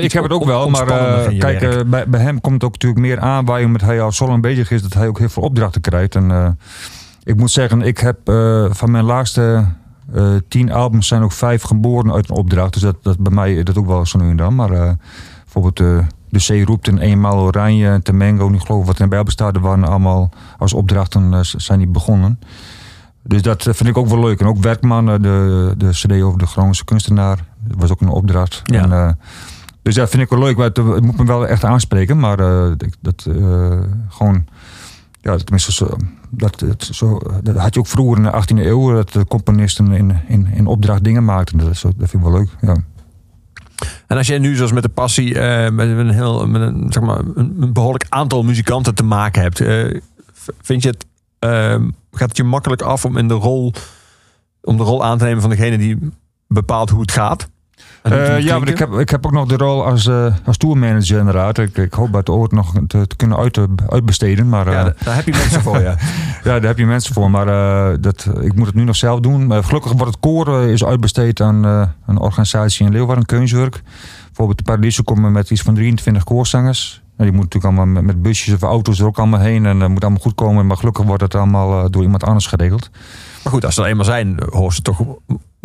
ik 0.00 0.12
heb 0.12 0.22
het 0.22 0.32
ook 0.32 0.44
wel, 0.44 0.70
maar 0.70 0.86
kijk, 1.38 1.88
bij, 1.90 2.08
bij 2.08 2.20
hem 2.20 2.40
komt 2.40 2.54
het 2.54 2.64
ook 2.64 2.72
natuurlijk 2.72 3.00
meer 3.00 3.20
aan 3.20 3.44
waar 3.44 3.60
je 3.60 3.68
met 3.68 3.80
hij 3.80 4.00
al 4.00 4.12
zo 4.12 4.26
lang 4.26 4.42
bezig 4.42 4.70
is, 4.70 4.82
dat 4.82 4.94
hij 4.94 5.08
ook 5.08 5.18
heel 5.18 5.28
veel 5.28 5.42
opdrachten 5.42 5.80
krijgt. 5.80 6.14
En 6.14 6.56
ik 7.26 7.36
moet 7.36 7.50
zeggen, 7.50 7.82
ik 7.82 7.98
heb 7.98 8.28
eh, 8.28 8.66
van 8.70 8.90
mijn 8.90 9.04
laatste 9.04 9.66
eh, 10.12 10.34
tien 10.48 10.72
albums 10.72 11.06
zijn 11.06 11.22
ook 11.22 11.32
vijf 11.32 11.62
geboren 11.62 12.12
uit 12.12 12.28
een 12.28 12.36
opdracht. 12.36 12.72
Dus 12.72 12.82
dat, 12.82 12.96
dat 13.02 13.18
bij 13.18 13.32
mij 13.32 13.62
dat 13.62 13.76
ook 13.76 13.86
wel 13.86 14.06
zo 14.06 14.18
nu 14.18 14.30
en 14.30 14.36
dan. 14.36 14.54
Maar 14.54 14.70
eh, 14.70 14.90
bijvoorbeeld 15.42 15.76
De 16.28 16.38
Zee 16.38 16.64
roept 16.64 16.88
en 16.88 16.98
Eenmaal 16.98 17.38
Oranje 17.38 17.88
en 17.88 18.02
Temengo, 18.02 18.48
nu 18.48 18.58
geloof 18.58 18.80
ik 18.80 18.86
wat 18.86 18.98
er 18.98 19.08
bij 19.08 19.22
bestaat, 19.22 19.58
waren 19.58 19.84
allemaal 19.84 20.30
als 20.58 20.72
opdrachten 20.72 21.44
zijn 21.44 21.78
die 21.78 21.88
begonnen. 21.88 22.38
Dus 23.22 23.42
dat 23.42 23.62
vind 23.62 23.86
ik 23.86 23.96
ook 23.96 24.08
wel 24.08 24.20
leuk. 24.20 24.40
En 24.40 24.46
ook 24.46 24.58
Werkman, 24.58 25.06
de, 25.06 25.74
de 25.76 25.90
CD 25.90 26.22
over 26.22 26.38
de 26.38 26.46
Groningse 26.46 26.84
kunstenaar, 26.84 27.44
dat 27.58 27.80
was 27.80 27.90
ook 27.90 28.00
een 28.00 28.08
opdracht. 28.08 28.60
Ja. 28.64 28.90
En, 28.90 29.18
dus 29.82 29.94
dat 29.94 30.10
vind 30.10 30.22
ik 30.22 30.28
wel 30.28 30.38
leuk. 30.38 30.56
Maar 30.56 30.66
het, 30.66 30.76
het 30.76 31.04
moet 31.04 31.16
me 31.16 31.24
wel 31.24 31.46
echt 31.46 31.64
aanspreken. 31.64 32.18
Maar 32.18 32.36
dat 33.00 33.28
gewoon. 34.08 34.44
Ja, 35.20 35.36
tenminste, 35.36 35.72
zo, 35.72 35.96
dat, 36.36 36.60
het, 36.60 36.88
zo, 36.92 37.20
dat 37.42 37.56
had 37.56 37.74
je 37.74 37.80
ook 37.80 37.86
vroeger 37.86 38.16
in 38.16 38.22
de 38.22 38.62
18e 38.62 38.66
eeuw. 38.66 38.92
Dat 38.92 39.12
de 39.12 39.26
componisten 39.26 39.92
in, 39.92 40.20
in, 40.28 40.46
in 40.46 40.66
opdracht 40.66 41.04
dingen 41.04 41.24
maakten. 41.24 41.58
Dat, 41.58 41.66
dat 41.68 41.92
vind 41.96 42.12
ik 42.12 42.20
wel 42.20 42.32
leuk. 42.32 42.48
Ja. 42.60 42.76
En 44.06 44.16
als 44.16 44.26
jij 44.26 44.38
nu 44.38 44.54
zoals 44.54 44.72
met 44.72 44.82
de 44.82 44.88
passie 44.88 45.38
eh, 45.38 45.70
met 45.70 45.88
een 45.88 46.10
heel 46.10 46.46
met 46.46 46.60
een, 46.60 46.86
zeg 46.92 47.02
maar, 47.02 47.20
een, 47.34 47.72
behoorlijk 47.72 48.06
aantal 48.08 48.42
muzikanten 48.42 48.94
te 48.94 49.02
maken 49.02 49.42
hebt, 49.42 49.60
eh, 49.60 50.00
vind 50.60 50.82
je 50.82 50.88
het 50.88 51.06
eh, 51.38 51.82
gaat 52.12 52.28
het 52.28 52.36
je 52.36 52.44
makkelijk 52.44 52.82
af 52.82 53.04
om 53.04 53.16
in 53.16 53.28
de 53.28 53.34
rol 53.34 53.72
om 54.60 54.76
de 54.76 54.82
rol 54.82 55.04
aan 55.04 55.18
te 55.18 55.24
nemen 55.24 55.40
van 55.40 55.50
degene 55.50 55.78
die 55.78 55.98
bepaalt 56.48 56.90
hoe 56.90 57.00
het 57.00 57.12
gaat? 57.12 57.48
Eh, 58.02 58.34
moet 58.34 58.42
ja, 58.42 58.58
maar 58.58 58.68
ik 58.68 58.78
heb, 58.78 58.92
ik 58.92 59.08
heb 59.10 59.26
ook 59.26 59.32
nog 59.32 59.48
de 59.48 59.56
rol 59.56 59.84
als, 59.84 60.06
eh 60.06 60.34
als 60.44 60.56
tourmanager 60.56 61.18
inderdaad. 61.18 61.58
Ik, 61.58 61.76
ik 61.76 61.92
hoop 61.92 62.12
dat 62.12 62.28
ooit 62.28 62.52
nog 62.52 62.72
te, 62.86 63.06
te 63.06 63.16
kunnen 63.16 63.38
uit, 63.38 63.60
uitbesteden. 63.88 64.48
Maar, 64.48 64.70
ja, 64.70 64.86
eh, 64.86 65.04
daar- 65.04 65.14
heb 65.16 65.24
je 65.26 65.32
mensen 65.32 65.62
voor 65.62 65.78
je. 65.78 65.94
Ja, 66.44 66.52
daar 66.52 66.62
heb 66.62 66.78
je 66.78 66.86
mensen 66.86 67.14
voor. 67.14 67.30
Maar 67.30 67.46
dat, 68.00 68.28
ik 68.40 68.54
moet 68.54 68.66
het 68.66 68.74
nu 68.74 68.84
nog 68.84 68.96
zelf 68.96 69.20
doen. 69.20 69.46
Maar 69.46 69.64
gelukkig 69.64 69.92
wordt 69.92 70.06
het 70.06 70.20
koor 70.20 70.62
is 70.62 70.84
uitbesteed 70.84 71.40
aan 71.40 71.64
een 72.06 72.18
organisatie 72.18 72.86
in 72.86 72.92
Leeuwarden, 72.92 73.24
Keunswerk. 73.26 73.82
Bijvoorbeeld 74.26 74.58
de 74.58 74.64
Paradiso 74.64 75.02
komen 75.02 75.32
met 75.32 75.50
iets 75.50 75.62
van 75.62 75.74
23 75.74 76.24
koorzangers. 76.24 77.02
Nou, 77.16 77.30
die 77.30 77.38
moeten 77.38 77.58
natuurlijk 77.58 77.64
allemaal 77.64 78.02
met, 78.02 78.14
met 78.14 78.22
busjes 78.22 78.54
of 78.54 78.62
auto's 78.62 78.98
er 79.00 79.06
ook 79.06 79.18
allemaal 79.18 79.40
heen. 79.40 79.66
En 79.66 79.78
dat 79.78 79.88
moet 79.88 80.02
allemaal 80.02 80.22
goed 80.22 80.34
komen. 80.34 80.66
Maar 80.66 80.76
gelukkig 80.76 81.04
wordt 81.04 81.22
het 81.22 81.34
allemaal 81.34 81.90
door 81.90 82.02
iemand 82.02 82.24
anders 82.24 82.46
geregeld. 82.46 82.90
Maar 83.44 83.52
goed, 83.52 83.64
als 83.64 83.74
ze 83.74 83.82
er 83.82 83.88
eenmaal 83.88 84.04
zijn, 84.04 84.40
horen 84.50 84.74
ze 84.74 84.82
toch, 84.82 85.00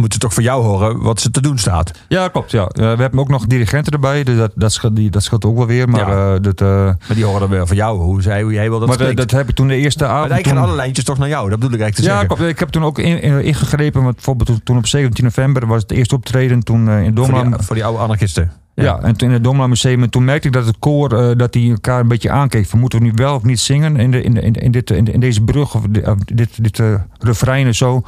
moeten 0.01 0.19
ze 0.19 0.25
toch 0.25 0.33
voor 0.33 0.43
jou 0.43 0.63
horen 0.63 1.01
wat 1.01 1.19
ze 1.21 1.31
te 1.31 1.41
doen 1.41 1.57
staat. 1.57 1.91
Ja, 2.07 2.27
klopt. 2.27 2.51
Ja. 2.51 2.65
Eh, 2.67 2.81
we 2.95 3.01
hebben 3.01 3.19
ook 3.19 3.27
nog 3.29 3.45
dirigenten 3.45 3.93
erbij. 3.93 4.23
Dus 4.23 4.37
dat, 4.37 4.51
dat, 4.55 4.71
scheelt, 4.71 4.95
die, 4.95 5.09
dat 5.09 5.23
scheelt 5.23 5.45
ook 5.45 5.57
wel 5.57 5.65
weer. 5.67 5.89
Maar, 5.89 6.09
Ja. 6.09 6.33
eh, 6.35 6.41
dat, 6.41 6.61
eh, 6.61 6.67
Maar 6.67 6.97
die 7.15 7.23
horen 7.25 7.39
dan 7.39 7.49
weer 7.49 7.67
van 7.67 7.75
jou, 7.75 7.99
hoe, 7.99 8.21
zij, 8.21 8.41
hoe 8.41 8.53
jij 8.53 8.69
wil 8.69 8.79
dat 8.79 8.87
maar 8.87 9.15
dat, 9.15 9.31
heb 9.31 9.49
ik 9.49 9.55
toen 9.55 9.67
de 9.67 9.75
eerste 9.75 10.03
avond... 10.05 10.19
Maar 10.19 10.29
eigenlijk 10.31 10.47
gaan 10.47 10.57
toen- 10.57 10.65
alle 10.67 10.75
lijntjes 10.75 11.05
toch 11.05 11.17
naar 11.17 11.27
jou, 11.29 11.49
dat 11.49 11.59
bedoel 11.59 11.75
ik 11.75 11.81
eigenlijk 11.81 11.95
te 12.09 12.15
Ja, 12.15 12.19
zeggen. 12.19 12.37
klopt. 12.37 12.51
ik 12.51 12.59
heb 12.59 12.69
toen 12.69 12.83
ook 12.83 12.99
in, 12.99 13.21
in- 13.21 13.43
ingegrepen. 13.43 14.03
Want 14.03 14.15
bijvoorbeeld 14.15 14.65
toen- 14.65 14.77
op 14.77 14.87
17 14.87 15.23
november 15.23 15.67
was 15.67 15.81
het 15.81 15.91
eerste 15.91 16.15
optreden. 16.15 16.63
Toen 16.63 16.89
in 16.89 17.15
Voor 17.17 17.43
die, 17.43 17.53
voor 17.59 17.75
die 17.75 17.85
oude 17.85 17.99
anarchisten. 17.99 18.51
Ja. 18.75 18.99
en 19.01 19.15
toen 19.17 19.27
in 19.27 19.33
het 19.33 19.43
Domla 19.43 19.67
Museum. 19.67 20.03
En 20.03 20.09
toen 20.09 20.23
merkte 20.23 20.47
ik 20.47 20.53
dat 20.53 20.65
het 20.65 20.75
koor 20.79 21.37
dat 21.37 21.53
die 21.53 21.71
elkaar 21.71 21.99
een 21.99 22.07
beetje 22.07 22.29
aankeek. 22.29 22.65
Van 22.67 22.79
moeten 22.79 22.99
we 22.99 23.05
nu 23.05 23.11
wel 23.15 23.35
of 23.35 23.43
niet 23.43 23.59
zingen 23.59 23.95
in, 23.97 24.11
de, 24.11 24.21
in, 24.21 24.33
de, 24.33 24.41
in, 24.41 24.53
in 24.53 24.71
dit, 24.71 24.89
in, 24.91 25.03
de- 25.03 25.11
in 25.11 25.19
deze 25.19 25.41
brug 25.41 25.75
of 25.75 25.81
di- 25.89 26.01
of 26.05 26.17
dit, 26.17 26.49
dit 26.63 26.81
refrein 27.19 27.65
en 27.67 27.75
zo. 27.75 28.01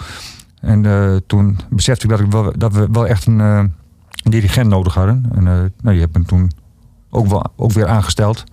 En 0.63 0.85
eh, 0.85 1.15
toen 1.27 1.57
besefte 1.69 2.03
ik 2.03 2.09
dat, 2.09 2.19
ik 2.19 2.31
wel, 2.31 2.53
dat 2.57 2.73
we 2.73 2.87
wel 2.91 3.07
echt 3.07 3.25
een, 3.25 3.41
eh, 3.41 3.57
een 4.23 4.31
dirigent 4.31 4.69
nodig 4.69 4.93
hadden. 4.93 5.25
En 5.35 5.47
eh, 5.47 5.53
nou, 5.53 5.71
die 5.81 5.99
heb 5.99 6.17
ik 6.17 6.27
toen 6.27 6.51
ook, 7.09 7.27
wel, 7.27 7.45
ook 7.55 7.71
weer 7.71 7.87
aangesteld. 7.87 8.43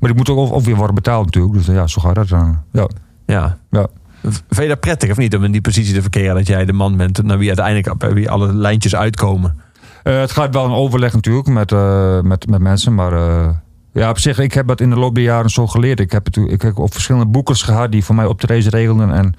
Maar 0.00 0.10
die 0.10 0.14
moet 0.14 0.30
ook, 0.30 0.52
ook 0.52 0.62
weer 0.62 0.76
worden 0.76 0.94
betaald 0.94 1.24
natuurlijk. 1.24 1.54
Dus 1.54 1.66
ja, 1.66 1.86
zo 1.86 2.00
gaat 2.00 2.14
dat 2.14 2.28
dan. 2.28 2.58
Ja. 2.72 2.88
Ja. 3.26 3.58
Ja. 3.70 3.86
Vind 4.22 4.62
je 4.62 4.68
dat 4.68 4.80
prettig 4.80 5.10
of 5.10 5.16
niet 5.16 5.36
om 5.36 5.44
in 5.44 5.52
die 5.52 5.60
positie 5.60 5.94
te 5.94 6.00
verkeren 6.00 6.34
dat 6.34 6.46
jij 6.46 6.64
de 6.64 6.72
man 6.72 6.96
bent 6.96 7.22
naar 7.22 7.38
wie 7.38 7.48
uiteindelijk 7.48 8.14
wie 8.14 8.30
alle 8.30 8.54
lijntjes 8.54 8.96
uitkomen? 8.96 9.60
Het 10.02 10.30
gaat 10.30 10.54
wel 10.54 10.64
een 10.64 10.70
overleg 10.70 11.12
natuurlijk 11.12 11.48
met, 11.48 11.70
met, 12.24 12.46
met 12.46 12.60
mensen, 12.60 12.94
maar 12.94 13.12
ja, 13.92 14.10
op 14.10 14.18
zich, 14.18 14.38
ik 14.38 14.52
heb 14.54 14.66
dat 14.66 14.80
in 14.80 14.90
de 14.90 14.96
loop 14.96 15.14
der 15.14 15.24
jaren 15.24 15.50
zo 15.50 15.66
geleerd. 15.66 16.00
Ik 16.00 16.12
heb, 16.12 16.24
het, 16.24 16.36
ik 16.36 16.62
heb 16.62 16.78
ook 16.78 16.92
verschillende 16.92 17.26
boekers 17.26 17.62
gehad 17.62 17.92
die 17.92 18.04
voor 18.04 18.14
mij 18.14 18.26
optredens 18.26 18.66
regelden. 18.66 19.12
En, 19.12 19.34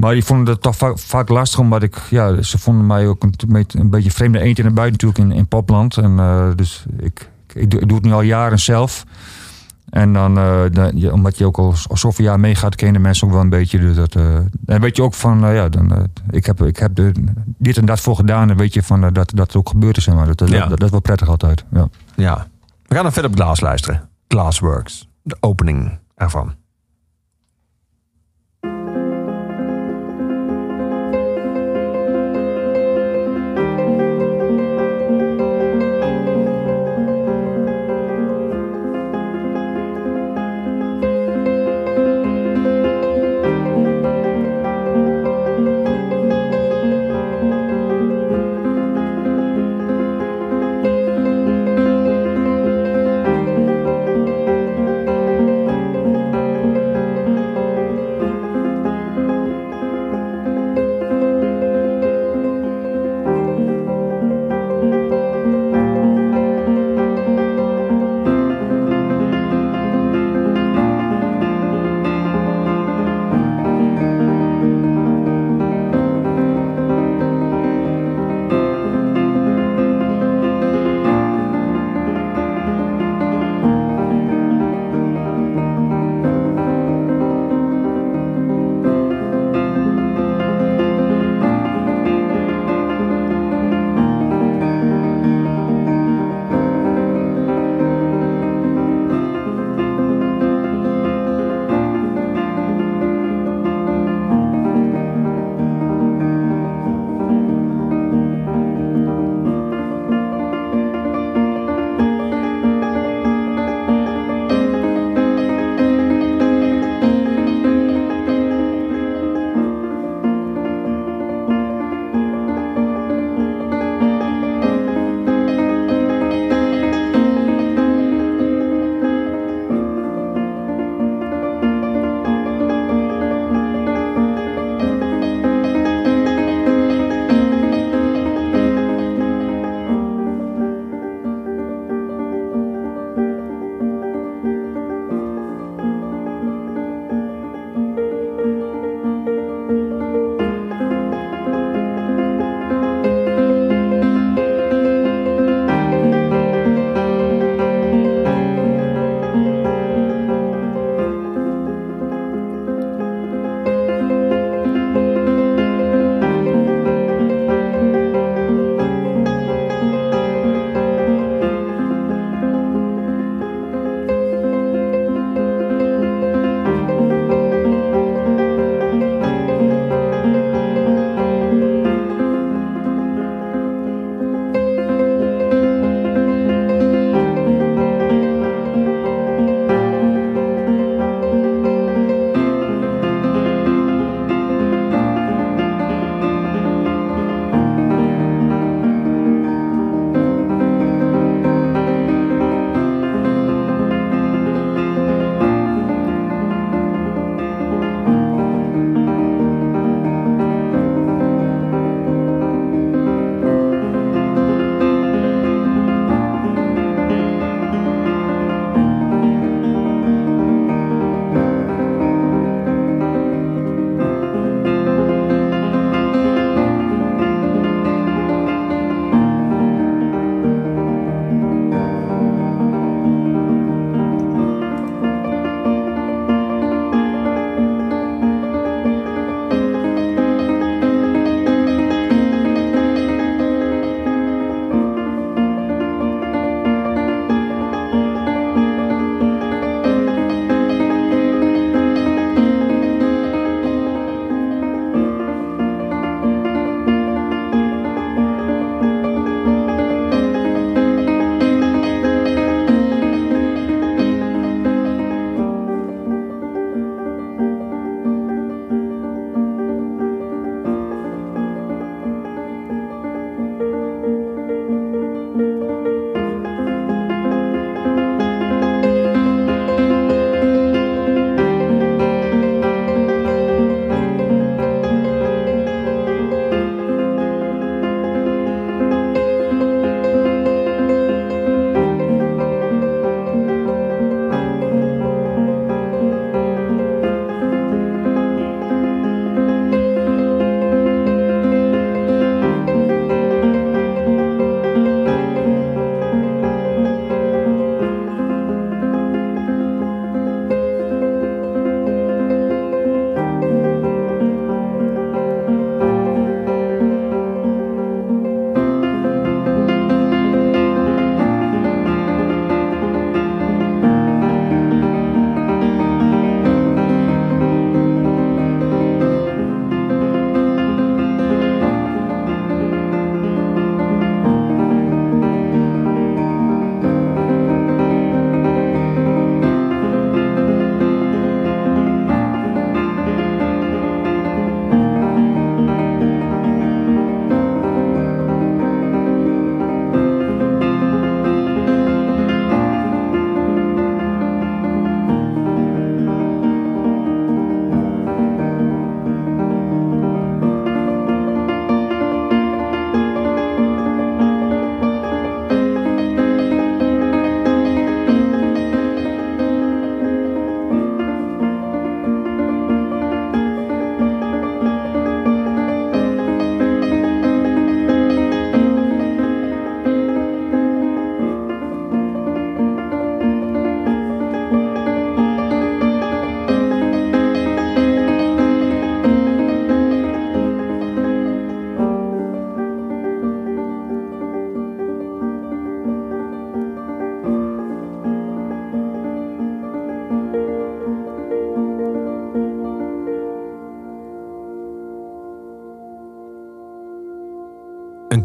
maar 0.00 0.12
die 0.12 0.24
vonden 0.24 0.52
het 0.54 0.62
toch 0.62 0.76
vaak, 0.76 0.98
vaak 0.98 1.28
lastig, 1.28 1.58
omdat 1.60 1.82
ik, 1.82 1.96
ja, 2.10 2.42
ze 2.42 2.58
vonden 2.58 2.86
mij 2.86 3.06
ook 3.06 3.22
een, 3.22 3.34
beetje- 3.48 3.78
een 3.78 3.90
beetje 3.90 4.10
vreemde 4.10 4.40
eentje 4.40 4.62
naar 4.62 4.72
buiten 4.72 5.06
natuurlijk 5.08 5.32
in, 5.34 5.38
in 5.38 5.48
popland. 5.48 5.96
En 5.96 6.18
eh, 6.18 6.48
dus 6.56 6.84
ik, 6.98 7.30
ik, 7.54 7.70
doe, 7.70 7.80
ik 7.80 7.88
doe 7.88 7.96
het 7.96 8.06
nu 8.06 8.12
al 8.12 8.20
jaren 8.22 8.58
zelf. 8.58 9.04
En 9.90 10.12
dan, 10.12 10.38
eh, 10.38 10.60
dan- 10.72 10.90
ja, 10.94 11.10
omdat 11.12 11.38
je 11.38 11.44
ook 11.46 11.58
al, 11.58 11.74
al 11.88 11.96
zoveel 11.96 12.24
jaar 12.24 12.40
meegaat, 12.40 12.74
ken 12.74 12.86
je 12.86 12.92
de 12.92 12.98
mensen 12.98 13.26
ook 13.26 13.32
wel 13.32 13.42
een 13.42 13.48
beetje. 13.48 13.78
Dus 13.78 13.96
dat, 13.96 14.14
eh, 14.14 14.34
en 14.66 14.80
weet 14.80 14.96
je 14.96 15.02
ook 15.02 15.14
van, 15.14 15.44
eh, 15.44 15.54
ja, 15.54 15.68
dan, 15.68 15.94
eh, 15.94 16.02
ik 16.30 16.46
heb, 16.46 16.62
ik 16.62 16.76
heb 16.76 16.90
dit 17.58 17.76
en 17.76 17.84
dat 17.84 18.00
voor 18.00 18.16
gedaan. 18.16 18.50
En 18.50 18.56
weet 18.56 18.74
je 18.74 18.82
van, 18.82 19.04
eh, 19.04 19.12
dat, 19.12 19.30
dat 19.34 19.46
het 19.46 19.56
ook 19.56 19.68
gebeurd 19.68 19.96
is. 19.96 20.04
zeg 20.04 20.14
Maar 20.14 20.34
dat, 20.34 20.48
Ja. 20.48 20.58
dat, 20.60 20.68
dat 20.70 20.82
is 20.82 20.90
wel 20.90 21.00
prettig 21.00 21.28
altijd. 21.28 21.64
Ja. 21.72 21.88
Ja. 22.16 22.46
We 22.86 22.94
gaan 22.94 23.02
naar 23.04 23.12
Philip 23.12 23.34
Glass 23.34 23.60
luisteren. 23.60 24.08
Glassworks. 24.28 25.08
De 25.22 25.36
opening 25.40 25.98
ervan. 26.16 26.54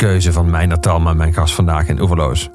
Keuze 0.05 0.33
van 0.33 0.49
Meijner 0.49 0.79
Talma, 0.79 1.13
mijn 1.13 1.33
gast 1.33 1.53
vandaag 1.53 1.87
in 1.87 2.01
Oeverloos. 2.01 2.49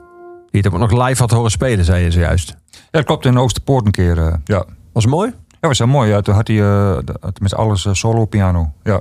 Die 0.51 0.61
het 0.63 0.73
ook 0.73 0.79
nog 0.79 1.07
live 1.07 1.21
had 1.21 1.31
horen 1.31 1.51
spelen, 1.51 1.85
zei 1.85 2.05
je 2.05 2.11
zojuist. 2.11 2.57
Ja, 2.71 2.79
dat 2.91 3.05
klopt 3.05 3.25
in 3.27 3.39
Oosterpoort 3.39 3.87
een 3.87 3.93
keer. 3.93 4.19
eh, 4.19 4.35
ja. 4.45 4.65
Was 4.93 5.03
het 5.05 5.13
mooi? 5.13 5.33
ja, 5.61 5.69
was 5.69 5.79
heel 5.79 5.87
mooi. 5.87 6.11
Ja. 6.11 6.21
Toen 6.21 6.35
had 6.35 6.47
hij 6.49 6.57
de- 6.57 7.05
met 7.41 7.55
alles 7.55 7.87
eh, 7.87 7.93
solo 7.93 8.25
piano. 8.25 8.73
Ja. 8.83 9.01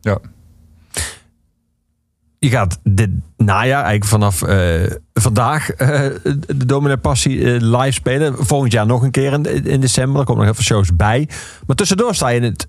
Ja. 0.00 0.18
Je 2.38 2.48
gaat 2.48 2.78
dit 2.82 3.10
najaar, 3.36 3.84
eigenlijk 3.84 4.04
vanaf 4.04 4.38
vandaag, 5.14 5.66
de 5.76 6.66
Dominee 6.66 6.96
Passie 6.96 7.60
live 7.64 7.90
spelen. 7.92 8.34
Volgend 8.46 8.72
jaar 8.72 8.86
nog 8.86 9.02
een 9.02 9.10
keer 9.10 9.32
in, 9.32 9.64
in 9.64 9.80
december. 9.80 10.20
Er 10.20 10.26
komen 10.26 10.44
nog 10.44 10.52
even 10.52 10.64
shows 10.64 10.96
bij. 10.96 11.28
Maar 11.66 11.76
tussendoor 11.76 12.14
sta 12.14 12.28
je 12.28 12.40
in 12.40 12.42
het, 12.42 12.68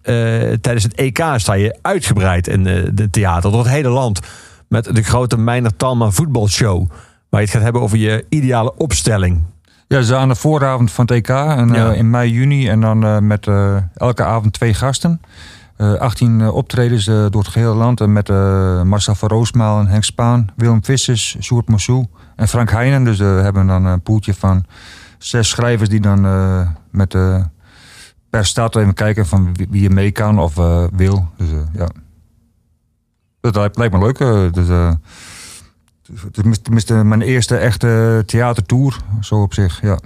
tijdens 0.63 0.83
het 0.83 0.93
EK 0.95 1.23
sta 1.35 1.53
je 1.53 1.77
uitgebreid 1.81 2.47
in 2.47 2.63
de 2.93 3.09
theater. 3.09 3.51
Door 3.51 3.59
het 3.63 3.69
hele 3.71 3.89
land. 3.89 4.19
Met 4.67 4.95
de 4.95 5.03
grote 5.03 5.37
Meijner 5.37 5.75
Talma 5.75 6.09
voetbalshow. 6.09 6.89
Waar 7.29 7.39
je 7.41 7.45
het 7.47 7.55
gaat 7.55 7.63
hebben 7.63 7.81
over 7.81 7.97
je 7.97 8.25
ideale 8.29 8.75
opstelling. 8.75 9.43
Ja, 9.87 10.01
ze 10.01 10.15
aan 10.15 10.27
de 10.27 10.35
vooravond 10.35 10.91
van 10.91 11.05
het 11.05 11.13
EK 11.13 11.29
en, 11.29 11.67
Ja. 11.67 11.91
eh, 11.91 11.97
in 11.97 12.09
mei, 12.09 12.31
juni. 12.31 12.67
En 12.69 12.81
dan 12.81 13.03
eh, 13.03 13.17
met 13.19 13.47
eh, 13.47 13.77
elke 13.95 14.23
avond 14.23 14.53
twee 14.53 14.73
gasten. 14.73 15.21
Eh 15.75 15.93
18 15.93 16.41
eh, 16.41 16.55
optredens 16.55 17.05
door 17.05 17.29
het 17.41 17.47
gehele 17.47 17.73
land. 17.73 18.01
En 18.01 18.13
met 18.13 18.27
Marcel 18.85 19.15
van 19.15 19.29
Roosmaal 19.29 19.79
en 19.79 19.87
Henk 19.87 20.03
Spaan, 20.03 20.47
Willem 20.55 20.83
Vissers, 20.83 21.37
Sjoerd 21.41 21.67
Moussou 21.69 22.05
en 22.35 22.47
Frank 22.47 22.71
Heijnen. 22.71 23.03
Dus 23.03 23.17
we 23.17 23.25
hebben 23.25 23.67
dan 23.67 23.85
een 23.85 24.01
poeltje 24.01 24.33
van 24.33 24.65
zes 25.17 25.49
schrijvers 25.49 25.89
die 25.89 25.99
dan 26.01 26.21
met 26.91 27.15
per 28.29 28.45
stad 28.45 28.75
even 28.75 28.93
kijken 28.93 29.25
van 29.27 29.55
wie, 29.69 29.85
er 29.87 29.93
mee 29.93 30.11
kan 30.11 30.39
of 30.39 30.55
wil. 30.95 31.27
Dus 31.37 31.47
ja. 31.73 31.87
Dat 33.53 33.55
lijkt, 33.55 33.77
lijkt 33.77 33.93
me 33.93 33.99
leuk. 33.99 34.19
eh, 34.19 34.51
dus, 34.51 34.69
eh, 34.69 34.91
mijn 37.01 37.21
eerste 37.21 37.57
echte 37.57 38.23
theatertour, 38.25 38.97
zo 39.21 39.41
op 39.41 39.53
zich, 39.53 39.81
ja. 39.81 39.99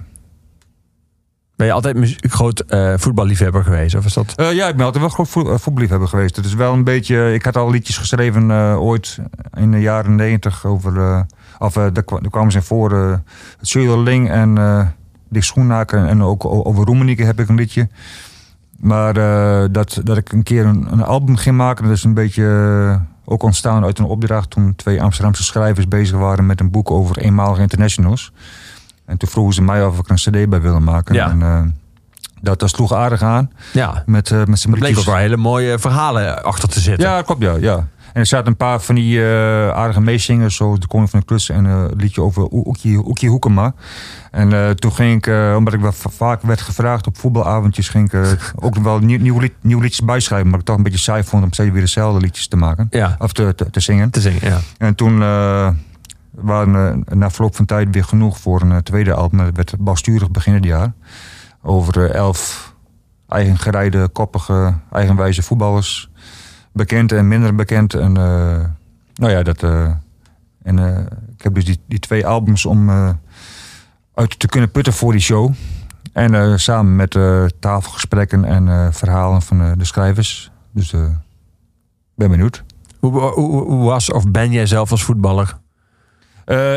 Ben 1.56 1.66
je 1.66 1.72
altijd 1.72 1.96
muzie- 1.96 2.28
groot 2.28 2.60
eh, 2.60 2.92
voetballiefhebber 2.96 3.64
geweest? 3.64 3.94
Of 3.94 4.04
is 4.04 4.12
dat... 4.14 4.32
Ja, 4.36 4.68
ik 4.68 4.76
ben 4.76 4.84
altijd 4.84 5.04
wel 5.04 5.12
groot 5.12 5.28
vo- 5.28 5.56
voetballiefhebber 5.58 6.08
geweest. 6.08 6.36
Het 6.36 6.44
is 6.44 6.54
wel 6.54 6.72
een 6.72 6.84
beetje. 6.84 7.34
Ik 7.34 7.44
had 7.44 7.56
al 7.56 7.70
liedjes 7.70 7.96
geschreven 7.98 8.50
ooit 8.80 9.18
in 9.54 9.70
de 9.70 9.80
jaren 9.80 10.14
negentig 10.14 10.64
over. 10.66 11.26
of 11.58 11.72
daar, 11.72 12.02
kwa- 12.04 12.20
daar 12.20 12.30
kwamen 12.30 12.52
ze 12.52 12.62
voor. 12.62 12.92
het 12.92 13.68
Söderling 13.78 14.30
en 14.30 14.54
Dick 15.28 15.42
Schoenhaken. 15.42 16.08
En 16.08 16.22
ook 16.22 16.44
over 16.44 16.84
Roemenieke 16.84 17.24
heb 17.24 17.40
ik 17.40 17.48
een 17.48 17.54
liedje. 17.54 17.88
Maar 18.80 19.14
dat, 19.72 20.00
dat 20.04 20.16
ik 20.16 20.32
een 20.32 20.42
keer 20.42 20.66
een, 20.66 20.92
een 20.92 21.02
album 21.04 21.36
ging 21.36 21.56
maken, 21.56 21.84
dat 21.84 21.92
is 21.96 22.04
een 22.04 22.14
beetje 22.14 23.00
ook 23.24 23.42
ontstaan 23.42 23.84
uit 23.84 23.98
een 23.98 24.04
opdracht 24.04 24.50
toen 24.50 24.74
twee 24.76 25.02
Amsterdamse 25.02 25.42
schrijvers 25.42 25.88
bezig 25.88 26.18
waren 26.18 26.46
met 26.46 26.60
een 26.60 26.70
boek 26.70 26.90
over 26.90 27.18
eenmalige 27.18 27.60
internationals. 27.60 28.32
En 29.04 29.16
toen 29.16 29.28
vroegen 29.28 29.54
ze 29.54 29.62
mij 29.62 29.84
of 29.84 29.98
ik 29.98 30.04
er 30.04 30.10
een 30.10 30.16
cd 30.44 30.48
bij 30.48 30.60
wilde 30.60 30.80
maken. 30.80 31.14
Ja. 31.14 31.30
En, 31.30 31.42
eh, 31.42 31.60
dat, 32.40 32.58
dat 32.58 32.70
sloeg 32.70 32.92
aardig 32.92 33.22
aan. 33.22 33.50
Ja, 33.72 34.02
Met, 34.06 34.30
eh, 34.30 34.44
met 34.44 34.58
zijn 34.58 34.74
bleek 34.74 34.98
ook 34.98 35.04
wel 35.04 35.16
hele 35.16 35.36
mooie 35.36 35.78
verhalen 35.78 36.44
achter 36.44 36.68
te 36.68 36.80
zitten. 36.80 37.08
Ja, 37.08 37.22
klopt, 37.22 37.42
ja. 37.42 37.54
ja. 37.60 37.86
En 38.12 38.20
er 38.20 38.26
zaten 38.26 38.46
een 38.46 38.56
paar 38.56 38.80
van 38.80 38.94
die 38.94 39.22
eh, 39.24 39.68
aardige 39.70 40.00
meezingers, 40.00 40.56
zoals 40.56 40.78
de 40.80 40.86
Koning 40.86 41.10
van 41.10 41.18
de 41.20 41.24
Klus 41.26 41.48
en 41.48 41.66
eh, 41.66 41.72
een 41.72 41.96
liedje 41.96 42.22
over 42.22 42.42
O- 42.50 42.62
Oekie, 42.66 43.06
Oekie 43.08 43.28
Hoekema. 43.28 43.74
En 44.30 44.52
eh, 44.52 44.70
toen 44.70 44.92
ging 44.92 45.16
ik, 45.16 45.26
eh, 45.26 45.54
omdat 45.56 45.74
ik 45.74 45.80
wel 45.80 45.92
va- 45.92 46.10
vaak 46.10 46.42
werd 46.42 46.60
gevraagd 46.60 47.06
op 47.06 47.16
voetbalavondjes, 47.18 47.88
ging 47.88 48.12
ik 48.12 48.22
eh, 48.22 48.30
ook 48.54 48.74
nog 48.74 48.84
wel 48.84 48.98
nieuw, 48.98 49.18
nieuw, 49.18 49.38
lied, 49.38 49.52
nieuw 49.60 49.80
liedjes 49.80 50.04
bijschrijven. 50.04 50.50
Maar 50.50 50.58
ik 50.58 50.64
toch 50.64 50.76
een 50.76 50.82
beetje 50.82 50.98
saai 50.98 51.24
vond 51.24 51.42
om 51.44 51.52
steeds 51.52 51.70
weer 51.70 51.80
dezelfde 51.80 52.20
liedjes 52.20 52.48
te 52.48 52.56
maken. 52.56 52.86
Ja, 52.90 53.16
Of 53.18 53.32
te, 53.32 53.54
te, 53.54 53.70
te 53.70 53.80
zingen. 53.80 54.10
te 54.10 54.20
zingen, 54.20 54.40
ja. 54.48 54.58
En 54.78 54.94
toen 54.94 55.22
eh, 55.22 55.68
waren 56.30 57.04
eh, 57.06 57.14
na 57.16 57.30
verloop 57.30 57.56
van 57.56 57.64
tijd 57.64 57.88
weer 57.90 58.04
genoeg 58.04 58.38
voor 58.38 58.60
een 58.60 58.72
eh, 58.72 58.78
tweede 58.78 59.14
album. 59.14 59.38
Dat 59.38 59.50
werd 59.56 59.74
balsturig 59.78 60.30
begin 60.30 60.54
het 60.54 60.64
jaar. 60.64 60.92
Over 61.62 62.04
eh, 62.10 62.14
elf 62.14 62.74
eigen 63.28 63.58
gerijde, 63.58 64.08
koppige, 64.08 64.74
eigenwijze 64.92 65.42
voetballers. 65.42 66.10
Bekend 66.72 67.12
en 67.12 67.28
minder 67.28 67.54
bekend. 67.54 67.94
En 67.94 68.16
eh, 68.16 68.64
nou 69.14 69.32
ja, 69.32 69.42
dat... 69.42 69.62
eh, 69.62 69.90
en 70.62 70.78
eh, 70.78 70.98
ik 71.36 71.42
heb 71.42 71.54
dus 71.54 71.64
die, 71.64 71.80
die 71.86 71.98
twee 71.98 72.26
albums 72.26 72.66
om 72.66 72.90
uit 74.14 74.38
te 74.38 74.46
kunnen 74.46 74.70
putten 74.70 74.92
voor 74.92 75.12
die 75.12 75.20
show. 75.20 75.52
En 76.12 76.60
samen 76.60 76.96
met 76.96 77.18
tafelgesprekken 77.60 78.44
en 78.44 78.94
verhalen 78.94 79.42
van 79.42 79.74
de 79.78 79.84
schrijvers. 79.84 80.50
Dus 80.72 80.90
ben 82.14 82.30
benieuwd. 82.30 82.64
Hoe, 83.00 83.20
hoe, 83.20 83.62
hoe 83.62 83.84
was 83.84 84.12
of 84.12 84.30
ben 84.30 84.50
jij 84.52 84.66
zelf 84.66 84.90
als 84.90 85.04
voetballer? 85.04 85.56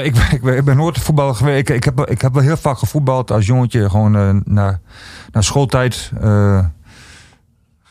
Ik, 0.03 0.13
ben- 0.13 0.31
ik, 0.31 0.41
ben, 0.41 0.57
ik 0.57 0.63
ben 0.65 0.75
nooit 0.77 0.99
voetballer 0.99 1.35
geweest. 1.35 1.59
Ik, 1.59 1.75
ik, 1.75 1.83
heb, 1.83 1.99
ik 1.99 2.21
heb 2.21 2.33
wel 2.33 2.43
heel 2.43 2.57
vaak 2.57 2.77
gevoetbald 2.77 3.31
als 3.31 3.45
jongetje. 3.45 3.89
Gewoon 3.89 4.15
eh 4.15 4.29
na, 4.43 4.79
na 5.31 5.41
schooltijd 5.41 6.11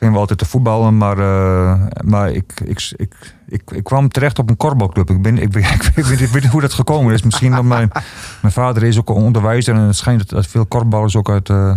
gingen 0.05 0.13
we 0.13 0.19
altijd 0.29 0.39
te 0.39 0.45
voetballen. 0.45 0.97
Maar, 0.97 1.19
eh, 1.19 1.81
maar 2.05 2.31
ik, 2.31 2.53
ik, 2.65 2.93
ik, 2.97 3.15
ik, 3.47 3.63
ik 3.71 3.85
kwam 3.85 4.09
terecht 4.09 4.39
op 4.39 4.51
een 4.51 4.57
korfbalclub. 4.57 5.11
Ik, 5.11 5.23
ben, 5.23 5.39
ik, 5.39 5.51
ben, 5.51 5.63
ik, 5.95 6.05
weet, 6.05 6.21
ik 6.21 6.29
weet 6.29 6.43
niet 6.43 6.53
hoe 6.53 6.61
dat 6.61 6.73
gekomen 6.73 7.15
is. 7.15 7.23
Misschien 7.23 7.53
dat 7.53 7.65
mijn, 7.65 7.91
mijn 8.43 8.53
vader 8.53 8.83
is 8.83 8.99
ook 8.99 9.09
een 9.09 9.15
onderwijzer. 9.15 9.75
En 9.75 9.81
het 9.81 9.97
schijnt 9.97 10.29
dat, 10.29 10.47
veel 10.47 10.67
korfballers 10.67 11.17
ook 11.17 11.31
uit 11.31 11.51
eh 11.51 11.77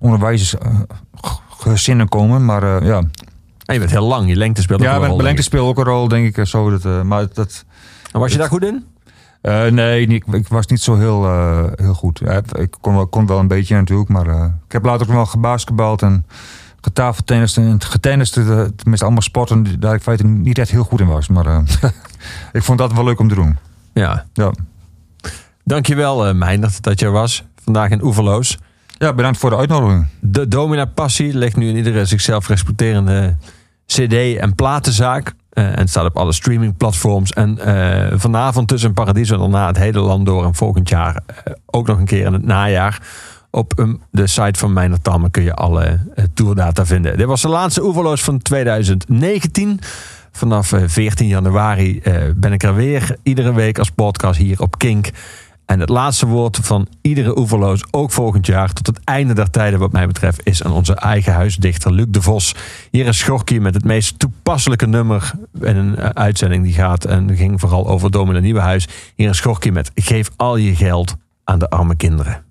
onderwijzersgezinnen 0.00 2.08
komen. 2.08 2.44
Maar 2.44 2.62
eh, 2.62 2.86
ja, 2.86 2.96
En 3.64 3.74
je 3.74 3.78
bent 3.78 3.90
heel 3.90 4.06
lang, 4.06 4.28
je 4.28 4.36
lengte 4.36 4.62
speelt 4.62 4.80
ook 4.80 4.86
ja 4.86 4.94
een 4.94 5.00
mijn 5.00 5.12
rol, 5.12 5.22
lengte 5.22 5.42
speelt 5.42 5.68
ook 5.68 5.78
een 5.78 5.84
rol, 5.84 6.08
denk 6.08 6.26
ik. 6.26 6.36
eh, 6.38 6.44
Zo, 6.44 6.70
dat, 6.70 6.84
eh, 6.84 7.02
maar 7.02 7.26
dat, 7.32 7.64
En 8.12 8.20
was 8.20 8.32
je 8.32 8.38
daar 8.38 8.48
goed 8.48 8.64
in? 8.64 8.84
Eh, 9.40 9.66
nee, 9.66 10.06
ik, 10.06 10.24
ik 10.30 10.48
was 10.48 10.66
niet 10.66 10.80
zo 10.80 10.96
heel, 10.96 11.24
eh, 11.24 11.64
heel 11.74 11.94
goed. 11.94 12.18
Ja, 12.18 12.40
ik 12.58 12.74
kon 12.80 12.94
wel, 12.94 13.06
kon 13.06 13.26
wel 13.26 13.38
een 13.38 13.48
beetje 13.48 13.74
natuurlijk, 13.74 14.08
maar 14.08 14.26
eh, 14.26 14.44
ik 14.66 14.72
heb 14.72 14.84
later 14.84 15.06
ook 15.06 15.12
wel 15.12 15.26
gebasketbald 15.26 16.02
en 16.02 16.26
getafeltennist 16.80 17.56
en 17.56 17.82
getennist. 17.82 18.36
eh, 18.36 18.44
Tenminste, 18.44 19.04
allemaal 19.04 19.22
sporten 19.22 19.80
daar 19.80 19.94
ik 19.94 20.02
feite 20.02 20.24
niet 20.24 20.58
echt 20.58 20.70
heel 20.70 20.84
goed 20.84 21.00
in 21.00 21.06
was. 21.06 21.28
Maar 21.28 21.46
eh, 21.46 21.58
ik 22.52 22.62
vond 22.62 22.78
dat 22.78 22.92
wel 22.92 23.04
leuk 23.04 23.18
om 23.20 23.28
te 23.28 23.34
doen. 23.34 23.56
Ja. 23.94 24.24
Ja. 24.32 24.52
Dankjewel, 25.64 26.26
eh 26.26 26.34
Meindert, 26.34 26.82
dat 26.82 27.00
je 27.00 27.06
er 27.06 27.12
was. 27.12 27.44
Vandaag 27.64 27.90
in 27.90 28.02
Oeverloos. 28.04 28.58
ja, 28.98 29.12
bedankt 29.12 29.38
voor 29.38 29.50
de 29.50 29.56
uitnodiging. 29.56 30.06
De 30.20 30.48
Domina 30.48 30.84
Passie 30.84 31.34
ligt 31.36 31.56
nu 31.56 31.68
in 31.68 31.76
iedere 31.76 32.04
zichzelf 32.04 32.48
respecterende 32.48 33.36
cd- 33.86 34.36
en 34.38 34.54
platenzaak. 34.54 35.34
Eh, 35.50 35.78
en 35.78 35.88
staat 35.88 36.04
op 36.04 36.16
alle 36.16 36.32
streamingplatforms. 36.32 37.32
En 37.32 37.58
vanavond 38.20 38.68
tussen 38.68 38.92
Paradies 38.94 39.30
en 39.30 39.38
daarna 39.38 39.66
het 39.66 39.76
hele 39.76 40.00
land 40.00 40.26
door. 40.26 40.44
En 40.44 40.54
volgend 40.54 40.88
jaar 40.88 41.22
ook 41.66 41.86
nog 41.86 41.98
een 41.98 42.04
keer 42.04 42.26
in 42.26 42.32
het 42.32 42.44
najaar. 42.44 43.02
Op 43.50 43.96
de 44.10 44.26
site 44.26 44.58
van 44.58 44.72
Meijner 44.72 45.02
Tamme 45.02 45.30
kun 45.30 45.42
je 45.42 45.54
alle 45.54 46.00
eh, 46.14 46.24
tourdata 46.34 46.86
vinden. 46.86 47.16
Dit 47.16 47.26
was 47.26 47.42
de 47.42 47.48
laatste 47.48 47.84
Oeverloos 47.84 48.22
van 48.22 48.38
2019. 48.38 49.80
Vanaf 50.32 50.72
eh, 50.72 50.82
14 50.86 51.26
januari 51.26 51.98
eh, 51.98 52.22
ben 52.36 52.52
ik 52.52 52.62
er 52.62 52.74
weer. 52.74 53.16
Iedere 53.22 53.54
week 53.54 53.78
als 53.78 53.90
podcast 53.90 54.38
hier 54.38 54.60
op 54.60 54.78
Kink. 54.78 55.10
En 55.68 55.80
het 55.80 55.88
laatste 55.88 56.26
woord 56.26 56.58
van 56.62 56.88
iedere 57.00 57.38
oeverloos, 57.38 57.84
ook 57.90 58.10
volgend 58.10 58.46
jaar, 58.46 58.72
tot 58.72 58.86
het 58.86 59.00
einde 59.04 59.34
der 59.34 59.50
tijden 59.50 59.78
wat 59.78 59.92
mij 59.92 60.06
betreft, 60.06 60.40
is 60.44 60.62
aan 60.62 60.72
onze 60.72 60.94
eigen 60.94 61.32
huisdichter 61.32 61.92
Luc 61.92 62.06
de 62.08 62.22
Vos. 62.22 62.54
Hier 62.90 63.06
is 63.06 63.18
Schorkie 63.18 63.60
met 63.60 63.74
het 63.74 63.84
meest 63.84 64.18
toepasselijke 64.18 64.86
nummer 64.86 65.32
in 65.60 65.76
een 65.76 65.96
eh, 65.96 66.08
uitzending 66.08 66.64
die 66.64 66.72
gaat 66.72 67.04
en 67.04 67.36
ging 67.36 67.60
vooral 67.60 67.88
over 67.88 68.10
Domina 68.10 68.38
Nieuwenhuis. 68.38 68.88
Hier 69.14 69.28
is 69.28 69.36
Schorkie 69.36 69.72
met 69.72 69.90
Geef 69.94 70.30
al 70.36 70.56
je 70.56 70.76
geld 70.76 71.16
aan 71.44 71.58
de 71.58 71.70
arme 71.70 71.96
kinderen. 71.96 72.47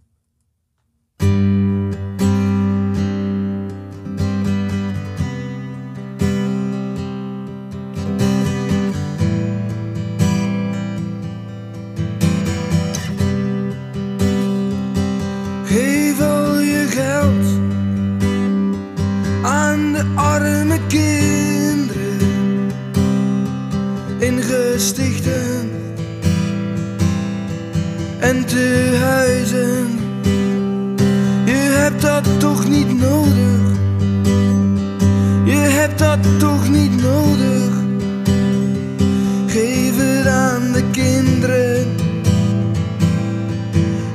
Gestichten 24.77 25.69
en 28.19 28.45
tehuizen. 28.45 29.96
Je 29.96 29.96
hebt 31.89 32.01
dat 32.01 32.39
toch 32.39 32.67
niet 32.67 32.99
nodig. 32.99 33.77
Je 35.43 35.55
hebt 35.55 35.99
dat 35.99 36.39
toch 36.39 36.69
niet 36.69 37.01
nodig. 37.01 37.69
Geef 39.45 39.97
het 39.97 40.27
aan 40.27 40.71
de 40.71 40.83
kinderen 40.91 41.95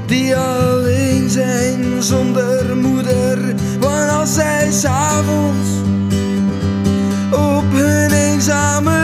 die 0.06 0.36
alleen 0.36 1.30
zijn 1.30 2.02
zonder 2.02 2.76
moeder. 2.76 3.54
Want 3.80 4.10
als 4.10 4.34
zij 4.34 4.70
s'avonds 4.72 5.68
op 7.30 7.64
hun 7.72 8.10
eenzame 8.10 9.01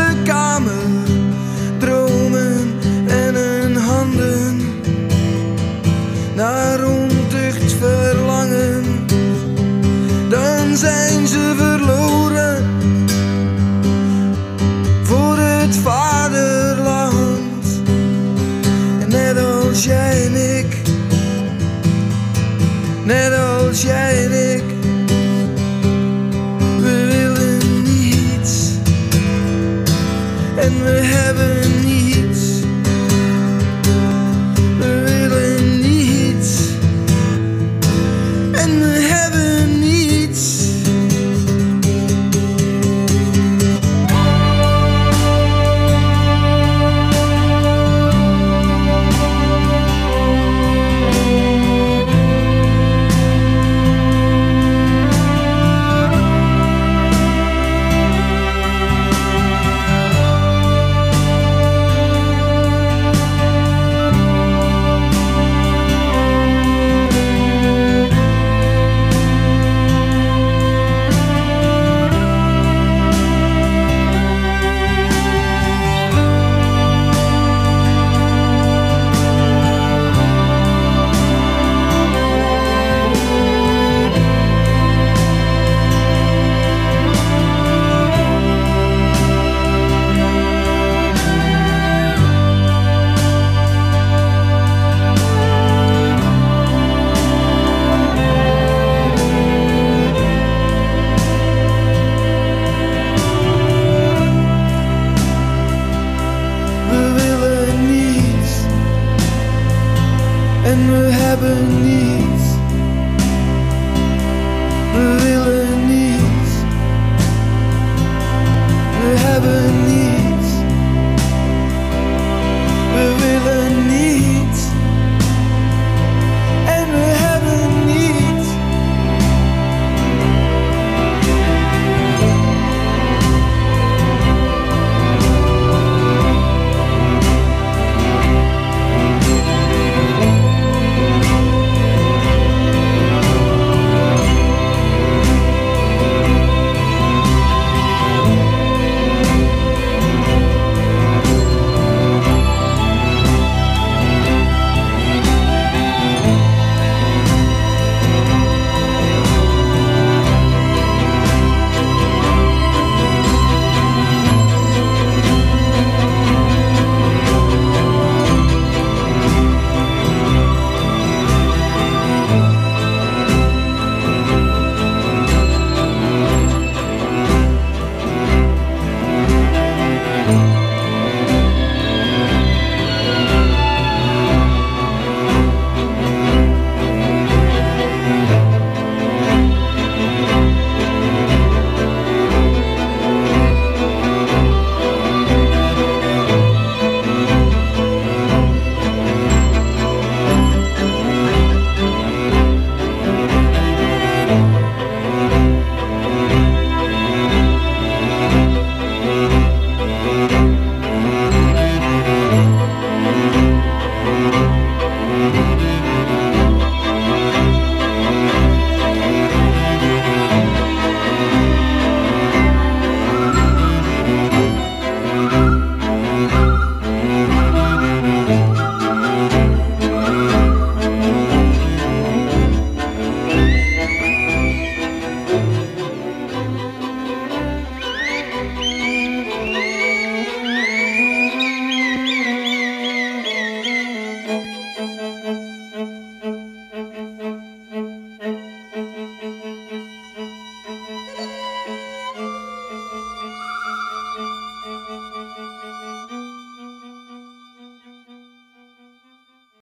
als 23.79 23.87
jij 23.87 24.25
en 24.25 24.55
ik, 24.55 24.65
we 26.81 27.07
willen 27.07 27.83
niets. 27.83 28.71
En 30.57 30.85
we 30.85 31.01
hebben 31.03 31.68